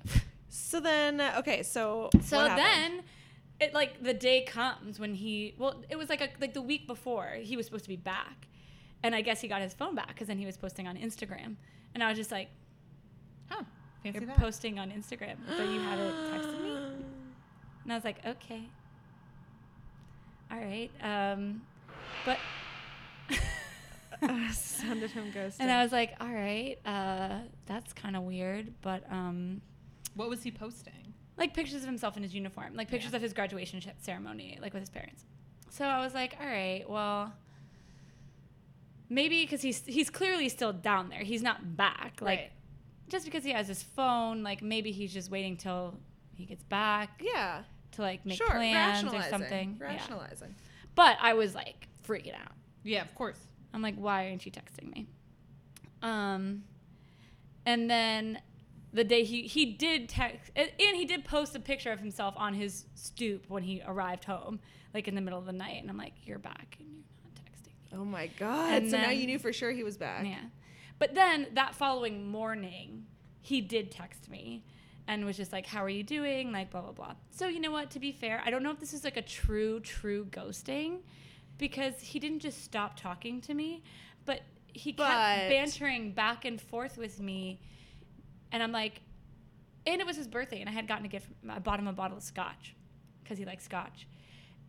so 0.49 0.81
then, 0.81 1.21
uh, 1.21 1.37
okay, 1.39 1.63
so 1.63 2.11
So 2.25 2.39
what 2.39 2.57
then, 2.57 3.03
it 3.61 3.75
like 3.75 4.03
the 4.03 4.15
day 4.15 4.43
comes 4.43 4.99
when 4.99 5.15
he 5.15 5.55
well, 5.59 5.85
it 5.91 5.97
was 5.97 6.09
like 6.09 6.21
a, 6.21 6.29
like 6.41 6.55
the 6.55 6.63
week 6.63 6.87
before 6.87 7.29
he 7.41 7.57
was 7.57 7.67
supposed 7.67 7.85
to 7.85 7.89
be 7.91 7.97
back, 7.97 8.48
and 9.03 9.15
I 9.15 9.21
guess 9.21 9.41
he 9.41 9.49
got 9.49 9.63
his 9.63 9.75
phone 9.75 9.95
back 9.95 10.09
because 10.09 10.27
then 10.29 10.39
he 10.39 10.47
was 10.47 10.57
posting 10.57 10.87
on 10.89 10.97
Instagram, 10.97 11.57
and 11.95 12.03
I 12.03 12.09
was 12.09 12.17
just 12.19 12.31
like, 12.33 12.49
oh, 13.51 13.65
Fancy 14.03 14.19
you're 14.21 14.27
that. 14.29 14.37
posting 14.39 14.79
on 14.79 14.91
Instagram, 14.91 15.37
but 15.47 15.69
you 15.69 15.81
haven't 15.81 16.15
texted 16.33 16.63
me, 16.63 16.71
and 17.85 17.93
I 17.93 17.95
was 17.95 18.05
like, 18.05 18.25
okay, 18.27 18.63
all 20.51 20.59
right, 20.59 20.91
um, 21.03 21.63
but. 22.25 22.39
Sounded 24.53 25.11
him 25.13 25.31
ghosting. 25.33 25.57
And 25.61 25.71
I 25.71 25.83
was 25.83 25.93
like, 25.93 26.15
all 26.21 26.33
right, 26.33 26.77
uh, 26.85 27.41
that's 27.67 27.93
kind 27.93 28.17
of 28.17 28.23
weird, 28.25 28.73
but 28.83 29.05
um, 29.13 29.61
What 30.15 30.29
was 30.29 30.43
he 30.43 30.51
posting? 30.51 30.93
like 31.37 31.55
pictures 31.55 31.83
of 31.83 31.87
himself 31.89 32.17
in 32.17 32.25
his 32.25 32.35
uniform, 32.35 32.75
like 32.75 32.89
pictures 32.89 33.13
Yeah. 33.13 33.17
of 33.19 33.23
his 33.23 33.33
graduation 33.33 33.81
ceremony, 34.01 34.59
like 34.61 34.73
with 34.75 34.81
his 34.83 34.91
parents. 34.91 35.25
So 35.71 35.85
I 35.85 36.01
was 36.03 36.13
like, 36.15 36.37
all 36.41 36.47
right, 36.49 36.83
well, 36.89 37.33
maybe 39.09 39.43
because 39.43 39.63
he's 39.63 39.85
he's 39.87 40.11
clearly 40.11 40.49
still 40.49 40.73
down 40.73 41.09
there. 41.09 41.21
He's 41.21 41.43
not 41.43 41.77
back. 41.77 42.19
Like 42.21 42.39
Right. 42.39 42.53
just 43.09 43.25
because 43.25 43.45
he 43.45 43.53
has 43.53 43.69
his 43.69 43.83
phone, 43.83 44.43
like 44.43 44.63
maybe 44.63 44.93
he's 44.93 45.13
just 45.13 45.31
waiting 45.31 45.57
till 45.57 45.99
he 46.35 46.45
gets 46.45 46.63
back 46.65 47.21
yeah, 47.21 47.63
to 47.93 48.03
like 48.03 48.25
make 48.25 48.37
sure, 48.39 48.49
plans 48.51 49.03
or 49.03 49.07
rationalizing, 49.07 49.31
something. 49.31 49.77
Yeah. 49.81 49.87
Rationalizing. 49.87 50.55
But 50.95 51.17
I 51.21 51.35
was 51.35 51.55
like 51.55 51.89
freaking 52.07 52.35
out. 52.35 52.53
Yeah, 52.85 53.03
of 53.03 53.15
course. 53.15 53.39
I'm 53.75 53.83
like, 53.83 53.97
why 53.97 54.29
aren't 54.29 54.47
you 54.47 54.53
texting 54.53 54.91
me? 54.93 55.07
Um, 56.03 56.65
and 57.67 57.91
then 57.91 58.41
the 58.93 59.05
day 59.05 59.25
he 59.25 59.43
he 59.43 59.67
did 59.67 60.09
text, 60.09 60.51
and 60.57 60.71
he 60.79 61.05
did 61.05 61.25
post 61.25 61.55
a 61.55 61.61
picture 61.61 61.93
of 61.93 61.99
himself 62.01 62.35
on 62.37 62.55
his 62.55 62.87
stoop 62.95 63.45
when 63.49 63.63
he 63.63 63.83
arrived 63.87 64.25
home, 64.25 64.61
like 64.95 65.09
in 65.09 65.15
the 65.15 65.21
middle 65.21 65.39
of 65.39 65.45
the 65.45 65.53
night. 65.53 65.81
And 65.81 65.91
I'm 65.91 65.99
like, 65.99 66.15
you're 66.25 66.39
back, 66.39 66.77
and 66.79 66.89
you're 66.89 66.97
not 66.97 67.05
texting 67.05 67.18
me. 67.18 67.18
Oh 67.95 68.05
my 68.05 68.27
god! 68.39 68.83
And 68.83 68.91
so 68.91 68.99
now 68.99 69.11
you 69.11 69.27
knew 69.27 69.39
for 69.39 69.53
sure 69.53 69.71
he 69.71 69.83
was 69.85 69.97
back. 69.97 70.25
Yeah. 70.27 70.37
But 70.99 71.15
then 71.15 71.47
that 71.55 71.75
following 71.75 72.29
morning, 72.29 73.07
he 73.41 73.61
did 73.61 73.91
text 73.91 74.29
me 74.31 74.65
and 75.07 75.25
was 75.25 75.37
just 75.37 75.53
like, 75.53 75.67
How 75.67 75.83
are 75.83 75.89
you 75.89 76.03
doing? 76.03 76.53
Like, 76.53 76.71
blah, 76.71 76.83
blah, 76.83 76.93
blah. 76.93 77.15
So, 77.31 77.49
you 77.49 77.61
know 77.61 77.71
what? 77.71 77.91
To 77.93 77.99
be 78.01 78.13
fair, 78.13 78.43
I 78.45 78.51
don't 78.51 78.63
know 78.63 78.71
if 78.71 78.81
this 78.81 78.93
is 78.93 79.05
like 79.05 79.17
a 79.17 79.23
true, 79.23 79.81
true 79.81 80.27
ghosting 80.31 80.99
because 81.57 82.01
he 82.01 82.19
didn't 82.19 82.41
just 82.41 82.63
stop 82.63 82.99
talking 82.99 83.41
to 83.43 83.55
me, 83.55 83.83
but 84.27 84.43
he 84.73 84.93
But- 84.93 85.07
kept 85.09 85.51
bantering 85.51 86.13
back 86.13 86.45
and 86.45 86.61
forth 86.61 86.99
with 86.99 87.21
me. 87.21 87.61
And 88.53 88.63
I'm 88.63 88.73
like, 88.73 89.01
and 89.87 90.01
it 90.01 90.07
was 90.07 90.17
his 90.17 90.29
birthday, 90.29 90.61
and 90.61 90.69
I 90.69 90.73
had 90.73 90.87
gotten 90.87 91.05
a 91.05 91.09
gift. 91.09 91.29
I 91.49 91.59
bought 91.59 91.79
him 91.79 91.87
a 91.89 91.93
bottle 91.93 92.17
of 92.19 92.23
scotch 92.23 92.75
because 93.23 93.39
he 93.39 93.45
likes 93.45 93.65
scotch. 93.65 94.07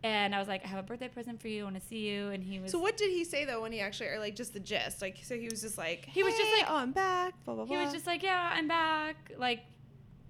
And 0.02 0.34
I 0.34 0.38
was 0.38 0.48
like, 0.48 0.64
I 0.64 0.68
have 0.68 0.78
a 0.78 0.82
birthday 0.82 1.08
present 1.08 1.40
for 1.42 1.48
you. 1.48 1.62
I 1.62 1.64
want 1.64 1.80
to 1.80 1.86
see 1.86 2.08
you. 2.08 2.28
And 2.28 2.42
he 2.42 2.58
was 2.58 2.72
So 2.72 2.78
what 2.78 2.96
did 2.96 3.10
he 3.10 3.22
say 3.24 3.44
though 3.44 3.60
when 3.60 3.72
he 3.72 3.80
actually, 3.80 4.08
or 4.08 4.18
like 4.18 4.34
just 4.34 4.54
the 4.54 4.60
gist? 4.60 5.02
Like, 5.02 5.18
so 5.22 5.36
he 5.36 5.48
was 5.50 5.60
just 5.60 5.76
like, 5.76 6.06
He 6.06 6.22
was 6.22 6.34
just 6.34 6.52
like- 6.52 6.66
oh, 6.70 6.76
I'm 6.76 6.92
back. 6.92 7.34
Blah 7.44 7.54
blah 7.54 7.64
blah. 7.66 7.76
he 7.76 7.82
was 7.84 7.92
just 7.92 8.06
like, 8.06 8.22
"Yeah, 8.22 8.50
I'm 8.54 8.66
back. 8.66 9.32
Like, 9.36 9.60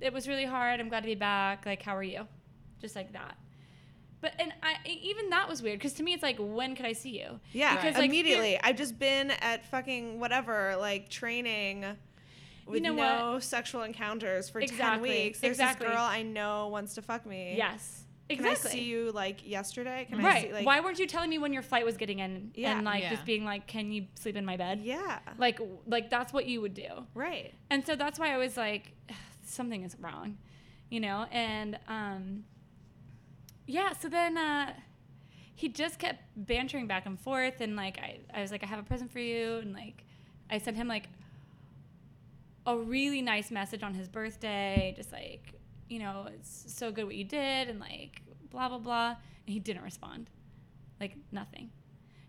it 0.01 0.13
was 0.13 0.27
really 0.27 0.45
hard. 0.45 0.81
I'm 0.81 0.89
glad 0.89 1.01
to 1.01 1.07
be 1.07 1.15
back. 1.15 1.67
Like, 1.67 1.83
how 1.83 1.97
are 1.97 2.03
you?" 2.03 2.27
Just 2.81 2.97
like 2.97 3.13
that. 3.13 3.37
But 4.21 4.33
and 4.39 4.53
I 4.63 4.77
even 4.87 5.31
that 5.31 5.49
was 5.49 5.63
weird 5.63 5.79
because 5.79 5.95
to 5.95 6.03
me 6.03 6.13
it's 6.15 6.23
like, 6.23 6.37
when 6.39 6.75
could 6.75 6.85
I 6.87 6.93
see 6.93 7.19
you? 7.21 7.41
yeah, 7.53 7.77
because, 7.77 7.95
like, 7.95 8.07
immediately. 8.09 8.59
I've 8.61 8.77
just 8.77 8.99
been 8.99 9.31
at 9.31 9.65
fucking 9.71 10.21
whatever, 10.21 10.77
like 10.79 11.09
training. 11.09 11.85
With 12.67 12.83
know 12.83 12.95
no 12.95 13.39
sexual 13.41 13.83
encounters 13.83 14.49
for 14.49 14.61
ten 14.61 14.69
Exactly, 14.69 15.09
weeks. 15.11 15.41
There's 15.41 15.57
exactly. 15.57 15.87
this 15.87 15.95
girl 15.97 16.05
I 16.05 16.23
know 16.23 16.69
wants 16.69 16.95
to 16.95 17.03
fuck 17.03 17.25
me. 17.27 17.55
Yes, 17.57 18.05
Can 18.31 18.47
exactly. 18.47 18.71
I 18.71 18.75
see 18.75 18.85
you 18.85 19.13
like 19.13 19.47
yesterday? 19.49 20.07
Can 20.09 20.21
I 20.21 20.25
right? 20.25 20.47
see 20.47 20.53
like 20.53 20.67
Why 20.67 20.81
weren't 20.81 20.99
you 20.99 21.07
telling 21.07 21.31
me 21.31 21.39
when 21.39 21.53
your 21.53 21.63
flight 21.63 21.85
was 21.85 21.97
getting 21.97 22.21
in 22.21 22.53
Yeah. 22.55 22.77
and 22.77 22.85
like 22.85 23.03
Yeah. 23.03 23.11
just 23.11 23.25
being 23.25 23.45
like, 23.45 23.67
"Can 23.67 23.91
you 23.91 24.07
sleep 24.15 24.37
in 24.37 24.45
my 24.45 24.57
bed?" 24.57 24.81
Yeah. 24.83 25.19
Like, 25.39 25.61
like 25.87 26.11
that's 26.11 26.33
what 26.33 26.47
you 26.47 26.61
would 26.61 26.75
do. 26.75 27.07
Right. 27.15 27.53
And 27.71 27.85
so 27.85 27.97
that's 27.97 28.19
why 28.19 28.33
I 28.33 28.39
was 28.39 28.57
like, 28.57 28.93
something 29.45 29.83
is 29.83 29.97
wrong, 30.01 30.39
you 30.91 31.01
know? 31.01 31.27
And 31.33 31.79
um, 31.89 32.45
yeah, 33.67 33.93
so 33.93 34.09
then 34.09 34.37
uh, 34.39 34.75
he 35.55 35.69
just 35.69 35.99
kept 35.99 36.23
bantering 36.37 36.87
back 36.87 37.07
and 37.07 37.19
forth. 37.19 37.61
And 37.61 37.75
like, 37.77 37.99
I, 37.99 38.21
I 38.33 38.41
was 38.43 38.51
like, 38.53 38.63
I 38.63 38.67
have 38.67 38.79
a 38.79 38.85
present 38.85 39.11
for 39.13 39.19
you. 39.19 39.57
And 39.57 39.73
like, 39.73 40.05
I 40.49 40.59
sent 40.59 40.77
him 40.77 40.87
like 40.89 41.09
a 42.67 42.77
really 42.77 43.23
nice 43.23 43.51
message 43.51 43.83
on 43.83 43.95
his 43.95 44.09
birthday, 44.09 44.93
just 44.97 45.13
like, 45.13 45.55
you 45.91 45.99
know, 45.99 46.27
it's 46.33 46.65
so 46.73 46.91
good 46.91 47.05
what 47.05 47.17
you 47.17 47.25
did. 47.25 47.69
And 47.69 47.79
like, 47.81 48.23
blah, 48.51 48.69
blah, 48.69 48.79
blah. 48.79 49.09
And 49.09 49.53
he 49.53 49.59
didn't 49.59 49.83
respond. 49.83 50.31
Like, 51.01 51.17
nothing. 51.33 51.71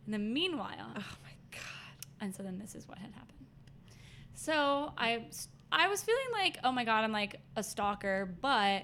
And 0.06 0.14
then 0.14 0.34
meanwhile, 0.34 0.94
Oh 0.98 1.16
my 1.24 1.36
god. 1.52 2.06
and 2.20 2.36
so 2.36 2.44
then 2.44 2.58
this 2.58 2.76
is 2.76 2.88
what 2.88 2.98
had 2.98 3.12
happened. 3.14 3.46
So 4.34 4.92
I, 4.98 5.26
I 5.72 5.88
was 5.88 6.02
feeling 6.04 6.26
like, 6.34 6.58
oh 6.64 6.72
my 6.72 6.84
god, 6.84 7.04
I'm 7.04 7.12
like 7.12 7.40
a 7.56 7.64
stalker, 7.64 8.36
but 8.42 8.84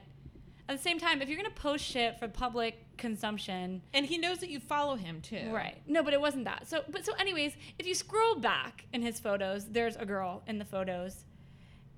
at 0.70 0.76
the 0.76 0.78
same 0.78 1.00
time, 1.00 1.22
if 1.22 1.30
you're 1.30 1.38
gonna 1.38 1.50
post 1.50 1.84
shit 1.84 2.20
for 2.20 2.28
public 2.28 2.76
consumption. 2.98 3.82
And 3.94 4.06
he 4.06 4.18
knows 4.18 4.40
that 4.40 4.50
you 4.50 4.60
follow 4.60 4.96
him 4.96 5.22
too. 5.22 5.50
Right. 5.52 5.82
No, 5.88 6.04
but 6.04 6.14
it 6.14 6.22
wasn't 6.22 6.46
that. 6.46 6.68
So, 6.68 6.84
but 6.90 7.06
so, 7.06 7.14
anyways, 7.14 7.54
if 7.80 7.88
you 7.88 7.96
scroll 7.96 8.36
back 8.36 8.86
in 8.94 9.02
his 9.02 9.20
photos, 9.20 9.66
there's 9.66 9.96
a 9.96 10.06
girl 10.06 10.44
in 10.48 10.58
the 10.60 10.66
photos, 10.66 11.24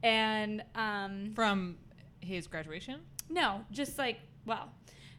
and 0.03 0.63
um, 0.75 1.31
From 1.35 1.77
his 2.21 2.47
graduation? 2.47 3.01
no, 3.29 3.63
just 3.71 3.97
like 3.97 4.19
well, 4.45 4.71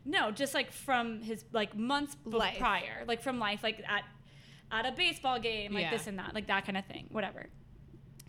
no, 0.05 0.31
just 0.31 0.55
like 0.55 0.73
from 0.73 1.21
his 1.23 1.45
like 1.53 1.77
months 1.77 2.17
Life. 2.25 2.59
prior, 2.59 3.05
like 3.07 3.23
from 3.23 3.39
life, 3.39 3.63
like 3.63 3.83
at 3.89 4.05
at 4.73 4.87
a 4.87 4.93
baseball 4.93 5.39
game, 5.39 5.73
like 5.75 5.83
Yeah. 5.83 5.91
this 5.91 6.07
and 6.07 6.19
that, 6.19 6.35
like 6.35 6.47
that 6.47 6.65
kind 6.65 6.77
of 6.79 6.85
thing, 6.87 7.07
whatever. 7.11 7.47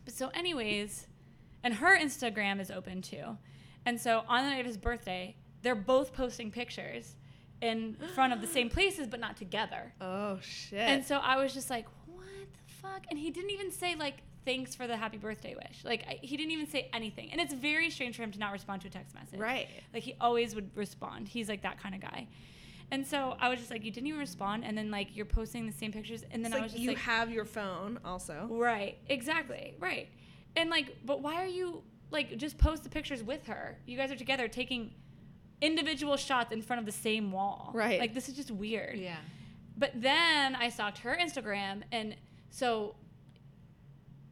But 0.05 0.13
so, 0.13 0.29
anyways, 0.33 1.07
and 1.63 1.75
her 1.75 1.97
Instagram 1.97 2.59
is 2.59 2.69
open 2.71 3.01
too, 3.01 3.37
and 3.85 3.99
so 3.99 4.23
on 4.27 4.43
the 4.43 4.49
night 4.49 4.59
of 4.59 4.65
his 4.65 4.77
birthday, 4.77 5.35
they're 5.61 5.75
both 5.75 6.13
posting 6.13 6.51
pictures 6.51 7.15
in 7.61 7.95
front 8.15 8.33
of 8.33 8.41
the 8.41 8.47
same 8.47 8.69
places, 8.77 9.07
but 9.07 9.19
not 9.19 9.37
together. 9.37 9.93
Oh 10.01 10.39
shit. 10.41 10.79
And 10.79 11.05
so 11.05 11.17
I 11.17 11.37
was 11.41 11.53
just 11.53 11.69
like, 11.69 11.85
what 12.07 12.25
the 12.53 12.73
fuck? 12.81 13.03
And 13.09 13.17
he 13.19 13.29
didn't 13.31 13.51
even 13.51 13.71
say 13.71 13.95
like 13.95 14.17
thanks 14.45 14.73
for 14.75 14.87
the 14.87 14.97
happy 14.97 15.17
birthday 15.17 15.55
wish. 15.55 15.83
Like 15.83 16.03
I, 16.07 16.19
he 16.21 16.35
didn't 16.37 16.51
even 16.51 16.67
say 16.67 16.89
anything. 16.93 17.31
And 17.31 17.39
it's 17.39 17.53
very 17.53 17.89
strange 17.89 18.15
for 18.15 18.23
him 18.23 18.31
to 18.31 18.39
not 18.39 18.51
respond 18.51 18.81
to 18.81 18.87
a 18.87 18.91
text 18.91 19.13
message. 19.15 19.39
right. 19.39 19.67
Like 19.93 20.03
he 20.03 20.15
always 20.19 20.55
would 20.55 20.75
respond. 20.75 21.27
He's 21.27 21.47
like 21.49 21.61
that 21.63 21.79
kind 21.81 21.93
of 21.95 22.01
guy. 22.01 22.27
And 22.93 23.07
so 23.07 23.37
I 23.39 23.47
was 23.47 23.57
just 23.59 23.71
like, 23.71 23.85
you 23.85 23.91
didn't 23.91 24.07
even 24.07 24.19
respond, 24.19 24.65
and 24.65 24.77
then 24.77 24.91
like 24.91 25.15
you're 25.15 25.25
posting 25.25 25.65
the 25.65 25.71
same 25.71 25.93
pictures, 25.93 26.23
and 26.29 26.43
then 26.43 26.51
It's 26.51 26.55
I 26.55 26.57
like 26.57 26.63
was 26.63 26.71
just 26.73 26.79
like, 26.79 26.83
you 26.83 26.89
like, 26.89 26.97
have 26.97 27.31
your 27.31 27.45
phone 27.45 27.99
also. 28.03 28.47
right, 28.51 28.97
exactly, 29.07 29.75
right, 29.79 30.09
and 30.57 30.69
like, 30.69 30.97
but 31.05 31.21
why 31.21 31.35
are 31.35 31.47
you 31.47 31.83
like 32.09 32.35
just 32.35 32.57
post 32.57 32.83
the 32.83 32.89
pictures 32.89 33.23
with 33.23 33.47
her? 33.47 33.77
You 33.85 33.95
guys 33.95 34.11
are 34.11 34.17
together 34.17 34.49
taking 34.49 34.91
individual 35.61 36.17
shots 36.17 36.51
in 36.51 36.61
front 36.61 36.81
of 36.81 36.85
the 36.85 36.91
same 36.91 37.31
wall, 37.31 37.71
Right. 37.73 37.97
Like 37.97 38.13
this 38.13 38.27
is 38.27 38.35
just 38.35 38.51
weird. 38.51 38.97
Yeah. 38.97 39.15
But 39.77 39.91
then 39.95 40.55
I 40.55 40.67
stalked 40.67 40.97
her 40.97 41.15
Instagram, 41.17 41.83
and 41.93 42.17
so 42.49 42.95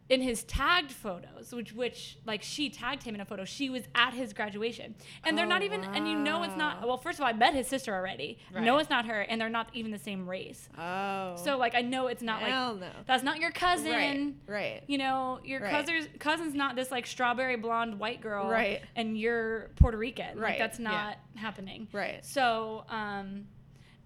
in 0.09 0.21
his 0.21 0.43
tagged 0.43 0.91
photos, 0.91 1.53
which 1.53 1.71
which 1.73 2.17
like 2.25 2.41
she 2.41 2.69
tagged 2.69 3.03
him 3.03 3.13
in 3.15 3.21
a 3.21 3.25
photo, 3.25 3.45
she 3.45 3.69
was 3.69 3.83
at 3.93 4.13
his 4.13 4.33
graduation, 4.33 4.95
and 5.23 5.37
they're 5.37 5.45
Oh, 5.45 5.49
not 5.49 5.61
even. 5.61 5.83
And 5.83 6.07
you 6.07 6.17
know 6.17 6.41
it's 6.43 6.55
not. 6.57 6.85
Well, 6.85 6.97
first 6.97 7.19
of 7.19 7.23
all, 7.23 7.29
I 7.29 7.33
met 7.33 7.53
his 7.53 7.67
sister 7.67 7.93
already. 7.93 8.39
Right. 8.53 8.63
No, 8.63 8.77
it's 8.79 8.89
not 8.89 9.05
her, 9.05 9.21
and 9.21 9.39
they're 9.39 9.49
not 9.49 9.69
even 9.73 9.91
the 9.91 9.99
same 9.99 10.27
race. 10.27 10.67
Oh. 10.77 11.35
So 11.37 11.57
like 11.57 11.75
I 11.75 11.81
know 11.81 12.07
it's 12.07 12.23
not 12.23 12.41
Hell 12.41 12.71
like 12.73 12.81
no. 12.81 12.89
that's 13.05 13.23
not 13.23 13.39
your 13.39 13.51
cousin. 13.51 13.91
Right. 13.91 14.33
Right. 14.47 14.83
You 14.87 14.97
know, 14.97 15.39
your 15.43 15.61
Right. 15.61 15.71
cousin's 15.71 16.07
cousin's 16.17 16.55
not 16.55 16.75
this 16.75 16.91
like 16.91 17.05
strawberry 17.05 17.55
blonde 17.55 17.99
white 17.99 18.21
girl, 18.21 18.49
Right. 18.49 18.81
And 18.95 19.17
you're 19.17 19.69
Puerto 19.75 19.97
Rican, 19.97 20.35
Like, 20.37 20.43
Right. 20.43 20.59
that's 20.59 20.79
Yeah. 20.79 20.89
not 20.89 21.17
happening, 21.35 21.87
Right. 21.91 22.25
So, 22.25 22.83
um, 22.89 23.45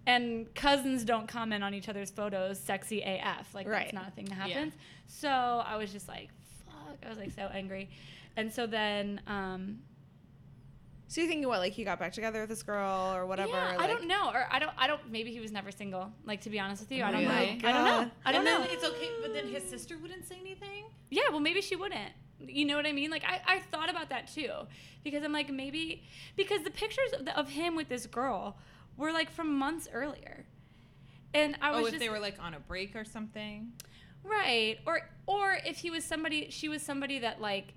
and 0.05 0.53
cousins 0.55 1.03
don't 1.05 1.27
comment 1.27 1.63
on 1.63 1.73
each 1.73 1.87
other's 1.89 2.09
photos, 2.11 2.59
sexy 2.59 3.01
AF, 3.01 3.53
like 3.53 3.67
Right. 3.67 3.83
that's 3.85 3.93
not 3.93 4.07
a 4.09 4.11
thing 4.11 4.25
that 4.25 4.37
Yeah. 4.47 4.53
happens. 4.55 4.73
So 5.07 5.29
I 5.29 5.75
was 5.77 5.91
just 5.91 6.07
like, 6.07 6.29
fuck, 6.65 6.97
I 7.05 7.09
was 7.09 7.17
like 7.17 7.31
so 7.31 7.49
angry, 7.53 7.89
and 8.35 8.51
so 8.51 8.65
then, 8.67 9.21
um, 9.27 9.79
So 11.07 11.21
you 11.21 11.27
thinking 11.27 11.47
what? 11.47 11.59
Like 11.59 11.73
he 11.73 11.83
got 11.83 11.99
back 11.99 12.11
together 12.13 12.39
with 12.41 12.49
this 12.49 12.63
girl 12.63 13.13
or 13.13 13.27
whatever? 13.27 13.51
yeah, 13.51 13.75
I 13.77 13.85
don't 13.85 14.07
know, 14.07 14.31
or 14.33 14.47
I 14.49 14.57
don't, 14.57 14.71
I 14.77 14.87
don't. 14.87 15.11
Maybe 15.11 15.31
he 15.31 15.39
was 15.39 15.51
never 15.51 15.69
single. 15.71 16.11
Like 16.25 16.41
to 16.41 16.49
be 16.49 16.59
honest 16.59 16.81
with 16.81 16.91
you, 16.91 17.03
I 17.03 17.09
Oh 17.09 17.11
don't 17.11 17.25
my 17.25 17.45
know. 17.55 17.69
I 17.69 17.71
don't 17.71 17.85
know. 17.85 18.11
I 18.25 18.31
don't 18.31 18.35
And 18.41 18.45
know. 18.45 18.59
then 18.61 18.69
it's 18.71 18.83
okay, 18.83 19.09
but 19.21 19.31
then 19.31 19.47
his 19.47 19.63
sister 19.63 19.95
wouldn't 20.01 20.25
say 20.27 20.37
anything? 20.41 20.85
Yeah, 21.11 21.23
well, 21.29 21.39
maybe 21.39 21.61
she 21.61 21.75
wouldn't. 21.75 22.13
You 22.39 22.65
know 22.65 22.75
what 22.75 22.87
I 22.87 22.93
mean? 22.93 23.11
Like, 23.11 23.23
I, 23.25 23.41
I 23.45 23.59
thought 23.59 23.91
about 23.91 24.09
that 24.09 24.27
too. 24.33 24.49
Because 25.03 25.23
I'm 25.23 25.31
like, 25.31 25.51
maybe, 25.51 26.03
because 26.35 26.63
the 26.63 26.71
pictures 26.71 27.13
of, 27.13 27.25
the, 27.25 27.37
of 27.37 27.47
him 27.49 27.75
with 27.75 27.89
this 27.89 28.07
girl 28.07 28.57
were 28.97 29.11
like 29.11 29.31
from 29.31 29.57
months 29.57 29.87
earlier. 29.91 30.45
And 31.33 31.57
I 31.61 31.71
oh, 31.71 31.77
was 31.77 31.81
oh, 31.81 31.85
if 31.85 31.91
just, 31.93 31.99
they 32.01 32.09
were 32.09 32.19
like 32.19 32.37
on 32.39 32.53
a 32.53 32.59
break 32.59 32.95
or 32.95 33.05
something? 33.05 33.71
right. 34.23 34.77
Or, 34.85 35.01
or 35.27 35.57
if 35.65 35.77
he 35.77 35.89
was 35.89 36.03
somebody, 36.03 36.49
she 36.49 36.69
was 36.69 36.81
somebody 36.81 37.19
that 37.19 37.41
like, 37.41 37.73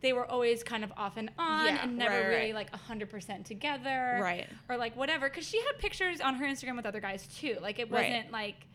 they 0.00 0.14
were 0.14 0.24
always 0.24 0.62
kind 0.62 0.82
of 0.82 0.90
off 0.96 1.18
and 1.18 1.30
on 1.36 1.66
Yeah, 1.66 1.82
and 1.82 1.98
never 1.98 2.14
right, 2.14 2.26
really 2.26 2.52
right. 2.52 2.70
like 2.72 2.72
100% 2.72 3.44
together. 3.44 4.18
Right. 4.22 4.48
Or 4.68 4.78
like 4.78 4.96
whatever. 4.96 5.28
Because 5.28 5.46
she 5.46 5.58
had 5.60 5.78
pictures 5.78 6.20
on 6.22 6.36
her 6.36 6.46
Instagram 6.46 6.76
with 6.76 6.86
other 6.86 7.00
guys 7.00 7.26
too. 7.38 7.58
Like, 7.60 7.78
it 7.78 7.90
wasn't 7.90 8.32
like, 8.32 8.66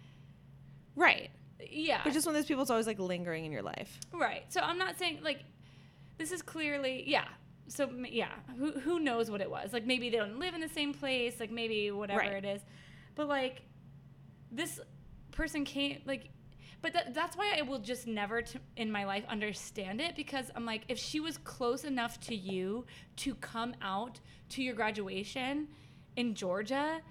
Right. 0.95 1.29
yeah. 1.69 2.01
But 2.03 2.13
just 2.13 2.25
one 2.25 2.35
of 2.35 2.41
those 2.41 2.47
people 2.47 2.63
that's 2.63 2.71
always 2.71 2.87
like 2.87 2.99
lingering 2.99 3.45
in 3.45 3.51
your 3.51 3.63
life. 3.63 3.99
Right. 4.13 4.43
So 4.49 4.61
I'm 4.61 4.77
not 4.77 4.97
saying 4.97 5.19
like 5.23 5.39
this 6.17 6.31
is 6.31 6.41
clearly 6.41 7.03
yeah. 7.07 7.25
So 7.67 7.89
yeah, 8.09 8.29
who 8.57 8.71
who 8.79 8.99
knows 8.99 9.31
what 9.31 9.41
it 9.41 9.49
was? 9.49 9.73
Like 9.73 9.85
maybe 9.85 10.09
they 10.09 10.17
don't 10.17 10.39
live 10.39 10.53
in 10.53 10.61
the 10.61 10.69
same 10.69 10.93
place. 10.93 11.39
Like 11.39 11.51
maybe 11.51 11.91
whatever 11.91 12.19
Right. 12.19 12.43
it 12.43 12.45
is. 12.45 12.61
But 13.15 13.27
like 13.27 13.61
this 14.51 14.79
person 15.31 15.65
came 15.65 16.01
like. 16.05 16.29
But 16.81 16.93
that, 16.93 17.15
that's 17.15 17.35
why 17.35 17.55
I 17.57 17.63
will 17.63 17.79
just 17.79 18.05
never 18.05 18.43
to, 18.43 18.59
in 18.77 18.91
my 18.91 19.05
life 19.05 19.23
understand 19.27 19.99
it 19.99 20.15
because 20.15 20.51
I'm 20.55 20.65
like, 20.65 20.83
if 20.87 20.99
she 20.99 21.19
was 21.19 21.35
close 21.39 21.83
enough 21.83 22.19
to 22.27 22.35
you 22.35 22.85
to 23.15 23.33
come 23.35 23.73
out 23.81 24.19
to 24.49 24.61
your 24.61 24.75
graduation 24.75 25.67
in 26.15 26.35
Georgia, 26.35 27.01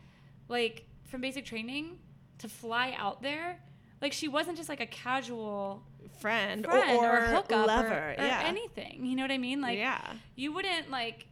like 0.49 0.87
from 1.03 1.23
basic 1.23 1.45
training, 1.45 1.99
to 2.39 2.49
fly 2.49 2.95
out 2.97 3.21
there, 3.21 3.59
like 4.01 4.13
she 4.13 4.29
wasn't 4.29 4.57
just 4.57 4.69
like 4.69 4.81
a 4.81 4.87
casual 4.87 5.83
Friend, 6.21 6.65
friend 6.65 6.99
or, 6.99 7.19
or, 7.19 7.21
hookup 7.21 7.67
lover. 7.67 7.89
or, 7.89 8.15
or 8.19 8.25
yeah. 8.25 8.43
anything. 8.45 9.05
You 9.05 9.17
know 9.17 9.23
what 9.23 9.31
I 9.31 9.39
mean? 9.39 9.61
Like 9.61 9.79
yeah. 9.79 10.15
you 10.37 10.53
wouldn't 10.53 10.91
like. 10.91 11.27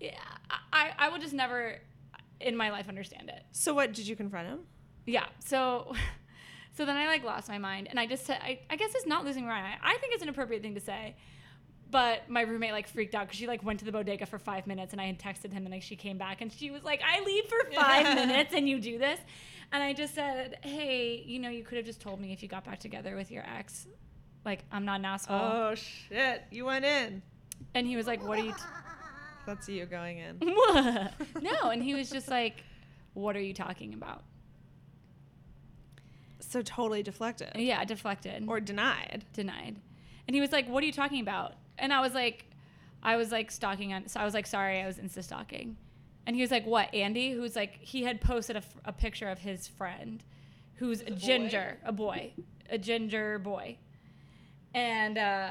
Yeah, 0.00 0.12
I 0.72 0.90
I 0.98 1.08
will 1.08 1.18
just 1.18 1.34
never 1.34 1.76
in 2.40 2.56
my 2.56 2.70
life 2.70 2.88
understand 2.88 3.28
it. 3.28 3.42
So 3.52 3.74
what 3.74 3.92
did 3.92 4.06
you 4.06 4.16
confront 4.16 4.48
him? 4.48 4.60
Yeah. 5.06 5.26
So. 5.40 5.94
So 6.76 6.84
then 6.84 6.96
I 6.96 7.08
like 7.08 7.24
lost 7.24 7.48
my 7.48 7.58
mind, 7.58 7.88
and 7.90 7.98
I 7.98 8.06
just 8.06 8.24
said, 8.24 8.38
I, 8.40 8.60
I 8.70 8.76
guess 8.76 8.94
it's 8.94 9.04
not 9.04 9.24
losing 9.24 9.44
my 9.44 9.60
mind. 9.60 9.80
I 9.82 9.96
think 9.96 10.14
it's 10.14 10.22
an 10.22 10.28
appropriate 10.28 10.62
thing 10.62 10.76
to 10.76 10.80
say, 10.80 11.16
but 11.90 12.28
my 12.28 12.42
roommate 12.42 12.72
like 12.72 12.88
freaked 12.88 13.14
out 13.14 13.26
because 13.26 13.38
she 13.38 13.46
like 13.46 13.64
went 13.64 13.78
to 13.80 13.84
the 13.84 13.92
bodega 13.92 14.26
for 14.26 14.38
five 14.38 14.66
minutes, 14.66 14.92
and 14.92 15.00
I 15.00 15.06
had 15.06 15.18
texted 15.18 15.52
him, 15.52 15.64
and 15.64 15.70
like 15.70 15.82
she 15.82 15.96
came 15.96 16.18
back, 16.18 16.40
and 16.40 16.52
she 16.52 16.70
was 16.70 16.84
like, 16.84 17.00
"I 17.02 17.24
leave 17.24 17.44
for 17.46 17.58
five 17.74 18.14
minutes, 18.14 18.52
and 18.54 18.68
you 18.68 18.78
do 18.80 18.98
this," 18.98 19.18
and 19.72 19.82
I 19.82 19.92
just 19.92 20.14
said, 20.14 20.58
"Hey, 20.62 21.22
you 21.26 21.38
know, 21.38 21.50
you 21.50 21.64
could 21.64 21.76
have 21.76 21.86
just 21.86 22.00
told 22.00 22.20
me 22.20 22.32
if 22.32 22.42
you 22.42 22.48
got 22.48 22.64
back 22.64 22.80
together 22.80 23.16
with 23.16 23.30
your 23.30 23.44
ex. 23.46 23.86
Like, 24.44 24.64
I'm 24.72 24.84
not 24.84 25.00
an 25.00 25.04
asshole." 25.04 25.36
Oh 25.40 25.74
shit! 25.74 26.44
You 26.50 26.64
went 26.64 26.84
in. 26.84 27.22
And 27.74 27.86
he 27.86 27.96
was 27.96 28.06
like, 28.06 28.22
"What 28.26 28.38
are 28.38 28.44
you?" 28.44 28.52
T- 28.52 28.58
That's 29.46 29.68
you 29.68 29.86
going 29.86 30.18
in. 30.18 30.38
no, 31.42 31.70
and 31.70 31.82
he 31.82 31.94
was 31.94 32.10
just 32.10 32.28
like, 32.28 32.62
"What 33.14 33.34
are 33.36 33.40
you 33.40 33.54
talking 33.54 33.94
about?" 33.94 34.22
So 36.40 36.62
totally 36.62 37.02
deflected 37.02 37.50
Yeah, 37.56 37.84
deflected 37.84 38.44
or 38.48 38.60
denied. 38.60 39.24
denied. 39.32 39.76
And 40.26 40.34
he 40.34 40.40
was 40.40 40.52
like, 40.52 40.68
"What 40.68 40.82
are 40.82 40.86
you 40.86 40.92
talking 40.92 41.20
about?" 41.20 41.54
And 41.78 41.92
I 41.92 42.00
was 42.00 42.14
like, 42.14 42.44
I 43.02 43.16
was 43.16 43.30
like 43.32 43.50
stalking 43.50 43.92
on. 43.92 44.08
So 44.08 44.20
I 44.20 44.24
was 44.24 44.34
like, 44.34 44.46
"Sorry, 44.46 44.80
I 44.80 44.86
was 44.86 44.96
insta 44.98 45.22
stalking." 45.22 45.76
And 46.28 46.36
he 46.36 46.42
was 46.42 46.50
like, 46.50 46.66
"What, 46.66 46.94
Andy?" 46.94 47.30
Who's 47.32 47.56
like, 47.56 47.78
he 47.80 48.02
had 48.02 48.20
posted 48.20 48.56
a, 48.56 48.58
f- 48.58 48.76
a 48.84 48.92
picture 48.92 49.30
of 49.30 49.38
his 49.38 49.66
friend, 49.66 50.22
who's 50.74 51.00
a 51.00 51.06
boy? 51.06 51.16
ginger, 51.16 51.78
a 51.82 51.90
boy, 51.92 52.32
a 52.68 52.76
ginger 52.76 53.38
boy, 53.38 53.78
and 54.74 55.16
uh, 55.16 55.50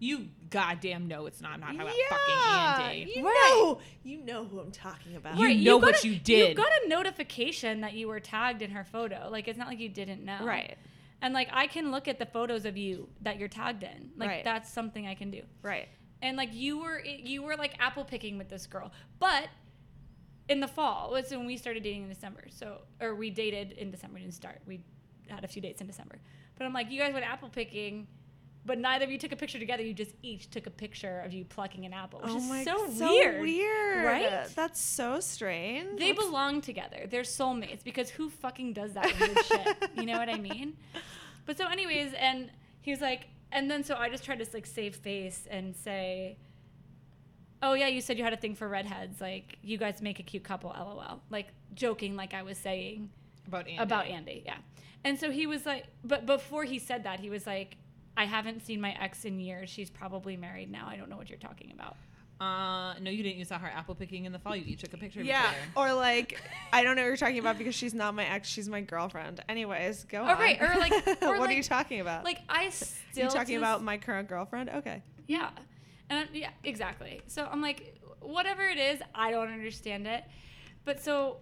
You 0.00 0.26
goddamn 0.50 1.06
know 1.06 1.26
it's 1.26 1.40
not. 1.40 1.52
I'm 1.54 1.60
not 1.60 1.86
talking 1.86 2.02
about 2.08 2.18
fucking 2.18 2.84
Andy. 2.98 3.12
you 3.14 3.24
Right. 3.24 3.50
know, 3.54 3.78
you 4.02 4.18
know 4.24 4.44
who 4.44 4.58
I'm 4.58 4.72
talking 4.72 5.14
about. 5.14 5.38
You 5.38 5.54
know 5.54 5.78
got 5.78 5.86
what 5.92 6.04
a- 6.04 6.08
you 6.08 6.16
did. 6.18 6.48
You 6.50 6.54
got 6.56 6.72
a 6.84 6.88
notification 6.88 7.82
that 7.82 7.92
you 7.92 8.08
were 8.08 8.18
tagged 8.18 8.60
in 8.62 8.72
her 8.72 8.82
photo. 8.84 9.28
Like 9.30 9.46
it's 9.46 9.56
not 9.58 9.68
like 9.68 9.78
you 9.78 9.88
didn't 9.88 10.24
know. 10.24 10.44
Right, 10.44 10.76
And 11.20 11.32
like 11.32 11.48
I 11.52 11.68
can 11.68 11.92
look 11.92 12.08
at 12.08 12.18
the 12.18 12.26
photos 12.26 12.64
of 12.64 12.76
you 12.76 13.08
that 13.20 13.38
you're 13.38 13.46
tagged 13.48 13.84
in. 13.84 14.10
Like 14.16 14.28
Right. 14.28 14.44
that's 14.44 14.68
something 14.72 15.06
I 15.06 15.14
can 15.14 15.30
do. 15.30 15.42
right. 15.62 15.88
And 16.22 16.36
like 16.36 16.54
you 16.54 16.80
were 16.80 17.00
you 17.04 17.42
were 17.42 17.56
like 17.56 17.74
apple 17.78 18.04
picking 18.04 18.38
with 18.38 18.48
this 18.48 18.66
girl. 18.66 18.92
But 19.18 19.48
in 20.48 20.60
the 20.60 20.68
fall 20.68 21.10
was 21.10 21.30
when 21.30 21.46
we 21.46 21.56
started 21.56 21.82
dating 21.82 22.04
in 22.04 22.08
December. 22.08 22.44
So 22.48 22.78
or 23.00 23.14
we 23.14 23.30
dated 23.30 23.72
in 23.72 23.90
December, 23.90 24.14
we 24.14 24.20
didn't 24.20 24.34
start. 24.34 24.60
We 24.66 24.80
had 25.28 25.44
a 25.44 25.48
few 25.48 25.60
dates 25.60 25.80
in 25.80 25.86
December. 25.86 26.18
But 26.56 26.66
I'm 26.66 26.72
like, 26.72 26.90
you 26.90 26.98
guys 26.98 27.12
went 27.12 27.26
apple 27.26 27.48
picking, 27.48 28.06
but 28.64 28.78
neither 28.78 29.04
of 29.04 29.10
you 29.10 29.18
took 29.18 29.32
a 29.32 29.36
picture 29.36 29.58
together. 29.58 29.82
You 29.82 29.94
just 29.94 30.14
each 30.22 30.50
took 30.50 30.66
a 30.66 30.70
picture 30.70 31.20
of 31.20 31.32
you 31.32 31.44
plucking 31.44 31.84
an 31.84 31.92
apple, 31.92 32.20
which 32.20 32.30
oh 32.30 32.36
is 32.36 32.48
my, 32.48 32.64
so, 32.64 32.88
so 32.90 33.08
weird. 33.08 33.40
weird, 33.40 34.04
right? 34.04 34.48
That's 34.54 34.80
so 34.80 35.18
strange. 35.20 35.98
They 35.98 36.10
That's- 36.12 36.24
belong 36.24 36.60
together. 36.60 37.06
They're 37.10 37.22
soulmates 37.22 37.82
because 37.82 38.10
who 38.10 38.30
fucking 38.30 38.74
does 38.74 38.92
that 38.92 39.12
weird 39.18 39.44
shit? 39.44 39.90
You 39.96 40.06
know 40.06 40.18
what 40.18 40.28
I 40.28 40.38
mean? 40.38 40.76
But 41.44 41.58
so, 41.58 41.66
anyways, 41.66 42.12
and 42.12 42.50
he 42.82 42.92
was 42.92 43.00
like, 43.00 43.26
and 43.52 43.70
then 43.70 43.84
so 43.84 43.94
I 43.96 44.08
just 44.08 44.24
tried 44.24 44.38
to 44.40 44.46
like 44.52 44.66
save 44.66 44.96
face 44.96 45.46
and 45.50 45.74
say, 45.76 46.36
"Oh 47.62 47.74
yeah, 47.74 47.88
you 47.88 48.00
said 48.00 48.18
you 48.18 48.24
had 48.24 48.32
a 48.32 48.36
thing 48.36 48.54
for 48.54 48.68
redheads. 48.68 49.20
Like 49.20 49.58
you 49.62 49.78
guys 49.78 50.00
make 50.02 50.18
a 50.20 50.22
cute 50.22 50.44
couple, 50.44 50.70
lol." 50.70 51.20
Like 51.30 51.48
joking, 51.74 52.16
like 52.16 52.34
I 52.34 52.42
was 52.42 52.58
saying 52.58 53.10
About 53.46 53.66
Andy. 53.68 53.78
about 53.82 54.06
Andy, 54.06 54.42
yeah. 54.44 54.56
And 55.04 55.18
so 55.18 55.30
he 55.30 55.46
was 55.46 55.66
like, 55.66 55.86
but 56.04 56.26
before 56.26 56.64
he 56.64 56.78
said 56.78 57.04
that, 57.04 57.18
he 57.20 57.28
was 57.30 57.46
like, 57.46 57.76
"I 58.16 58.24
haven't 58.24 58.64
seen 58.64 58.80
my 58.80 58.92
ex 59.00 59.24
in 59.24 59.40
years. 59.40 59.68
She's 59.70 59.90
probably 59.90 60.36
married 60.36 60.70
now. 60.70 60.86
I 60.88 60.96
don't 60.96 61.08
know 61.10 61.16
what 61.16 61.28
you're 61.28 61.38
talking 61.38 61.70
about." 61.72 61.96
Uh, 62.42 62.94
no, 63.00 63.10
you 63.10 63.22
didn't. 63.22 63.38
You 63.38 63.44
saw 63.44 63.58
her 63.58 63.68
apple 63.68 63.94
picking 63.94 64.24
in 64.24 64.32
the 64.32 64.38
fall. 64.38 64.56
You 64.56 64.64
each 64.66 64.80
took 64.80 64.92
a 64.92 64.96
picture 64.96 65.20
of 65.20 65.26
Yeah. 65.26 65.42
each 65.42 65.48
other. 65.76 65.90
Or 65.90 65.94
like, 65.94 66.40
I 66.72 66.82
don't 66.82 66.96
know 66.96 67.02
what 67.02 67.08
you're 67.08 67.16
talking 67.16 67.38
about 67.38 67.56
because 67.58 67.74
she's 67.74 67.94
not 67.94 68.14
my 68.14 68.24
ex. 68.24 68.48
She's 68.48 68.68
my 68.68 68.80
girlfriend. 68.80 69.40
Anyways, 69.48 70.04
go 70.04 70.22
Or 70.22 70.30
on. 70.32 70.38
right, 70.38 70.60
or 70.60 70.74
like- 70.78 71.22
or 71.22 71.38
what 71.38 71.48
are 71.50 71.52
you 71.52 71.62
talking 71.62 72.00
about? 72.00 72.24
Like 72.24 72.40
I 72.48 72.70
still 72.70 73.24
you 73.26 73.30
talking 73.30 73.54
this- 73.54 73.62
about 73.62 73.82
my 73.82 73.96
current 73.98 74.28
girlfriend? 74.28 74.70
Okay. 74.70 75.02
Yeah. 75.28 75.50
And 76.10 76.20
I- 76.28 76.32
yeah, 76.36 76.50
exactly. 76.64 77.22
So 77.28 77.48
I'm 77.50 77.62
like, 77.62 77.98
whatever 78.20 78.62
it 78.68 78.78
is, 78.78 79.00
I 79.14 79.30
don't 79.30 79.48
understand 79.52 80.06
it. 80.06 80.24
But 80.84 81.00
so, 81.00 81.36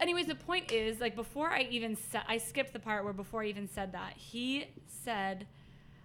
anyways, 0.00 0.26
the 0.26 0.34
point 0.34 0.70
is, 0.70 1.00
like, 1.00 1.16
before 1.16 1.50
I 1.50 1.62
even 1.70 1.96
said, 1.96 2.22
I 2.28 2.36
skipped 2.38 2.72
the 2.74 2.78
part 2.78 3.04
where 3.04 3.12
before 3.14 3.42
I 3.42 3.46
even 3.46 3.68
said 3.68 3.92
that, 3.92 4.12
he 4.16 4.66
said, 4.86 5.46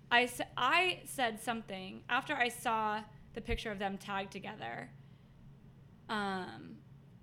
I, 0.09 0.25
sa- 0.25 0.45
I 0.57 1.01
said 1.05 1.41
something 1.41 2.01
after 2.09 2.33
I 2.33 2.47
saw 2.49 3.01
the 3.33 3.41
picture 3.41 3.71
of 3.71 3.79
them 3.79 3.97
tagged 3.97 4.31
together. 4.31 4.89
Um, 6.09 6.77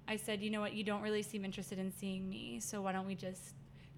I 0.06 0.16
said, 0.16 0.40
you 0.40 0.50
know 0.50 0.60
what, 0.60 0.72
you 0.72 0.84
don't 0.84 1.02
really 1.02 1.22
seem 1.22 1.44
interested 1.44 1.78
in 1.78 1.92
seeing 1.92 2.28
me, 2.28 2.60
so 2.60 2.80
why 2.82 2.92
don't 2.92 3.06
we 3.06 3.14
just 3.14 3.54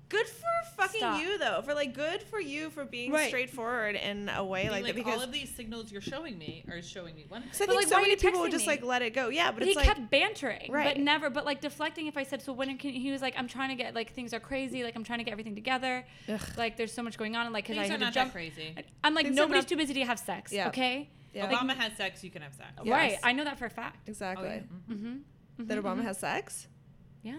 Good 0.09 0.27
for 0.27 0.43
fucking 0.77 0.99
Stop. 0.99 1.23
you 1.23 1.39
though. 1.39 1.63
For 1.63 1.73
like 1.73 1.95
good 1.95 2.21
for 2.21 2.41
you 2.41 2.71
for 2.71 2.85
being 2.85 3.13
Right. 3.13 3.29
straightforward 3.29 3.95
in 3.95 4.29
a 4.29 4.45
way 4.45 4.63
Being 4.63 4.73
like, 4.73 4.83
like, 4.83 4.95
that 4.97 5.05
because 5.05 5.19
all 5.19 5.23
of 5.23 5.31
these 5.31 5.55
signals 5.55 5.93
you're 5.93 6.01
showing 6.01 6.37
me 6.37 6.65
are 6.69 6.83
showing 6.83 7.15
me 7.15 7.27
one. 7.29 7.43
'cause 7.45 7.61
I 7.61 7.67
But, 7.67 7.77
think 7.77 7.83
like, 7.83 7.87
so 7.93 8.01
many 8.01 8.17
people 8.17 8.41
would 8.41 8.51
just 8.51 8.67
like 8.67 8.83
let 8.83 9.03
it 9.03 9.11
go. 9.15 9.29
Yeah, 9.29 9.53
but 9.53 9.61
But 9.61 9.69
it's 9.69 9.71
he 9.71 9.77
like 9.77 9.87
kept 9.87 10.11
bantering, 10.11 10.73
Right. 10.73 10.97
but 10.97 11.01
never, 11.01 11.31
but 11.31 11.45
like 11.45 11.61
deflecting. 11.61 12.09
If 12.09 12.17
I 12.17 12.25
said, 12.25 12.43
"So 12.43 12.53
when 12.53 12.77
can?" 12.77 12.91
He 12.93 13.13
was 13.13 13.23
like, 13.23 13.35
"I'm 13.39 13.47
trying 13.47 13.69
to 13.69 13.77
get 13.77 13.95
like 13.95 14.13
things 14.13 14.35
are 14.35 14.41
crazy. 14.41 14.83
Like 14.83 14.97
I'm 14.97 15.05
trying 15.05 15.19
to 15.21 15.25
get 15.25 15.31
everything 15.31 15.55
together. 15.55 16.05
Ugh. 16.29 16.41
Like 16.57 16.77
there's 16.77 16.93
so 16.93 17.05
much 17.05 17.17
going 17.17 17.37
on, 17.37 17.47
and 17.47 17.53
like 17.53 17.63
because 17.69 17.79
I 17.79 17.83
Things 17.83 17.91
are 17.91 17.93
had 17.93 17.99
to 18.01 18.05
not 18.07 18.13
jump. 18.15 18.29
that 18.31 18.37
crazy. 18.37 18.75
I'm 19.05 19.15
like 19.15 19.27
Things 19.27 19.37
nobody's 19.37 19.63
not- 19.63 19.69
too 19.69 19.77
busy 19.77 19.95
to 19.95 20.05
have 20.07 20.19
sex. 20.19 20.53
Yeah. 20.53 20.67
Okay. 20.71 21.09
Yeah. 21.33 21.51
Obama 21.51 21.76
has 21.76 21.97
sex, 21.97 22.24
you 22.24 22.31
can 22.31 22.43
have 22.43 22.55
sex. 22.55 22.70
Yeah. 22.83 22.95
Right. 22.95 23.18
I 23.22 23.33
know 23.33 23.45
that 23.45 23.59
for 23.59 23.66
a 23.66 23.70
fact. 23.70 24.09
exactly 24.09 24.49
Oh, 24.49 24.53
yeah. 24.89 24.95
Mhm. 24.95 25.20
Mm-hmm. 25.61 25.66
that 25.66 25.78
Obama 25.83 26.03
has 26.03 26.18
sex. 26.18 26.66
Yeah. 27.22 27.37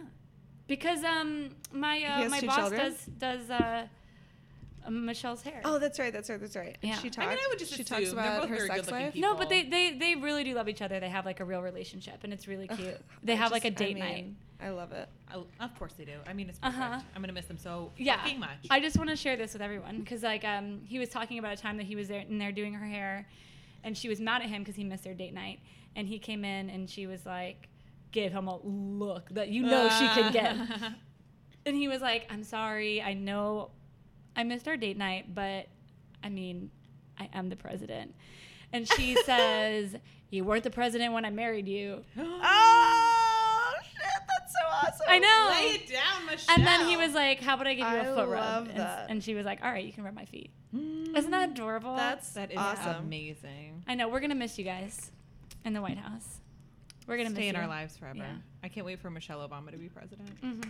Because 0.67 1.03
um 1.03 1.49
my 1.73 2.01
uh, 2.03 2.29
my 2.29 2.41
boss 2.41 2.55
children? 2.55 2.81
does 2.81 3.05
does 3.05 3.49
uh, 3.49 3.87
uh, 4.85 4.89
Michelle's 4.89 5.41
hair. 5.41 5.61
Oh, 5.65 5.77
that's 5.79 5.99
right. 5.99 6.13
That's 6.13 6.29
right. 6.29 6.39
That's 6.39 6.55
right. 6.55 6.77
Yeah. 6.81 6.95
She 6.95 7.07
I 7.07 7.11
talks. 7.11 7.27
I 7.27 7.29
mean, 7.31 7.37
I 7.39 7.47
would 7.49 7.59
just 7.59 7.73
she 7.73 7.81
assume 7.83 7.97
talks 7.97 8.11
they're 8.11 8.19
about 8.19 8.41
both 8.41 8.49
her 8.49 8.55
very 8.55 8.67
sex 8.67 8.81
good-looking 8.81 9.05
life. 9.05 9.13
people. 9.13 9.29
no, 9.29 9.35
but 9.35 9.49
they, 9.49 9.63
they 9.63 9.91
they 9.97 10.15
really 10.15 10.43
do 10.43 10.53
love 10.55 10.69
each 10.69 10.81
other. 10.81 10.99
They 10.99 11.09
have 11.09 11.25
like 11.25 11.39
a 11.39 11.45
real 11.45 11.61
relationship, 11.61 12.23
and 12.23 12.31
it's 12.33 12.47
really 12.47 12.67
cute. 12.67 12.97
They 13.23 13.33
I 13.33 13.35
have 13.35 13.51
like 13.51 13.65
a 13.65 13.69
just- 13.69 13.81
I 13.81 13.85
date 13.85 13.95
mean, 13.95 14.03
night. 14.03 14.25
I 14.63 14.69
love 14.69 14.91
it. 14.91 15.09
I- 15.29 15.63
of 15.63 15.77
course 15.77 15.93
they 15.93 16.05
do. 16.05 16.13
I 16.27 16.33
mean, 16.33 16.47
it's 16.49 16.57
perfect. 16.59 16.81
Uh-huh. 16.81 16.99
I'm 17.15 17.21
gonna 17.21 17.33
miss 17.33 17.45
them 17.45 17.57
so 17.57 17.91
yeah 17.97 18.17
fucking 18.21 18.39
much. 18.39 18.67
i 18.69 18.79
just 18.79 18.97
want 18.97 19.09
to 19.09 19.15
share 19.15 19.35
this 19.35 19.53
with 19.53 19.61
everyone 19.61 19.99
because 19.99 20.23
like 20.23 20.43
um 20.45 20.81
he 20.85 20.99
was 20.99 21.09
talking 21.09 21.37
about 21.39 21.53
a 21.53 21.57
time 21.61 21.77
that 21.77 21.85
he 21.85 21.95
was 21.95 22.07
there 22.07 22.21
in 22.21 22.37
there 22.37 22.51
doing 22.51 22.73
her 22.73 22.85
hair 22.85 23.27
and 23.83 23.97
she 23.97 24.09
was 24.09 24.19
mad 24.19 24.41
at 24.41 24.49
him 24.49 24.61
because 24.61 24.75
he 24.75 24.83
missed 24.83 25.03
their 25.03 25.13
date 25.13 25.33
night. 25.33 25.59
And 25.95 26.07
he 26.07 26.19
came 26.19 26.45
in 26.45 26.69
and 26.69 26.89
she 26.89 27.07
was 27.07 27.25
like 27.25 27.67
gave 28.11 28.31
him 28.31 28.47
a 28.47 28.59
look 28.63 29.29
that 29.29 29.49
you 29.49 29.63
know 29.63 29.89
she 29.89 30.07
can 30.07 30.31
get. 30.31 30.55
And 31.63 31.75
he 31.75 31.87
was 31.87 32.01
like 32.01 32.25
i'm 32.31 32.43
sorry. 32.43 33.03
I 33.03 33.13
know 33.13 33.69
i 34.35 34.43
missed 34.43 34.67
our 34.67 34.77
date 34.77 34.97
night 34.97 35.35
but 35.35 35.67
i 36.23 36.29
mean 36.29 36.71
i 37.19 37.29
am 37.33 37.49
the 37.49 37.55
president. 37.55 38.15
And 38.73 38.87
she 38.87 39.15
says 39.25 39.95
you 40.31 40.43
weren't 40.43 40.63
the 40.63 40.71
president 40.71 41.13
when 41.13 41.23
i 41.23 41.29
married 41.29 41.67
you. 41.67 42.03
Oh! 42.17 42.97
shit! 42.97 43.00
That's 44.83 44.97
so 44.97 45.03
awesome. 45.03 45.05
i 45.09 45.19
know 45.19 45.49
Lay 45.51 45.75
it 45.75 45.87
down, 45.87 46.25
Michelle. 46.25 46.55
and 46.55 46.65
then 46.65 46.87
he 46.87 46.97
was 46.97 47.13
like 47.13 47.39
how 47.41 47.55
about 47.55 47.67
i 47.67 47.73
give 47.73 47.87
you 47.87 47.95
a 47.95 48.01
I 48.01 48.15
foot 48.15 48.27
rub 48.29 48.39
love 48.39 48.67
and, 48.69 48.77
that. 48.79 49.05
and 49.09 49.23
she 49.23 49.33
was 49.35 49.45
like 49.45 49.59
all 49.63 49.71
right 49.71 49.83
you 49.85 49.93
can 49.93 50.03
rub 50.03 50.13
my 50.15 50.25
feet 50.25 50.51
isn't 50.73 51.31
that 51.31 51.49
adorable 51.51 51.95
That's 51.95 52.29
"That 52.31 52.51
is 52.51 52.57
awesome. 52.57 52.95
amazing." 53.03 53.83
I 53.87 53.95
know 53.95 54.07
we're 54.07 54.21
gonna 54.21 54.35
miss 54.35 54.57
you 54.57 54.63
guys 54.63 55.11
in 55.65 55.73
the 55.73 55.81
White 55.81 55.97
House. 55.97 56.39
We're 57.07 57.17
gonna 57.17 57.29
Stay 57.31 57.39
miss 57.41 57.49
in 57.49 57.55
you. 57.55 57.61
our 57.61 57.67
lives 57.67 57.97
forever. 57.97 58.19
Yeah. 58.19 58.35
I 58.63 58.69
can't 58.69 58.85
wait 58.85 58.99
for 58.99 59.09
Michelle 59.09 59.45
Obama 59.45 59.71
to 59.71 59.77
be 59.77 59.89
president. 59.89 60.29
hmm 60.39 60.61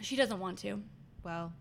She 0.00 0.16
doesn't 0.16 0.38
want 0.40 0.56
to. 0.60 0.80
Well, 1.24 1.52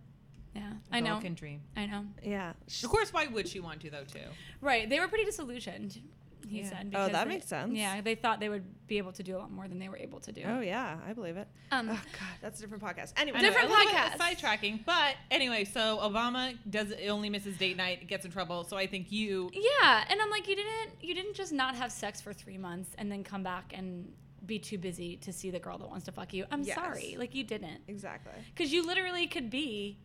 Yeah, 0.55 0.61
a 0.93 0.95
I 0.95 1.01
girl 1.01 1.15
know. 1.15 1.19
Can 1.21 1.33
dream. 1.33 1.59
I 1.75 1.87
know. 1.87 2.05
Yeah. 2.23 2.53
Of 2.83 2.89
course, 2.89 3.11
why 3.11 3.27
would 3.27 3.49
she 3.49 3.59
want 3.59 3.81
to 3.81 3.89
though? 3.89 4.05
Too. 4.05 4.19
Right? 4.61 4.89
They 4.89 5.01
were 5.01 5.09
pretty 5.09 5.25
disillusioned. 5.25 5.99
He 6.47 6.61
Yeah. 6.61 6.69
said. 6.69 6.91
Oh, 6.95 7.07
that 7.07 7.23
they- 7.25 7.29
makes 7.35 7.47
sense. 7.47 7.73
Yeah, 7.73 8.01
they 8.01 8.15
thought 8.15 8.39
they 8.39 8.49
would 8.49 8.87
be 8.87 8.97
able 8.97 9.11
to 9.13 9.23
do 9.23 9.37
a 9.37 9.39
lot 9.39 9.51
more 9.51 9.67
than 9.67 9.79
they 9.79 9.87
were 9.89 9.97
able 9.97 10.19
to 10.21 10.31
do. 10.31 10.41
Oh 10.45 10.59
yeah, 10.59 10.99
I 11.07 11.13
believe 11.13 11.37
it. 11.37 11.47
Um, 11.71 11.89
oh 11.89 11.93
god, 11.93 12.01
that's 12.41 12.59
a 12.59 12.61
different 12.63 12.83
podcast. 12.83 13.13
Anyway, 13.17 13.37
I 13.39 13.41
know, 13.41 13.47
Different 13.49 13.69
a 13.69 13.71
little 13.73 13.85
bit 13.85 13.95
podcast. 13.95 14.17
Sidetracking, 14.17 14.85
but 14.85 15.15
anyway, 15.29 15.63
so 15.65 15.99
Obama 16.01 16.57
does 16.69 16.93
only 17.07 17.29
misses 17.29 17.57
date 17.57 17.77
night, 17.77 18.07
gets 18.07 18.25
in 18.25 18.31
trouble. 18.31 18.63
So 18.63 18.77
I 18.77 18.87
think 18.87 19.11
you. 19.11 19.49
Yeah, 19.53 20.03
and 20.09 20.21
I'm 20.21 20.29
like, 20.29 20.47
you 20.47 20.55
didn't, 20.55 20.91
you 21.01 21.13
didn't 21.13 21.35
just 21.35 21.51
not 21.53 21.75
have 21.75 21.91
sex 21.91 22.19
for 22.21 22.33
three 22.33 22.57
months 22.57 22.89
and 22.97 23.11
then 23.11 23.23
come 23.23 23.43
back 23.43 23.73
and 23.75 24.11
be 24.45 24.57
too 24.57 24.77
busy 24.79 25.17
to 25.17 25.31
see 25.31 25.51
the 25.51 25.59
girl 25.59 25.77
that 25.77 25.87
wants 25.87 26.05
to 26.05 26.11
fuck 26.11 26.33
you. 26.33 26.45
I'm 26.51 26.63
Yes. 26.63 26.75
sorry, 26.75 27.15
like 27.17 27.35
you 27.35 27.43
didn't. 27.43 27.81
Exactly. 27.87 28.33
Because 28.53 28.73
you 28.73 28.83
literally 28.85 29.27
could 29.27 29.49
be 29.51 29.99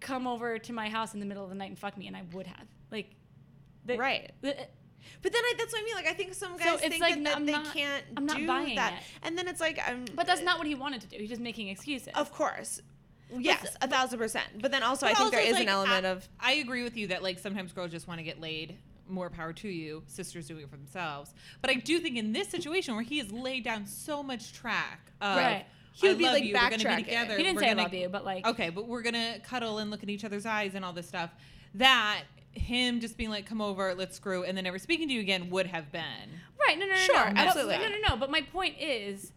come 0.00 0.26
over 0.28 0.58
to 0.58 0.72
my 0.72 0.88
house 0.88 1.14
in 1.14 1.20
the 1.20 1.26
middle 1.26 1.42
of 1.42 1.50
the 1.50 1.56
night 1.56 1.70
and 1.70 1.78
fuck 1.78 1.96
me, 1.98 2.06
and 2.06 2.16
I 2.16 2.22
would 2.32 2.46
have. 2.46 2.66
Like, 2.90 3.16
the, 3.84 3.96
right. 3.96 4.30
the- 4.40 4.56
But 5.22 5.32
then 5.32 5.42
I, 5.44 5.54
that's 5.58 5.72
what 5.72 5.82
I 5.82 5.84
mean. 5.84 5.94
Like 5.94 6.06
I 6.06 6.12
think 6.14 6.34
some 6.34 6.58
So 6.58 6.64
guys 6.64 6.80
it's 6.80 6.88
think 6.88 7.00
like, 7.02 7.14
that, 7.24 7.24
that 7.38 7.46
they 7.46 7.52
not- 7.52 7.74
can't 7.74 8.04
I'm 8.16 8.26
not 8.26 8.36
do 8.36 8.46
buying 8.46 8.76
that, 8.76 8.92
it. 8.94 8.98
and 9.22 9.36
then 9.36 9.48
it's 9.48 9.60
like 9.60 9.78
I'm. 9.86 10.04
but 10.14 10.26
that's 10.26 10.42
not 10.42 10.58
what 10.58 10.66
he 10.66 10.74
wanted 10.74 11.00
to 11.02 11.06
do. 11.08 11.16
He's 11.18 11.28
just 11.28 11.40
making 11.40 11.68
excuses. 11.68 12.08
Of 12.14 12.32
course. 12.32 12.80
Yes, 13.36 13.76
a 13.82 13.88
thousand 13.88 14.18
percent. 14.18 14.46
But 14.60 14.70
then 14.70 14.82
also, 14.82 15.04
I 15.06 15.10
think 15.10 15.20
also 15.20 15.30
there 15.32 15.40
is 15.46 15.60
an 15.60 15.68
element 15.68 16.06
I, 16.06 16.08
of 16.10 16.28
I 16.40 16.52
agree 16.54 16.82
with 16.82 16.96
you 16.96 17.08
that 17.08 17.22
like 17.22 17.38
sometimes 17.38 17.72
girls 17.72 17.90
just 17.90 18.08
want 18.08 18.18
to 18.20 18.24
get 18.24 18.40
laid. 18.40 18.76
More 19.10 19.30
power 19.30 19.54
to 19.54 19.68
you. 19.68 20.02
Sisters 20.06 20.46
doing 20.48 20.62
it 20.64 20.70
for 20.70 20.76
themselves. 20.76 21.32
But 21.62 21.70
I 21.70 21.74
do 21.74 21.98
think 21.98 22.16
in 22.18 22.32
this 22.34 22.48
situation 22.48 22.94
where 22.94 23.02
he 23.02 23.18
has 23.18 23.32
laid 23.32 23.64
down 23.64 23.86
so 23.86 24.22
much 24.22 24.52
track 24.52 25.00
of 25.22 25.36
Right. 25.38 25.64
He 25.94 26.06
I 26.06 26.10
would 26.10 26.18
be, 26.18 26.24
love 26.24 26.34
like, 26.34 26.44
you, 26.44 26.54
backtracking. 26.54 26.96
be 26.98 27.02
together. 27.04 27.36
he 27.36 27.42
didn't 27.42 27.56
we're 27.56 27.62
say 27.62 27.68
gonna, 27.68 27.80
I 27.80 27.84
love 27.84 27.94
you, 27.94 28.08
but 28.10 28.24
like, 28.24 28.46
Okay, 28.46 28.68
but 28.70 28.86
we're 28.86 29.02
gonna 29.02 29.38
cuddle 29.42 29.78
and 29.78 29.90
look 29.90 30.02
in 30.02 30.10
each 30.10 30.24
other's 30.24 30.46
eyes 30.46 30.74
and 30.74 30.84
all 30.84 30.92
this 30.92 31.08
stuff. 31.08 31.30
That 31.74 32.22
him 32.58 33.00
just 33.00 33.16
being 33.16 33.30
like, 33.30 33.46
"Come 33.46 33.60
over, 33.60 33.94
let's 33.94 34.16
screw," 34.16 34.44
and 34.44 34.56
then 34.56 34.64
never 34.64 34.78
speaking 34.78 35.08
to 35.08 35.14
you 35.14 35.20
again 35.20 35.50
would 35.50 35.66
have 35.66 35.90
been. 35.92 36.02
right? 36.66 36.78
No, 36.78 36.86
no, 36.86 36.92
no, 36.92 36.98
Sure, 36.98 37.16
no, 37.28 37.34
But- 37.34 37.36
absolutely. 37.38 37.78
No, 37.78 37.88
no, 37.88 37.98
no. 38.10 38.16
But 38.16 38.30
my 38.30 38.42
point 38.42 38.76
is 38.80 39.32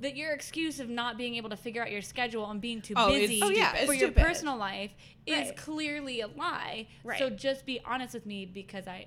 that 0.00 0.16
your 0.16 0.32
excuse 0.32 0.80
of 0.80 0.88
not 0.90 1.16
being 1.16 1.36
able 1.36 1.48
to 1.50 1.56
figure 1.56 1.80
out 1.82 1.90
your 1.92 2.02
schedule 2.02 2.50
and 2.50 2.60
being 2.60 2.82
too 2.82 2.94
Oh, 2.96 3.08
busy 3.08 3.40
Oh, 3.42 3.48
yeah, 3.50 3.70
for 3.70 3.76
it's 3.76 3.86
your 4.00 4.08
stupid. 4.10 4.22
personal 4.24 4.56
life 4.56 4.90
is 5.26 5.46
Right. 5.48 5.56
clearly 5.56 6.20
a 6.20 6.26
lie. 6.26 6.86
Right. 7.04 7.18
So 7.18 7.30
just 7.30 7.64
be 7.66 7.80
honest 7.84 8.12
with 8.14 8.26
me 8.26 8.44
because 8.46 8.86
I 8.88 9.06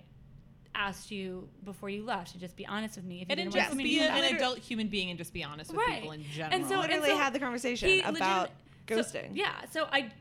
asked 0.75 1.11
you 1.11 1.49
before 1.63 1.89
you 1.89 2.03
left 2.03 2.31
to 2.31 2.39
just 2.39 2.55
be 2.55 2.65
honest 2.65 2.95
with 2.95 3.05
me. 3.05 3.15
If 3.21 3.21
you 3.21 3.25
And 3.29 3.37
didn't 3.39 3.53
just 3.53 3.71
be 3.71 3.83
communicate 3.83 4.09
a- 4.09 4.21
that. 4.21 4.29
an 4.31 4.35
adult 4.37 4.59
human 4.59 4.87
being 4.87 5.09
and 5.09 5.17
just 5.17 5.33
be 5.33 5.43
honest 5.43 5.71
with 5.71 5.79
Right. 5.79 5.95
people 5.99 6.11
in 6.13 6.23
general. 6.31 6.55
And 6.55 6.65
so- 6.67 6.79
literally 6.79 7.09
so 7.09 7.17
had 7.17 7.33
the 7.33 7.39
conversation 7.39 7.99
about 8.01 8.51
legit- 8.87 9.05
so- 9.13 9.19
ghosting. 9.19 9.29
yeah. 9.33 9.65
So 9.71 9.87
I 9.91 10.11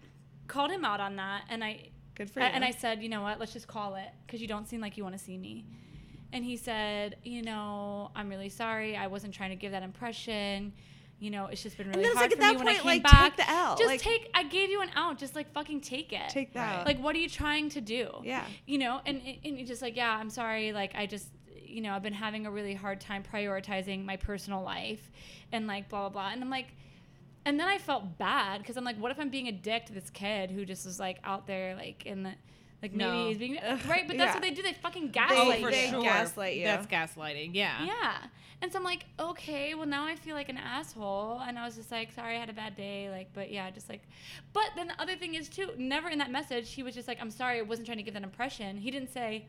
called 0.49 0.71
him 0.71 0.85
out 0.85 1.01
on 1.01 1.17
that, 1.17 1.45
and 1.49 1.63
I 1.63 1.91
Good 2.19 2.31
for 2.31 2.41
A- 2.41 2.45
you. 2.45 2.51
And 2.53 2.65
I 2.65 2.73
said, 2.73 3.03
you 3.03 3.09
know 3.09 3.23
what? 3.23 3.39
Let's 3.41 3.53
just 3.55 3.67
call 3.69 3.95
it 3.95 4.09
because 4.27 4.43
you 4.43 4.49
don't 4.49 4.69
seem 4.69 4.81
like 4.81 4.97
you 4.99 5.05
want 5.05 5.17
to 5.17 5.23
see 5.25 5.39
me. 5.39 5.65
And 6.33 6.45
he 6.45 6.57
said, 6.59 7.17
you 7.25 7.41
know, 7.43 8.11
I'm 8.15 8.29
really 8.29 8.51
sorry. 8.51 8.97
I 8.97 9.07
wasn't 9.07 9.33
trying 9.33 9.51
to 9.51 9.57
give 9.57 9.73
that 9.73 9.83
impression. 9.83 10.75
You 11.21 11.31
know, 11.31 11.47
it's 11.47 11.63
just 11.63 11.77
been 11.79 11.89
really 11.89 12.03
then 12.03 12.15
hard 12.17 12.31
like, 12.31 12.39
for 12.39 12.45
at 12.45 12.49
me 12.53 12.57
that 12.59 12.65
when 12.65 12.69
I 12.69 12.73
point, 12.79 12.83
came 12.83 12.87
like, 12.87 13.03
back. 13.03 13.37
take 13.37 13.47
the 13.47 13.51
L. 13.53 13.77
Just 13.77 13.89
Like- 13.89 14.01
take. 14.03 14.31
I 14.35 14.43
gave 14.43 14.69
you 14.71 14.83
an 14.83 14.91
out. 14.95 15.19
Just 15.19 15.35
like 15.35 15.51
fucking 15.53 15.81
take 15.81 16.13
it. 16.13 16.29
take 16.29 16.53
that. 16.53 16.77
Right. 16.79 16.87
Like, 16.87 17.01
what 17.03 17.17
are 17.17 17.19
you 17.19 17.29
trying 17.29 17.71
to 17.71 17.81
do? 17.81 18.11
Yeah. 18.23 18.45
You 18.67 18.79
know, 18.79 19.01
and 19.07 19.21
and 19.45 19.57
you're 19.59 19.67
just 19.67 19.81
like, 19.83 19.97
yeah, 19.97 20.15
I'm 20.17 20.31
sorry. 20.31 20.73
Like, 20.73 20.93
I 20.95 21.07
just, 21.07 21.29
you 21.57 21.81
know, 21.81 21.93
I've 21.93 22.03
been 22.03 22.13
having 22.13 22.47
a 22.47 22.51
really 22.51 22.75
hard 22.75 23.01
time 23.01 23.23
prioritizing 23.25 24.05
my 24.05 24.17
personal 24.17 24.63
life, 24.63 25.11
and 25.51 25.67
like 25.67 25.89
blah 25.89 26.01
blah 26.03 26.09
blah. 26.11 26.31
And 26.33 26.43
I'm 26.43 26.51
like, 26.51 26.69
and 27.49 27.59
then 27.59 27.67
I 27.67 27.79
felt 27.79 28.19
bad 28.19 28.59
because 28.61 28.77
I'm 28.77 28.85
like, 28.85 28.97
what 28.97 29.11
if 29.11 29.19
I'm 29.19 29.31
being 29.31 29.49
a 29.49 29.53
dick 29.53 29.87
to 29.87 29.93
this 29.95 30.11
kid 30.11 30.51
who 30.51 30.65
just 30.67 30.85
was 30.85 31.01
like 31.01 31.19
out 31.25 31.47
there 31.47 31.75
like 31.77 32.05
in 32.05 32.23
the 32.25 32.33
like 32.83 32.93
maybe 32.93 33.11
No. 33.11 33.29
he's 33.29 33.39
being 33.39 33.55
right, 33.89 34.07
but 34.07 34.17
that's 34.17 34.29
Yeah. 34.29 34.35
what 34.35 34.43
they 34.43 34.51
do. 34.51 34.63
They 34.63 34.75
fucking 34.75 35.07
They- 35.07 35.13
gaslight 35.13 35.59
oh, 35.61 35.65
for 35.65 35.71
they 35.71 35.85
you. 35.87 35.91
sure. 35.91 36.03
gaslight 36.03 36.57
you. 36.57 36.65
That's 36.65 36.87
gaslighting. 36.87 37.51
Yeah. 37.55 37.85
Yeah. 37.85 38.17
And 38.61 38.71
so 38.73 38.79
I'm 38.79 38.85
like, 38.85 39.07
okay, 39.19 39.75
well 39.75 39.87
now 39.87 40.05
I 40.05 40.15
feel 40.17 40.35
like 40.35 40.49
an 40.49 40.59
asshole. 40.59 41.41
And 41.47 41.59
I 41.59 41.65
was 41.65 41.77
just 41.77 41.91
like, 41.91 42.13
sorry, 42.13 42.37
I 42.37 42.41
had 42.41 42.51
a 42.51 42.53
bad 42.53 42.77
day. 42.77 43.09
Like, 43.11 43.33
but 43.33 43.51
yeah, 43.51 43.71
just 43.71 43.89
like, 43.89 44.03
but 44.53 44.67
then 44.77 44.89
the 44.89 45.01
other 45.01 45.17
thing 45.17 45.35
is 45.35 45.49
too, 45.49 45.71
never 45.79 46.09
in 46.09 46.19
that 46.19 46.31
message, 46.31 46.73
he 46.73 46.83
was 46.83 46.95
just 46.95 47.09
like, 47.09 47.19
I'm 47.21 47.31
sorry, 47.31 47.59
I 47.59 47.63
wasn't 47.63 47.87
trying 47.87 47.99
to 47.99 48.05
give 48.05 48.15
that 48.15 48.23
impression. 48.25 48.77
He 48.77 48.91
didn't 48.91 49.13
say, 49.13 49.47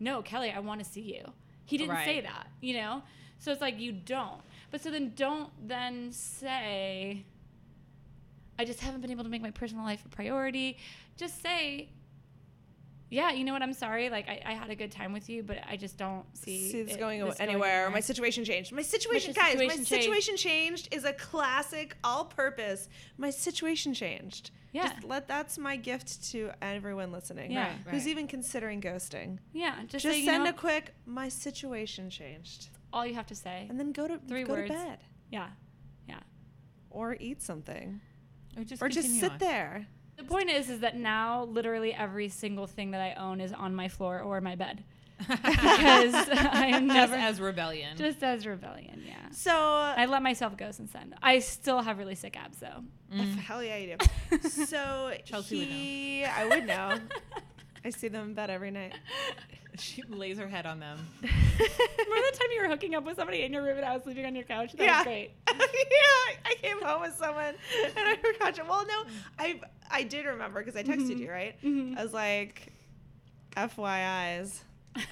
no, 0.00 0.22
Kelly, 0.22 0.50
I 0.50 0.58
want 0.60 0.82
to 0.82 0.88
see 0.88 1.02
you. 1.02 1.24
He 1.66 1.76
didn't 1.76 1.98
say 2.04 2.20
that, 2.22 2.48
you 2.60 2.74
know? 2.74 3.02
So 3.38 3.50
it's 3.52 3.60
like, 3.60 3.78
you 3.80 3.92
don't. 3.92 4.40
But 4.72 4.80
so 4.80 4.90
then 4.90 5.12
don't 5.16 5.50
then 5.68 6.10
say, 6.12 7.24
I 8.58 8.64
just 8.64 8.80
haven't 8.80 9.00
been 9.00 9.10
able 9.10 9.24
to 9.24 9.30
make 9.30 9.42
my 9.42 9.50
personal 9.50 9.84
life 9.84 10.04
a 10.04 10.08
priority. 10.08 10.78
Just 11.16 11.42
say, 11.42 11.88
yeah, 13.10 13.30
you 13.32 13.44
know 13.44 13.52
what? 13.52 13.62
I'm 13.62 13.72
sorry. 13.74 14.08
Like, 14.08 14.28
I, 14.28 14.40
I 14.44 14.52
had 14.52 14.70
a 14.70 14.74
good 14.74 14.90
time 14.90 15.12
with 15.12 15.28
you, 15.28 15.42
but 15.42 15.58
I 15.68 15.76
just 15.76 15.98
don't 15.98 16.24
see, 16.36 16.70
see 16.70 16.82
this 16.82 16.94
it- 16.94 16.98
going 16.98 17.22
this 17.24 17.40
anywhere. 17.40 17.68
anywhere. 17.70 17.90
My 17.90 18.00
situation 18.00 18.44
changed. 18.44 18.72
My 18.72 18.82
situation, 18.82 19.34
situation 19.34 19.58
guys, 19.58 19.68
my 19.68 19.74
changed. 19.74 19.88
situation 19.88 20.36
changed 20.36 20.94
is 20.94 21.04
a 21.04 21.12
classic, 21.12 21.96
all-purpose. 22.04 22.88
My 23.18 23.30
situation 23.30 23.92
changed. 23.92 24.50
Yeah. 24.72 24.88
Just 24.88 25.04
let 25.04 25.28
that's 25.28 25.58
my 25.58 25.76
gift 25.76 26.30
to 26.32 26.50
everyone 26.62 27.12
listening. 27.12 27.50
Yeah. 27.52 27.66
Right, 27.68 27.76
Who's 27.88 28.04
right. 28.04 28.10
even 28.10 28.26
considering 28.26 28.80
ghosting? 28.80 29.38
Yeah. 29.52 29.74
Just, 29.80 30.04
Just 30.04 30.04
say, 30.06 30.20
you 30.20 30.24
send 30.24 30.44
know, 30.44 30.50
a 30.50 30.54
quick 30.54 30.94
my 31.04 31.28
situation 31.28 32.08
changed. 32.08 32.68
all 32.90 33.04
you 33.04 33.12
have 33.14 33.26
to 33.26 33.34
say. 33.34 33.66
And 33.68 33.78
then 33.78 33.92
go 33.92 34.08
to 34.08 34.16
Three 34.26 34.44
go 34.44 34.54
words. 34.54 34.68
to 34.70 34.74
bed. 34.74 34.98
Yeah. 35.30 35.48
Yeah. 36.08 36.20
Or 36.88 37.16
eat 37.20 37.42
something. 37.42 38.00
Or 38.56 38.64
just, 38.64 38.82
or 38.82 38.88
just 38.88 39.18
sit 39.20 39.32
on. 39.32 39.38
there. 39.38 39.86
The 40.16 40.24
point 40.24 40.50
is, 40.50 40.68
is 40.68 40.80
that 40.80 40.96
now 40.96 41.44
literally 41.44 41.92
every 41.94 42.28
single 42.28 42.66
thing 42.66 42.90
that 42.92 43.00
I 43.00 43.14
own 43.14 43.40
is 43.40 43.52
on 43.52 43.74
my 43.74 43.88
floor 43.88 44.20
or 44.20 44.40
my 44.40 44.54
bed 44.56 44.84
because 45.18 46.14
I 46.28 46.66
am 46.72 46.86
Just 46.88 46.94
never 46.94 47.14
as 47.14 47.40
rebellion. 47.40 47.96
just 47.96 48.22
as 48.22 48.46
rebellion. 48.46 49.02
Yeah. 49.06 49.14
So 49.30 49.52
I 49.56 50.06
let 50.06 50.22
myself 50.22 50.56
go 50.56 50.70
since 50.72 50.92
then. 50.92 51.14
I 51.22 51.38
still 51.38 51.80
have 51.80 51.98
really 51.98 52.14
sick 52.14 52.36
abs 52.36 52.58
though. 52.58 52.82
Mm. 53.14 53.36
hell 53.38 53.62
yeah 53.62 53.76
you 53.76 53.96
do. 54.30 54.48
so 54.48 55.12
Chelsea 55.24 55.58
would 55.58 55.68
know. 56.28 56.30
I 56.36 56.46
would 56.46 56.66
know. 56.66 56.98
I 57.84 57.90
see 57.90 58.08
them 58.08 58.28
in 58.28 58.34
bed 58.34 58.50
every 58.50 58.70
night. 58.70 58.94
she 59.78 60.02
lays 60.08 60.38
her 60.38 60.46
head 60.48 60.66
on 60.66 60.78
them. 60.80 60.98
Remember 61.22 61.36
the 61.58 62.38
time 62.38 62.48
you 62.54 62.62
were 62.62 62.68
hooking 62.68 62.94
up 62.94 63.04
with 63.04 63.16
somebody 63.16 63.42
in 63.42 63.52
your 63.52 63.62
room 63.62 63.76
and 63.78 63.86
I 63.86 63.94
was 63.94 64.02
sleeping 64.04 64.24
on 64.26 64.34
your 64.34 64.44
couch? 64.44 64.72
That 64.72 64.84
yeah. 64.84 64.98
was 64.98 65.04
great. 65.04 65.30
yeah, 65.48 66.36
I 66.44 66.54
came 66.60 66.80
home 66.80 67.00
with 67.02 67.16
someone 67.16 67.54
and 67.84 67.92
I 68.08 68.16
forgot 68.16 68.56
you. 68.58 68.64
Well, 68.68 68.86
no, 68.86 69.04
I 69.38 69.60
I 69.90 70.02
did 70.04 70.26
remember 70.26 70.62
because 70.62 70.76
I 70.76 70.82
texted 70.84 71.18
you, 71.18 71.30
right? 71.30 71.60
Mhm. 71.62 71.98
I 71.98 72.02
was 72.02 72.12
like, 72.12 72.72
FYI's, 73.56 74.62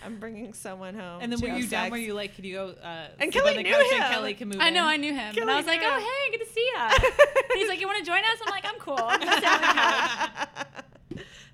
I'm 0.05 0.19
bringing 0.21 0.53
someone 0.53 0.95
home. 0.95 1.21
And 1.23 1.33
then 1.33 1.39
to 1.41 1.47
were 1.47 1.53
you 1.55 1.63
have 1.63 1.71
down 1.71 1.85
sex." 1.85 1.91
where 1.93 2.01
you 2.01 2.15
like, 2.15 2.35
could 2.37 2.45
you 2.45 2.55
go 2.55 2.75
uh, 2.83 3.09
And 3.19 3.33
Kelly 3.33 3.55
the 3.55 3.63
knew 3.63 3.73
couch 3.73 3.87
him. 3.91 4.03
and 4.03 4.15
Kelly 4.15 4.35
can 4.35 4.49
move 4.49 4.59
I 4.61 4.71
know, 4.71 4.83
in? 4.83 4.89
I 4.89 4.97
knew 4.97 5.13
him. 5.15 5.35
Kelly 5.35 5.41
and 5.43 5.51
I 5.51 5.57
was 5.57 5.67
like, 5.67 5.81
knew. 5.81 5.89
oh, 5.91 5.99
hey, 5.99 6.37
good 6.39 6.45
to 6.45 6.53
see 6.53 6.61
you. 6.61 7.11
he's 7.59 7.69
like, 7.69 7.81
you 7.81 7.87
want 7.87 7.99
to 7.99 8.05
join 8.05 8.19
us? 8.19 8.39
I'm 8.47 8.51
like, 8.51 8.65
I'm 8.67 8.79
cool. 8.79 8.99
I'm 9.01 9.19
gonna 9.21 9.35
sit 9.35 9.45
on 9.49 9.61
the 9.61 9.67
couch. 9.67 10.49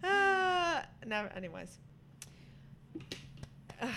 uh, 0.04 0.82
never. 1.07 1.28
Anyways. 1.28 1.78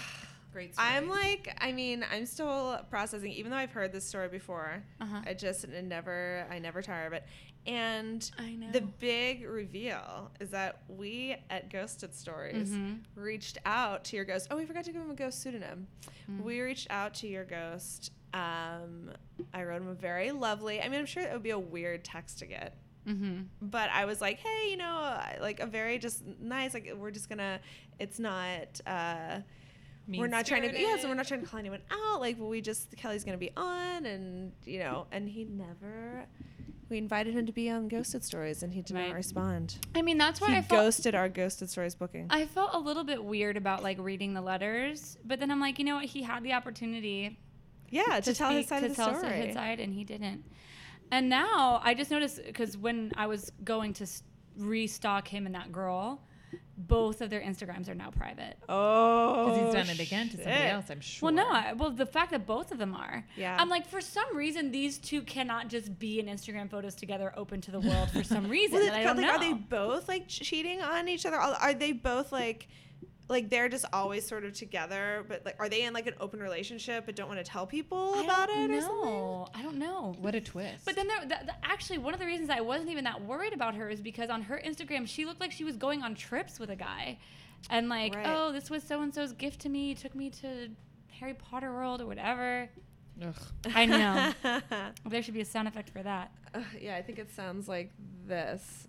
Great 0.51 0.73
story. 0.73 0.87
I'm 0.89 1.07
like, 1.09 1.55
I 1.61 1.71
mean, 1.71 2.03
I'm 2.11 2.25
still 2.25 2.79
processing, 2.89 3.31
even 3.33 3.51
though 3.51 3.57
I've 3.57 3.71
heard 3.71 3.91
this 3.91 4.03
story 4.03 4.27
before. 4.29 4.83
Uh-huh. 4.99 5.21
I 5.25 5.33
just 5.35 5.67
never, 5.67 6.45
I 6.49 6.57
never 6.57 6.81
tire 6.81 7.05
of 7.05 7.13
it. 7.13 7.23
And 7.67 8.29
I 8.39 8.55
know. 8.55 8.71
the 8.71 8.81
big 8.81 9.45
reveal 9.47 10.31
is 10.39 10.49
that 10.49 10.81
we 10.87 11.35
at 11.51 11.69
Ghosted 11.71 12.15
Stories 12.15 12.71
Mhm. 12.71 13.01
reached 13.15 13.59
out 13.65 14.03
to 14.05 14.15
your 14.15 14.25
ghost. 14.25 14.47
Oh, 14.49 14.55
we 14.57 14.65
forgot 14.65 14.85
to 14.85 14.91
give 14.91 15.01
him 15.01 15.11
a 15.11 15.15
ghost 15.15 15.41
pseudonym. 15.41 15.87
Mm. 16.31 16.41
We 16.41 16.61
reached 16.61 16.87
out 16.89 17.13
to 17.15 17.27
your 17.27 17.45
ghost. 17.45 18.11
Um, 18.33 19.11
I 19.53 19.63
wrote 19.63 19.81
him 19.81 19.87
a 19.89 19.93
very 19.93 20.31
lovely. 20.31 20.81
I 20.81 20.87
mean, 20.89 20.99
I'm 20.99 21.05
sure 21.05 21.21
it 21.21 21.31
would 21.31 21.43
be 21.43 21.49
a 21.51 21.59
weird 21.59 22.03
text 22.03 22.39
to 22.39 22.45
get 22.47 22.75
Mm-hmm. 23.09 23.41
but 23.61 23.89
I 23.91 24.05
was 24.05 24.21
like, 24.21 24.39
hey, 24.39 24.69
you 24.69 24.77
know, 24.77 25.19
like 25.41 25.59
a 25.59 25.65
very 25.65 25.97
just 25.97 26.23
nice, 26.39 26.73
like 26.73 26.93
we're 26.95 27.11
just 27.11 27.27
gonna, 27.29 27.59
it's 27.99 28.19
not, 28.19 28.79
uh, 28.85 29.39
we're 30.07 30.27
not 30.27 30.45
trying 30.45 30.63
to, 30.63 30.79
yeah, 30.79 30.97
so 30.97 31.07
we're 31.07 31.13
not 31.15 31.27
trying 31.27 31.41
to 31.41 31.47
call 31.47 31.59
anyone 31.59 31.81
out. 31.91 32.19
Like, 32.19 32.37
we 32.39 32.61
just, 32.61 32.95
Kelly's 32.97 33.23
gonna 33.23 33.37
be 33.37 33.51
on, 33.57 34.05
and 34.05 34.51
you 34.65 34.79
know, 34.79 35.05
and 35.11 35.27
he 35.29 35.45
never, 35.45 36.25
we 36.89 36.97
invited 36.97 37.35
him 37.35 37.45
to 37.45 37.51
be 37.51 37.69
on 37.69 37.87
Ghosted 37.87 38.23
Stories, 38.23 38.63
and 38.63 38.73
he 38.73 38.81
did 38.81 38.95
Right. 38.95 39.07
not 39.09 39.15
respond. 39.15 39.77
I 39.93 40.01
mean, 40.01 40.17
that's 40.17 40.41
why 40.41 40.47
He 40.49 40.55
I 40.57 40.61
felt 40.61 40.81
ghosted 40.85 41.13
our 41.15 41.29
Ghosted 41.29 41.69
Stories 41.69 41.93
booking. 41.93 42.25
I 42.31 42.45
felt 42.45 42.71
a 42.73 42.79
little 42.79 43.03
bit 43.03 43.23
weird 43.23 43.55
about 43.57 43.83
like 43.83 43.97
reading 43.99 44.33
the 44.33 44.41
letters, 44.41 45.17
but 45.23 45.39
then 45.39 45.51
I'm 45.51 45.59
like, 45.59 45.77
you 45.77 45.85
know 45.85 45.95
what? 45.95 46.05
He 46.05 46.23
had 46.23 46.43
the 46.43 46.53
opportunity 46.53 47.37
yeah, 47.91 48.19
to, 48.19 48.33
tell 48.33 48.51
his 48.51 48.67
side 48.67 48.79
to 48.81 48.85
of 48.87 48.91
the 48.91 48.95
tell 48.95 49.15
story. 49.17 49.33
his 49.33 49.53
side, 49.55 49.79
and 49.79 49.93
he 49.93 50.03
didn't. 50.03 50.43
And 51.11 51.29
now 51.29 51.81
I 51.83 51.93
just 51.93 52.11
noticed 52.11 52.41
because 52.45 52.77
when 52.77 53.11
I 53.15 53.27
was 53.27 53.51
going 53.63 53.93
to 53.93 54.07
restock 54.57 55.27
him 55.27 55.45
and 55.45 55.55
that 55.55 55.71
girl, 55.71 56.21
both 56.77 57.21
of 57.21 57.29
their 57.29 57.41
Instagrams 57.41 57.89
are 57.89 57.95
now 57.95 58.09
private. 58.09 58.57
Oh, 58.69 59.45
Because 59.45 59.61
he's 59.65 59.73
done 59.73 59.95
it 59.95 59.99
again 59.99 60.29
to 60.29 60.37
somebody 60.37 60.63
else, 60.65 60.89
I'm 60.89 61.01
sure. 61.01 61.27
Well, 61.27 61.33
no, 61.33 61.49
I, 61.49 61.73
well, 61.73 61.91
the 61.91 62.05
fact 62.05 62.31
that 62.31 62.45
both 62.47 62.71
of 62.71 62.77
them 62.77 62.95
are. 62.95 63.25
Yeah. 63.35 63.57
I'm 63.59 63.69
like, 63.69 63.85
for 63.87 64.01
some 64.01 64.35
reason, 64.35 64.71
these 64.71 64.97
two 64.97 65.21
cannot 65.21 65.67
just 65.67 65.99
be 65.99 66.19
in 66.19 66.27
Instagram 66.27 66.69
photos 66.69 66.95
together, 66.95 67.33
open 67.35 67.59
to 67.61 67.71
the 67.71 67.79
world 67.81 68.09
for 68.11 68.23
some 68.23 68.47
reason. 68.49 68.77
Well, 68.79 68.85
that 68.85 68.95
I 68.95 69.03
don't 69.03 69.17
like, 69.17 69.25
know. 69.25 69.33
Are 69.33 69.39
they 69.39 69.53
both 69.53 70.07
like 70.07 70.27
cheating 70.27 70.81
on 70.81 71.07
each 71.07 71.25
other? 71.25 71.37
Are 71.37 71.53
are 71.55 71.73
they 71.73 71.91
both 71.91 72.31
like, 72.31 72.67
like 73.29 73.49
they're 73.49 73.69
just 73.69 73.85
always 73.93 74.27
sort 74.27 74.43
of 74.43 74.53
together? 74.53 75.23
But 75.27 75.45
like, 75.45 75.55
are 75.59 75.69
they 75.69 75.83
in 75.83 75.93
like 75.93 76.07
an 76.07 76.15
open 76.19 76.39
relationship 76.41 77.05
but 77.05 77.15
don't 77.15 77.27
want 77.27 77.39
to 77.39 77.43
tell 77.49 77.65
people 77.67 78.13
I 78.17 78.23
about 78.23 78.47
don't 78.49 78.71
it 78.71 78.77
or 78.77 78.81
something? 78.81 79.05
know. 79.05 79.47
I 79.55 79.61
don't 79.61 79.77
know. 79.77 80.15
What 80.19 80.35
a 80.35 80.41
twist. 80.41 80.83
But 80.85 80.95
then 80.95 81.07
there, 81.07 81.21
the, 81.21 81.45
the, 81.45 81.53
actually, 81.63 81.99
one 81.99 82.13
of 82.13 82.19
the 82.19 82.25
reasons 82.25 82.49
I 82.49 82.61
wasn't 82.61 82.89
even 82.89 83.03
that 83.05 83.23
worried 83.23 83.53
about 83.53 83.75
her 83.75 83.89
is 83.89 84.01
because 84.01 84.29
on 84.29 84.41
her 84.43 84.59
Instagram, 84.65 85.07
she 85.07 85.25
looked 85.25 85.39
like 85.39 85.51
she 85.51 85.63
was 85.63 85.77
going 85.77 86.01
on 86.03 86.15
trips 86.15 86.59
with 86.59 86.69
a 86.71 86.75
guy, 86.75 87.17
and 87.69 87.87
like, 87.89 88.15
Right. 88.15 88.25
oh, 88.27 88.51
this 88.51 88.69
was 88.69 88.83
so 88.83 89.01
and 89.01 89.13
so's 89.13 89.31
gift 89.33 89.61
to 89.61 89.69
me. 89.69 89.89
He 89.89 89.95
took 89.95 90.15
me 90.15 90.29
to 90.41 90.69
Harry 91.19 91.33
Potter 91.35 91.71
World 91.71 92.01
or 92.01 92.05
whatever. 92.07 92.69
Ugh. 93.21 93.35
I 93.75 93.85
know. 93.85 94.33
there 95.09 95.21
should 95.21 95.33
be 95.33 95.41
a 95.41 95.45
sound 95.45 95.67
effect 95.67 95.89
for 95.89 96.01
that. 96.01 96.31
Uh, 96.53 96.61
yeah, 96.79 96.95
I 96.95 97.01
think 97.01 97.19
it 97.19 97.29
sounds 97.31 97.67
like 97.67 97.91
this. 98.25 98.87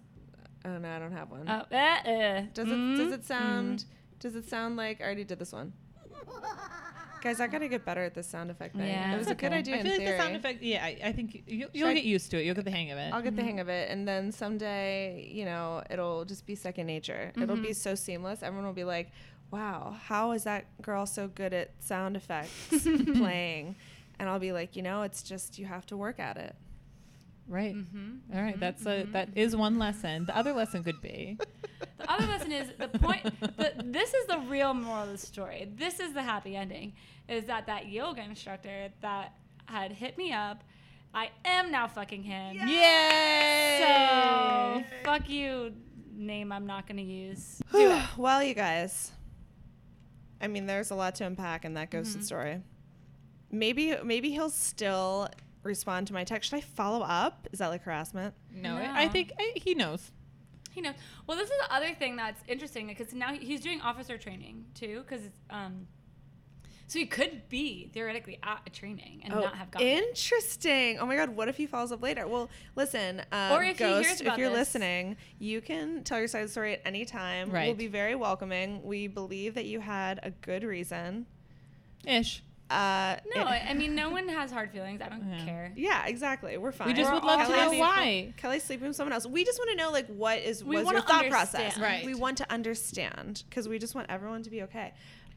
Oh 0.65 0.79
no, 0.79 0.89
I 0.89 0.99
don't 0.99 1.13
have 1.13 1.31
one. 1.31 1.49
Oh, 1.49 1.65
uh, 1.75 1.77
uh, 1.77 2.43
does 2.55 2.69
it? 2.69 2.75
mm, 2.75 2.97
Does 2.97 3.13
it 3.13 3.25
sound? 3.27 3.85
Does 4.21 4.37
it 4.37 4.49
sound 4.49 4.77
like 4.77 5.01
I 5.01 5.05
already 5.05 5.25
did 5.25 5.39
this 5.39 5.53
one? 5.53 5.73
Guys, 7.23 7.39
I 7.39 7.49
gotta 7.49 7.69
get 7.69 7.85
better 7.85 8.03
at 8.03 8.15
this 8.15 8.27
sound 8.27 8.51
effect 8.51 8.75
thing. 8.75 8.87
Yeah, 8.87 9.15
it 9.15 9.19
was 9.19 9.27
a 9.27 9.35
good 9.35 9.49
okay. 9.49 9.59
idea 9.59 9.75
I 9.75 9.79
in 9.79 9.83
feel 9.85 9.93
like 9.93 10.01
theory. 10.01 10.17
the 10.17 10.23
sound 10.23 10.37
effect. 10.37 10.63
Yeah, 10.63 10.85
I, 10.85 10.99
I 11.05 11.13
think 11.13 11.43
you, 11.47 11.69
you'll 11.73 11.89
I- 11.89 11.95
get 11.95 12.05
used 12.05 12.31
to 12.31 12.39
it. 12.39 12.47
You'll 12.47 12.55
get 12.55 12.65
the 12.65 12.71
hang 12.71 12.91
of 12.91 12.99
it. 12.99 13.13
I'll 13.13 13.21
get 13.21 13.37
the 13.37 13.43
hang 13.43 13.53
mm-hmm. 13.53 13.61
of 13.61 13.69
it, 13.69 13.91
and 13.91 14.09
then 14.09 14.33
someday, 14.33 15.29
you 15.31 15.45
know, 15.45 15.83
it'll 15.91 16.25
just 16.25 16.47
be 16.47 16.55
second 16.55 16.87
nature. 16.87 17.33
It'll 17.37 17.57
be 17.57 17.63
mm-hmm. 17.63 17.73
so 17.73 17.95
seamless. 17.95 18.43
Everyone 18.43 18.67
will 18.67 18.73
be 18.73 18.85
like, 18.85 19.11
"Wow, 19.51 19.97
how 20.03 20.33
is 20.33 20.45
that 20.45 20.65
girl 20.81 21.05
so 21.05 21.29
good 21.29 21.53
at 21.53 21.73
sound 21.81 22.17
effects 22.17 22.69
playing?" 23.15 23.77
And 24.19 24.29
I'll 24.29 24.39
be 24.39 24.53
like, 24.53 24.75
"You 24.75 24.83
know, 24.83 25.03
it's 25.03 25.23
just 25.23 25.59
you 25.59 25.67
have 25.67 25.85
to 25.87 25.97
work 25.99 26.19
at 26.19 26.39
it." 26.39 26.57
Right. 27.51 27.75
Mm-hmm. 27.75 28.35
All 28.35 28.43
right. 28.43 28.59
That's 28.59 28.87
a 28.87 29.05
that 29.13 29.29
is 29.35 29.55
one 29.55 29.79
lesson. 29.79 30.25
The 30.25 30.35
other 30.37 30.53
lesson 30.55 30.83
could 30.85 31.01
be. 31.03 31.39
The 31.99 32.11
other 32.13 32.27
lesson 32.27 32.51
is 32.53 32.69
the 32.79 32.89
point. 32.89 33.23
The, 33.59 33.75
this 33.85 34.15
is 34.15 34.27
the 34.27 34.39
real 34.49 34.73
moral 34.73 35.03
of 35.05 35.11
the 35.11 35.19
story. 35.19 35.71
This 35.77 36.01
is 36.01 36.15
the 36.15 36.23
happy 36.23 36.57
ending. 36.57 36.95
Is 37.29 37.45
that 37.45 37.67
that 37.67 37.89
yoga 37.89 38.23
instructor 38.23 38.89
that 39.03 39.35
had 39.67 39.93
hit 39.93 40.17
me 40.17 40.33
up? 40.33 40.65
I 41.15 41.31
am 41.45 41.71
now 41.71 41.89
fucking 41.89 42.23
him. 42.23 42.57
Yay! 42.67 43.81
So 43.83 44.85
fuck 45.05 45.29
you, 45.29 45.73
name 46.15 46.53
I'm 46.53 46.67
not 46.67 46.87
gonna 46.89 47.03
use. 47.03 47.61
Well, 48.17 48.43
you 48.43 48.55
guys, 48.55 49.13
I 50.41 50.47
mean, 50.49 50.67
there's 50.67 50.91
a 50.91 50.95
lot 50.95 51.15
to 51.17 51.25
unpack 51.27 51.65
in 51.67 51.75
that 51.75 51.91
ghosted 51.91 52.23
Mhm. 52.23 52.25
story. 52.25 52.63
Maybe, 53.51 53.95
maybe 54.03 54.31
he'll 54.31 54.51
still 54.51 55.29
respond 55.63 56.07
to 56.09 56.13
my 56.13 56.25
text. 56.25 56.51
Should 56.51 56.57
I 56.57 56.61
follow 56.61 57.03
up? 57.03 57.49
Is 57.53 57.59
that 57.59 57.69
like 57.69 57.83
harassment? 57.83 58.35
no, 58.55 58.79
No. 58.79 58.93
I 58.95 59.09
think 59.09 59.33
I, 59.39 59.53
he 59.57 59.75
knows. 59.75 60.13
He 60.73 60.81
knows. 60.81 60.95
Well, 61.27 61.37
this 61.37 61.51
is 61.51 61.57
the 61.69 61.75
other 61.75 61.95
thing 61.95 62.17
that's 62.17 62.41
interesting 62.47 62.87
because 62.87 63.13
now 63.13 63.35
he's 63.35 63.61
doing 63.61 63.81
officer 63.81 64.17
training 64.17 64.67
too. 64.75 65.03
Because 65.07 65.23
um, 65.51 65.87
so 66.87 66.99
he 66.99 67.07
could 67.07 67.49
be 67.49 67.89
theoretically 67.93 68.39
at 68.43 68.63
a 68.67 68.71
training 68.71 69.21
and 69.25 69.33
not 69.35 69.55
have 69.57 69.71
gotten. 69.71 69.87
it. 69.87 70.09
interesting. 70.09 70.99
Oh 70.99 71.07
my 71.07 71.15
god, 71.17 71.31
what 71.31 71.49
if 71.49 71.57
he 71.57 71.67
follows 71.67 71.93
up 71.93 72.03
later? 72.03 72.27
Well, 72.27 72.51
listen, 72.75 73.23
um, 73.31 73.53
Or 73.53 73.63
if 73.63 73.79
he 73.79 73.85
Ghost, 73.85 74.09
hears 74.09 74.21
if 74.21 74.39
you're 74.39 74.49
this. 74.49 74.59
listening, 74.75 75.17
you 75.39 75.61
can 75.61 76.03
tell 76.03 76.19
your 76.19 76.27
side 76.27 76.43
of 76.43 76.49
the 76.49 76.53
story 76.53 76.73
at 76.75 76.81
any 76.85 77.05
time. 77.05 77.51
We'll 77.53 77.75
be 77.75 77.87
very 77.87 78.15
welcoming. 78.17 78.83
We 78.83 79.07
believe 79.07 79.55
that 79.55 79.67
you 79.67 79.79
had 79.81 80.19
a 80.23 80.31
good 80.31 80.65
reason. 80.65 81.27
Ish. 82.07 82.43
Uh, 82.71 83.17
No, 83.35 83.43
it- 83.43 83.47
I 83.47 83.67
I 83.71 83.75
mean 83.75 83.95
no 83.97 84.11
one 84.11 84.29
has 84.29 84.53
hard 84.53 84.71
feelings. 84.71 85.01
I 85.03 85.09
don't 85.09 85.29
Yeah. 85.29 85.45
care. 85.45 85.73
yeah, 85.77 86.07
exactly. 86.07 86.57
We're 86.57 86.71
fine. 86.73 86.89
We 86.89 86.95
just 86.95 87.11
We're 87.11 87.17
would 87.17 87.25
love 87.25 87.47
to 87.49 87.57
know 87.57 87.73
why. 87.73 88.33
Kelly's 88.37 88.63
sleeping 88.63 88.87
with 88.87 88.97
someone 88.97 89.13
else. 89.13 89.27
We 89.27 89.45
just 89.45 89.59
want 89.59 89.71
to 89.71 89.77
know 89.77 89.91
like 89.91 90.07
what 90.07 90.39
is 90.39 90.63
We 90.65 90.77
was 90.77 90.91
your 90.91 91.01
thought 91.03 91.29
process. 91.29 91.77
Right. 91.79 92.07
We 92.07 92.15
want 92.15 92.39
to 92.39 92.53
understand 92.53 93.43
because 93.49 93.69
we 93.69 93.79
just 93.81 93.95
want 93.97 94.07
everyone 94.09 94.43
to 94.45 94.51
be 94.51 94.63
okay. 94.63 94.93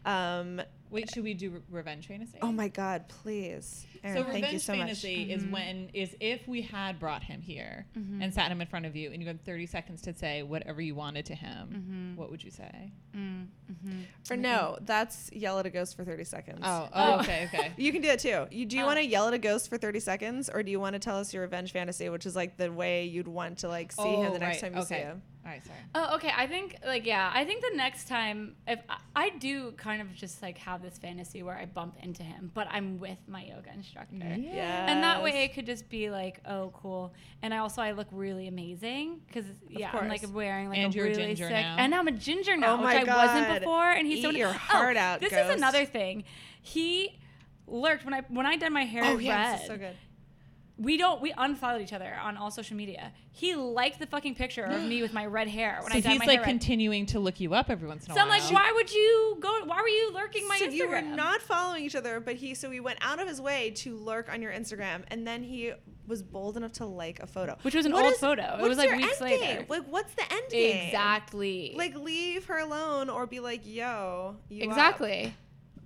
Um, 0.05 0.61
Wait, 0.93 1.09
should 1.13 1.23
we 1.23 1.33
do 1.33 1.49
re- 1.49 1.59
revenge 1.69 2.07
fantasy? 2.07 2.37
oh 2.41 2.51
my 2.51 2.67
god, 2.69 3.07
please. 3.09 3.85
Erin, 4.03 4.17
So 4.17 4.23
thank 4.23 4.35
revenge 4.35 4.53
you 4.53 4.59
so 4.59 4.73
much. 4.73 4.79
fantasy 4.81 5.31
is 5.33 5.43
when 5.45 5.89
is 5.93 6.15
if 6.19 6.47
we 6.47 6.61
had 6.61 6.99
brought 6.99 7.23
him 7.23 7.41
here 7.41 7.85
Mhm. 7.97 8.21
and 8.23 8.33
sat 8.33 8.51
him 8.51 8.61
in 8.61 8.67
front 8.67 8.85
of 8.85 8.95
you, 8.95 9.11
and 9.11 9.21
you 9.21 9.27
had 9.27 9.43
30 9.43 9.65
seconds 9.65 10.01
to 10.03 10.13
say 10.13 10.43
whatever 10.43 10.81
you 10.81 10.93
wanted 10.95 11.25
to 11.27 11.35
him. 11.35 12.13
Mhm. 12.15 12.17
What 12.19 12.29
would 12.31 12.43
you 12.43 12.51
say? 12.51 12.91
Mm, 13.15 13.47
mhm. 13.71 14.03
Or 14.29 14.37
no, 14.37 14.77
that's 14.81 15.31
yell 15.33 15.57
at 15.59 15.65
a 15.65 15.69
ghost 15.69 15.95
for 15.95 16.03
30 16.03 16.23
seconds. 16.25 16.59
Oh, 16.63 16.89
Oh. 16.93 17.15
oh, 17.15 17.19
okay, 17.21 17.45
okay. 17.53 17.71
You 17.77 17.91
can 17.91 18.01
do 18.01 18.07
that 18.09 18.19
too. 18.19 18.47
You 18.51 18.65
do 18.65 18.77
you 18.77 18.83
Oh. 18.83 18.87
want 18.87 18.99
to 18.99 19.05
yell 19.05 19.27
at 19.27 19.33
a 19.33 19.37
ghost 19.39 19.69
for 19.69 19.77
30 19.77 19.99
seconds 19.99 20.49
or 20.49 20.61
do 20.63 20.69
you 20.71 20.79
want 20.79 20.93
to 20.93 20.99
tell 20.99 21.17
us 21.17 21.33
your 21.33 21.41
revenge 21.43 21.71
fantasy, 21.71 22.07
which 22.09 22.25
is 22.25 22.35
like 22.35 22.57
the 22.57 22.71
way 22.71 23.05
you'd 23.05 23.27
want 23.27 23.57
to 23.59 23.67
like 23.67 23.91
see 23.91 24.01
him 24.03 24.27
Oh, 24.27 24.33
the 24.33 24.39
next 24.39 24.61
right, 24.61 24.71
time 24.71 24.79
you 24.79 24.85
see 24.85 24.95
okay. 24.95 25.03
him? 25.05 25.21
All 25.45 25.51
right, 25.51 25.65
sorry. 25.65 25.79
Oh, 25.95 26.15
okay. 26.15 26.31
I 26.35 26.47
think 26.47 26.77
like 26.85 27.05
yeah. 27.05 27.29
I 27.33 27.43
think 27.43 27.61
the 27.61 27.75
next 27.75 28.07
time 28.07 28.55
if 28.67 28.79
I, 28.87 28.97
I 29.15 29.29
do 29.31 29.71
kind 29.73 30.01
of 30.01 30.13
just 30.15 30.41
like 30.41 30.57
have 30.59 30.81
this 30.83 30.97
fantasy 30.99 31.41
where 31.41 31.57
I 31.57 31.65
bump 31.65 31.95
into 32.03 32.21
him, 32.21 32.51
but 32.53 32.67
I'm 32.69 32.99
with 32.99 33.17
my 33.27 33.43
yoga 33.43 33.71
instructor. 33.73 34.15
Yeah. 34.37 34.85
And 34.91 35.01
that 35.03 35.23
way 35.23 35.43
it 35.45 35.53
could 35.55 35.65
just 35.65 35.89
be 35.89 36.09
like, 36.11 36.39
oh, 36.45 36.71
cool. 36.75 37.13
And 37.41 37.53
I 37.53 37.57
also 37.57 37.81
I 37.81 37.93
look 37.93 38.07
really 38.11 38.47
amazing 38.47 39.21
because 39.27 39.45
yeah, 39.69 39.89
I'm 39.93 40.07
like 40.09 40.23
wearing 40.31 40.69
like 40.69 40.77
And 40.77 40.93
a 40.93 40.95
you're 40.95 41.07
a 41.07 41.15
really 41.15 41.35
sick, 41.35 41.49
now. 41.49 41.77
and 41.79 41.95
I'm 41.95 42.07
a 42.07 42.11
ginger 42.11 42.55
now, 42.55 42.73
Oh 42.75 42.77
my 42.77 42.99
which 42.99 43.07
I 43.09 43.25
wasn't 43.25 43.59
before. 43.61 43.89
And 43.91 44.05
he's 44.05 44.19
Eat 44.19 44.23
so 44.23 44.29
your 44.29 44.49
oh, 44.49 44.53
heart 44.53 44.97
out, 44.97 45.19
This 45.21 45.31
Ghost. 45.31 45.49
is 45.49 45.55
another 45.57 45.85
thing. 45.85 46.23
He 46.61 47.19
lurked 47.65 48.05
when 48.05 48.13
I 48.13 48.21
when 48.29 48.45
I 48.45 48.57
did 48.57 48.71
my 48.71 48.85
hair 48.85 49.03
Oh 49.05 49.13
red. 49.15 49.23
yeah, 49.23 49.51
this 49.53 49.61
is 49.61 49.67
so 49.67 49.77
good. 49.77 49.95
We 50.77 50.97
don't. 50.97 51.21
We 51.21 51.31
unfollowed 51.37 51.81
each 51.81 51.93
other 51.93 52.15
on 52.21 52.35
all 52.35 52.49
social 52.49 52.75
media. 52.75 53.11
He 53.31 53.53
liked 53.55 53.99
the 53.99 54.07
fucking 54.07 54.33
picture 54.35 54.63
of 54.63 54.81
me 54.83 55.01
with 55.03 55.13
my 55.13 55.25
red 55.27 55.47
hair 55.47 55.77
when 55.81 55.91
So 55.91 55.97
I 55.97 56.01
dyed 56.01 56.11
he's 56.13 56.19
my 56.19 56.25
like 56.25 56.35
hair 56.37 56.41
red. 56.41 56.49
continuing 56.49 57.05
to 57.07 57.19
look 57.19 57.39
you 57.39 57.53
up 57.53 57.69
every 57.69 57.87
once 57.87 58.05
in 58.05 58.11
a 58.11 58.15
So 58.15 58.21
I'm 58.21 58.27
like, 58.27 58.41
why 58.51 58.71
would 58.73 58.91
you 58.91 59.37
go? 59.39 59.65
Why 59.65 59.81
were 59.81 59.87
you 59.87 60.11
lurking 60.13 60.47
my 60.47 60.57
so 60.57 60.65
Instagram? 60.67 60.73
you 60.73 60.87
were 60.89 61.01
not 61.01 61.41
following 61.41 61.83
each 61.85 61.95
other, 61.95 62.19
but 62.19 62.35
he 62.37 62.55
so 62.55 62.71
he 62.71 62.79
went 62.79 62.97
out 63.01 63.19
of 63.21 63.27
his 63.27 63.39
way 63.39 63.69
to 63.77 63.95
lurk 63.97 64.31
on 64.33 64.41
your 64.41 64.51
Instagram, 64.51 65.03
and 65.09 65.27
then 65.27 65.43
he 65.43 65.73
was 66.07 66.21
bold 66.23 66.57
enough 66.57 66.73
to 66.73 66.85
like 66.85 67.19
a 67.21 67.27
photo, 67.27 67.55
Which 67.61 67.75
was 67.75 67.85
an 67.85 67.93
What 67.93 68.03
old 68.05 68.13
is- 68.13 68.19
photo. 68.19 68.41
It 68.41 68.51
what's 68.61 68.69
was, 68.69 68.77
like, 68.79 68.89
your 68.89 68.97
weeks 68.97 69.21
end 69.21 69.31
later. 69.31 69.43
game? 69.59 69.65
Like, 69.69 69.83
what's 69.89 70.13
the 70.15 70.33
end 70.33 70.49
game? 70.49 70.85
exactly. 70.87 71.75
Like, 71.77 71.95
leave 71.95 72.45
her 72.45 72.57
alone, 72.57 73.09
or 73.09 73.25
be 73.27 73.39
like, 73.39 73.61
"Yo, 73.65 74.35
you 74.49 74.69
up." 74.71 74.75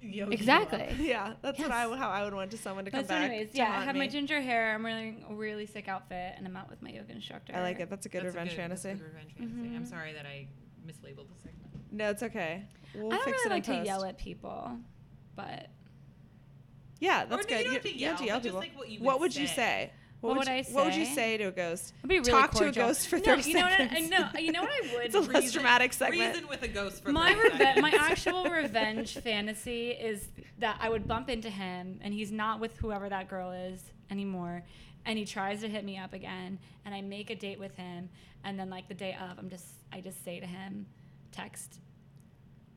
Exactly. 0.02 0.18
Yo, 0.18 0.28
Exactly. 0.32 1.08
Yeah, 1.08 1.34
that's 1.42 1.60
what 1.60 1.72
I 1.72 1.88
would 1.88 1.98
how 2.00 2.10
I 2.10 2.24
would 2.24 2.34
want 2.34 2.52
to 2.52 2.58
someone 2.58 2.86
to 2.86 2.92
come 2.92 3.02
But 3.02 3.08
so 3.08 3.16
back. 3.16 3.30
anyways, 3.30 3.52
to 3.52 3.58
yeah, 3.58 3.66
I 3.66 3.76
haunt 3.76 3.86
have 3.86 3.96
my 3.96 4.08
ginger 4.08 4.42
hair. 4.42 4.74
I'm 4.74 4.84
wearing 4.84 5.26
a 5.30 5.34
really 5.36 5.66
sick 5.66 5.88
outfit, 5.88 6.34
and 6.38 6.46
I'm 6.48 6.56
out 6.56 6.70
with 6.70 6.82
my 6.82 6.90
yoga 6.90 7.12
instructor. 7.14 7.54
I 7.56 7.62
like 7.62 7.80
it. 7.80 7.90
That's 7.90 8.06
a 8.06 8.10
good 8.10 8.24
That's 8.24 8.36
a 8.36 8.40
revenge 8.40 8.56
good- 8.56 8.72
that's 8.72 8.86
a 8.86 8.88
fantasy. 8.90 9.04
good 9.04 9.14
revenge 9.14 9.34
fantasy. 9.38 9.60
I'm 9.76 9.82
mm-hmm. 9.82 9.86
sorry 9.86 10.14
that 10.14 10.26
I 10.26 10.48
mislabeled 10.86 11.28
the 11.28 11.42
segment. 11.42 11.72
No, 11.92 12.10
it's 12.10 12.24
okay. 12.24 12.64
We'll 12.96 13.08
I 13.14 13.18
don't 13.18 13.26
fix 13.26 13.38
really 13.46 13.46
it 13.46 13.50
like 13.68 13.68
in 13.70 13.80
to 13.82 13.86
yell 13.86 14.06
at 14.06 14.18
people, 14.18 14.78
but 15.36 15.68
Yeah, 17.00 17.26
that's 17.26 17.48
no, 17.50 17.58
you 17.58 17.64
good. 17.64 17.64
don't 17.66 17.74
have 17.74 17.82
to 17.84 17.94
you 17.98 18.06
don't 18.06 18.10
have 18.10 18.20
to 18.20 18.26
yell, 18.26 18.28
yell 18.28 18.38
but 18.38 18.44
just, 18.44 18.44
people. 18.44 18.60
like, 18.60 18.78
what 18.78 18.90
you 18.90 19.00
what 19.00 19.20
would 19.20 19.34
would 19.34 19.36
you 19.36 19.48
say. 19.48 19.92
Say? 20.22 20.28
What 20.28 20.38
would 20.38 20.48
you, 20.48 20.54
I 20.54 20.64
What 20.72 20.86
would 20.86 20.96
you 20.96 21.06
say? 21.06 21.16
say 21.16 21.38
to 21.38 21.44
a 21.46 21.52
ghost? 21.52 21.94
I'd 22.04 22.08
be 22.10 22.20
really 22.20 22.32
Talk 22.32 22.52
cordial. 22.52 22.74
to 22.74 22.80
a 22.82 22.84
ghost 22.88 23.08
for 23.08 23.18
no, 23.18 23.24
30 23.24 23.50
you 23.50 23.54
know 23.56 23.62
what? 23.62 23.72
I, 23.74 23.78
seconds. 23.88 24.10
no, 24.10 24.40
you 24.40 24.52
know 24.52 24.62
what 24.64 24.72
I 24.72 24.82
would. 24.96 25.06
It's 25.06 25.16
a 25.16 25.20
less 25.22 25.52
dramatic 25.52 25.94
segment. 25.94 26.34
Reason 26.34 26.48
with 26.50 26.64
a 26.64 26.68
ghost 26.68 27.04
for 27.04 27.12
my 27.12 27.34
30 27.34 27.58
reve- 27.64 27.82
my 27.82 27.92
actual 28.00 28.46
revenge 28.46 29.16
fantasy 29.20 29.92
is 29.92 30.28
that 30.60 30.78
I 30.82 30.90
would 30.90 31.08
bump 31.08 31.30
into 31.30 31.50
him 31.50 32.00
and 32.02 32.14
he's 32.14 32.32
not 32.32 32.60
with 32.60 32.76
whoever 32.78 33.10
that 33.10 33.30
girl 33.30 33.52
is 33.52 33.82
anymore 34.10 34.64
and 35.06 35.18
he 35.18 35.24
tries 35.26 35.62
to 35.62 35.70
hit 35.70 35.86
me 35.86 35.98
up 35.98 36.14
again 36.14 36.60
and 36.86 36.94
I 36.96 37.02
make 37.02 37.30
a 37.30 37.36
date 37.36 37.60
with 37.60 37.76
him 37.76 38.10
and 38.44 38.60
then 38.60 38.70
like 38.70 38.88
the 38.88 38.94
day 38.94 39.16
of 39.22 39.38
I'm 39.38 39.50
just 39.50 39.66
I 39.94 40.02
just 40.02 40.24
say 40.26 40.40
to 40.40 40.46
him 40.46 40.86
text 41.32 41.80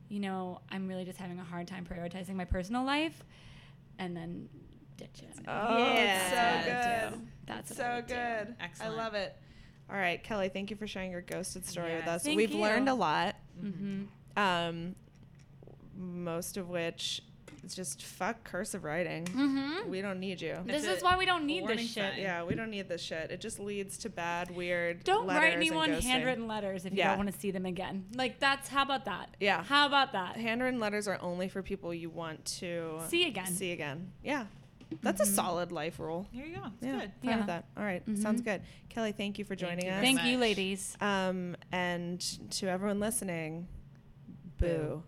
you 0.09 0.19
know 0.19 0.59
I'm 0.69 0.87
really 0.87 1.05
just 1.05 1.17
having 1.17 1.39
a 1.39 1.43
hard 1.43 1.67
time 1.67 1.85
prioritizing 1.89 2.35
my 2.35 2.45
personal 2.45 2.83
life 2.85 3.23
and 3.99 4.15
then 4.15 4.49
ditch 4.97 5.21
him. 5.21 5.31
Oh, 5.47 5.77
Yeah. 5.93 6.29
so 6.29 6.50
That's 7.67 7.79
what 7.79 7.87
I 7.87 7.89
good. 7.91 7.95
would 7.95 8.07
do. 8.07 8.13
That's 8.13 8.17
what 8.17 8.27
I 8.27 8.39
so 8.39 8.45
good. 8.45 8.55
Excellent. 8.59 8.91
I 8.91 8.95
love 9.03 9.13
it. 9.13 9.35
All 9.89 9.97
right, 9.97 10.23
Kelly, 10.23 10.49
thank 10.49 10.69
you 10.69 10.77
for 10.77 10.87
sharing 10.87 11.11
your 11.11 11.21
ghosted 11.21 11.65
story 11.65 11.95
with 11.95 12.07
us. 12.07 12.23
Thank 12.23 12.37
We've 12.37 12.51
you. 12.51 12.61
learned 12.61 12.87
a 12.87 12.93
lot, 12.93 13.35
Mhm. 13.61 14.07
um, 14.37 14.95
most 15.97 16.55
of 16.57 16.69
which 16.69 17.21
is 17.63 17.75
just 17.75 18.01
fuck 18.01 18.43
cursive 18.43 18.83
writing. 18.83 19.25
Mhm. 19.25 19.87
We 19.87 20.01
don't 20.01 20.19
need 20.19 20.41
you. 20.41 20.57
This 20.65 20.83
It's 20.85 20.97
is 20.97 21.03
why 21.03 21.15
we 21.17 21.25
don't 21.25 21.45
need 21.45 21.67
this 21.67 21.81
shit. 21.81 22.13
sign. 22.13 22.19
Yeah, 22.21 22.43
we 22.43 22.55
don't 22.55 22.71
need 22.71 22.87
this 22.89 23.01
shit. 23.03 23.29
It 23.29 23.39
just 23.41 23.59
leads 23.59 23.97
to 23.99 24.09
bad, 24.09 24.49
weird. 24.49 25.03
Don't 25.03 25.27
write 25.27 25.35
letters 25.35 25.53
and 25.53 25.55
anyone 25.61 25.89
ghosting. 25.91 26.03
handwritten 26.03 26.47
letters 26.47 26.85
if 26.85 26.93
you 26.93 26.99
Yeah. 26.99 27.09
don't 27.09 27.17
want 27.25 27.31
to 27.33 27.39
see 27.39 27.51
them 27.51 27.65
again. 27.67 28.05
Like 28.15 28.39
that's 28.39 28.69
how 28.69 28.81
about 28.83 29.05
that? 29.05 29.35
Yeah. 29.39 29.63
How 29.63 29.85
about 29.85 30.13
that? 30.13 30.37
Handwritten 30.37 30.79
letters 30.79 31.07
are 31.07 31.19
only 31.21 31.49
for 31.49 31.61
people 31.61 31.93
you 31.93 32.09
want 32.09 32.45
to 32.59 33.01
See 33.09 33.27
again. 33.27 33.47
See 33.47 33.71
again. 33.73 34.11
Yeah, 34.23 34.47
that's 35.01 35.21
a 35.21 35.25
solid 35.25 35.71
life 35.71 35.99
rule. 35.99 36.27
Here 36.31 36.45
you 36.45 36.55
go. 36.57 36.63
It's 36.65 36.75
yeah, 36.85 36.91
good. 36.99 37.11
fine 37.21 37.29
Yeah. 37.31 37.37
with 37.37 37.47
that. 37.47 37.65
All 37.77 37.83
right, 37.83 38.03
sounds 38.17 38.41
good. 38.41 38.61
Kelly, 38.89 39.11
thank 39.11 39.39
you 39.39 39.45
for 39.45 39.55
joining 39.55 39.85
you 39.85 39.91
us. 39.91 40.01
very 40.01 40.13
Thank 40.15 40.23
you, 40.27 40.37
ladies. 40.37 40.97
Um, 41.01 41.55
and 41.71 42.19
to 42.51 42.67
everyone 42.67 42.99
listening, 42.99 43.67
boo. 44.57 45.03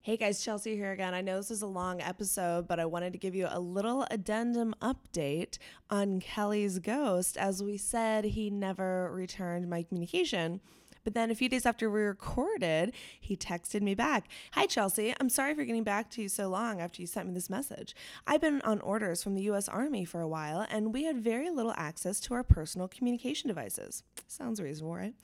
Hey 0.00 0.18
guys, 0.18 0.44
Chelsea 0.44 0.76
here 0.76 0.92
again. 0.92 1.14
I 1.14 1.22
know 1.22 1.38
this 1.38 1.50
is 1.50 1.62
a 1.62 1.66
long 1.66 2.02
episode, 2.02 2.68
but 2.68 2.78
I 2.78 2.84
wanted 2.84 3.14
to 3.14 3.18
give 3.18 3.34
you 3.34 3.46
a 3.50 3.58
little 3.58 4.06
addendum 4.10 4.74
update 4.82 5.56
on 5.88 6.20
Kelly's 6.20 6.78
ghost. 6.78 7.38
As 7.38 7.62
we 7.62 7.78
said, 7.78 8.24
he 8.26 8.50
never 8.50 9.10
returned 9.14 9.70
my 9.70 9.82
communication. 9.82 10.60
But 11.04 11.12
then 11.12 11.30
a 11.30 11.34
few 11.34 11.50
days 11.50 11.66
after 11.66 11.90
we 11.90 12.00
recorded, 12.00 12.94
he 13.20 13.36
texted 13.36 13.82
me 13.82 13.94
back 13.94 14.26
Hi, 14.52 14.66
Chelsea. 14.66 15.14
I'm 15.20 15.28
sorry 15.28 15.54
for 15.54 15.64
getting 15.64 15.84
back 15.84 16.10
to 16.12 16.22
you 16.22 16.28
so 16.28 16.48
long 16.48 16.80
after 16.80 17.02
you 17.02 17.06
sent 17.06 17.28
me 17.28 17.34
this 17.34 17.50
message. 17.50 17.94
I've 18.26 18.40
been 18.40 18.62
on 18.62 18.80
orders 18.80 19.22
from 19.22 19.34
the 19.34 19.42
US 19.42 19.68
Army 19.68 20.06
for 20.06 20.20
a 20.20 20.28
while, 20.28 20.66
and 20.70 20.94
we 20.94 21.04
had 21.04 21.18
very 21.18 21.50
little 21.50 21.74
access 21.76 22.20
to 22.20 22.34
our 22.34 22.42
personal 22.42 22.88
communication 22.88 23.48
devices. 23.48 24.02
Sounds 24.26 24.62
reasonable, 24.62 24.94
right? 24.94 25.14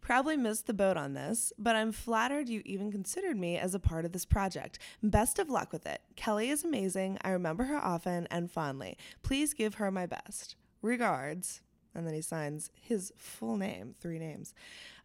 Probably 0.00 0.38
missed 0.38 0.66
the 0.66 0.74
boat 0.74 0.96
on 0.96 1.12
this, 1.12 1.52
but 1.58 1.76
I'm 1.76 1.92
flattered 1.92 2.48
you 2.48 2.62
even 2.64 2.90
considered 2.90 3.36
me 3.36 3.58
as 3.58 3.74
a 3.74 3.78
part 3.78 4.06
of 4.06 4.12
this 4.12 4.24
project. 4.24 4.78
Best 5.02 5.38
of 5.38 5.50
luck 5.50 5.72
with 5.72 5.84
it. 5.84 6.00
Kelly 6.16 6.48
is 6.48 6.64
amazing. 6.64 7.18
I 7.22 7.30
remember 7.30 7.64
her 7.64 7.76
often 7.76 8.26
and 8.30 8.50
fondly. 8.50 8.96
Please 9.22 9.52
give 9.52 9.74
her 9.74 9.90
my 9.90 10.06
best. 10.06 10.56
Regards. 10.80 11.60
And 11.94 12.06
then 12.06 12.14
he 12.14 12.20
signs 12.20 12.70
his 12.78 13.12
full 13.16 13.56
name, 13.56 13.94
three 13.98 14.18
names. 14.18 14.52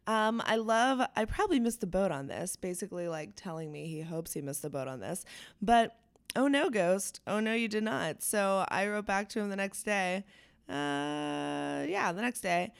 Um, 0.07 0.41
I 0.45 0.55
love, 0.55 1.07
I 1.15 1.25
probably 1.25 1.59
missed 1.59 1.81
the 1.81 1.87
boat 1.87 2.11
on 2.11 2.27
this, 2.27 2.55
basically 2.55 3.07
like 3.07 3.31
telling 3.35 3.71
me 3.71 3.87
he 3.87 4.01
hopes 4.01 4.33
he 4.33 4.41
missed 4.41 4.61
the 4.61 4.69
boat 4.69 4.87
on 4.87 4.99
this. 4.99 5.25
But 5.61 5.97
oh 6.35 6.47
no, 6.47 6.69
Ghost. 6.69 7.21
Oh 7.27 7.39
no, 7.39 7.53
you 7.53 7.67
did 7.67 7.83
not. 7.83 8.23
So 8.23 8.65
I 8.69 8.87
wrote 8.87 9.05
back 9.05 9.29
to 9.29 9.39
him 9.39 9.49
the 9.49 9.55
next 9.55 9.83
day. 9.83 10.23
Uh, 10.67 11.85
yeah, 11.87 12.11
the 12.13 12.21
next 12.21 12.41
day. 12.41 12.73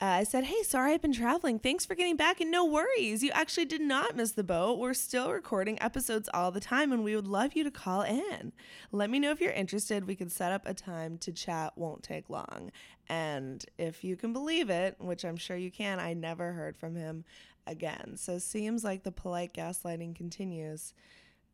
Uh, 0.00 0.04
I 0.04 0.24
said, 0.24 0.44
Hey, 0.44 0.62
sorry 0.62 0.92
I've 0.92 1.02
been 1.02 1.12
traveling. 1.12 1.58
Thanks 1.58 1.84
for 1.84 1.96
getting 1.96 2.16
back. 2.16 2.40
And 2.40 2.52
no 2.52 2.64
worries. 2.64 3.24
You 3.24 3.32
actually 3.32 3.64
did 3.64 3.80
not 3.80 4.14
miss 4.14 4.30
the 4.30 4.44
boat. 4.44 4.78
We're 4.78 4.94
still 4.94 5.32
recording 5.32 5.80
episodes 5.82 6.28
all 6.32 6.52
the 6.52 6.60
time, 6.60 6.92
and 6.92 7.02
we 7.02 7.16
would 7.16 7.26
love 7.26 7.54
you 7.54 7.64
to 7.64 7.70
call 7.72 8.02
in. 8.02 8.52
Let 8.92 9.10
me 9.10 9.18
know 9.18 9.32
if 9.32 9.40
you're 9.40 9.50
interested. 9.50 10.06
We 10.06 10.14
could 10.14 10.30
set 10.30 10.52
up 10.52 10.62
a 10.66 10.74
time 10.74 11.18
to 11.18 11.32
chat, 11.32 11.72
won't 11.76 12.04
take 12.04 12.30
long. 12.30 12.70
And 13.08 13.64
if 13.78 14.04
you 14.04 14.16
can 14.16 14.32
believe 14.32 14.68
it, 14.70 14.96
which 14.98 15.24
I'm 15.24 15.36
sure 15.36 15.56
you 15.56 15.70
can, 15.70 15.98
I 15.98 16.12
never 16.12 16.52
heard 16.52 16.76
from 16.76 16.94
him 16.94 17.24
again. 17.66 18.16
So 18.16 18.38
seems 18.38 18.84
like 18.84 19.02
the 19.02 19.12
polite 19.12 19.54
gaslighting 19.54 20.14
continues. 20.14 20.92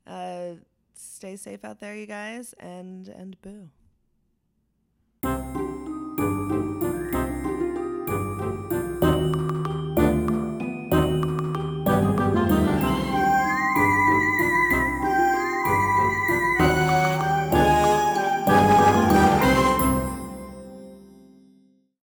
Uh, 0.06 0.54
stay 0.94 1.36
safe 1.36 1.64
out 1.64 1.80
there, 1.80 1.94
you 1.94 2.06
guys, 2.06 2.54
and 2.54 3.08
and 3.08 3.40
boo. 3.42 3.68